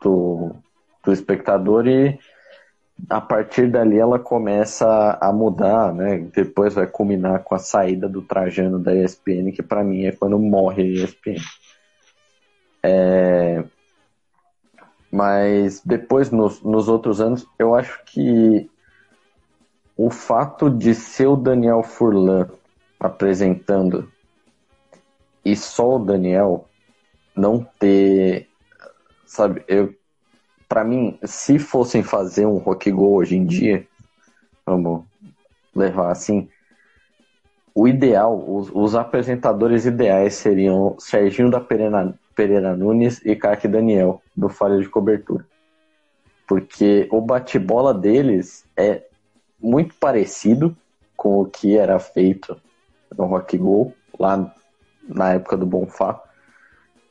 do, 0.03 0.55
do 1.03 1.13
espectador 1.13 1.87
e 1.87 2.19
a 3.09 3.21
partir 3.21 3.71
dali 3.71 3.99
ela 3.99 4.19
começa 4.19 5.19
a 5.21 5.33
mudar, 5.33 5.93
né? 5.95 6.19
Depois 6.35 6.75
vai 6.75 6.87
culminar 6.87 7.43
com 7.45 7.55
a 7.55 7.59
saída 7.59 8.09
do 8.09 8.23
Trajano 8.23 8.79
da 8.79 8.95
ESPN, 8.95 9.53
que 9.53 9.63
para 9.63 9.85
mim 9.85 10.05
é 10.05 10.13
quando 10.13 10.39
morre 10.39 10.83
a 10.83 11.05
ESPN. 11.05 11.41
É... 12.83 13.65
Mas 15.11 15.83
depois, 15.85 16.31
nos, 16.31 16.63
nos 16.63 16.89
outros 16.89 17.21
anos, 17.21 17.47
eu 17.59 17.75
acho 17.75 18.01
que 18.05 18.71
o 19.97 20.09
fato 20.09 20.71
de 20.71 20.95
ser 20.95 21.27
o 21.27 21.37
Daniel 21.37 21.83
Furlan 21.83 22.49
apresentando 22.99 24.11
e 25.45 25.57
só 25.57 25.97
o 25.97 26.05
Daniel 26.05 26.69
não 27.35 27.67
ter, 27.79 28.49
sabe, 29.27 29.65
eu 29.67 29.95
para 30.71 30.85
mim, 30.85 31.19
se 31.25 31.59
fossem 31.59 32.01
fazer 32.01 32.47
um 32.47 32.59
rock 32.59 32.93
go 32.93 33.17
hoje 33.17 33.37
em 33.37 33.45
dia, 33.45 33.85
vamos 34.65 35.03
levar 35.75 36.13
assim, 36.13 36.49
o 37.75 37.89
ideal, 37.89 38.39
os, 38.49 38.71
os 38.73 38.95
apresentadores 38.95 39.85
ideais 39.85 40.35
seriam 40.35 40.95
Serginho 40.97 41.51
da 41.51 41.61
Pereira, 41.61 42.15
Pereira 42.37 42.77
Nunes 42.77 43.21
e 43.25 43.35
Kaki 43.35 43.67
Daniel, 43.67 44.23
do 44.37 44.49
Falha 44.49 44.81
de 44.81 44.89
Cobertura. 44.89 45.45
Porque 46.47 47.09
o 47.11 47.21
bate-bola 47.21 47.93
deles 47.93 48.65
é 48.77 49.03
muito 49.61 49.97
parecido 49.97 50.77
com 51.17 51.41
o 51.41 51.47
que 51.47 51.77
era 51.77 51.99
feito 51.99 52.57
no 53.19 53.25
Rock 53.25 53.59
Go, 53.59 53.93
lá 54.17 54.55
na 55.09 55.33
época 55.33 55.57
do 55.57 55.67
Bonfá. 55.67 56.23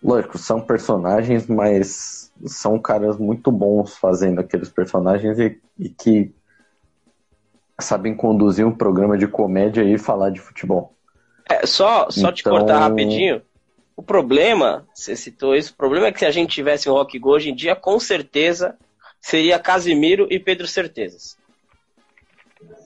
Lógico, 0.02 0.38
são 0.38 0.62
personagens, 0.62 1.48
mas 1.48 2.32
são 2.46 2.80
caras 2.80 3.18
muito 3.18 3.52
bons 3.52 3.98
fazendo 3.98 4.40
aqueles 4.40 4.70
personagens 4.70 5.38
e, 5.40 5.60
e 5.78 5.90
que 5.90 6.32
sabem 7.80 8.16
conduzir 8.16 8.66
um 8.66 8.76
programa 8.76 9.18
de 9.18 9.28
comédia 9.28 9.84
e 9.84 9.98
falar 9.98 10.30
de 10.30 10.40
futebol. 10.40 10.94
É, 11.50 11.66
só 11.66 12.10
só 12.10 12.32
te 12.32 12.42
Então- 12.42 12.54
cortar 12.58 12.80
rapidinho. 12.80 13.42
O 13.96 14.02
problema, 14.02 14.88
você 14.94 15.14
citou 15.14 15.54
isso, 15.54 15.74
o 15.74 15.76
problema 15.76 16.08
é 16.08 16.12
que 16.14 16.20
se 16.20 16.26
a 16.26 16.32
gente 16.32 16.52
tivesse 16.54 16.90
um 16.90 16.94
Rock 16.94 17.20
Go 17.20 17.32
hoje 17.32 17.50
em 17.50 17.56
dia, 17.56 17.76
com 17.76 18.00
certeza 18.00 18.78
seria 19.20 19.60
Casimiro 19.60 20.26
e 20.30 20.40
Pedro 20.40 20.66
Certezas. 20.66 21.38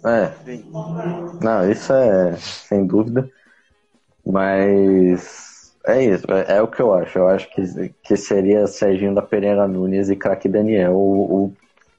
É, 0.04 0.32
não, 1.40 1.70
isso 1.72 1.94
é 1.94 2.36
sem 2.38 2.86
dúvida, 2.88 3.30
mas 4.26 5.53
É 5.86 6.02
isso, 6.02 6.26
é, 6.32 6.58
é, 6.58 6.62
o 6.62 6.68
que 6.68 6.82
eu 6.82 6.94
acho. 6.94 7.18
Eu 7.18 7.28
acho 7.28 7.50
que, 7.50 7.94
que 8.02 8.16
seria 8.16 8.68
Serginho 8.68 9.14
da 9.14 9.22
Pereira 9.22 9.68
Nunes 9.68 10.10
e 10.10 10.16
Craque 10.16 10.48
Daniel 10.48 10.94
o, 10.94 11.46
o, 11.46 11.54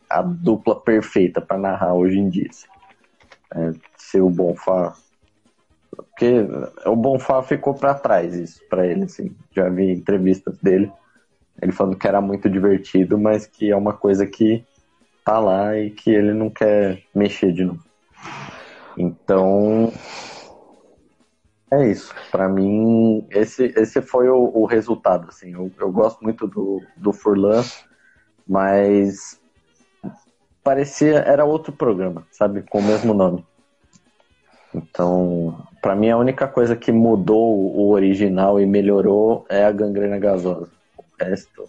a 0.08 0.22
dupla 0.22 0.80
perfeita 0.80 1.40
para 1.40 1.58
narrar 1.58 1.94
hoje 1.94 2.18
em 2.18 2.28
dia. 2.28 2.48
Assim. 2.48 2.66
É, 3.54 3.72
se 3.96 4.20
o 4.20 4.30
Bonfá. 4.30 4.94
Porque 5.90 6.46
o 6.86 6.96
Bonfá 6.96 7.42
ficou 7.42 7.74
para 7.74 7.94
trás 7.94 8.34
isso 8.34 8.60
para 8.70 8.86
ele, 8.86 9.04
assim. 9.04 9.36
Já 9.54 9.68
vi 9.68 9.92
entrevistas 9.92 10.56
dele. 10.58 10.90
Ele 11.60 11.72
falando 11.72 11.96
que 11.96 12.08
era 12.08 12.20
muito 12.20 12.48
divertido, 12.48 13.18
mas 13.18 13.46
que 13.46 13.70
é 13.70 13.76
uma 13.76 13.92
coisa 13.92 14.26
que 14.26 14.64
tá 15.24 15.38
lá 15.38 15.76
e 15.76 15.90
que 15.90 16.10
ele 16.10 16.32
não 16.32 16.50
quer 16.50 17.02
mexer 17.14 17.52
de 17.52 17.64
novo. 17.64 17.84
Então, 18.96 19.92
é 21.74 21.90
isso. 21.90 22.14
Para 22.30 22.48
mim, 22.48 23.26
esse, 23.30 23.72
esse 23.76 24.00
foi 24.02 24.28
o, 24.28 24.50
o 24.54 24.64
resultado. 24.64 25.28
Assim. 25.28 25.52
Eu, 25.52 25.70
eu, 25.78 25.90
gosto 25.90 26.22
muito 26.22 26.46
do, 26.46 26.82
do 26.96 27.12
Furlan, 27.12 27.64
mas 28.46 29.40
parecia 30.62 31.18
era 31.18 31.44
outro 31.44 31.72
programa, 31.72 32.26
sabe, 32.30 32.62
com 32.62 32.78
o 32.78 32.82
mesmo 32.82 33.14
nome. 33.14 33.44
Então, 34.74 35.64
para 35.80 35.94
mim 35.94 36.10
a 36.10 36.16
única 36.16 36.48
coisa 36.48 36.74
que 36.74 36.90
mudou 36.90 37.76
o 37.76 37.90
original 37.90 38.60
e 38.60 38.66
melhorou 38.66 39.46
é 39.48 39.64
a 39.64 39.70
gangrena 39.70 40.18
gasosa. 40.18 40.68
O 40.98 41.04
resto. 41.20 41.68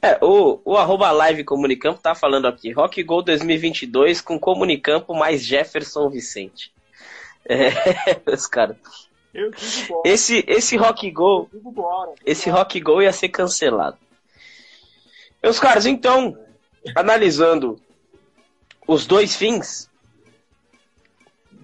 É, 0.00 0.18
o, 0.20 0.60
o 0.64 0.76
arroba 0.76 1.12
live 1.12 1.44
Comunicampo 1.44 2.00
tá 2.00 2.14
falando 2.14 2.48
aqui. 2.48 2.72
Rock 2.72 3.00
Go 3.04 3.22
2022 3.22 4.20
com 4.20 4.38
Comunicampo 4.38 5.14
mais 5.14 5.44
Jefferson 5.44 6.10
Vicente. 6.10 6.72
É, 7.44 7.70
os 8.32 8.46
caras. 8.46 8.76
Esse, 10.04 10.44
esse 10.46 10.76
Rock 10.76 11.10
Go. 11.10 11.48
Esse 12.24 12.50
Rock 12.50 12.80
Go 12.80 13.00
ia 13.00 13.12
ser 13.12 13.30
cancelado. 13.30 13.96
Meus 15.42 15.58
caras, 15.58 15.86
então, 15.86 16.38
analisando 16.94 17.80
os 18.86 19.06
dois 19.06 19.34
fins, 19.34 19.90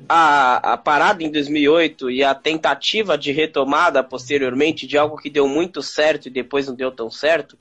a, 0.09 0.73
a 0.73 0.77
parada 0.77 1.23
em 1.23 1.31
2008 1.31 2.11
e 2.11 2.25
a 2.25 2.35
tentativa 2.35 3.19
de 3.19 3.31
retomada 3.31 4.03
posteriormente 4.03 4.87
de 4.87 4.97
algo 4.97 5.19
que 5.19 5.29
deu 5.29 5.47
muito 5.47 5.83
certo 5.83 6.27
e 6.27 6.31
depois 6.31 6.67
não 6.67 6.75
deu 6.75 6.91
tão 6.91 7.11
certo, 7.11 7.59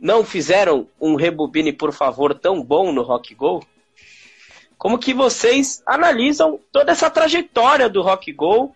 não 0.00 0.24
fizeram 0.24 0.88
um 0.98 1.14
rebobine, 1.14 1.72
por 1.72 1.92
favor, 1.92 2.34
tão 2.34 2.62
bom 2.62 2.90
no 2.90 3.02
Rock 3.02 3.34
Go? 3.34 3.62
Como 4.80 4.98
que 4.98 5.12
vocês 5.12 5.82
analisam 5.84 6.58
toda 6.72 6.90
essa 6.90 7.10
trajetória 7.10 7.86
do 7.86 8.00
Rock 8.00 8.32
Go 8.32 8.74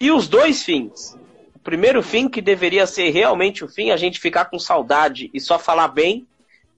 e 0.00 0.10
os 0.10 0.26
dois 0.26 0.62
fins. 0.62 1.14
O 1.54 1.58
primeiro 1.58 2.02
fim, 2.02 2.26
que 2.26 2.40
deveria 2.40 2.86
ser 2.86 3.10
realmente 3.10 3.62
o 3.62 3.68
fim, 3.68 3.90
a 3.90 3.98
gente 3.98 4.18
ficar 4.18 4.46
com 4.46 4.58
saudade 4.58 5.30
e 5.34 5.38
só 5.38 5.58
falar 5.58 5.88
bem, 5.88 6.26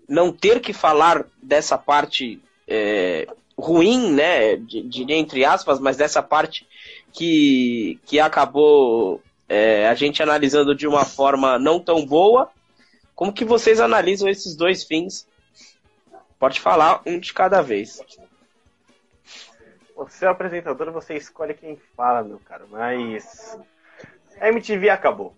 não 0.08 0.32
ter 0.32 0.58
que 0.58 0.72
falar 0.72 1.24
dessa 1.40 1.78
parte 1.78 2.40
é, 2.66 3.28
ruim, 3.56 4.10
né, 4.10 4.56
de, 4.56 5.06
entre 5.12 5.44
aspas, 5.44 5.78
mas 5.78 5.96
dessa 5.96 6.20
parte 6.20 6.66
que, 7.12 8.00
que 8.04 8.18
acabou 8.18 9.22
é, 9.48 9.86
a 9.86 9.94
gente 9.94 10.20
analisando 10.20 10.74
de 10.74 10.88
uma 10.88 11.04
forma 11.04 11.60
não 11.60 11.78
tão 11.78 12.04
boa. 12.04 12.50
Como 13.14 13.32
que 13.32 13.44
vocês 13.44 13.78
analisam 13.78 14.28
esses 14.28 14.56
dois 14.56 14.82
fins? 14.82 15.28
Pode 16.40 16.58
falar 16.58 17.02
um 17.06 17.20
de 17.20 17.32
cada 17.32 17.62
vez. 17.62 18.00
Você 20.04 20.24
é 20.24 20.28
o 20.28 20.32
apresentador, 20.32 20.90
você 20.90 21.14
escolhe 21.14 21.54
quem 21.54 21.76
fala, 21.96 22.22
meu 22.22 22.38
cara. 22.40 22.64
Mas 22.70 23.58
a 24.40 24.48
MTV 24.48 24.90
acabou. 24.90 25.34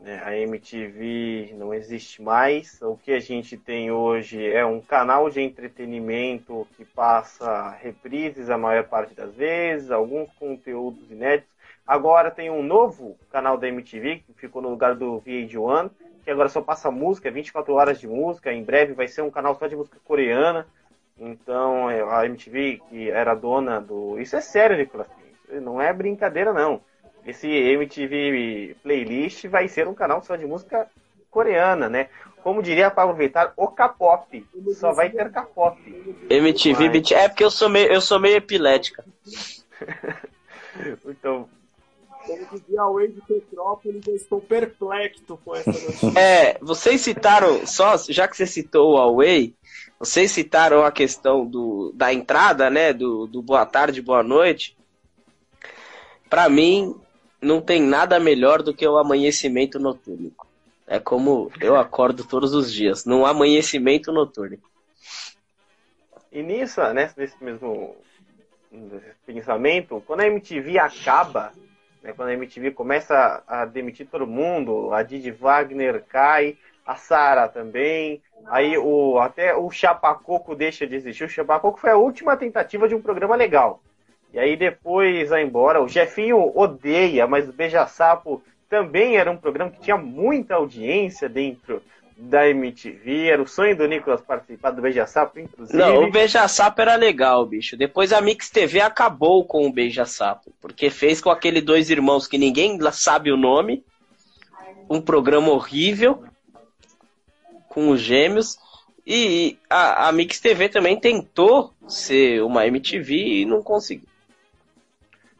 Né? 0.00 0.20
A 0.24 0.36
MTV 0.36 1.54
não 1.56 1.72
existe 1.72 2.22
mais. 2.22 2.80
O 2.82 2.96
que 2.96 3.12
a 3.12 3.20
gente 3.20 3.56
tem 3.56 3.90
hoje 3.90 4.44
é 4.44 4.64
um 4.64 4.80
canal 4.80 5.28
de 5.30 5.40
entretenimento 5.40 6.66
que 6.76 6.84
passa 6.84 7.70
reprises 7.70 8.50
a 8.50 8.58
maior 8.58 8.84
parte 8.84 9.14
das 9.14 9.34
vezes, 9.34 9.90
alguns 9.90 10.32
conteúdos 10.34 11.10
inéditos. 11.10 11.52
Agora 11.86 12.30
tem 12.30 12.50
um 12.50 12.62
novo 12.62 13.16
canal 13.30 13.56
da 13.56 13.68
MTV 13.68 14.24
que 14.26 14.32
ficou 14.34 14.60
no 14.60 14.70
lugar 14.70 14.94
do 14.94 15.22
VH1, 15.22 15.90
que 16.22 16.30
agora 16.30 16.48
só 16.48 16.60
passa 16.60 16.90
música, 16.90 17.30
24 17.30 17.72
horas 17.72 17.98
de 17.98 18.06
música. 18.06 18.52
Em 18.52 18.62
breve 18.62 18.92
vai 18.92 19.08
ser 19.08 19.22
um 19.22 19.30
canal 19.30 19.58
só 19.58 19.66
de 19.66 19.76
música 19.76 19.98
coreana. 20.04 20.66
Então, 21.20 21.88
a 21.88 22.26
MTV, 22.26 22.80
que 22.88 23.10
era 23.10 23.34
dona 23.34 23.80
do. 23.80 24.18
Isso 24.20 24.36
é 24.36 24.40
sério, 24.40 24.76
Nicolas. 24.76 25.08
Não 25.50 25.80
é 25.80 25.92
brincadeira, 25.92 26.52
não. 26.52 26.80
Esse 27.26 27.48
MTV 27.48 28.76
Playlist 28.82 29.46
vai 29.46 29.68
ser 29.68 29.88
um 29.88 29.94
canal 29.94 30.22
só 30.22 30.36
de 30.36 30.46
música 30.46 30.88
coreana, 31.30 31.88
né? 31.88 32.08
Como 32.42 32.62
diria 32.62 32.90
para 32.90 33.02
aproveitar, 33.02 33.52
o 33.56 33.68
K-pop. 33.68 34.46
Só 34.74 34.92
vai 34.92 35.10
ter 35.10 35.30
K-pop. 35.30 35.78
MTV 36.30 36.88
Mas... 36.88 37.12
É 37.12 37.28
porque 37.28 37.44
eu 37.44 37.50
sou 37.50 37.68
meio, 37.68 37.92
eu 37.92 38.00
sou 38.00 38.20
meio 38.20 38.36
epilética. 38.36 39.04
então. 41.04 41.48
Como 42.28 42.46
dizia 42.52 42.82
a 42.82 42.90
Wade 42.90 43.22
Petrópolis, 43.26 44.06
eu 44.06 44.14
estou 44.14 44.38
perplexo 44.38 45.38
com 45.42 45.56
essa 45.56 45.72
notícia. 45.72 46.20
É, 46.20 46.58
vocês 46.60 47.00
citaram, 47.00 47.66
só, 47.66 47.96
já 47.96 48.28
que 48.28 48.36
você 48.36 48.46
citou 48.46 48.90
o 48.90 48.96
Huawei, 48.96 49.54
vocês 49.98 50.30
citaram 50.30 50.84
a 50.84 50.92
questão 50.92 51.46
do, 51.46 51.90
da 51.94 52.12
entrada, 52.12 52.68
né? 52.68 52.92
Do, 52.92 53.26
do 53.26 53.40
boa 53.40 53.64
tarde, 53.64 54.02
boa 54.02 54.22
noite. 54.22 54.76
Para 56.28 56.50
mim, 56.50 56.94
não 57.40 57.62
tem 57.62 57.80
nada 57.80 58.20
melhor 58.20 58.62
do 58.62 58.74
que 58.74 58.86
o 58.86 58.98
amanhecimento 58.98 59.78
noturno. 59.78 60.30
É 60.86 61.00
como 61.00 61.50
eu 61.62 61.76
acordo 61.76 62.24
todos 62.24 62.52
os 62.52 62.70
dias, 62.70 63.06
num 63.06 63.24
amanhecimento 63.24 64.12
noturno. 64.12 64.58
E 66.30 66.42
nisso, 66.42 66.82
né, 66.92 67.10
nesse 67.16 67.42
mesmo 67.42 67.96
pensamento, 69.24 70.02
quando 70.06 70.20
a 70.20 70.26
MTV 70.26 70.78
acaba, 70.78 71.52
né, 72.08 72.14
quando 72.16 72.28
a 72.30 72.34
MTV 72.34 72.72
começa 72.72 73.42
a 73.46 73.64
demitir 73.64 74.06
todo 74.06 74.26
mundo, 74.26 74.92
a 74.92 75.02
Didi 75.02 75.30
Wagner 75.30 76.04
cai, 76.08 76.56
a 76.84 76.96
Sara 76.96 77.48
também, 77.48 78.22
Aí 78.46 78.78
o, 78.78 79.18
até 79.18 79.54
o 79.54 79.70
Chapacoco 79.70 80.54
deixa 80.54 80.86
de 80.86 80.94
existir. 80.94 81.24
O 81.24 81.28
Chapacoco 81.28 81.78
foi 81.78 81.90
a 81.90 81.96
última 81.96 82.36
tentativa 82.36 82.88
de 82.88 82.94
um 82.94 83.02
programa 83.02 83.34
legal. 83.34 83.82
E 84.32 84.38
aí 84.38 84.56
depois 84.56 85.28
vai 85.28 85.42
embora. 85.42 85.82
O 85.82 85.88
Jefinho 85.88 86.52
odeia, 86.56 87.26
mas 87.26 87.48
o 87.48 87.52
Beija-Sapo 87.52 88.42
também 88.68 89.16
era 89.16 89.30
um 89.30 89.36
programa 89.36 89.70
que 89.70 89.80
tinha 89.80 89.96
muita 89.96 90.54
audiência 90.54 91.28
dentro 91.28 91.82
da 92.18 92.48
MTV. 92.48 93.28
Era 93.28 93.40
o 93.40 93.46
sonho 93.46 93.76
do 93.76 93.86
Nicolas 93.86 94.20
participar 94.20 94.72
do 94.72 94.82
Beija-Sapo, 94.82 95.38
inclusive. 95.38 95.78
Não, 95.78 96.02
o 96.02 96.10
Beija-Sapo 96.10 96.80
era 96.82 96.96
legal, 96.96 97.46
bicho. 97.46 97.76
Depois 97.76 98.12
a 98.12 98.20
Mix 98.20 98.50
TV 98.50 98.80
acabou 98.80 99.44
com 99.44 99.66
o 99.66 99.72
Beija-Sapo. 99.72 100.52
Porque 100.60 100.90
fez 100.90 101.20
com 101.20 101.30
aquele 101.30 101.60
dois 101.60 101.90
irmãos 101.90 102.26
que 102.26 102.36
ninguém 102.36 102.78
sabe 102.90 103.30
o 103.30 103.36
nome. 103.36 103.84
Um 104.90 105.00
programa 105.00 105.50
horrível 105.50 106.24
com 107.68 107.90
os 107.90 108.00
gêmeos. 108.00 108.58
E 109.06 109.56
a, 109.70 110.08
a 110.08 110.12
Mix 110.12 110.40
TV 110.40 110.68
também 110.68 110.98
tentou 110.98 111.72
ser 111.86 112.42
uma 112.42 112.66
MTV 112.66 113.14
e 113.14 113.44
não 113.46 113.62
conseguiu. 113.62 114.08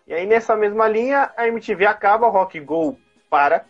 E 0.06 0.14
aí 0.14 0.26
nessa 0.26 0.56
mesma 0.56 0.88
linha, 0.88 1.30
a 1.36 1.46
MTV 1.48 1.84
acaba, 1.84 2.26
o 2.26 2.30
Rock 2.30 2.58
Go 2.60 2.98
para. 3.28 3.66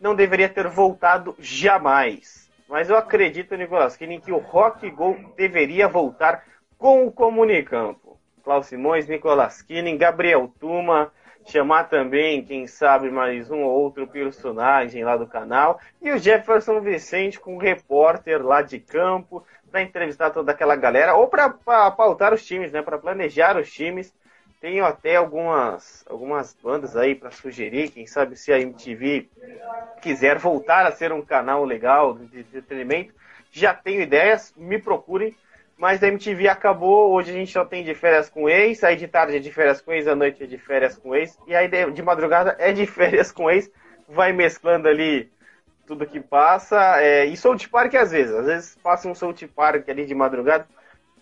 Não 0.00 0.14
deveria 0.14 0.48
ter 0.48 0.68
voltado 0.68 1.34
jamais. 1.38 2.48
Mas 2.68 2.90
eu 2.90 2.96
acredito, 2.96 3.56
Nicolas 3.56 3.96
Kine, 3.96 4.20
que 4.20 4.30
o 4.30 4.38
Rock 4.38 4.90
Go 4.90 5.16
deveria 5.36 5.88
voltar 5.88 6.44
com 6.76 7.06
o 7.06 7.12
Comunicampo. 7.12 8.18
Klaus 8.44 8.66
Simões, 8.66 9.08
Nicolas 9.08 9.60
Kine, 9.62 9.96
Gabriel 9.96 10.52
Tuma, 10.60 11.12
chamar 11.44 11.84
também, 11.84 12.44
quem 12.44 12.66
sabe, 12.66 13.10
mais 13.10 13.50
um 13.50 13.62
ou 13.62 13.80
outro 13.82 14.06
personagem 14.06 15.02
lá 15.02 15.16
do 15.16 15.26
canal. 15.26 15.80
E 16.00 16.10
o 16.10 16.18
Jefferson 16.18 16.80
Vicente 16.80 17.40
com 17.40 17.54
um 17.54 17.58
repórter 17.58 18.44
lá 18.44 18.62
de 18.62 18.78
campo 18.78 19.44
para 19.70 19.82
entrevistar 19.82 20.30
toda 20.30 20.52
aquela 20.52 20.76
galera 20.76 21.14
ou 21.14 21.26
para 21.26 21.50
pautar 21.50 22.32
os 22.32 22.44
times, 22.44 22.72
né? 22.72 22.82
Para 22.82 22.98
planejar 22.98 23.56
os 23.56 23.70
times. 23.70 24.14
Tenho 24.60 24.84
até 24.84 25.16
algumas, 25.16 26.04
algumas 26.08 26.56
bandas 26.60 26.96
aí 26.96 27.14
para 27.14 27.30
sugerir, 27.30 27.90
quem 27.90 28.06
sabe 28.06 28.36
se 28.36 28.52
a 28.52 28.58
MTV 28.58 29.28
quiser 30.02 30.38
voltar 30.38 30.84
a 30.84 30.92
ser 30.92 31.12
um 31.12 31.22
canal 31.22 31.64
legal 31.64 32.14
de 32.14 32.40
entretenimento. 32.40 33.14
Já 33.52 33.72
tenho 33.72 34.02
ideias, 34.02 34.52
me 34.56 34.78
procurem 34.78 35.34
mas 35.78 36.02
a 36.02 36.08
MTV 36.08 36.48
acabou, 36.48 37.12
hoje 37.12 37.30
a 37.30 37.34
gente 37.34 37.52
só 37.52 37.64
tem 37.64 37.84
de 37.84 37.94
férias 37.94 38.28
com 38.28 38.48
ex, 38.48 38.82
aí 38.82 38.96
de 38.96 39.06
tarde 39.06 39.36
é 39.36 39.38
de 39.38 39.52
férias 39.52 39.80
com 39.80 39.92
ex, 39.92 40.08
à 40.08 40.14
noite 40.16 40.42
é 40.42 40.46
de 40.46 40.58
férias 40.58 40.98
com 40.98 41.14
ex, 41.14 41.38
e 41.46 41.54
aí 41.54 41.68
de, 41.68 42.02
madrugada 42.02 42.56
é 42.58 42.72
de 42.72 42.84
férias 42.84 43.30
com 43.30 43.48
ex, 43.48 43.70
vai 44.08 44.32
mesclando 44.32 44.88
ali 44.88 45.30
tudo 45.86 46.04
que 46.04 46.20
passa, 46.20 47.00
é, 47.00 47.24
e 47.26 47.36
South 47.36 47.68
Park 47.70 47.94
às 47.94 48.10
vezes, 48.10 48.34
às 48.34 48.46
vezes 48.46 48.78
passa 48.82 49.08
um 49.08 49.14
South 49.14 49.36
Park 49.54 49.88
ali 49.88 50.04
de 50.04 50.16
madrugada, 50.16 50.66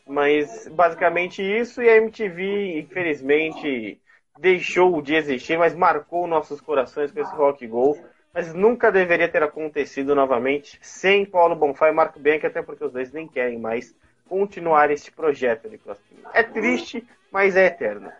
mas 0.06 0.68
basicamente 0.68 1.42
isso, 1.42 1.82
e 1.82 1.88
a 1.88 1.96
MTV, 1.96 2.78
infelizmente, 2.78 4.00
deixou 4.38 5.02
de 5.02 5.14
existir, 5.14 5.58
mas 5.58 5.74
marcou 5.74 6.26
nossos 6.26 6.60
corações 6.60 7.10
com 7.10 7.20
esse 7.20 7.34
rock 7.34 7.66
go. 7.66 7.98
Mas 8.32 8.52
nunca 8.52 8.92
deveria 8.92 9.28
ter 9.28 9.42
acontecido 9.42 10.14
novamente 10.14 10.78
sem 10.82 11.24
Paulo 11.24 11.56
Bonfá 11.56 11.88
e 11.88 11.92
Marco 11.92 12.20
Bianchi, 12.20 12.46
até 12.46 12.62
porque 12.62 12.84
os 12.84 12.92
dois 12.92 13.10
nem 13.10 13.26
querem 13.26 13.58
mais 13.58 13.96
continuar 14.28 14.90
este 14.90 15.10
projeto 15.10 15.68
CrossFit. 15.78 16.20
É 16.34 16.42
triste, 16.42 17.02
mas 17.32 17.56
é 17.56 17.66
eterno. 17.66 18.12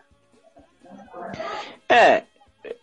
É, 1.87 2.23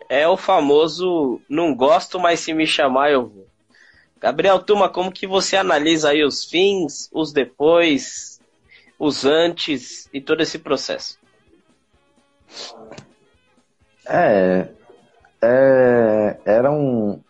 é 0.09 0.29
o 0.29 0.37
famoso 0.37 1.41
não 1.49 1.75
gosto, 1.75 2.21
mas 2.21 2.41
se 2.41 2.55
me 2.55 2.67
chamar 2.67 3.11
eu 3.11 3.27
vou. 3.27 3.47
Gabriel 4.21 4.63
Tuma, 4.63 4.89
como 4.89 5.13
que 5.13 5.27
você 5.27 5.57
analisa 5.57 6.11
aí 6.11 6.25
os 6.25 6.45
fins, 6.45 7.11
os 7.13 7.33
depois, 7.33 8.34
os 8.99 9.25
antes 9.25 10.09
e 10.13 10.21
todo 10.21 10.43
esse 10.43 10.59
processo? 10.59 11.19
É, 14.07 14.69
é 15.43 16.37
era 16.45 16.71
um, 16.71 17.21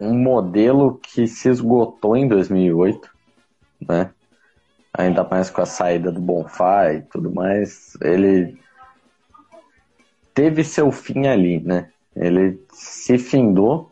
um 0.00 0.14
modelo 0.14 0.98
que 0.98 1.26
se 1.26 1.48
esgotou 1.48 2.16
em 2.16 2.28
2008, 2.28 3.10
né? 3.88 4.10
Ainda 4.92 5.24
mais 5.24 5.50
com 5.50 5.60
a 5.60 5.66
saída 5.66 6.10
do 6.10 6.20
Bonfá 6.20 6.92
e 6.92 7.02
tudo 7.02 7.30
mais, 7.30 7.96
ele 8.00 8.58
teve 10.34 10.64
seu 10.64 10.90
fim 10.90 11.26
ali, 11.26 11.60
né? 11.60 11.90
Ele 12.14 12.58
se 12.72 13.18
findou, 13.18 13.90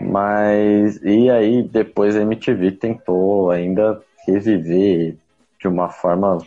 mas 0.00 0.96
e 1.02 1.30
aí 1.30 1.62
depois 1.62 2.16
a 2.16 2.22
MTV 2.22 2.72
tentou 2.72 3.50
ainda 3.50 4.02
reviver 4.26 5.16
de 5.60 5.68
uma 5.68 5.88
forma 5.90 6.38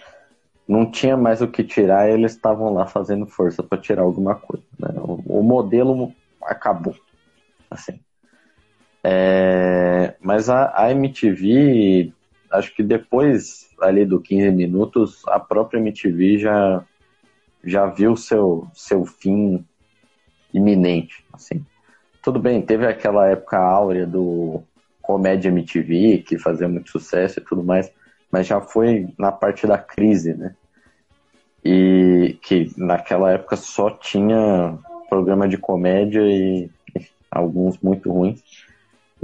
não 0.68 0.90
tinha 0.90 1.15
mais 1.15 1.41
o 1.41 1.48
que 1.48 1.64
tirar, 1.64 2.10
eles 2.10 2.31
estavam 2.34 2.73
lá 2.73 2.88
fazendo 2.88 3.27
força 3.27 3.61
para 3.61 3.77
tirar 3.77 4.02
alguma 4.02 4.35
coisa. 4.35 4.64
Né? 4.80 4.90
O, 4.98 5.40
o, 5.40 5.44
modelo 5.44 6.14
acabou, 6.41 6.95
assim. 7.69 7.99
É, 9.03 10.15
mas 10.22 10.49
a, 10.49 10.72
a, 10.73 10.91
MTV, 10.91 12.14
acho 12.52 12.73
que 12.73 12.81
depois 12.81 13.69
ali 13.81 14.06
do 14.06 14.22
15 14.22 14.52
minutos, 14.52 15.22
a 15.27 15.40
própria 15.40 15.80
MTV 15.80 16.38
já 16.38 16.84
já 17.65 17.85
viu 17.85 18.15
seu 18.15 18.68
seu 18.73 19.06
fim 19.06 19.65
iminente, 20.53 21.26
assim. 21.34 21.65
Tudo 22.22 22.40
bem, 22.40 22.61
teve 22.61 22.88
aquela 22.88 23.27
época 23.27 23.57
áurea 23.57 24.07
do 24.07 24.64
Comédia 25.02 25.49
MTV, 25.49 26.19
que 26.26 26.38
fazia 26.38 26.69
muito 26.69 26.90
sucesso 26.90 27.40
e 27.40 27.44
tudo 27.44 27.61
mais, 27.61 27.91
mas 28.34 28.47
já 28.47 28.60
foi 28.60 29.14
na 29.15 29.31
parte 29.31 29.68
da 29.68 29.77
crise, 29.77 30.34
né? 30.34 30.55
E 31.64 32.35
que 32.41 32.72
naquela 32.76 33.31
época 33.31 33.55
só 33.55 33.91
tinha 33.91 34.76
programa 35.07 35.47
de 35.47 35.55
comédia 35.55 36.19
e 36.23 36.68
alguns 37.30 37.77
muito 37.77 38.11
ruins. 38.11 38.43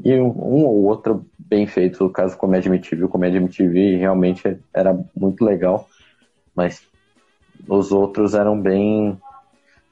E 0.06 0.14
um 0.14 0.64
ou 0.64 0.84
outro 0.84 1.26
bem 1.40 1.66
feito, 1.66 2.04
no 2.04 2.12
caso 2.12 2.38
Comédia 2.38 2.70
MTV. 2.70 3.06
O 3.06 3.10
Comédia 3.10 3.40
MTV 3.40 3.98
realmente 3.98 4.60
era 4.72 4.96
muito 5.16 5.44
legal, 5.44 5.90
mas 6.56 6.84
os 7.68 7.92
outros 7.92 8.36
eram 8.36 8.62
bem 8.62 9.20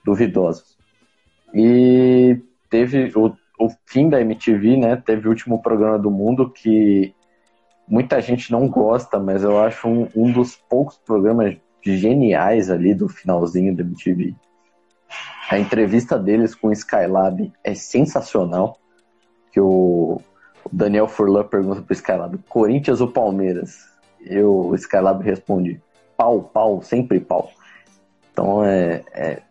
duvidosos. 0.06 0.78
E 1.56 2.40
teve 2.70 3.12
o, 3.16 3.36
o 3.60 3.70
fim 3.88 4.10
da 4.10 4.22
MTV, 4.22 4.78
né? 4.78 4.96
Teve 4.96 5.28
o 5.28 5.32
último 5.32 5.60
programa 5.60 5.98
do 5.98 6.12
mundo 6.12 6.52
que 6.52 7.16
muita 7.88 8.20
gente 8.22 8.52
não 8.52 8.68
gosta, 8.68 9.20
mas 9.20 9.44
eu 9.44 9.60
acho 9.60 9.88
um, 9.88 10.08
um 10.16 10.32
dos 10.32 10.56
poucos 10.56 10.98
programas 10.98 11.58
geniais 11.82 12.70
ali 12.70 12.94
do 12.94 13.08
finalzinho 13.08 13.76
da 13.76 13.84
MTV. 13.84 14.36
A 15.50 15.58
entrevista 15.58 16.20
deles 16.20 16.54
com 16.54 16.68
o 16.68 16.74
Skylab 16.74 17.52
é 17.64 17.74
sensacional. 17.74 18.78
Que 19.52 19.62
o, 19.62 20.22
o 20.64 20.70
Daniel 20.72 21.08
Furlan 21.08 21.46
pergunta 21.46 21.82
pro 21.82 21.94
Skylab, 21.94 22.38
Corinthians 22.50 23.00
ou 23.00 23.08
Palmeiras? 23.08 23.88
E 24.20 24.38
o 24.42 24.76
Skylab 24.76 25.24
responde, 25.24 25.82
pau, 26.18 26.42
pau, 26.42 26.82
sempre 26.82 27.20
pau. 27.20 27.50
Então 28.34 28.64
é, 28.64 29.04
é, 29.14 29.42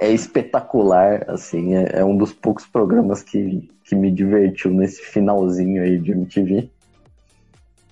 é 0.00 0.10
espetacular, 0.10 1.24
assim, 1.28 1.76
é, 1.76 2.00
é, 2.00 2.04
um 2.04 2.16
dos 2.16 2.32
poucos 2.32 2.66
programas 2.66 3.22
que, 3.22 3.70
que 3.84 3.94
me 3.94 4.10
divertiu 4.10 4.72
nesse 4.72 5.02
finalzinho 5.02 5.82
aí 5.82 5.98
de 5.98 6.10
MTV. 6.10 6.70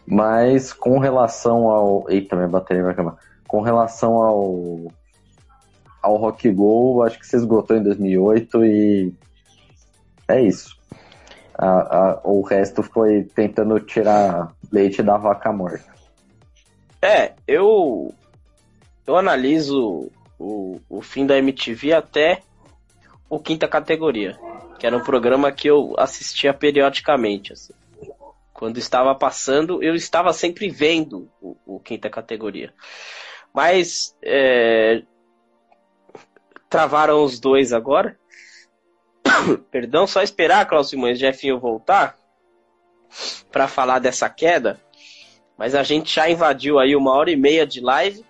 Mas 0.06 0.72
com 0.72 0.98
relação 0.98 1.68
ao. 1.68 2.10
Eita, 2.10 2.36
minha 2.36 2.48
bateria 2.48 2.82
vai 2.82 2.92
acabar. 2.92 3.16
Com 3.46 3.60
relação 3.60 4.14
ao. 4.16 4.92
Ao 6.02 6.16
Rock 6.16 6.50
Go, 6.50 7.02
acho 7.02 7.18
que 7.18 7.26
se 7.26 7.36
esgotou 7.36 7.76
em 7.76 7.82
2008 7.82 8.64
e. 8.64 9.12
É 10.26 10.40
isso. 10.40 10.76
A, 11.56 11.68
a, 11.68 12.20
o 12.24 12.42
resto 12.42 12.82
foi 12.82 13.22
tentando 13.22 13.78
tirar 13.78 14.52
leite 14.70 15.02
da 15.02 15.16
vaca 15.16 15.52
morta. 15.52 15.92
É, 17.00 17.32
eu. 17.46 18.12
Eu 19.06 19.16
analiso 19.16 20.10
o, 20.38 20.80
o 20.88 21.02
fim 21.02 21.26
da 21.26 21.36
MTV 21.38 21.92
até 21.92 22.40
o 23.28 23.38
quinta 23.38 23.66
categoria, 23.66 24.38
que 24.78 24.86
era 24.86 24.96
um 24.96 25.02
programa 25.02 25.50
que 25.50 25.68
eu 25.68 25.94
assistia 25.98 26.52
periodicamente. 26.52 27.52
Assim. 27.52 27.72
Quando 28.62 28.78
estava 28.78 29.12
passando, 29.12 29.82
eu 29.82 29.96
estava 29.96 30.32
sempre 30.32 30.68
vendo 30.68 31.28
o, 31.40 31.56
o 31.66 31.80
quinta 31.80 32.08
categoria. 32.08 32.72
Mas 33.52 34.16
é, 34.22 35.02
travaram 36.70 37.24
os 37.24 37.40
dois 37.40 37.72
agora. 37.72 38.16
Perdão, 39.68 40.06
só 40.06 40.22
esperar, 40.22 40.68
Klaus 40.68 40.90
Simões 40.90 41.16
e 41.16 41.22
Jefinho 41.22 41.58
voltar 41.58 42.16
para 43.50 43.66
falar 43.66 43.98
dessa 43.98 44.30
queda. 44.30 44.80
Mas 45.58 45.74
a 45.74 45.82
gente 45.82 46.14
já 46.14 46.30
invadiu 46.30 46.78
aí 46.78 46.94
uma 46.94 47.16
hora 47.16 47.32
e 47.32 47.36
meia 47.36 47.66
de 47.66 47.80
live 47.80 48.24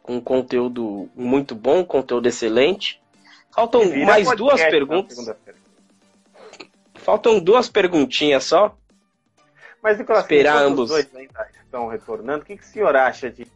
com 0.00 0.20
conteúdo 0.20 1.10
muito 1.12 1.56
bom, 1.56 1.84
conteúdo 1.84 2.28
excelente. 2.28 3.02
Faltam 3.52 3.82
mais 3.96 4.30
duas 4.36 4.62
perguntas. 4.62 5.18
Faltam 6.94 7.40
duas 7.40 7.68
perguntinhas 7.68 8.44
só. 8.44 8.78
Mas, 9.84 9.98
Nicolas, 9.98 10.22
Esperar 10.22 10.62
ambos. 10.62 10.84
os 10.84 10.88
dois 10.88 11.14
ainda 11.14 11.46
estão 11.62 11.88
retornando, 11.88 12.42
o 12.42 12.46
que, 12.46 12.56
que 12.56 12.62
o 12.62 12.66
senhor 12.66 12.96
acha 12.96 13.30
de 13.30 13.46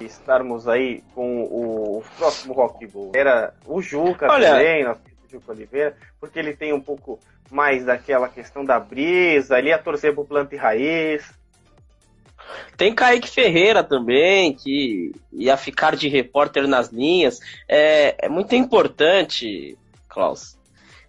estarmos 0.00 0.66
aí 0.66 1.04
com 1.14 1.42
o, 1.42 2.02
próximo 2.16 2.54
Rock 2.54 2.86
Bull? 2.86 3.12
Era 3.14 3.52
o 3.66 3.82
Juca 3.82 4.26
Olha, 4.26 4.52
também, 4.52 4.84
nosso 4.84 5.02
Juca 5.30 5.52
Oliveira, 5.52 5.94
porque 6.18 6.38
ele 6.38 6.56
tem 6.56 6.72
um 6.72 6.80
pouco 6.80 7.20
mais 7.50 7.84
daquela 7.84 8.26
questão 8.26 8.64
da 8.64 8.80
brisa, 8.80 9.56
ali 9.56 9.70
a 9.70 9.78
torcer 9.78 10.14
pro 10.14 10.24
planta 10.24 10.54
e 10.54 10.58
raiz. 10.58 11.30
Tem 12.78 12.94
Kaique 12.94 13.28
Ferreira 13.28 13.84
também, 13.84 14.54
que 14.54 15.12
ia 15.30 15.58
ficar 15.58 15.94
de 15.94 16.08
repórter 16.08 16.66
nas 16.66 16.88
linhas. 16.88 17.38
É, 17.68 18.24
é 18.24 18.28
muito 18.30 18.54
importante, 18.54 19.76
Klaus. 20.08 20.56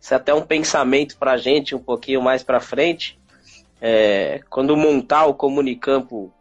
Isso 0.01 0.13
é 0.13 0.17
até 0.17 0.33
um 0.33 0.45
pensamento 0.45 1.17
pra 1.17 1.37
gente 1.37 1.73
um 1.73 1.79
pouquinho 1.79 2.21
mais 2.21 2.43
pra 2.43 2.59
frente 2.59 3.17
é, 3.81 4.41
quando 4.49 4.75
montar 4.75 5.25
o 5.25 5.33
Comunicampo 5.33 6.33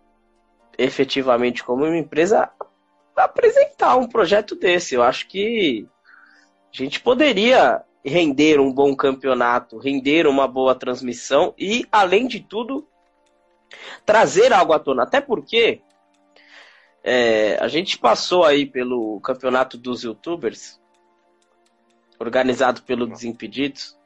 efetivamente 0.78 1.64
como 1.64 1.84
uma 1.84 1.96
empresa, 1.96 2.50
apresentar 3.14 3.96
um 3.96 4.08
projeto 4.08 4.54
desse. 4.54 4.94
Eu 4.94 5.02
acho 5.02 5.26
que 5.26 5.86
a 6.72 6.76
gente 6.76 7.00
poderia 7.00 7.82
render 8.04 8.60
um 8.60 8.72
bom 8.72 8.94
campeonato, 8.94 9.78
render 9.78 10.26
uma 10.26 10.46
boa 10.46 10.74
transmissão 10.74 11.54
e, 11.58 11.86
além 11.90 12.26
de 12.26 12.40
tudo, 12.40 12.86
trazer 14.04 14.52
algo 14.52 14.72
à 14.72 14.78
tona. 14.78 15.02
Até 15.02 15.20
porque 15.20 15.80
é, 17.02 17.56
a 17.60 17.68
gente 17.68 17.98
passou 17.98 18.44
aí 18.44 18.66
pelo 18.66 19.20
campeonato 19.20 19.76
dos 19.78 20.02
youtubers, 20.02 20.80
organizado 22.18 22.82
pelo 22.82 23.06
Desimpedidos, 23.06 23.98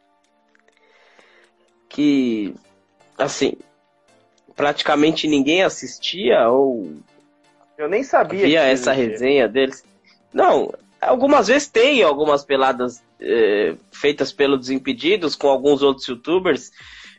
que 1.89 2.55
assim, 3.25 3.53
praticamente 4.57 5.29
ninguém 5.29 5.63
assistia 5.63 6.49
ou 6.49 6.95
eu 7.79 7.89
nem 7.89 8.03
sabia 8.03 8.47
via 8.47 8.63
essa 8.63 8.93
resenha 8.93 9.49
deles. 9.49 9.85
Não, 10.33 10.73
algumas 11.01 11.49
vezes 11.49 11.69
tem 11.69 12.03
algumas 12.03 12.45
peladas 12.45 13.03
é, 13.19 13.75
feitas 13.91 14.33
pelo 14.33 14.59
Desimpedidos 14.59 15.35
com 15.35 15.49
alguns 15.49 15.83
outros 15.83 16.07
youtubers. 16.07 16.71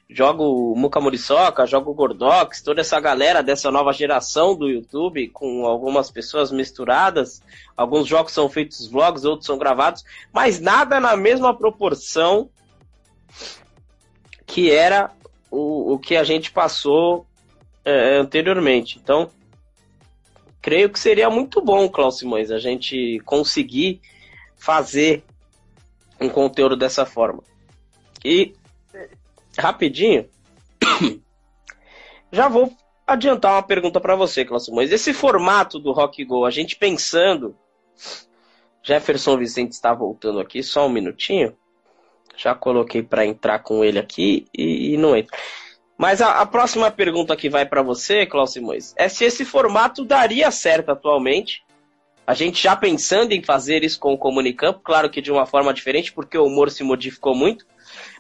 Jogo 0.08 0.76
Muka 0.76 1.00
Muriçoca, 1.00 1.66
jogo 1.66 1.94
Gordox, 1.94 2.62
toda 2.62 2.82
essa 2.82 3.00
galera 3.00 3.42
dessa 3.42 3.72
nova 3.72 3.94
geração 3.94 4.54
do 4.56 4.70
YouTube, 4.70 5.30
com 5.30 5.66
algumas 5.66 6.12
pessoas 6.12 6.52
misturadas. 6.52 7.42
Alguns 7.78 8.08
jogos 8.08 8.34
são 8.34 8.50
feitos 8.50 8.88
vlogs, 8.88 9.24
outros 9.24 9.48
são 9.48 9.58
gravados, 9.58 10.04
mas 10.34 10.60
nada 10.60 11.00
na 11.00 11.16
mesma 11.16 11.58
proporção 11.58 12.50
que 14.46 14.70
era 14.70 15.12
o, 15.52 15.94
o 15.94 16.00
que 16.00 16.16
a 16.16 16.24
gente 16.24 16.52
passou 16.52 17.28
é, 17.84 18.18
anteriormente. 18.18 18.98
Então, 18.98 19.30
creio 20.62 20.90
que 20.90 21.00
seria 21.00 21.30
muito 21.30 21.62
bom, 21.62 21.90
Klaus 21.90 22.18
Simões, 22.18 22.50
a 22.50 22.58
gente 22.58 23.20
conseguir 23.26 24.02
fazer 24.56 25.24
um 26.20 26.30
conteúdo 26.30 26.78
dessa 26.78 27.06
forma. 27.06 27.44
E 28.24 28.54
rapidinho, 29.58 30.30
já 32.32 32.48
vou 32.48 32.72
adiantar 33.06 33.54
uma 33.54 33.64
pergunta 33.64 34.00
para 34.00 34.16
você, 34.16 34.46
Cláudio 34.46 34.74
Mas 34.74 34.92
esse 34.92 35.14
formato 35.14 35.80
do 35.80 35.92
Rock 35.92 36.24
Go, 36.24 36.46
a 36.46 36.52
gente 36.52 36.76
pensando, 36.76 37.58
Jefferson 38.84 39.38
Vicente 39.38 39.72
está 39.72 39.94
voltando 39.94 40.40
aqui, 40.40 40.64
só 40.64 40.88
um 40.88 40.92
minutinho. 40.92 41.58
Já 42.42 42.56
coloquei 42.56 43.04
para 43.04 43.26
entrar 43.26 43.60
com 43.60 43.84
ele 43.84 44.00
aqui 44.00 44.48
e, 44.58 44.94
e 44.94 44.98
não 44.98 45.16
entra. 45.16 45.38
Mas 45.96 46.22
a, 46.22 46.42
a, 46.42 46.46
próxima 46.48 46.90
pergunta 46.90 47.36
que 47.36 47.48
vai 47.48 47.66
para 47.68 47.84
você, 47.84 48.26
Cláudio 48.26 48.54
Simões, 48.54 48.94
é 48.98 49.08
se 49.08 49.24
esse 49.24 49.46
formato 49.46 50.04
daria 50.04 50.50
certo 50.50 50.90
atualmente. 50.90 51.64
A 52.26 52.34
gente 52.34 52.64
já 52.64 52.76
pensando 52.76 53.34
em 53.34 53.44
fazer 53.44 53.84
isso 53.84 54.00
com 54.00 54.14
o 54.14 54.18
Comunicampo, 54.18 54.80
claro 54.80 55.10
que 55.10 55.22
de 55.22 55.32
uma 55.32 55.46
forma 55.46 55.72
diferente, 55.72 56.12
porque 56.12 56.38
o 56.38 56.46
humor 56.46 56.72
se 56.72 56.84
modificou 56.84 57.36
muito. 57.36 57.66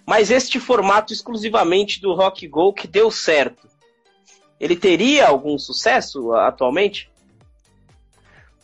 Mas 0.05 0.29
este 0.29 0.59
formato 0.59 1.11
exclusivamente 1.11 1.99
do 1.99 2.13
Rock 2.13 2.47
Go 2.47 2.73
que 2.73 2.87
deu 2.87 3.09
certo, 3.09 3.67
ele 4.59 4.75
teria 4.75 5.27
algum 5.27 5.57
sucesso 5.57 6.33
atualmente? 6.33 7.09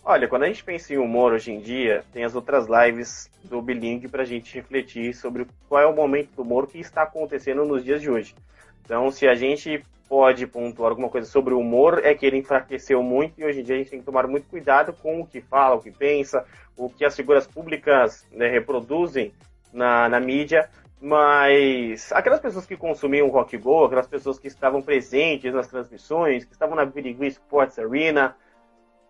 Olha, 0.05 0.27
quando 0.27 0.43
a 0.43 0.47
gente 0.47 0.63
pensa 0.63 0.93
em 0.93 0.97
humor 0.97 1.33
hoje 1.33 1.51
em 1.51 1.59
dia, 1.59 2.05
tem 2.13 2.23
as 2.23 2.35
outras 2.35 2.67
lives 2.67 3.31
do 3.47 3.61
Biling 3.61 4.07
para 4.07 4.23
a 4.23 4.25
gente 4.25 4.53
refletir 4.53 5.13
sobre 5.13 5.47
qual 5.67 5.81
é 5.81 5.85
o 5.85 5.95
momento 5.95 6.31
do 6.35 6.41
humor 6.41 6.67
que 6.67 6.79
está 6.79 7.03
acontecendo 7.03 7.65
nos 7.65 7.83
dias 7.83 8.01
de 8.01 8.09
hoje. 8.09 8.35
Então, 8.83 9.11
se 9.11 9.27
a 9.27 9.35
gente 9.35 9.83
pode 10.07 10.47
pontuar 10.47 10.91
alguma 10.91 11.09
coisa 11.09 11.27
sobre 11.27 11.53
o 11.53 11.59
humor, 11.59 12.01
é 12.03 12.13
que 12.13 12.25
ele 12.25 12.37
enfraqueceu 12.37 13.03
muito 13.03 13.39
e 13.39 13.45
hoje 13.45 13.59
em 13.59 13.63
dia 13.63 13.75
a 13.75 13.77
gente 13.77 13.89
tem 13.89 13.99
que 13.99 14.05
tomar 14.05 14.27
muito 14.27 14.47
cuidado 14.47 14.93
com 14.93 15.21
o 15.21 15.27
que 15.27 15.41
fala, 15.41 15.75
o 15.75 15.81
que 15.81 15.91
pensa, 15.91 16.45
o 16.77 16.89
que 16.89 17.03
as 17.03 17.15
figuras 17.15 17.45
públicas 17.45 18.25
né, 18.31 18.47
reproduzem 18.47 19.33
na, 19.73 20.07
na 20.07 20.19
mídia, 20.19 20.69
mas 20.99 22.11
aquelas 22.11 22.39
pessoas 22.39 22.65
que 22.65 22.75
consumiam 22.75 23.27
Rock 23.29 23.57
Go, 23.57 23.85
aquelas 23.85 24.07
pessoas 24.07 24.39
que 24.39 24.47
estavam 24.47 24.81
presentes 24.81 25.53
nas 25.53 25.67
transmissões, 25.67 26.45
que 26.45 26.53
estavam 26.53 26.75
na 26.75 26.85
Birigui 26.85 27.27
Sports 27.27 27.77
Arena, 27.77 28.35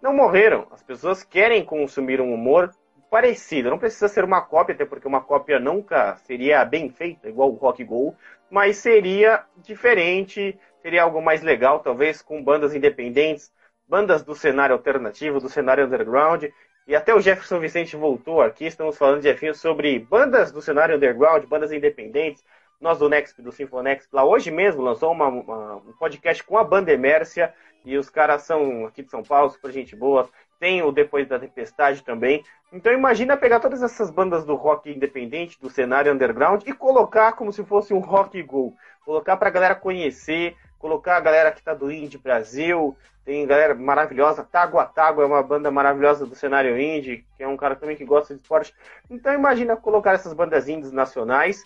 não 0.02 0.14
morreram. 0.14 0.68
As 0.72 0.84
pessoas 0.84 1.24
querem 1.24 1.64
consumir 1.64 2.20
um 2.20 2.34
humor 2.34 2.72
parecido. 3.10 3.70
Não 3.70 3.80
precisa 3.80 4.08
ser 4.08 4.24
uma 4.24 4.42
cópia, 4.42 4.76
até 4.76 4.86
porque 4.86 5.08
uma 5.08 5.22
cópia 5.22 5.60
nunca 5.60 6.16
seria 6.18 6.64
bem 6.66 6.90
feita, 6.90 7.30
igual 7.30 7.52
o 7.52 7.56
Rock 7.56 7.84
Go, 7.84 8.16
mas 8.50 8.78
seria 8.78 9.44
diferente, 9.58 10.58
seria 10.82 11.04
algo 11.04 11.22
mais 11.22 11.42
legal, 11.42 11.80
talvez 11.80 12.22
com 12.22 12.44
bandas 12.44 12.74
independentes, 12.74 13.52
bandas 13.88 14.24
do 14.24 14.36
cenário 14.36 14.76
alternativo, 14.76 15.40
do 15.40 15.50
cenário 15.50 15.86
underground, 15.86 16.46
e 16.88 16.96
até 16.96 17.14
o 17.14 17.20
Jefferson 17.20 17.60
Vicente 17.60 17.98
voltou 17.98 18.42
aqui. 18.42 18.66
Estamos 18.66 18.98
falando, 18.98 19.22
Jefinho, 19.22 19.54
sobre 19.54 20.00
bandas 20.00 20.54
do 20.54 20.62
cenário 20.62 20.96
underground, 20.96 21.44
bandas 21.46 21.74
independentes. 21.74 22.44
Nós 22.80 23.00
do 23.00 23.10
Next, 23.10 23.42
do 23.42 23.52
Sinfonex, 23.52 24.08
lá 24.14 24.24
hoje 24.24 24.52
mesmo 24.52 24.84
lançou 24.84 25.12
uma, 25.12 25.28
uma, 25.28 25.76
um 25.78 25.94
podcast 26.00 26.44
com 26.44 26.58
a 26.58 26.64
banda 26.64 26.94
Emércia. 26.94 27.54
E 27.84 27.98
os 27.98 28.10
caras 28.10 28.44
são 28.44 28.86
aqui 28.86 29.04
de 29.04 29.10
São 29.10 29.22
Paulo, 29.22 29.50
super 29.50 29.72
gente 29.72 29.96
boa. 29.98 30.30
Tem 30.60 30.82
o 30.82 30.92
Depois 30.92 31.28
da 31.28 31.40
Tempestade 31.40 32.04
também. 32.04 32.44
Então 32.72 32.92
imagina 32.92 33.38
pegar 33.38 33.60
todas 33.60 33.84
essas 33.84 34.10
bandas 34.10 34.44
do 34.44 34.56
rock 34.56 34.92
independente, 34.92 35.60
do 35.62 35.70
cenário 35.70 36.12
underground, 36.12 36.64
e 36.66 36.74
colocar 36.74 37.34
como 37.34 37.54
se 37.54 37.64
fosse 37.64 37.94
um 37.94 38.00
rock 38.00 38.42
go. 38.44 38.74
Colocar 39.06 39.38
pra 39.38 39.50
galera 39.50 39.76
conhecer, 39.76 40.56
colocar 40.80 41.18
a 41.18 41.22
galera 41.22 41.52
que 41.52 41.64
tá 41.64 41.74
do 41.74 41.92
Indie 41.92 42.18
Brasil, 42.18 42.96
tem 43.28 43.46
galera 43.46 43.76
maravilhosa, 43.76 44.42
Tago 44.42 44.80
a 44.80 44.86
Tago 44.86 45.22
é 45.22 45.26
uma 45.26 45.44
banda 45.44 45.70
maravilhosa 45.70 46.26
do 46.26 46.34
cenário 46.34 46.80
indie, 46.80 47.26
que 47.36 47.44
é 47.44 47.48
um 47.48 47.58
cara 47.58 47.76
também 47.76 47.98
que 47.98 48.06
gosta 48.06 48.34
de 48.34 48.40
esporte. 48.40 48.74
Então 49.10 49.34
imagina 49.34 49.76
colocar 49.76 50.14
essas 50.14 50.32
bandas 50.32 50.70
indies 50.70 50.94
nacionais 50.94 51.66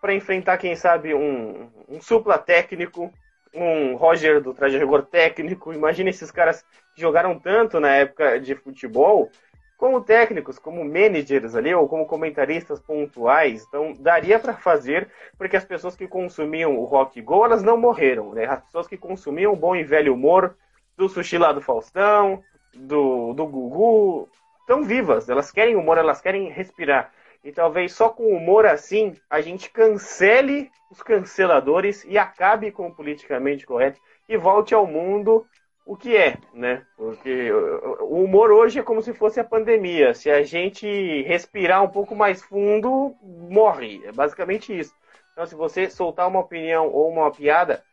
para 0.00 0.14
enfrentar, 0.14 0.56
quem 0.56 0.74
sabe, 0.74 1.14
um, 1.14 1.68
um 1.86 2.00
supla 2.00 2.38
técnico, 2.38 3.12
um 3.56 3.96
Roger 3.96 4.40
do 4.40 4.52
Traje 4.52 4.78
Rigor 4.78 5.02
técnico. 5.06 5.72
Imagina 5.72 6.10
esses 6.10 6.30
caras 6.30 6.62
que 6.94 7.00
jogaram 7.00 7.38
tanto 7.38 7.80
na 7.80 7.90
época 7.90 8.38
de 8.38 8.54
futebol, 8.54 9.30
como 9.76 10.00
técnicos, 10.00 10.58
como 10.58 10.84
managers 10.84 11.54
ali, 11.54 11.74
ou 11.74 11.88
como 11.88 12.06
comentaristas 12.06 12.80
pontuais. 12.80 13.64
Então, 13.68 13.92
daria 13.98 14.38
para 14.38 14.54
fazer, 14.54 15.10
porque 15.36 15.56
as 15.56 15.64
pessoas 15.64 15.96
que 15.96 16.06
consumiam 16.06 16.76
o 16.76 16.84
rock 16.84 17.20
go, 17.20 17.44
elas 17.44 17.62
não 17.62 17.76
morreram, 17.76 18.32
né? 18.32 18.46
As 18.46 18.62
pessoas 18.64 18.86
que 18.86 18.96
consumiam 18.96 19.52
o 19.52 19.56
bom 19.56 19.74
e 19.76 19.84
velho 19.84 20.14
humor, 20.14 20.56
do 20.96 21.08
sushi 21.08 21.36
lá 21.36 21.52
do 21.52 21.60
Faustão, 21.60 22.42
do, 22.74 23.34
do 23.34 23.46
Gugu, 23.46 24.28
estão 24.60 24.82
vivas. 24.82 25.28
Elas 25.28 25.50
querem 25.50 25.76
humor, 25.76 25.98
elas 25.98 26.20
querem 26.20 26.48
respirar. 26.50 27.12
E 27.46 27.52
talvez 27.52 27.92
só 27.92 28.08
com 28.08 28.36
humor 28.36 28.66
assim 28.66 29.14
a 29.30 29.40
gente 29.40 29.70
cancele 29.70 30.68
os 30.90 31.00
canceladores 31.00 32.04
e 32.04 32.18
acabe 32.18 32.72
com 32.72 32.88
o 32.88 32.94
politicamente 32.94 33.64
correto 33.64 34.00
e 34.28 34.36
volte 34.36 34.74
ao 34.74 34.84
mundo 34.84 35.46
o 35.86 35.96
que 35.96 36.16
é, 36.16 36.36
né? 36.52 36.84
Porque 36.96 37.52
o 37.52 38.24
humor 38.24 38.50
hoje 38.50 38.80
é 38.80 38.82
como 38.82 39.00
se 39.00 39.14
fosse 39.14 39.38
a 39.38 39.44
pandemia. 39.44 40.12
Se 40.12 40.28
a 40.28 40.42
gente 40.42 41.22
respirar 41.22 41.84
um 41.84 41.88
pouco 41.88 42.16
mais 42.16 42.42
fundo, 42.42 43.14
morre. 43.22 44.02
É 44.04 44.10
basicamente 44.10 44.76
isso. 44.76 44.92
Então, 45.30 45.46
se 45.46 45.54
você 45.54 45.88
soltar 45.88 46.26
uma 46.26 46.40
opinião 46.40 46.88
ou 46.88 47.08
uma 47.08 47.30
piada, 47.30 47.84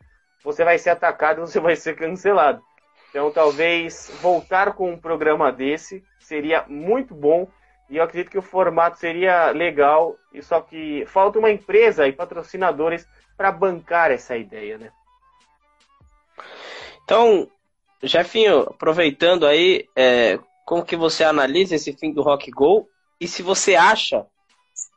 você 0.44 0.64
vai 0.64 0.80
ser 0.80 0.90
atacado, 0.90 1.42
você 1.46 1.60
vai 1.60 1.76
ser 1.76 1.96
cancelado. 1.96 2.64
Então, 3.12 3.30
talvez 3.30 4.12
voltar 4.20 4.74
com 4.74 4.90
um 4.90 4.98
programa 4.98 5.52
desse 5.52 6.04
seria 6.18 6.66
muito 6.68 7.14
bom. 7.14 7.48
E 7.94 7.98
eu 7.98 8.04
acredito 8.04 8.32
que 8.32 8.40
o 8.40 8.42
formato 8.42 8.98
seria 8.98 9.52
legal. 9.52 10.18
E 10.34 10.42
só 10.42 10.60
que 10.62 11.06
falta 11.06 11.38
uma 11.38 11.52
empresa 11.52 12.08
e 12.08 12.12
patrocinadores 12.12 13.08
para 13.38 13.52
bancar 13.52 14.10
essa 14.10 14.36
ideia, 14.36 14.80
né? 14.80 14.92
Então, 17.04 17.48
Jefinho, 18.02 18.62
aproveitando 18.62 19.46
aí, 19.46 19.88
é, 19.96 20.40
como 20.66 20.84
que 20.84 20.96
você 20.96 21.24
analisa 21.24 21.76
esse 21.76 21.94
fim 21.94 22.12
do 22.12 22.24
Rock 22.24 22.50
Go? 22.50 22.90
E 23.22 23.28
se 23.28 23.44
você 23.44 23.76
acha 23.76 24.26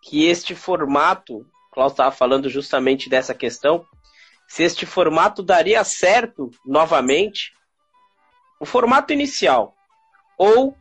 que 0.02 0.24
este 0.24 0.54
formato, 0.54 1.40
o 1.40 1.46
Klaus 1.72 1.92
estava 1.92 2.10
falando 2.10 2.48
justamente 2.48 3.10
dessa 3.10 3.34
questão, 3.34 3.84
se 4.48 4.62
este 4.62 4.86
formato 4.86 5.42
daria 5.42 5.84
certo 5.84 6.50
novamente 6.64 7.52
o 8.58 8.64
formato 8.64 9.12
inicial. 9.12 9.74
Ou 10.38 10.74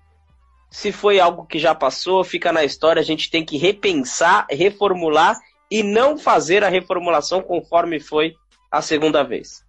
se 0.76 0.92
foi 0.92 1.22
algo 1.22 1.46
que 1.46 1.58
já 1.58 1.74
passou, 1.74 2.22
fica 2.22 2.52
na 2.52 2.62
história, 2.66 3.00
a 3.00 3.06
gente 3.06 3.32
tem 3.32 3.46
que 3.46 3.56
repensar, 3.56 4.46
reformular 4.50 5.40
e 5.72 5.82
não 5.82 6.18
fazer 6.18 6.66
a 6.66 6.70
reformulação 6.70 7.42
conforme 7.42 7.98
foi 7.98 8.36
a 8.70 8.82
segunda 8.82 9.24
vez. 9.24 9.66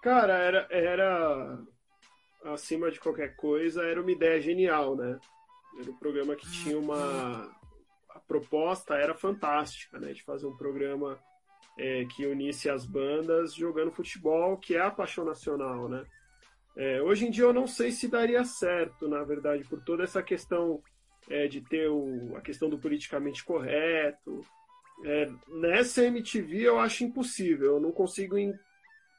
Cara, 0.00 0.34
era, 0.34 0.68
era 0.70 1.58
acima 2.44 2.88
de 2.88 3.00
qualquer 3.00 3.34
coisa, 3.34 3.82
era 3.82 4.00
uma 4.00 4.12
ideia 4.12 4.40
genial, 4.40 4.94
né? 4.94 5.18
Era 5.80 5.90
um 5.90 5.96
programa 5.96 6.36
que 6.36 6.48
tinha 6.48 6.78
uma 6.78 7.52
a 8.10 8.20
proposta 8.28 8.94
era 8.94 9.12
fantástica, 9.12 9.98
né? 9.98 10.12
De 10.12 10.22
fazer 10.22 10.46
um 10.46 10.56
programa 10.56 11.18
é, 11.76 12.04
que 12.04 12.24
unisse 12.24 12.70
as 12.70 12.86
bandas 12.86 13.54
jogando 13.54 13.90
futebol, 13.90 14.56
que 14.56 14.76
é 14.76 14.82
a 14.82 14.90
paixão 14.90 15.24
nacional, 15.24 15.88
né? 15.88 16.06
É, 16.76 17.00
hoje 17.00 17.26
em 17.26 17.30
dia 17.30 17.44
eu 17.44 17.54
não 17.54 17.66
sei 17.66 17.90
se 17.90 18.06
daria 18.06 18.44
certo, 18.44 19.08
na 19.08 19.24
verdade, 19.24 19.64
por 19.64 19.82
toda 19.82 20.04
essa 20.04 20.22
questão 20.22 20.82
é, 21.28 21.48
de 21.48 21.62
ter 21.62 21.88
o, 21.88 22.36
a 22.36 22.40
questão 22.40 22.68
do 22.68 22.78
politicamente 22.78 23.42
correto. 23.44 24.40
É, 25.04 25.30
nessa 25.48 26.04
MTV 26.04 26.62
eu 26.62 26.78
acho 26.78 27.04
impossível, 27.04 27.74
eu 27.74 27.80
não 27.80 27.92
consigo 27.92 28.36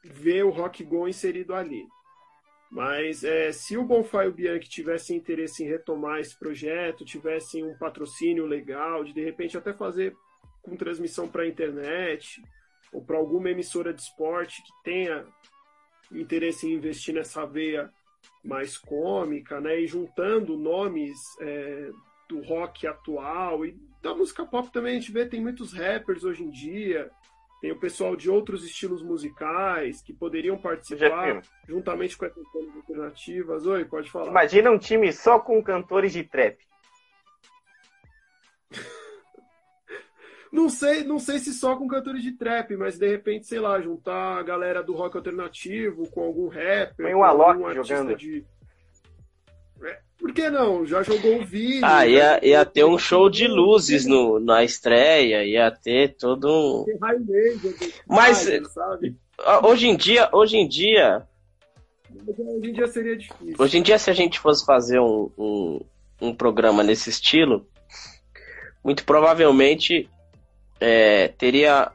ver 0.03 0.43
o 0.43 0.51
Rock 0.51 0.83
Go 0.83 1.07
inserido 1.07 1.55
ali. 1.55 1.85
Mas 2.69 3.23
é, 3.23 3.51
se 3.51 3.77
o 3.77 3.83
Bonfá 3.83 4.25
e 4.25 4.27
o 4.27 4.33
Bianchi 4.33 4.69
tivessem 4.69 5.17
interesse 5.17 5.63
em 5.63 5.67
retomar 5.67 6.19
esse 6.19 6.37
projeto, 6.37 7.05
tivessem 7.05 7.63
um 7.63 7.77
patrocínio 7.77 8.45
legal, 8.45 9.03
de 9.03 9.13
de 9.13 9.23
repente 9.23 9.57
até 9.57 9.73
fazer 9.73 10.15
com 10.61 10.75
transmissão 10.75 11.29
para 11.29 11.43
a 11.43 11.47
internet 11.47 12.41
ou 12.91 13.03
para 13.03 13.17
alguma 13.17 13.49
emissora 13.49 13.93
de 13.93 14.01
esporte 14.01 14.61
que 14.61 14.71
tenha 14.83 15.25
interesse 16.11 16.67
em 16.67 16.73
investir 16.73 17.13
nessa 17.13 17.45
veia 17.45 17.91
mais 18.43 18.77
cômica, 18.77 19.59
né? 19.59 19.79
E 19.79 19.87
juntando 19.87 20.57
nomes 20.57 21.17
é, 21.41 21.89
do 22.27 22.41
rock 22.41 22.85
atual 22.87 23.65
e 23.65 23.77
da 24.01 24.13
música 24.13 24.45
pop 24.45 24.71
também 24.71 24.93
a 24.95 24.99
gente 24.99 25.11
vê 25.11 25.25
tem 25.25 25.41
muitos 25.41 25.73
rappers 25.73 26.23
hoje 26.23 26.43
em 26.43 26.49
dia, 26.49 27.09
tem 27.59 27.71
o 27.71 27.79
pessoal 27.79 28.15
de 28.15 28.29
outros 28.29 28.63
estilos 28.63 29.01
musicais 29.01 30.01
que 30.01 30.13
poderiam 30.13 30.57
participar 30.57 31.41
juntamente 31.67 32.15
com 32.15 32.25
essas 32.25 32.43
bandas 32.53 32.75
alternativas. 32.75 33.65
Oi, 33.65 33.85
pode 33.85 34.11
falar. 34.11 34.29
Imagina 34.29 34.69
um 34.69 34.77
time 34.77 35.11
só 35.11 35.39
com 35.39 35.61
cantores 35.63 36.13
de 36.13 36.23
trap. 36.23 36.57
Não 40.51 40.69
sei, 40.69 41.03
não 41.03 41.19
sei 41.19 41.39
se 41.39 41.53
só 41.53 41.75
com 41.75 41.87
cantores 41.87 42.23
de 42.23 42.31
trap, 42.31 42.75
mas 42.75 42.97
de 42.97 43.07
repente, 43.07 43.47
sei 43.47 43.59
lá, 43.59 43.79
juntar 43.81 44.37
a 44.39 44.43
galera 44.43 44.81
do 44.81 44.93
rock 44.93 45.17
alternativo 45.17 46.09
com 46.09 46.21
algum 46.21 46.47
rapper. 46.47 47.05
Tem 47.05 47.15
um 47.15 47.23
Alok 47.23 47.73
jogando. 47.73 48.15
De... 48.15 48.45
É, 49.83 49.99
por 50.17 50.33
que 50.33 50.49
não? 50.49 50.85
Já 50.85 51.03
jogou 51.03 51.41
o 51.41 51.45
vídeo. 51.45 51.81
Ah, 51.83 52.07
ia, 52.07 52.45
ia 52.45 52.65
ter 52.65 52.85
um 52.85 52.97
show 52.97 53.29
de 53.29 53.47
luzes 53.47 54.05
no, 54.05 54.39
na 54.39 54.63
estreia, 54.63 55.43
ia 55.43 55.69
ter 55.69 56.15
todo 56.15 56.47
um. 56.49 56.85
Mas 58.07 58.47
hoje 59.63 59.87
em 59.87 59.97
dia, 59.97 60.29
hoje 60.31 60.57
em 60.57 60.67
dia, 60.67 61.27
Hoje 62.25 62.69
em 62.69 62.73
dia 62.73 62.87
seria 62.87 63.17
difícil. 63.17 63.55
hoje 63.59 63.77
em 63.77 63.81
dia 63.81 63.99
se 63.99 64.09
a 64.09 64.13
gente 64.13 64.39
fosse 64.39 64.65
fazer 64.65 64.99
um, 64.99 65.29
um, 65.37 65.81
um 66.21 66.35
programa 66.35 66.83
nesse 66.83 67.09
estilo, 67.09 67.67
muito 68.83 69.03
provavelmente 69.03 70.09
é, 70.79 71.29
teria 71.29 71.91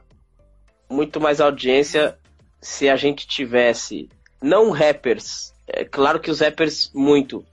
muito 0.89 1.19
mais 1.19 1.41
audiência 1.41 2.17
se 2.61 2.89
a 2.89 2.95
gente 2.95 3.27
tivesse 3.27 4.09
não 4.41 4.71
rappers, 4.71 5.53
é 5.67 5.85
claro 5.85 6.19
que 6.19 6.29
os 6.29 6.39
rappers 6.39 6.91
muito, 6.93 7.45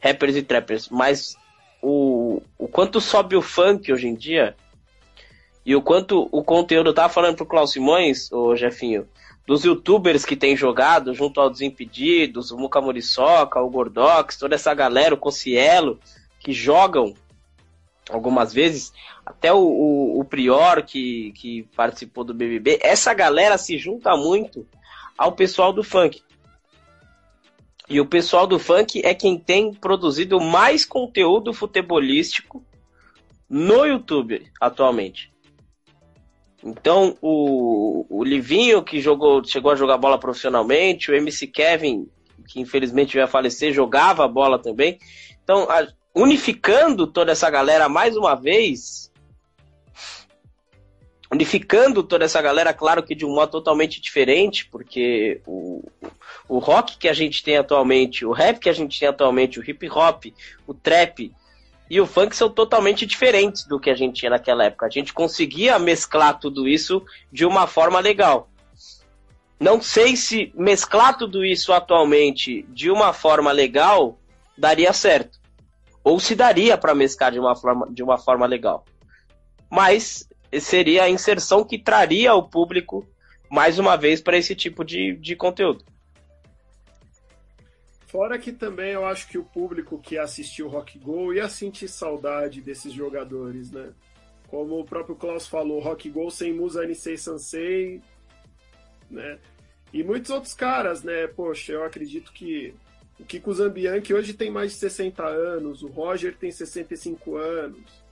rappers 0.00 0.36
e 0.36 0.42
trappers, 0.42 0.88
mas 0.88 1.36
o, 1.82 2.42
o 2.58 2.66
quanto 2.68 3.00
sobe 3.00 3.36
o 3.36 3.42
funk 3.42 3.92
hoje 3.92 4.08
em 4.08 4.14
dia 4.14 4.56
e 5.64 5.76
o 5.76 5.82
quanto 5.82 6.28
o 6.32 6.42
conteúdo, 6.42 6.90
eu 6.90 6.94
tava 6.94 7.12
falando 7.12 7.36
pro 7.36 7.46
Klaus 7.46 7.72
Simões, 7.72 8.32
ô 8.32 8.56
Jefinho, 8.56 9.06
dos 9.46 9.64
youtubers 9.64 10.24
que 10.24 10.36
tem 10.36 10.56
jogado 10.56 11.14
junto 11.14 11.40
ao 11.40 11.50
Desimpedidos, 11.50 12.50
o 12.50 12.56
Muka 12.56 12.80
Muriçoca, 12.80 13.60
o 13.60 13.70
Gordox, 13.70 14.36
toda 14.36 14.54
essa 14.54 14.72
galera, 14.72 15.14
o 15.14 15.18
Concielo, 15.18 15.98
que 16.40 16.52
jogam 16.52 17.14
algumas 18.08 18.52
vezes, 18.52 18.92
até 19.24 19.52
o, 19.52 19.58
o, 19.58 20.20
o 20.20 20.24
Prior 20.24 20.82
que, 20.82 21.32
que 21.32 21.62
participou 21.76 22.24
do 22.24 22.34
BBB, 22.34 22.78
essa 22.82 23.12
galera 23.12 23.58
se 23.58 23.76
junta 23.78 24.16
muito 24.16 24.66
ao 25.16 25.32
pessoal 25.32 25.72
do 25.72 25.82
funk. 25.82 26.22
E 27.88 28.00
o 28.00 28.06
pessoal 28.06 28.46
do 28.46 28.58
funk 28.58 29.00
é 29.04 29.14
quem 29.14 29.38
tem 29.38 29.72
produzido 29.72 30.40
mais 30.40 30.84
conteúdo 30.84 31.52
futebolístico 31.54 32.62
no 33.48 33.86
YouTube 33.86 34.46
atualmente. 34.60 35.32
Então, 36.62 37.16
o, 37.22 38.04
o 38.10 38.24
Livinho, 38.24 38.82
que 38.82 39.00
jogou, 39.00 39.42
chegou 39.44 39.70
a 39.70 39.76
jogar 39.76 39.96
bola 39.96 40.18
profissionalmente, 40.18 41.10
o 41.10 41.14
MC 41.14 41.46
Kevin, 41.46 42.08
que 42.48 42.60
infelizmente 42.60 43.18
a 43.18 43.26
falecer, 43.26 43.72
jogava 43.72 44.26
bola 44.28 44.58
também. 44.58 44.98
Então, 45.42 45.70
a, 45.70 45.86
unificando 46.14 47.06
toda 47.06 47.32
essa 47.32 47.48
galera 47.50 47.88
mais 47.88 48.16
uma 48.16 48.34
vez, 48.34 49.12
unificando 51.30 52.02
toda 52.02 52.24
essa 52.24 52.40
galera, 52.40 52.72
claro 52.72 53.02
que 53.02 53.14
de 53.14 53.24
um 53.24 53.34
modo 53.34 53.52
totalmente 53.52 54.00
diferente, 54.00 54.66
porque 54.66 55.40
o, 55.46 55.82
o 56.48 56.58
rock 56.58 56.96
que 56.96 57.08
a 57.08 57.12
gente 57.12 57.42
tem 57.42 57.56
atualmente, 57.56 58.24
o 58.24 58.32
rap 58.32 58.58
que 58.58 58.68
a 58.68 58.72
gente 58.72 58.98
tem 58.98 59.08
atualmente, 59.08 59.60
o 59.60 59.70
hip 59.70 59.88
hop, 59.90 60.26
o 60.66 60.74
trap 60.74 61.32
e 61.90 62.00
o 62.00 62.06
funk 62.06 62.36
são 62.36 62.50
totalmente 62.50 63.06
diferentes 63.06 63.64
do 63.64 63.80
que 63.80 63.88
a 63.88 63.94
gente 63.94 64.20
tinha 64.20 64.30
naquela 64.30 64.64
época. 64.64 64.86
A 64.86 64.90
gente 64.90 65.12
conseguia 65.12 65.78
mesclar 65.78 66.38
tudo 66.38 66.68
isso 66.68 67.02
de 67.32 67.46
uma 67.46 67.66
forma 67.66 67.98
legal. 67.98 68.50
Não 69.58 69.80
sei 69.80 70.14
se 70.14 70.52
mesclar 70.54 71.16
tudo 71.16 71.44
isso 71.44 71.72
atualmente 71.72 72.64
de 72.68 72.90
uma 72.90 73.12
forma 73.12 73.50
legal 73.52 74.18
daria 74.56 74.92
certo. 74.92 75.38
Ou 76.08 76.18
se 76.18 76.34
daria 76.34 76.78
para 76.78 76.94
mesclar 76.94 77.30
de 77.30 77.38
uma, 77.38 77.54
forma, 77.54 77.86
de 77.92 78.02
uma 78.02 78.16
forma 78.16 78.46
legal. 78.46 78.82
Mas 79.70 80.26
seria 80.58 81.02
a 81.02 81.10
inserção 81.10 81.62
que 81.62 81.78
traria 81.78 82.34
o 82.34 82.48
público 82.48 83.06
mais 83.50 83.78
uma 83.78 83.94
vez 83.94 84.18
para 84.18 84.38
esse 84.38 84.56
tipo 84.56 84.82
de, 84.82 85.14
de 85.16 85.36
conteúdo. 85.36 85.84
Fora 88.06 88.38
que 88.38 88.52
também 88.52 88.92
eu 88.92 89.04
acho 89.04 89.28
que 89.28 89.36
o 89.36 89.44
público 89.44 89.98
que 89.98 90.16
assistiu 90.16 90.66
Rock 90.66 90.98
Go 90.98 91.34
ia 91.34 91.46
sentir 91.46 91.88
saudade 91.88 92.62
desses 92.62 92.94
jogadores, 92.94 93.70
né? 93.70 93.92
Como 94.46 94.80
o 94.80 94.86
próprio 94.86 95.14
Klaus 95.14 95.46
falou, 95.46 95.78
Rock 95.78 96.08
Go 96.08 96.30
sem 96.30 96.54
Musa 96.54 96.86
Nisei 96.86 97.18
Sansei, 97.18 98.00
né? 99.10 99.38
E 99.92 100.02
muitos 100.02 100.30
outros 100.30 100.54
caras, 100.54 101.02
né? 101.02 101.26
Poxa, 101.26 101.72
eu 101.72 101.84
acredito 101.84 102.32
que 102.32 102.74
o 103.18 103.24
Kiko 103.24 103.52
Zambianchi 103.52 104.14
hoje 104.14 104.32
tem 104.32 104.50
mais 104.50 104.72
de 104.72 104.78
60 104.78 105.26
anos, 105.26 105.82
o 105.82 105.88
Roger 105.88 106.36
tem 106.36 106.50
65 106.50 107.36
anos, 107.36 108.04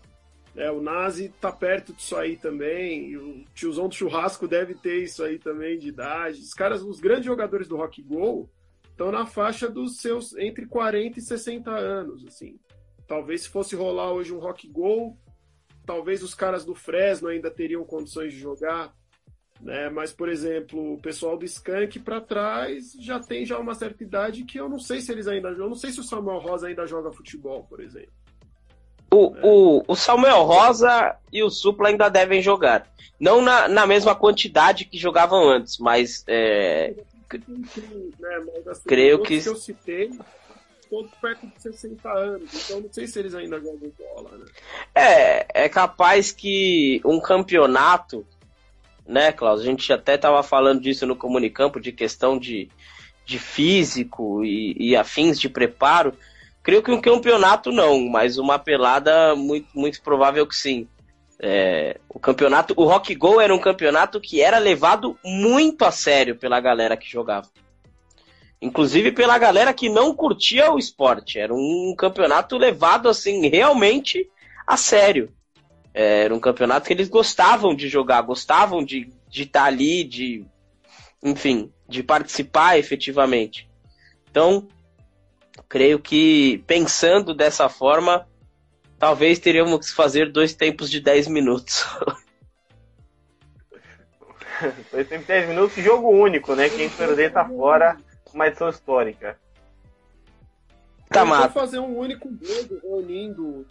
né? 0.54 0.70
o 0.70 0.80
Nazi 0.80 1.32
tá 1.40 1.52
perto 1.52 1.92
disso 1.92 2.16
aí 2.16 2.36
também, 2.36 3.16
o 3.16 3.44
tiozão 3.54 3.88
do 3.88 3.94
churrasco 3.94 4.48
deve 4.48 4.74
ter 4.74 5.02
isso 5.02 5.22
aí 5.22 5.38
também 5.38 5.78
de 5.78 5.88
idade. 5.88 6.40
Os 6.40 6.54
caras, 6.54 6.82
os 6.82 6.98
grandes 6.98 7.26
jogadores 7.26 7.68
do 7.68 7.76
Rock 7.76 8.02
Go 8.02 8.50
estão 8.90 9.12
na 9.12 9.26
faixa 9.26 9.68
dos 9.68 9.98
seus 9.98 10.36
entre 10.36 10.66
40 10.66 11.18
e 11.18 11.22
60 11.22 11.70
anos, 11.70 12.24
assim. 12.26 12.58
Talvez 13.06 13.42
se 13.42 13.48
fosse 13.48 13.76
rolar 13.76 14.12
hoje 14.12 14.34
um 14.34 14.38
Rock 14.38 14.66
Go, 14.68 15.16
talvez 15.84 16.22
os 16.22 16.34
caras 16.34 16.64
do 16.64 16.74
Fresno 16.74 17.28
ainda 17.28 17.50
teriam 17.50 17.84
condições 17.84 18.32
de 18.32 18.40
jogar, 18.40 18.92
né? 19.60 19.88
Mas 19.90 20.12
por 20.12 20.28
exemplo, 20.28 20.94
o 20.94 20.98
pessoal 20.98 21.36
do 21.36 21.44
Skank 21.44 21.98
para 22.00 22.20
trás 22.20 22.92
já 23.00 23.18
tem 23.18 23.44
já 23.46 23.58
uma 23.58 23.74
certa 23.74 24.02
idade 24.02 24.44
que 24.44 24.58
eu 24.58 24.68
não 24.68 24.78
sei 24.78 25.00
se 25.00 25.10
eles 25.12 25.26
ainda, 25.26 25.48
eu 25.48 25.68
não 25.68 25.74
sei 25.74 25.90
se 25.90 26.00
o 26.00 26.04
Samuel 26.04 26.38
Rosa 26.38 26.68
ainda 26.68 26.86
joga 26.86 27.10
futebol, 27.12 27.64
por 27.68 27.80
exemplo. 27.80 28.10
O, 29.10 29.32
o, 29.42 29.84
o 29.88 29.94
Samuel 29.96 30.42
Rosa 30.42 31.16
e 31.32 31.42
o 31.42 31.48
Supla 31.48 31.88
ainda 31.88 32.08
devem 32.08 32.42
jogar. 32.42 32.86
Não 33.18 33.40
na, 33.40 33.66
na 33.68 33.86
mesma 33.86 34.14
quantidade 34.14 34.84
que 34.84 34.98
jogavam 34.98 35.48
antes, 35.48 35.78
mas 35.78 36.22
é, 36.26 36.92
né? 38.18 38.40
Mas, 38.54 38.68
assim, 38.68 38.82
Creio 38.86 39.22
que- 39.22 39.40
que 39.40 39.48
eu 39.48 39.56
citei, 39.56 40.10
todos 40.90 41.10
perto 41.20 41.46
de 41.46 41.62
60 41.62 42.12
anos. 42.12 42.50
Então 42.64 42.80
não 42.80 42.92
sei 42.92 43.06
se 43.06 43.18
eles 43.18 43.34
ainda 43.34 43.58
jogam 43.60 43.92
bola, 43.98 44.38
né? 44.38 44.44
É, 44.94 45.64
é 45.64 45.68
capaz 45.68 46.30
que 46.32 47.00
um 47.04 47.20
campeonato, 47.20 48.26
né, 49.06 49.32
Klaus? 49.32 49.60
A 49.60 49.64
gente 49.64 49.92
até 49.92 50.16
tava 50.16 50.42
falando 50.42 50.80
disso 50.80 51.06
no 51.06 51.16
Comunicampo, 51.16 51.80
de 51.80 51.92
questão 51.92 52.38
de, 52.38 52.68
de 53.24 53.38
físico 53.38 54.44
e, 54.44 54.76
e 54.78 54.96
afins 54.96 55.38
de 55.38 55.48
preparo. 55.48 56.14
Creio 56.62 56.82
que 56.82 56.90
um 56.90 57.00
campeonato 57.00 57.70
não, 57.70 58.08
mas 58.08 58.38
uma 58.38 58.58
pelada 58.58 59.34
muito, 59.36 59.68
muito 59.74 60.02
provável 60.02 60.46
que 60.46 60.56
sim. 60.56 60.88
É, 61.38 62.00
o 62.08 62.18
campeonato, 62.18 62.74
o 62.76 62.84
Rock 62.84 63.14
Go 63.14 63.40
era 63.40 63.54
um 63.54 63.58
campeonato 63.58 64.20
que 64.20 64.40
era 64.40 64.58
levado 64.58 65.18
muito 65.22 65.84
a 65.84 65.90
sério 65.90 66.36
pela 66.36 66.58
galera 66.60 66.96
que 66.96 67.10
jogava. 67.10 67.48
Inclusive 68.60 69.12
pela 69.12 69.36
galera 69.36 69.74
que 69.74 69.88
não 69.88 70.14
curtia 70.14 70.72
o 70.72 70.78
esporte. 70.78 71.38
Era 71.38 71.54
um 71.54 71.94
campeonato 71.96 72.56
levado 72.56 73.08
assim 73.08 73.48
realmente 73.48 74.28
a 74.66 74.76
sério. 74.76 75.30
Era 75.98 76.34
um 76.34 76.38
campeonato 76.38 76.86
que 76.86 76.92
eles 76.92 77.08
gostavam 77.08 77.74
de 77.74 77.88
jogar, 77.88 78.20
gostavam 78.20 78.84
de 78.84 79.10
estar 79.32 79.64
ali, 79.64 80.04
de 80.04 80.46
enfim, 81.22 81.72
de 81.88 82.02
participar 82.02 82.78
efetivamente. 82.78 83.66
Então, 84.30 84.68
creio 85.70 85.98
que 85.98 86.62
pensando 86.66 87.32
dessa 87.32 87.70
forma, 87.70 88.28
talvez 88.98 89.38
teríamos 89.38 89.88
que 89.88 89.96
fazer 89.96 90.30
dois 90.30 90.52
tempos 90.52 90.90
de 90.90 91.00
10 91.00 91.28
minutos. 91.28 91.86
Dois 94.90 95.06
tempos, 95.06 95.26
10 95.26 95.48
minutos, 95.50 95.84
jogo 95.84 96.08
único, 96.08 96.54
né? 96.54 96.70
Quem 96.70 96.88
perder 96.88 97.30
tá 97.30 97.44
fora, 97.46 97.98
uma 98.32 98.46
edição 98.46 98.70
histórica. 98.70 99.38
Tá, 101.10 101.26
mata. 101.26 101.52
fazer 101.52 101.78
um 101.78 101.98
único 101.98 102.26
jogo 102.42 102.80
reunindo 102.82 103.66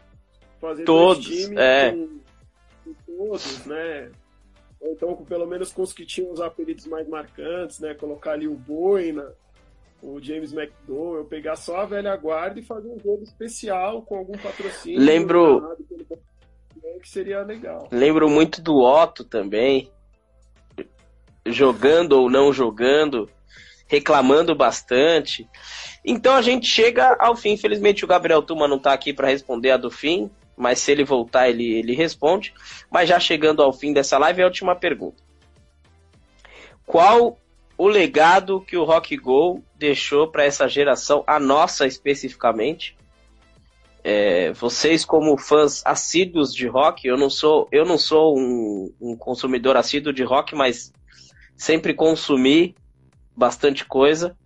fazer 0.70 0.84
Todos, 0.86 1.26
times 1.26 1.58
é. 1.58 1.92
com, 1.92 2.20
com 2.86 2.94
todos, 3.18 3.66
né? 3.66 4.12
Ou 4.82 4.92
então 4.92 5.16
com, 5.16 5.26
pelo 5.26 5.46
menos 5.48 5.72
com 5.72 5.82
os 5.82 5.94
que 5.94 6.06
tinham 6.06 6.32
os 6.32 6.42
apelidos 6.42 6.86
mais 6.88 7.08
marcantes, 7.08 7.80
né? 7.80 7.94
Colocar 7.94 8.32
ali 8.34 8.48
o 8.48 8.56
Boina, 8.56 9.32
o 10.02 10.20
James 10.22 10.54
McDowell, 10.54 11.26
pegar 11.26 11.56
só 11.56 11.78
a 11.78 11.86
velha 11.86 12.16
guarda 12.16 12.60
e 12.60 12.64
fazer 12.64 12.90
um 12.90 13.00
jogo 13.00 13.24
especial 13.24 14.02
com 14.04 14.18
algum 14.18 14.38
patrocínio. 14.38 15.00
Lembro- 15.00 15.76
pelo- 15.88 16.20
Que 17.02 17.10
seria 17.10 17.42
legal. 17.44 17.88
Lembro 17.92 18.30
muito 18.30 18.62
do 18.62 18.78
Otto 18.80 19.24
também, 19.24 19.90
jogando 21.46 22.14
ou 22.14 22.30
não 22.30 22.52
jogando, 22.52 23.30
reclamando 23.88 24.56
bastante. 24.56 25.48
Então 26.04 26.36
a 26.36 26.42
gente 26.42 26.66
chega 26.68 27.16
ao 27.20 27.36
fim. 27.36 27.52
Infelizmente 27.52 28.04
o 28.04 28.08
Gabriel 28.08 28.42
Tuma 28.42 28.68
não 28.68 28.80
tá 28.80 28.94
aqui 28.94 29.14
para 29.14 29.28
responder 29.30 29.72
a 29.72 29.78
do 29.78 29.90
fim, 29.92 30.30
mas 30.58 30.80
se 30.80 30.92
ele 30.92 31.04
voltar 31.04 31.50
ele, 31.50 31.74
ele 31.74 31.94
responde. 31.94 32.54
Mas 32.90 33.10
já 33.10 33.20
chegando 33.20 33.62
ao 33.62 33.74
fim 33.74 33.94
dessa 33.94 34.18
live, 34.18 34.42
a 34.42 34.46
última 34.46 34.76
pergunta. 34.76 35.24
Qual 36.86 37.38
o 37.78 37.88
legado 37.88 38.62
que 38.62 38.78
o 38.78 38.84
Rock 38.84 39.18
Go 39.18 39.64
deixou 39.76 40.28
para 40.28 40.46
essa 40.46 40.68
geração, 40.68 41.24
a 41.28 41.40
nossa 41.40 41.86
especificamente? 41.86 42.96
É, 44.04 44.54
vocês 44.54 45.04
como 45.04 45.36
fãs 45.36 45.82
assíduos 45.84 46.54
de 46.54 46.68
rock, 46.68 47.08
eu 47.08 47.18
não 47.18 47.28
sou, 47.28 47.68
eu 47.72 47.84
não 47.84 47.98
sou 47.98 48.38
um, 48.38 48.94
um 49.02 49.18
consumidor 49.18 49.76
assíduo 49.76 50.14
de 50.14 50.24
rock, 50.24 50.54
mas 50.54 50.94
sempre 51.58 51.92
consumi 51.92 52.76
bastante 53.36 53.84
coisa. 53.84 54.38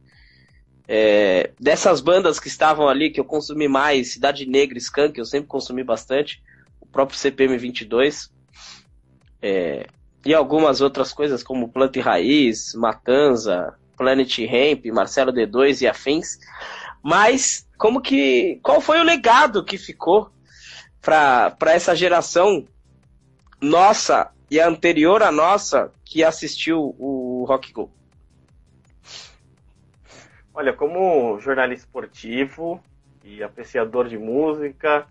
É, 0.92 1.52
dessas 1.60 2.02
bandas 2.02 2.40
que 2.40 2.48
estavam 2.48 2.90
ali, 2.90 3.12
que 3.12 3.20
eu 3.20 3.24
consumi 3.24 3.68
mais, 3.68 4.14
Cidade 4.14 4.48
Negra, 4.48 4.76
Skunk, 4.80 5.20
eu 5.20 5.26
sempre 5.26 5.48
consumi 5.48 5.84
bastante, 5.84 6.42
o 6.82 6.86
próprio 6.88 7.16
CPM 7.16 7.56
22, 7.60 8.32
é, 9.40 9.86
e 10.26 10.34
algumas 10.34 10.82
outras 10.82 11.14
coisas 11.14 11.44
como 11.44 11.70
Planta 11.70 12.00
e 12.00 12.02
Raiz, 12.02 12.74
Matanza, 12.74 13.76
Planet 13.96 14.36
Ramp, 14.40 14.86
Marcelo 14.88 15.32
D2 15.32 15.84
e 15.84 15.88
afins. 15.88 16.40
Mas 17.04 17.68
como 17.78 18.02
que 18.02 18.60
qual 18.64 18.82
foi 18.82 19.00
o 19.00 19.04
legado 19.04 19.64
que 19.64 19.78
ficou 19.78 20.32
para 21.00 21.56
essa 21.68 21.96
geração 21.96 22.66
nossa 23.62 24.32
e 24.50 24.60
a 24.60 24.68
anterior 24.68 25.22
à 25.22 25.32
nossa 25.32 25.92
que 26.04 26.24
assistiu 26.24 26.96
o 26.98 27.46
Rock 27.48 27.72
Go? 27.72 27.99
Olha, 30.60 30.74
como 30.74 31.40
jornalista 31.40 31.86
esportivo 31.86 32.84
e 33.24 33.42
apreciador 33.42 34.10
de 34.10 34.18
música, 34.18 35.08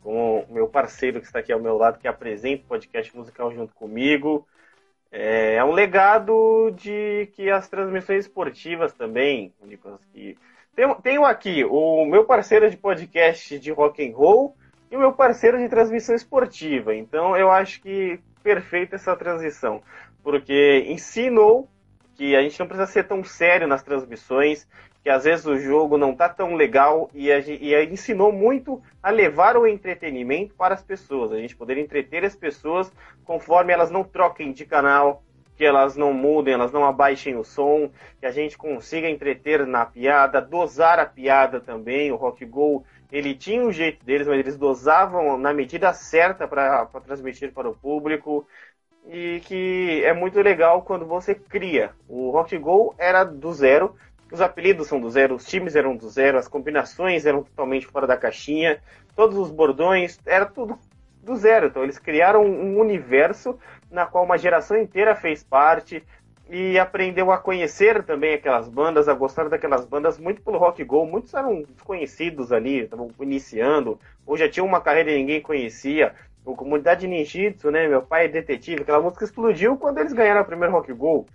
com 0.00 0.46
o 0.48 0.54
meu 0.54 0.68
parceiro 0.68 1.18
que 1.18 1.26
está 1.26 1.40
aqui 1.40 1.52
ao 1.52 1.58
meu 1.58 1.76
lado, 1.76 1.98
que 1.98 2.06
apresenta 2.06 2.62
o 2.62 2.68
podcast 2.68 3.16
musical 3.16 3.52
junto 3.52 3.74
comigo, 3.74 4.46
é, 5.10 5.56
é 5.56 5.64
um 5.64 5.72
legado 5.72 6.70
de 6.76 7.28
que 7.34 7.50
as 7.50 7.68
transmissões 7.68 8.26
esportivas 8.26 8.92
também, 8.92 9.52
Nicolas, 9.60 10.04
que 10.04 10.38
tenho, 10.72 10.94
tenho 10.94 11.24
aqui 11.24 11.64
o 11.64 12.06
meu 12.06 12.24
parceiro 12.24 12.70
de 12.70 12.76
podcast 12.76 13.58
de 13.58 13.72
rock 13.72 14.08
and 14.08 14.16
roll 14.16 14.56
e 14.88 14.94
o 14.94 15.00
meu 15.00 15.12
parceiro 15.12 15.58
de 15.58 15.68
transmissão 15.68 16.14
esportiva. 16.14 16.94
Então 16.94 17.36
eu 17.36 17.50
acho 17.50 17.82
que 17.82 18.20
perfeita 18.40 18.94
essa 18.94 19.16
transição, 19.16 19.82
porque 20.22 20.84
ensinou 20.86 21.68
que 22.14 22.36
a 22.36 22.42
gente 22.42 22.60
não 22.60 22.68
precisa 22.68 22.86
ser 22.86 23.08
tão 23.08 23.24
sério 23.24 23.66
nas 23.66 23.82
transmissões, 23.82 24.68
que 25.02 25.10
às 25.10 25.24
vezes 25.24 25.44
o 25.46 25.58
jogo 25.58 25.98
não 25.98 26.14
tá 26.14 26.28
tão 26.28 26.54
legal 26.54 27.10
e, 27.12 27.30
a, 27.30 27.38
e 27.38 27.74
ensinou 27.86 28.32
muito 28.32 28.80
a 29.02 29.10
levar 29.10 29.56
o 29.56 29.66
entretenimento 29.66 30.54
para 30.54 30.74
as 30.74 30.82
pessoas, 30.82 31.32
a 31.32 31.38
gente 31.38 31.56
poder 31.56 31.76
entreter 31.78 32.24
as 32.24 32.36
pessoas 32.36 32.92
conforme 33.24 33.72
elas 33.72 33.90
não 33.90 34.04
troquem 34.04 34.52
de 34.52 34.64
canal, 34.64 35.22
que 35.56 35.64
elas 35.64 35.96
não 35.96 36.12
mudem, 36.12 36.54
elas 36.54 36.72
não 36.72 36.84
abaixem 36.84 37.36
o 37.36 37.44
som, 37.44 37.90
que 38.18 38.26
a 38.26 38.30
gente 38.30 38.56
consiga 38.56 39.08
entreter 39.08 39.66
na 39.66 39.84
piada, 39.84 40.40
dosar 40.40 40.98
a 40.98 41.06
piada 41.06 41.60
também. 41.60 42.10
O 42.10 42.16
Rock 42.16 42.44
Go, 42.44 42.84
ele 43.10 43.34
tinha 43.34 43.62
um 43.62 43.70
jeito 43.70 44.04
deles, 44.04 44.26
mas 44.26 44.38
eles 44.38 44.56
dosavam 44.56 45.36
na 45.36 45.52
medida 45.52 45.92
certa 45.92 46.48
para 46.48 46.86
transmitir 47.04 47.52
para 47.52 47.68
o 47.68 47.76
público. 47.76 48.46
E 49.08 49.40
que 49.44 50.02
é 50.04 50.12
muito 50.12 50.40
legal 50.40 50.82
quando 50.82 51.04
você 51.04 51.34
cria. 51.34 51.90
O 52.08 52.30
Rock 52.30 52.56
Go 52.56 52.94
era 52.96 53.24
do 53.24 53.52
zero, 53.52 53.96
os 54.32 54.40
apelidos 54.40 54.88
são 54.88 54.98
do 54.98 55.10
zero, 55.10 55.34
os 55.34 55.44
times 55.44 55.76
eram 55.76 55.94
do 55.94 56.08
zero, 56.08 56.38
as 56.38 56.48
combinações 56.48 57.26
eram 57.26 57.42
totalmente 57.42 57.86
fora 57.86 58.06
da 58.06 58.16
caixinha, 58.16 58.80
todos 59.14 59.36
os 59.36 59.50
bordões, 59.50 60.18
era 60.24 60.46
tudo 60.46 60.78
do 61.22 61.36
zero. 61.36 61.66
Então 61.66 61.82
eles 61.82 61.98
criaram 61.98 62.42
um 62.42 62.80
universo 62.80 63.58
na 63.90 64.06
qual 64.06 64.24
uma 64.24 64.38
geração 64.38 64.78
inteira 64.78 65.14
fez 65.14 65.44
parte 65.44 66.02
e 66.48 66.78
aprendeu 66.78 67.30
a 67.30 67.36
conhecer 67.36 68.02
também 68.04 68.32
aquelas 68.32 68.68
bandas, 68.68 69.06
a 69.06 69.14
gostar 69.14 69.50
daquelas 69.50 69.84
bandas 69.84 70.18
muito 70.18 70.40
pelo 70.40 70.56
rock 70.56 70.82
go. 70.82 71.04
Muitos 71.04 71.34
eram 71.34 71.62
desconhecidos 71.62 72.52
ali, 72.52 72.80
estavam 72.80 73.10
iniciando, 73.20 74.00
ou 74.26 74.36
já 74.36 74.48
tinham 74.48 74.66
uma 74.66 74.80
carreira 74.80 75.10
e 75.12 75.18
ninguém 75.18 75.42
conhecia. 75.42 76.14
O 76.42 76.56
Comunidade 76.56 77.06
Ninjitsu, 77.06 77.70
né? 77.70 77.86
Meu 77.86 78.02
pai 78.02 78.24
é 78.24 78.28
detetive, 78.28 78.82
aquela 78.82 79.00
música 79.00 79.24
explodiu 79.24 79.76
quando 79.76 79.98
eles 79.98 80.12
ganharam 80.12 80.40
o 80.40 80.44
primeiro 80.44 80.72
rock 80.72 80.90
go. 80.92 81.26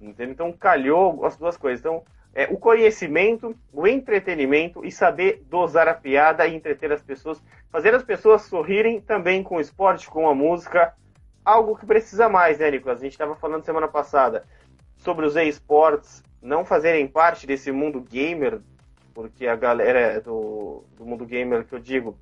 Entendeu? 0.00 0.32
Então 0.32 0.52
calhou 0.52 1.24
as 1.24 1.36
duas 1.36 1.56
coisas. 1.56 1.80
Então 1.80 2.02
é, 2.36 2.46
o 2.50 2.58
conhecimento, 2.58 3.56
o 3.72 3.86
entretenimento 3.86 4.84
e 4.84 4.92
saber 4.92 5.42
dosar 5.48 5.88
a 5.88 5.94
piada 5.94 6.46
e 6.46 6.54
entreter 6.54 6.92
as 6.92 7.00
pessoas, 7.00 7.42
fazer 7.70 7.94
as 7.94 8.02
pessoas 8.02 8.42
sorrirem 8.42 9.00
também 9.00 9.42
com 9.42 9.56
o 9.56 9.60
esporte, 9.60 10.06
com 10.06 10.28
a 10.28 10.34
música, 10.34 10.92
algo 11.42 11.74
que 11.74 11.86
precisa 11.86 12.28
mais, 12.28 12.58
né, 12.58 12.70
Nicolas? 12.70 12.98
A 12.98 13.04
gente 13.04 13.12
estava 13.12 13.34
falando 13.36 13.64
semana 13.64 13.88
passada 13.88 14.44
sobre 14.98 15.24
os 15.24 15.34
esportes 15.34 16.22
não 16.42 16.62
fazerem 16.62 17.08
parte 17.08 17.46
desse 17.46 17.72
mundo 17.72 18.02
gamer, 18.02 18.60
porque 19.14 19.46
a 19.46 19.56
galera 19.56 20.20
do, 20.20 20.84
do 20.94 21.06
mundo 21.06 21.24
gamer 21.24 21.64
que 21.64 21.74
eu 21.74 21.78
digo, 21.78 22.18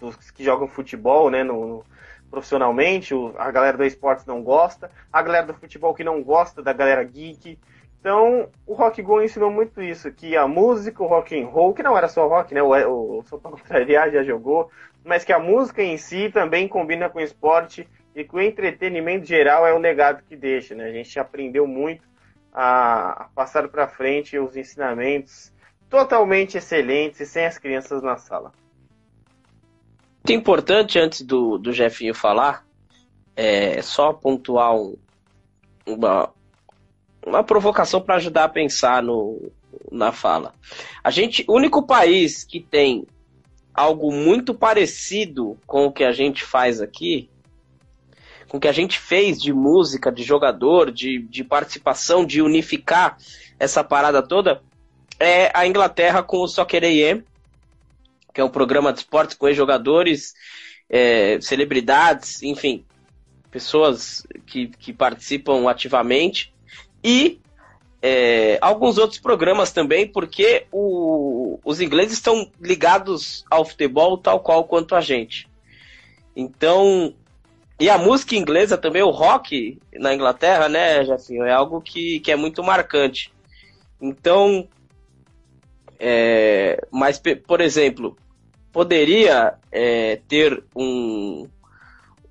dos 0.00 0.16
que 0.32 0.42
jogam 0.42 0.66
futebol, 0.66 1.30
né, 1.30 1.44
no, 1.44 1.64
no 1.64 1.84
profissionalmente, 2.28 3.14
o, 3.14 3.32
a 3.38 3.52
galera 3.52 3.78
do 3.78 3.84
esportes 3.84 4.26
não 4.26 4.42
gosta, 4.42 4.90
a 5.12 5.22
galera 5.22 5.46
do 5.46 5.54
futebol 5.54 5.94
que 5.94 6.02
não 6.02 6.24
gosta 6.24 6.60
da 6.60 6.72
galera 6.72 7.04
geek, 7.04 7.56
então, 8.00 8.48
o 8.66 8.74
rock 8.74 9.02
go 9.02 9.20
ensinou 9.20 9.50
muito 9.50 9.82
isso, 9.82 10.12
que 10.12 10.36
a 10.36 10.46
música, 10.46 11.02
o 11.02 11.06
rock 11.06 11.38
and 11.38 11.46
roll, 11.46 11.74
que 11.74 11.82
não 11.82 11.96
era 11.96 12.08
só 12.08 12.28
rock, 12.28 12.54
né? 12.54 12.62
O, 12.62 13.18
o 13.18 13.22
Só 13.24 13.38
contrariar 13.38 14.10
já 14.12 14.22
jogou, 14.22 14.70
mas 15.04 15.24
que 15.24 15.32
a 15.32 15.38
música 15.38 15.82
em 15.82 15.96
si 15.96 16.30
também 16.30 16.68
combina 16.68 17.08
com 17.08 17.18
o 17.18 17.22
esporte 17.22 17.88
e 18.14 18.24
que 18.24 18.34
o 18.34 18.40
entretenimento 18.40 19.26
geral 19.26 19.66
é 19.66 19.72
o 19.72 19.78
legado 19.78 20.22
que 20.28 20.36
deixa, 20.36 20.74
né? 20.74 20.84
A 20.84 20.92
gente 20.92 21.18
aprendeu 21.18 21.66
muito 21.66 22.06
a, 22.52 23.24
a 23.24 23.28
passar 23.34 23.68
para 23.68 23.88
frente 23.88 24.38
os 24.38 24.56
ensinamentos 24.56 25.52
totalmente 25.90 26.56
excelentes 26.56 27.20
e 27.20 27.26
sem 27.26 27.46
as 27.46 27.58
crianças 27.58 28.02
na 28.02 28.16
sala. 28.16 28.52
Muito 30.24 30.32
importante, 30.32 30.98
antes 30.98 31.22
do, 31.22 31.58
do 31.58 31.72
Jefinho 31.72 32.14
falar, 32.14 32.64
é 33.34 33.80
só 33.82 34.12
pontuar 34.12 34.74
um, 34.74 34.96
uma, 35.86 36.30
uma 37.24 37.42
provocação 37.44 38.00
para 38.00 38.16
ajudar 38.16 38.44
a 38.44 38.48
pensar 38.48 39.02
no, 39.02 39.50
na 39.90 40.12
fala. 40.12 40.54
A 41.02 41.10
gente, 41.10 41.44
único 41.48 41.82
país 41.82 42.44
que 42.44 42.60
tem 42.60 43.06
algo 43.74 44.12
muito 44.12 44.54
parecido 44.54 45.56
com 45.66 45.86
o 45.86 45.92
que 45.92 46.04
a 46.04 46.12
gente 46.12 46.42
faz 46.42 46.80
aqui, 46.80 47.28
com 48.48 48.56
o 48.56 48.60
que 48.60 48.68
a 48.68 48.72
gente 48.72 48.98
fez 48.98 49.40
de 49.40 49.52
música, 49.52 50.10
de 50.10 50.22
jogador, 50.22 50.90
de, 50.90 51.20
de 51.22 51.44
participação, 51.44 52.24
de 52.24 52.40
unificar 52.40 53.18
essa 53.58 53.84
parada 53.84 54.22
toda, 54.22 54.62
é 55.20 55.50
a 55.54 55.66
Inglaterra 55.66 56.22
com 56.22 56.38
o 56.38 56.48
Soccer 56.48 56.82
AM, 56.82 57.24
que 58.32 58.40
é 58.40 58.44
um 58.44 58.48
programa 58.48 58.92
de 58.92 59.00
esportes 59.00 59.36
com 59.36 59.52
jogadores, 59.52 60.34
é, 60.88 61.40
celebridades, 61.40 62.42
enfim, 62.42 62.84
pessoas 63.50 64.26
que, 64.46 64.68
que 64.68 64.92
participam 64.92 65.68
ativamente 65.68 66.52
e 67.02 67.40
é, 68.00 68.58
alguns 68.60 68.98
outros 68.98 69.20
programas 69.20 69.72
também, 69.72 70.06
porque 70.06 70.66
o, 70.70 71.58
os 71.64 71.80
ingleses 71.80 72.14
estão 72.14 72.50
ligados 72.60 73.44
ao 73.50 73.64
futebol 73.64 74.16
tal 74.16 74.40
qual 74.40 74.64
quanto 74.64 74.94
a 74.94 75.00
gente. 75.00 75.48
Então, 76.36 77.12
e 77.80 77.90
a 77.90 77.98
música 77.98 78.36
inglesa 78.36 78.78
também, 78.78 79.02
o 79.02 79.10
rock 79.10 79.78
na 79.94 80.14
Inglaterra, 80.14 80.68
né, 80.68 81.04
Jacinho, 81.04 81.44
é 81.44 81.52
algo 81.52 81.80
que, 81.80 82.20
que 82.20 82.30
é 82.30 82.36
muito 82.36 82.62
marcante. 82.62 83.32
Então, 84.00 84.68
é, 85.98 86.80
mas, 86.90 87.20
por 87.46 87.60
exemplo, 87.60 88.16
poderia 88.72 89.54
é, 89.72 90.20
ter 90.28 90.62
um, 90.74 91.48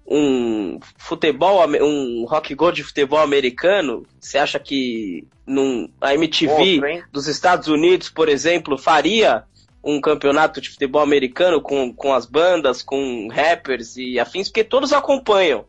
um 0.08 0.80
futebol, 0.98 1.68
um 1.82 2.26
rock 2.26 2.56
go 2.56 2.72
de 2.72 2.84
futebol 2.84 3.20
americano, 3.20 4.06
você 4.20 4.38
acha 4.38 4.58
que 4.58 5.28
num, 5.46 5.90
a 6.00 6.14
MTV 6.14 6.80
Outro, 6.82 7.08
dos 7.12 7.28
Estados 7.28 7.68
Unidos, 7.68 8.10
por 8.10 8.30
exemplo, 8.30 8.78
faria 8.78 9.44
um 9.84 10.00
campeonato 10.00 10.62
de 10.62 10.70
futebol 10.70 11.02
americano 11.02 11.62
com, 11.62 11.94
com 11.94 12.14
as 12.14 12.26
bandas, 12.26 12.82
com 12.82 13.28
rappers 13.28 13.98
e 13.98 14.18
afins, 14.18 14.48
porque 14.48 14.64
todos 14.64 14.94
acompanham. 14.94 15.66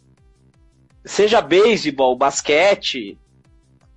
Seja 1.04 1.40
beisebol, 1.40 2.16
basquete, 2.16 3.18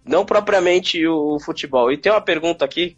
não 0.04 0.26
propriamente 0.26 1.06
o, 1.06 1.36
o 1.36 1.40
futebol. 1.40 1.92
E 1.92 1.98
tem 1.98 2.12
uma 2.12 2.22
pergunta 2.22 2.66
aqui: 2.66 2.98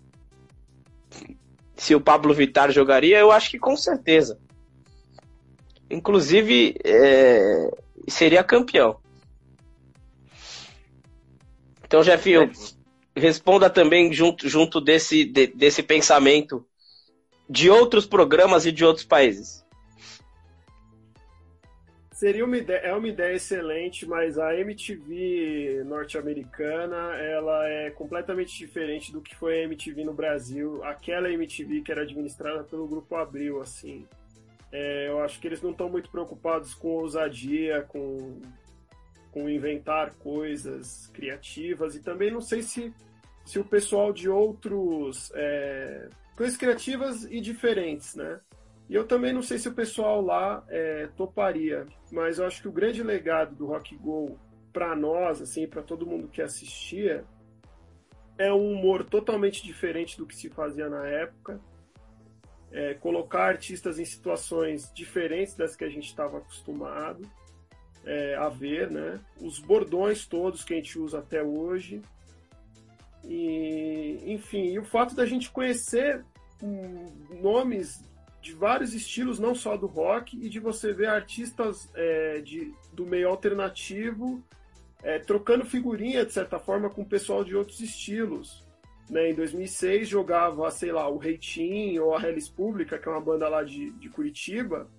se 1.76 1.96
o 1.96 2.02
Pablo 2.02 2.34
Vittar 2.34 2.72
jogaria, 2.72 3.20
eu 3.20 3.32
acho 3.32 3.50
que 3.52 3.60
com 3.60 3.76
certeza. 3.76 4.40
Inclusive, 5.94 6.76
é, 6.84 7.70
seria 8.08 8.44
campeão. 8.44 9.00
Então, 11.86 12.04
Jefinho, 12.04 12.52
responda 13.16 13.70
também 13.70 14.12
junto, 14.12 14.50
junto 14.50 14.82
desse, 14.82 15.24
de, 15.24 15.48
desse 15.48 15.84
pensamento 15.84 16.66
de 17.48 17.70
outros 17.70 18.08
programas 18.08 18.66
e 18.66 18.72
de 18.72 18.84
outros 18.84 19.06
países. 19.06 19.64
Seria 22.12 22.46
uma 22.46 22.58
ideia, 22.58 22.80
é 22.80 22.96
uma 22.96 23.08
ideia 23.08 23.36
excelente, 23.36 24.06
mas 24.08 24.40
a 24.40 24.58
MTV 24.58 25.84
norte-americana 25.86 27.16
ela 27.18 27.68
é 27.68 27.92
completamente 27.92 28.58
diferente 28.58 29.12
do 29.12 29.22
que 29.22 29.36
foi 29.36 29.60
a 29.60 29.64
MTV 29.66 30.04
no 30.06 30.14
Brasil. 30.14 30.84
Aquela 30.86 31.30
MTV 31.30 31.82
que 31.82 31.92
era 31.92 32.02
administrada 32.02 32.64
pelo 32.64 32.88
Grupo 32.88 33.16
Abril, 33.16 33.62
assim. 33.62 34.08
É, 34.74 35.08
eu 35.08 35.22
acho 35.22 35.40
que 35.40 35.48
eles 35.48 35.62
não 35.62 35.72
estão 35.72 35.88
muito 35.88 36.10
preocupados 36.10 36.74
com 36.74 36.90
ousadia, 36.90 37.84
com, 37.84 38.42
com 39.32 39.48
inventar 39.48 40.16
coisas 40.16 41.08
criativas, 41.14 41.96
e 41.96 42.02
também 42.02 42.32
não 42.32 42.42
sei 42.42 42.62
se 42.62 42.92
se 43.46 43.60
o 43.60 43.66
pessoal 43.66 44.14
de 44.14 44.30
outros 44.30 45.32
é, 45.36 46.08
coisas 46.36 46.58
criativas 46.58 47.26
e 47.26 47.42
diferentes, 47.42 48.16
né? 48.16 48.40
E 48.90 48.96
eu 48.96 49.06
também 49.06 49.34
não 49.34 49.42
sei 49.42 49.58
se 49.58 49.68
o 49.68 49.74
pessoal 49.74 50.22
lá 50.22 50.64
é, 50.70 51.08
toparia, 51.16 51.86
mas 52.12 52.38
eu 52.38 52.46
acho 52.46 52.62
que 52.62 52.68
o 52.68 52.72
grande 52.72 53.02
legado 53.02 53.56
do 53.56 53.66
Rock 53.66 53.96
Go 53.98 54.38
para 54.72 54.96
nós, 54.96 55.42
assim, 55.42 55.68
para 55.68 55.82
todo 55.82 56.06
mundo 56.06 56.28
que 56.28 56.42
assistia, 56.42 57.24
é 58.38 58.52
um 58.52 58.74
humor 58.74 59.06
totalmente 59.06 59.64
diferente 59.64 60.18
do 60.18 60.26
que 60.26 60.36
se 60.36 60.50
fazia 60.50 60.90
na 60.90 61.06
época. 61.08 61.60
É, 62.74 62.96
colocar 62.96 63.46
artistas 63.46 64.00
em 64.00 64.06
situações 64.06 64.92
diferentes 64.94 65.54
das 65.54 65.76
que 65.76 65.86
a 65.86 65.90
gente 65.90 66.08
estava 66.08 66.40
acostumado 66.40 67.22
é, 68.04 68.36
a 68.36 68.50
ver, 68.50 68.90
né? 68.90 69.20
Os 69.40 69.60
bordões 69.60 70.26
todos 70.26 70.64
que 70.64 70.74
a 70.74 70.78
gente 70.78 70.98
usa 70.98 71.20
até 71.20 71.44
hoje. 71.44 72.02
E, 73.24 74.20
enfim, 74.26 74.66
e 74.66 74.80
o 74.80 74.84
fato 74.84 75.16
da 75.16 75.26
gente 75.26 75.52
conhecer 75.52 76.26
um, 76.62 77.06
nomes 77.42 78.04
de 78.42 78.54
vários 78.54 78.94
estilos, 78.94 79.40
não 79.40 79.56
só 79.56 79.78
do 79.78 79.88
rock, 79.88 80.36
e 80.36 80.50
de 80.50 80.60
você 80.60 80.92
ver 80.92 81.08
artistas 81.08 81.90
é, 81.96 82.42
de, 82.42 82.74
do 82.92 83.06
meio 83.06 83.30
alternativo 83.30 84.44
é, 85.02 85.20
trocando 85.20 85.66
figurinha, 85.66 86.26
de 86.26 86.34
certa 86.34 86.58
forma, 86.60 86.90
com 86.90 87.02
o 87.02 87.06
pessoal 87.06 87.44
de 87.44 87.56
outros 87.56 87.80
estilos. 87.80 88.63
Né? 89.14 89.30
Em 89.30 89.36
2006 89.36 90.08
jogava, 90.08 90.72
sei 90.72 90.92
lá, 90.92 91.08
o 91.08 91.18
Reitinho 91.18 92.06
ou 92.06 92.16
a 92.16 92.22
Hellis 92.22 92.50
Pública, 92.50 92.98
que 92.98 93.08
é 93.08 93.12
uma 93.12 93.22
banda 93.22 93.48
lá 93.48 93.64
de, 93.64 93.92
de 93.92 94.10
Curitiba, 94.10 94.90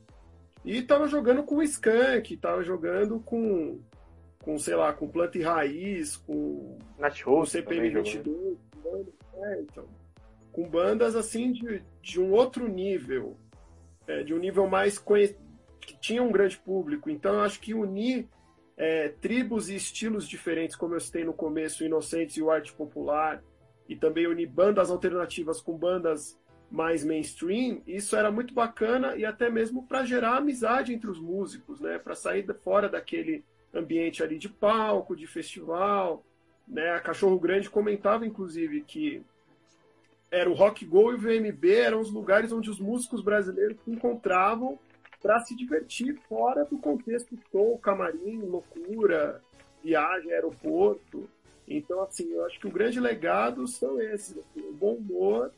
e 0.65 0.81
tava 0.82 1.09
jogando 1.09 1.43
com 1.43 1.57
o 1.57 1.62
Skank, 1.65 2.36
tava 2.36 2.62
jogando 2.62 3.19
com, 3.19 3.81
com 4.41 4.57
sei 4.57 4.77
lá, 4.77 4.93
com 4.93 5.09
Planta 5.09 5.36
e 5.36 5.43
Raiz, 5.43 6.16
com, 6.16 6.78
com 7.24 7.45
CPM 7.45 7.91
22, 7.91 8.57
é, 9.36 9.61
então, 9.62 9.85
com 10.53 10.69
bandas 10.69 11.16
assim 11.16 11.51
de, 11.51 11.82
de 12.01 12.20
um 12.20 12.31
outro 12.31 12.69
nível, 12.69 13.36
é, 14.07 14.23
de 14.23 14.32
um 14.32 14.39
nível 14.39 14.69
mais 14.69 14.97
conhecido, 14.97 15.41
que 15.81 15.99
tinha 15.99 16.23
um 16.23 16.31
grande 16.31 16.57
público. 16.57 17.11
Então, 17.11 17.35
eu 17.35 17.41
acho 17.41 17.59
que 17.59 17.74
unir 17.74 18.28
é, 18.77 19.09
tribos 19.09 19.69
e 19.69 19.74
estilos 19.74 20.28
diferentes, 20.28 20.77
como 20.77 20.95
eu 20.95 21.01
citei 21.01 21.24
no 21.24 21.32
começo, 21.32 21.82
o 21.82 21.86
Inocentes 21.86 22.36
e 22.36 22.43
o 22.43 22.51
Arte 22.51 22.73
Popular, 22.73 23.43
e 23.89 23.97
também 23.97 24.27
unir 24.27 24.47
bandas 24.47 24.90
alternativas 24.90 25.61
com 25.61 25.77
bandas 25.77 26.39
mais 26.70 27.05
mainstream, 27.05 27.82
isso 27.86 28.16
era 28.16 28.31
muito 28.31 28.52
bacana 28.52 29.16
e 29.16 29.24
até 29.24 29.48
mesmo 29.48 29.86
para 29.86 30.05
gerar 30.05 30.36
amizade 30.36 30.93
entre 30.93 31.09
os 31.09 31.20
músicos, 31.20 31.81
né? 31.81 31.98
Para 31.98 32.15
sair 32.15 32.47
fora 32.62 32.89
daquele 32.89 33.44
ambiente 33.73 34.23
ali 34.23 34.39
de 34.39 34.48
palco, 34.48 35.15
de 35.15 35.27
festival, 35.27 36.24
né? 36.66 36.90
A 36.90 37.01
Cachorro 37.01 37.39
Grande 37.39 37.70
comentava 37.70 38.27
inclusive 38.27 38.81
que 38.81 39.23
era 40.31 40.51
o 40.51 40.55
Rock 40.55 40.85
Go 40.85 41.12
e 41.12 41.15
o 41.15 41.19
VMB 41.19 41.65
eram 41.74 42.01
os 42.01 42.11
lugares 42.11 42.51
onde 42.51 42.69
os 42.69 42.81
músicos 42.81 43.20
brasileiros 43.20 43.77
se 43.85 43.90
encontravam 43.90 44.78
para 45.23 45.40
se 45.40 45.55
divertir 45.55 46.19
fora 46.28 46.65
do 46.65 46.77
contexto 46.77 47.39
show, 47.51 47.78
camarim, 47.78 48.40
loucura, 48.43 49.40
viagem, 49.82 50.32
aeroporto. 50.32 51.28
Então, 51.66 52.03
assim, 52.03 52.31
eu 52.31 52.45
acho 52.45 52.61
que 52.61 52.66
o 52.66 52.70
grande 52.70 53.01
legado 53.01 53.66
são 53.66 54.01
esses: 54.01 54.36
assim, 54.36 54.61
o 54.69 54.73
bom 54.73 54.95
humor, 54.95 55.51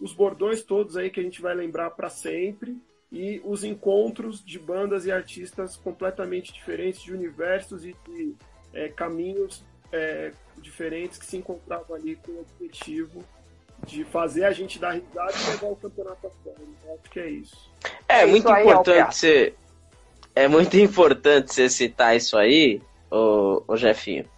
os 0.00 0.12
bordões 0.12 0.62
todos 0.62 0.96
aí 0.96 1.10
que 1.10 1.20
a 1.20 1.22
gente 1.22 1.40
vai 1.40 1.54
lembrar 1.54 1.90
para 1.90 2.10
sempre 2.10 2.76
e 3.10 3.40
os 3.44 3.62
encontros 3.62 4.44
de 4.44 4.58
bandas 4.58 5.06
e 5.06 5.12
artistas 5.12 5.76
completamente 5.76 6.52
diferentes, 6.52 7.00
de 7.00 7.12
universos 7.12 7.84
e 7.84 7.94
de 8.06 8.34
é, 8.72 8.88
caminhos 8.88 9.62
é, 9.92 10.32
diferentes 10.58 11.16
que 11.16 11.24
se 11.24 11.36
encontravam 11.36 11.94
ali 11.94 12.16
com 12.16 12.32
o 12.32 12.40
objetivo 12.40 13.24
de 13.86 14.04
fazer 14.04 14.44
a 14.44 14.52
gente 14.52 14.78
dar 14.78 14.92
risada 14.92 15.32
e 15.32 15.50
levar 15.50 15.66
o 15.68 15.76
campeonato 15.76 16.26
a 16.26 16.30
sério. 16.42 16.68
Então, 16.80 16.94
acho 16.94 17.10
que 17.10 17.20
é 17.20 17.30
isso. 17.30 17.70
É, 18.08 18.22
é 18.22 18.26
muito 18.26 18.50
importante 18.50 19.16
você. 19.16 19.54
É 20.34 20.48
muito 20.48 20.76
importante 20.78 21.54
você 21.54 21.68
citar 21.68 22.16
isso 22.16 22.36
aí, 22.36 22.82
o 23.10 23.76
Jefinho. 23.76 24.28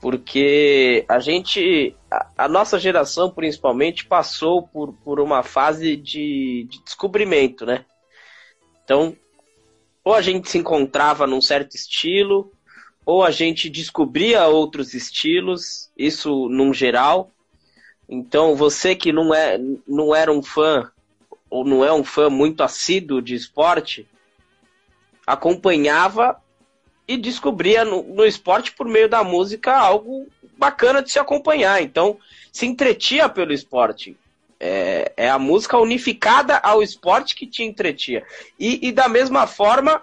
Porque 0.00 1.04
a 1.08 1.18
gente. 1.18 1.94
A, 2.10 2.26
a, 2.38 2.48
nossa 2.48 2.78
geração, 2.78 3.30
principalmente, 3.30 4.06
passou 4.06 4.66
por, 4.66 4.94
por 5.04 5.20
uma 5.20 5.42
fase 5.42 5.96
de, 5.96 6.66
de 6.68 6.82
descobrimento, 6.82 7.66
né? 7.66 7.84
Então, 8.82 9.16
ou 10.02 10.14
a 10.14 10.22
gente 10.22 10.48
se 10.48 10.58
encontrava 10.58 11.26
num 11.26 11.40
certo 11.40 11.74
estilo, 11.76 12.50
ou 13.04 13.22
a 13.22 13.30
gente 13.30 13.68
descobria 13.68 14.46
outros 14.46 14.94
estilos, 14.94 15.90
isso 15.96 16.48
num 16.48 16.72
geral, 16.72 17.30
então, 18.12 18.56
você 18.56 18.96
que 18.96 19.12
não, 19.12 19.32
é, 19.32 19.56
não 19.86 20.12
era 20.12 20.32
um 20.32 20.42
fã, 20.42 20.90
ou 21.48 21.64
não 21.64 21.84
é 21.84 21.92
um 21.92 22.02
fã 22.02 22.28
muito 22.28 22.60
assíduo 22.60 23.22
de 23.22 23.36
esporte, 23.36 24.04
acompanhava 25.24 26.36
e 27.10 27.16
descobria 27.16 27.84
no, 27.84 28.04
no 28.04 28.24
esporte, 28.24 28.70
por 28.70 28.86
meio 28.86 29.08
da 29.08 29.24
música, 29.24 29.76
algo 29.76 30.28
bacana 30.56 31.02
de 31.02 31.10
se 31.10 31.18
acompanhar. 31.18 31.82
Então, 31.82 32.16
se 32.52 32.66
entretia 32.66 33.28
pelo 33.28 33.52
esporte. 33.52 34.16
É, 34.60 35.12
é, 35.16 35.28
a 35.28 35.36
música 35.36 35.76
unificada 35.76 36.58
ao 36.58 36.80
esporte 36.80 37.34
que 37.34 37.48
te 37.48 37.64
entretia. 37.64 38.24
E, 38.56 38.86
e, 38.86 38.92
da 38.92 39.08
mesma 39.08 39.48
forma, 39.48 40.02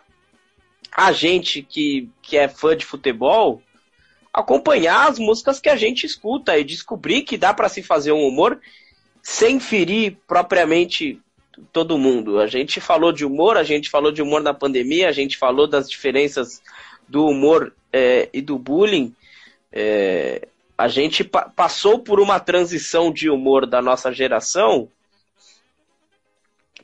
a 0.91 1.13
gente 1.13 1.61
que, 1.61 2.09
que 2.21 2.35
é 2.35 2.49
fã 2.49 2.75
de 2.75 2.85
futebol 2.85 3.61
acompanhar 4.33 5.07
as 5.07 5.17
músicas 5.17 5.61
que 5.61 5.69
a 5.69 5.77
gente 5.77 6.05
escuta 6.05 6.57
e 6.57 6.63
descobrir 6.65 7.21
que 7.21 7.37
dá 7.37 7.53
para 7.53 7.69
se 7.69 7.81
fazer 7.81 8.11
um 8.11 8.27
humor 8.27 8.59
sem 9.23 9.61
ferir 9.61 10.17
propriamente 10.27 11.21
todo 11.71 11.97
mundo. 11.97 12.39
A 12.39 12.47
gente 12.47 12.81
falou 12.81 13.13
de 13.13 13.23
humor, 13.23 13.55
a 13.55 13.63
gente 13.63 13.89
falou 13.89 14.11
de 14.11 14.21
humor 14.21 14.41
na 14.41 14.53
pandemia, 14.53 15.07
a 15.07 15.13
gente 15.13 15.37
falou 15.37 15.67
das 15.67 15.89
diferenças 15.89 16.61
do 17.07 17.25
humor 17.25 17.73
é, 17.91 18.29
e 18.33 18.41
do 18.41 18.57
bullying. 18.57 19.15
É, 19.71 20.47
a 20.77 20.87
gente 20.87 21.23
pa 21.23 21.49
passou 21.49 21.99
por 21.99 22.19
uma 22.19 22.39
transição 22.39 23.11
de 23.11 23.29
humor 23.29 23.65
da 23.65 23.81
nossa 23.81 24.11
geração 24.11 24.89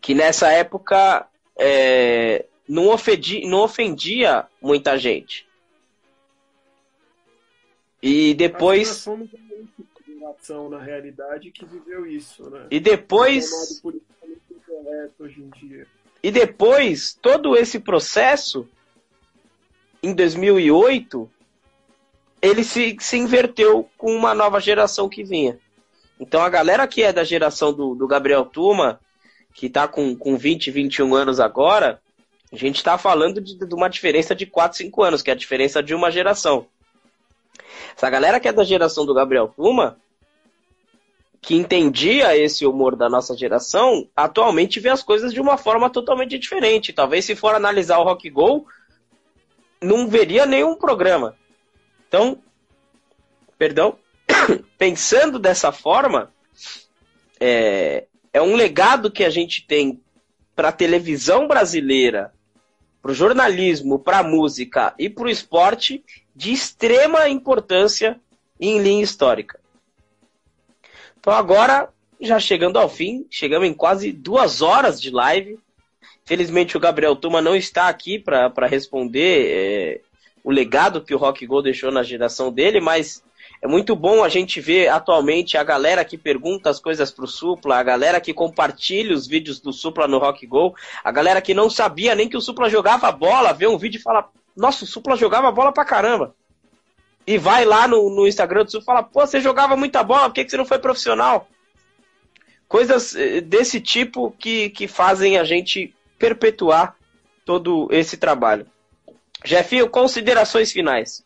que 0.02 0.14
nessa 0.14 0.52
época 0.52 1.28
é, 1.58 2.45
não, 2.68 2.90
ofendi, 2.90 3.48
não 3.48 3.60
ofendia 3.60 4.45
muita 4.62 4.98
gente. 4.98 5.48
E 8.02 8.34
depois. 8.34 8.90
Nós 8.90 8.98
somos 8.98 9.30
geração, 10.06 10.70
na 10.70 10.80
realidade, 10.80 11.52
que 11.52 11.66
viveu 11.66 12.06
isso, 12.06 12.50
né? 12.50 12.68
E 12.70 12.80
depois. 12.80 13.82
hoje 15.20 15.41
em 15.41 15.50
dia. 15.52 15.88
E 16.22 16.32
depois, 16.32 17.18
todo 17.22 17.56
esse 17.56 17.80
processo, 17.80 18.68
em 20.04 20.14
2008, 20.14 21.32
ele 22.42 22.64
se, 22.64 22.98
se 23.00 23.18
inverteu 23.18 23.90
com 23.98 24.14
uma 24.14 24.36
nova 24.36 24.60
geração 24.60 25.08
que 25.08 25.24
vinha. 25.24 25.58
Então 26.20 26.42
a 26.42 26.50
galera 26.50 26.86
que 26.86 27.02
é 27.02 27.14
da 27.14 27.24
geração 27.24 27.74
do, 27.74 27.96
do 27.96 28.06
Gabriel 28.06 28.46
Tuma, 28.46 29.00
que 29.54 29.68
está 29.68 29.88
com, 29.88 30.14
com 30.16 30.36
20, 30.36 30.70
21 30.70 31.16
anos 31.16 31.40
agora, 31.40 32.02
a 32.52 32.56
gente 32.56 32.76
está 32.76 32.98
falando 32.98 33.40
de, 33.40 33.58
de, 33.58 33.74
uma 33.74 33.90
diferença 33.90 34.36
de 34.36 34.46
4, 34.46 34.78
5 34.78 35.04
anos, 35.04 35.22
que 35.22 35.30
é 35.30 35.34
a 35.34 35.38
diferença 35.38 35.82
de 35.82 35.96
uma 35.96 36.12
geração. 36.12 36.68
Essa 37.96 38.10
galera 38.10 38.40
que 38.40 38.48
é 38.48 38.54
da 38.54 38.64
geração 38.64 39.06
do 39.06 39.14
Gabriel 39.14 39.48
Tuma, 39.48 39.98
que 41.42 41.56
entendia 41.56 42.38
esse 42.38 42.66
humor 42.66 42.96
da 42.96 43.10
nossa 43.10 43.36
geração, 43.36 44.08
atualmente 44.16 44.80
vê 44.80 44.90
as 44.90 45.04
coisas 45.04 45.34
de 45.34 45.42
uma 45.42 45.58
forma 45.58 45.90
totalmente 45.90 46.38
diferente. 46.38 46.94
Talvez 46.94 47.26
se 47.26 47.36
for 47.36 47.56
analisar 47.56 48.00
o 48.00 48.04
Rock 48.04 48.30
Go, 48.30 48.66
não 49.84 50.08
veria 50.08 50.46
nenhum 50.46 50.76
programa. 50.76 51.36
Então, 52.08 52.42
perdão, 53.58 53.98
pensando 54.78 55.38
dessa 55.38 55.72
forma, 55.72 56.32
é, 57.40 58.06
é 58.32 58.42
um 58.42 58.56
legado 58.56 59.12
que 59.12 59.24
a 59.24 59.30
gente 59.30 59.66
tem 59.66 60.02
para 60.56 60.70
a 60.70 60.74
televisão 60.74 61.48
brasileira, 61.48 62.34
para 63.02 63.12
o 63.12 63.16
jornalismo, 63.16 64.00
para 64.00 64.20
a 64.20 64.24
música 64.24 64.94
e 64.98 65.10
para 65.10 65.26
o 65.26 65.30
esporte 65.30 66.04
de 66.36 66.52
extrema 66.52 67.28
importância 67.28 68.20
em 68.60 68.80
linha 68.80 69.04
histórica. 69.04 69.60
Então 71.20 71.34
agora, 71.34 71.90
já 72.20 72.40
chegando 72.40 72.78
ao 72.78 72.90
fim, 72.90 73.26
chegamos 73.30 73.68
em 73.68 73.74
quase 73.74 74.12
duas 74.12 74.62
horas 74.62 75.02
de 75.02 75.10
live. 75.10 75.60
Felizmente 76.26 76.78
o 76.78 76.80
Gabriel 76.80 77.16
Tuma 77.16 77.42
não 77.42 77.56
está 77.56 77.88
aqui 77.88 78.20
para 78.20 78.68
responder 78.68 79.48
é, 79.50 80.02
o 80.44 80.52
legado 80.52 81.02
que 81.02 81.14
o 81.14 81.18
Rock 81.18 81.46
Go 81.46 81.62
deixou 81.62 81.92
na 81.92 82.04
geração 82.04 82.52
dele, 82.52 82.80
mas 82.80 83.24
é 83.62 83.68
muito 83.68 83.96
bom 83.96 84.24
a 84.24 84.30
gente 84.30 84.60
ver 84.60 84.90
atualmente 84.90 85.58
a 85.58 85.64
galera 85.64 86.04
que 86.04 86.18
pergunta 86.18 86.70
as 86.70 86.80
coisas 86.80 87.12
pro 87.12 87.28
Supla, 87.28 87.78
a 87.78 87.84
galera 87.84 88.20
que 88.20 88.34
compartilha 88.34 89.16
os 89.16 89.26
vídeos 89.26 89.60
do 89.60 89.72
Supla 89.72 90.08
no 90.08 90.18
Rock 90.18 90.46
Go, 90.46 90.76
a 91.04 91.12
galera 91.12 91.42
que 91.42 91.54
não 91.54 91.70
sabia 91.70 92.14
nem 92.14 92.28
que 92.28 92.36
o 92.36 92.42
Supla 92.42 92.70
jogava 92.70 93.12
bola, 93.12 93.54
vê 93.54 93.68
um 93.68 93.78
vídeo 93.78 94.00
e 94.00 94.02
fala, 94.02 94.30
nossa, 94.56 94.84
o 94.84 94.88
Supla 94.88 95.16
jogava 95.16 95.52
bola 95.52 95.72
pra 95.72 95.86
caramba. 95.86 96.36
e 97.26 97.38
vai 97.38 97.66
lá 97.66 97.88
no, 97.88 98.10
no 98.10 98.28
Instagram 98.28 98.66
do 98.66 98.72
Sul 98.72 98.82
e 98.82 98.84
fala, 98.84 99.02
pô, 99.02 99.26
você 99.26 99.40
jogava 99.40 99.76
muita 99.76 100.04
bola, 100.04 100.28
por 100.28 100.34
que, 100.34 100.44
que 100.44 100.52
você 100.52 100.58
não 100.58 100.66
foi 100.66 100.80
profissional? 100.80 101.48
Coisas 102.74 103.16
eh, 103.16 103.40
desse 103.40 103.80
tipo 103.80 104.32
que, 104.32 104.72
que 104.72 104.88
fazem 104.88 105.38
a 105.38 105.44
gente 105.44 105.95
perpetuar 106.18 106.98
todo 107.45 107.88
esse 107.91 108.18
trabalho. 108.18 108.66
Jefinho, 109.45 109.88
considerações 109.88 110.72
finais. 110.72 111.24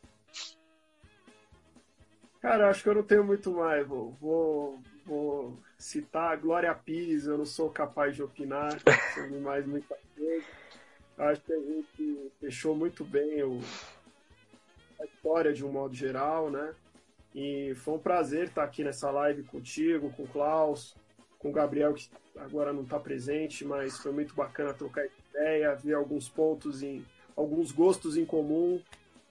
Cara, 2.42 2.70
acho 2.70 2.84
que 2.84 2.90
eu 2.90 2.96
não 2.96 3.04
tenho 3.04 3.24
muito 3.24 3.50
mais. 3.54 3.88
Vou, 3.88 4.12
vou, 4.20 4.80
vou 5.06 5.58
citar 5.78 6.34
a 6.34 6.36
Glória 6.36 6.76
Pires, 6.76 7.28
eu 7.28 7.38
não 7.38 7.46
sou 7.46 7.70
capaz 7.70 8.14
de 8.14 8.22
opinar 8.22 8.78
sobre 9.16 9.40
mais 9.40 9.66
muita 9.66 9.98
coisa. 10.18 10.46
Acho 11.18 11.42
que 11.44 11.54
a 11.54 11.62
gente 11.62 12.32
fechou 12.42 12.76
muito 12.76 13.06
bem 13.06 13.42
o, 13.44 13.62
a 15.00 15.06
história 15.06 15.54
de 15.54 15.64
um 15.64 15.72
modo 15.72 15.96
geral, 15.96 16.52
né? 16.52 16.76
E 17.34 17.74
foi 17.76 17.94
um 17.94 18.00
prazer 18.00 18.50
estar 18.50 18.66
aqui 18.66 18.84
nessa 18.84 19.10
live 19.12 19.44
contigo, 19.44 20.12
com 20.12 20.24
o 20.24 20.28
Klaus, 20.28 20.94
com 21.40 21.50
o 21.50 21.52
Gabriel, 21.54 21.94
que 21.94 22.10
agora 22.38 22.74
não 22.74 22.84
está 22.84 23.00
presente, 23.00 23.64
mas 23.66 23.98
foi 23.98 24.12
muito 24.12 24.34
bacana 24.34 24.74
trocar 24.74 25.06
ideia, 25.30 25.76
ver 25.76 25.94
alguns 25.94 26.28
pontos 26.28 26.82
em 26.82 27.06
alguns 27.36 27.72
gostos 27.72 28.18
em 28.18 28.26
comum. 28.26 28.82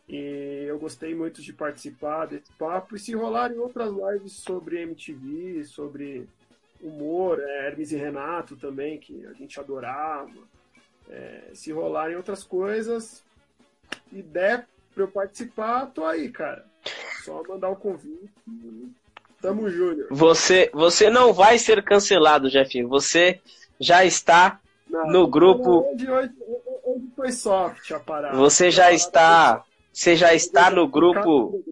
E 0.09 0.65
eu 0.69 0.79
gostei 0.79 1.15
muito 1.15 1.43
de 1.43 1.53
participar 1.53 2.27
desse 2.27 2.53
papo. 2.53 2.95
E 2.95 2.99
se 2.99 3.15
rolarem 3.15 3.59
outras 3.59 3.93
lives 3.93 4.33
sobre 4.35 4.83
MTV, 4.83 5.65
sobre 5.65 6.29
humor, 6.81 7.41
é, 7.41 7.67
Hermes 7.67 7.91
e 7.91 7.97
Renato 7.97 8.57
também, 8.57 8.99
que 8.99 9.27
a 9.27 9.33
gente 9.33 9.59
adorava. 9.59 10.31
É, 11.09 11.51
se 11.55 11.73
rolarem 11.73 12.17
outras 12.17 12.45
coisas 12.45 13.25
der 14.23 14.67
para 14.95 15.05
eu 15.05 15.09
participar, 15.09 15.87
tô 15.87 16.05
aí, 16.05 16.31
cara. 16.31 16.65
Só 17.25 17.43
mandar 17.47 17.69
o 17.69 17.77
convite. 17.77 18.31
Tamo 19.41 19.69
Júnior. 19.71 20.09
Você, 20.11 20.71
você 20.73 21.11
não 21.11 21.33
vai 21.33 21.59
ser 21.59 21.83
cancelado, 21.83 22.49
Jefinho. 22.49 22.89
Você 22.89 23.41
já 23.79 24.05
está 24.05 24.61
não, 24.89 25.07
no 25.09 25.27
grupo. 25.27 25.87
Hoje, 25.93 26.11
hoje, 26.11 26.33
hoje, 26.85 27.05
foi 27.15 27.33
soft 27.33 27.91
a 27.93 28.01
parada. 28.01 28.37
Você 28.37 28.71
já 28.71 28.93
está. 28.93 29.63
Você 29.93 30.17
já 30.17 30.35
está 30.35 30.71
no 30.71 30.87
grupo. 30.89 31.63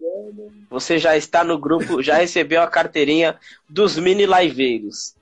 Você 0.69 0.97
já 0.97 1.15
está 1.17 1.43
no 1.43 1.57
grupo. 1.57 2.01
Já 2.01 2.15
recebeu 2.15 2.61
a 2.61 2.67
carteirinha 2.67 3.37
dos 3.69 3.97
mini 3.97 4.25
liveiros. 4.25 5.15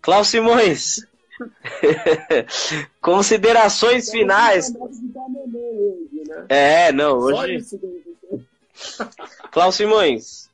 Klaus 0.00 0.28
Simões. 0.28 1.06
Considerações 3.00 4.10
finais. 4.10 4.72
É, 6.48 6.92
não, 6.92 7.16
hoje. 7.18 7.64
Klaus 9.50 9.74
Simões. 9.74 10.49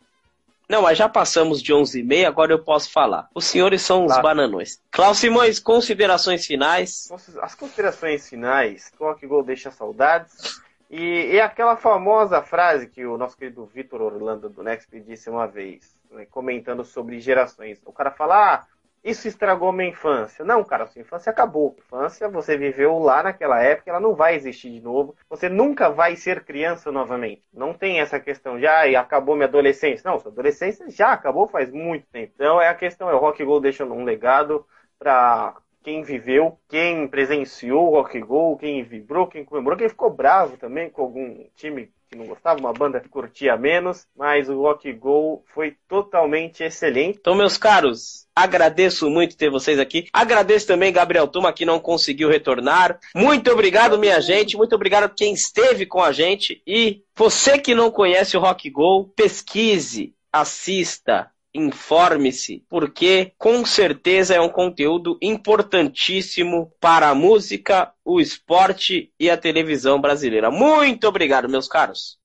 Não, 0.69 0.83
mas 0.83 0.99
já 0.99 1.09
passamos 1.09 1.63
de 1.63 1.73
11h30, 1.73 2.27
agora 2.27 2.53
eu 2.53 2.59
posso 2.59 2.91
falar. 2.91 3.29
Os 3.35 3.45
senhores 3.45 3.83
são 3.83 4.05
os 4.05 4.09
claro. 4.09 4.23
bananões. 4.23 4.83
Klaus 4.91 5.19
Simões, 5.19 5.61
considerações 5.61 6.45
finais? 6.45 7.09
As 7.41 7.55
considerações 7.55 8.29
finais, 8.29 8.91
Clock 8.99 9.25
Gol 9.27 9.45
deixa 9.45 9.71
saudades. 9.71 10.61
E 10.91 11.37
é 11.37 11.43
aquela 11.43 11.77
famosa 11.77 12.43
frase 12.43 12.89
que 12.89 13.05
o 13.05 13.17
nosso 13.17 13.37
querido 13.37 13.65
Vitor 13.67 14.01
Orlando 14.01 14.49
do 14.49 14.63
Next 14.63 14.89
disse 15.01 15.29
uma 15.29 15.47
vez, 15.47 15.97
né, 16.11 16.27
comentando 16.31 16.85
sobre 16.85 17.21
gerações. 17.21 17.81
O 17.85 17.93
cara 17.93 18.11
fala, 18.11 18.55
ah, 18.55 18.67
isso 19.07 19.29
estragou 19.29 19.73
minha 19.73 19.91
infância. 19.91 20.45
Não, 20.45 20.65
cara, 20.65 20.87
sua 20.87 21.01
infância 21.01 21.31
acabou. 21.31 21.77
Infância, 21.79 22.29
você 22.29 22.57
viveu 22.57 22.99
lá 22.99 23.23
naquela 23.23 23.63
época, 23.63 23.89
ela 23.91 24.01
não 24.01 24.17
vai 24.17 24.35
existir 24.35 24.71
de 24.71 24.81
novo. 24.81 25.15
Você 25.31 25.49
nunca 25.49 25.89
vai 25.89 26.17
ser 26.17 26.45
criança 26.45 26.91
novamente. 26.91 27.45
Não 27.55 27.73
tem 27.73 28.01
essa 28.01 28.19
questão 28.19 28.59
de, 28.59 28.67
ah, 28.67 29.01
acabou 29.01 29.37
minha 29.37 29.47
adolescência. 29.47 30.11
Não, 30.11 30.19
sua 30.19 30.33
adolescência 30.33 30.91
já 30.91 31.13
acabou 31.13 31.47
faz 31.47 31.71
muito 31.71 32.07
tempo. 32.09 32.33
Então 32.35 32.61
é 32.61 32.69
a 32.69 32.75
questão, 32.75 33.09
é 33.09 33.15
o 33.15 33.19
Rock 33.19 33.45
Go 33.45 33.61
deixando 33.61 33.95
um 33.95 34.03
legado 34.03 34.67
para 34.99 35.57
quem 35.85 36.03
viveu, 36.03 36.59
quem 36.69 37.07
presenciou 37.07 37.87
o 37.87 37.91
Rock 37.91 38.19
Go, 38.21 38.57
quem 38.57 38.83
vibrou, 38.83 39.29
quem 39.29 39.45
comemorou, 39.45 39.79
quem 39.79 39.89
ficou 39.89 40.11
bravo 40.11 40.57
também 40.57 40.91
com 40.91 41.01
algum 41.01 41.45
time 41.55 41.93
que 42.11 42.17
não 42.17 42.27
gostava, 42.27 42.61
uma 42.61 42.73
banda 42.73 43.01
que 43.01 43.09
curtia 43.09 43.57
menos, 43.57 44.07
mas 44.17 44.49
o 44.49 44.61
Rock 44.61 44.93
Go 44.93 45.45
foi 45.55 45.77
totalmente 45.89 46.63
excelente. 46.63 47.19
Então, 47.21 47.35
meus 47.35 47.57
caros, 47.57 48.27
agradeço 48.35 49.11
muito 49.11 49.37
ter 49.37 49.51
vocês 49.51 49.79
aqui. 49.79 50.07
Agradeço 50.13 50.67
também 50.67 50.93
Gabriel 50.93 51.27
Tuma, 51.27 51.53
que 51.53 51.65
não 51.65 51.81
conseguiu 51.81 52.29
retornar. 52.29 52.99
Muito 53.15 53.51
obrigado, 53.51 53.99
minha 53.99 54.21
gente. 54.21 54.57
Muito 54.57 54.75
obrigado 54.75 55.05
a 55.05 55.09
quem 55.09 55.33
esteve 55.33 55.87
com 55.87 56.03
a 56.03 56.13
gente. 56.13 56.63
E 56.67 57.03
você 57.15 57.59
que 57.59 57.75
não 57.75 57.91
conhece 57.91 58.37
o 58.37 58.41
Rock 58.41 58.71
Go, 58.71 59.13
pesquise, 59.17 60.15
assista, 60.33 61.31
informe-se, 61.57 62.63
porque 62.69 63.33
com 63.39 63.65
certeza 63.65 64.35
é 64.35 64.41
um 64.41 64.49
conteúdo 64.49 65.19
importantíssimo 65.21 66.71
para 66.81 67.09
a 67.09 67.15
música, 67.15 67.93
o 68.05 68.21
esporte 68.21 69.11
e 69.19 69.31
a 69.31 69.37
televisão 69.37 70.01
brasileira. 70.01 70.51
Muito 70.51 71.09
obrigado, 71.09 71.49
meus 71.49 71.67
caros. 71.67 72.19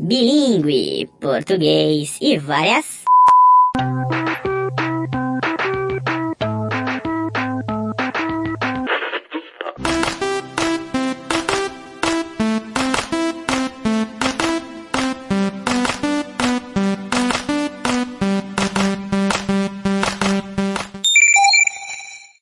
Bilingue, 0.00 1.08
português 1.20 2.18
e 2.20 2.38
várias 2.38 3.01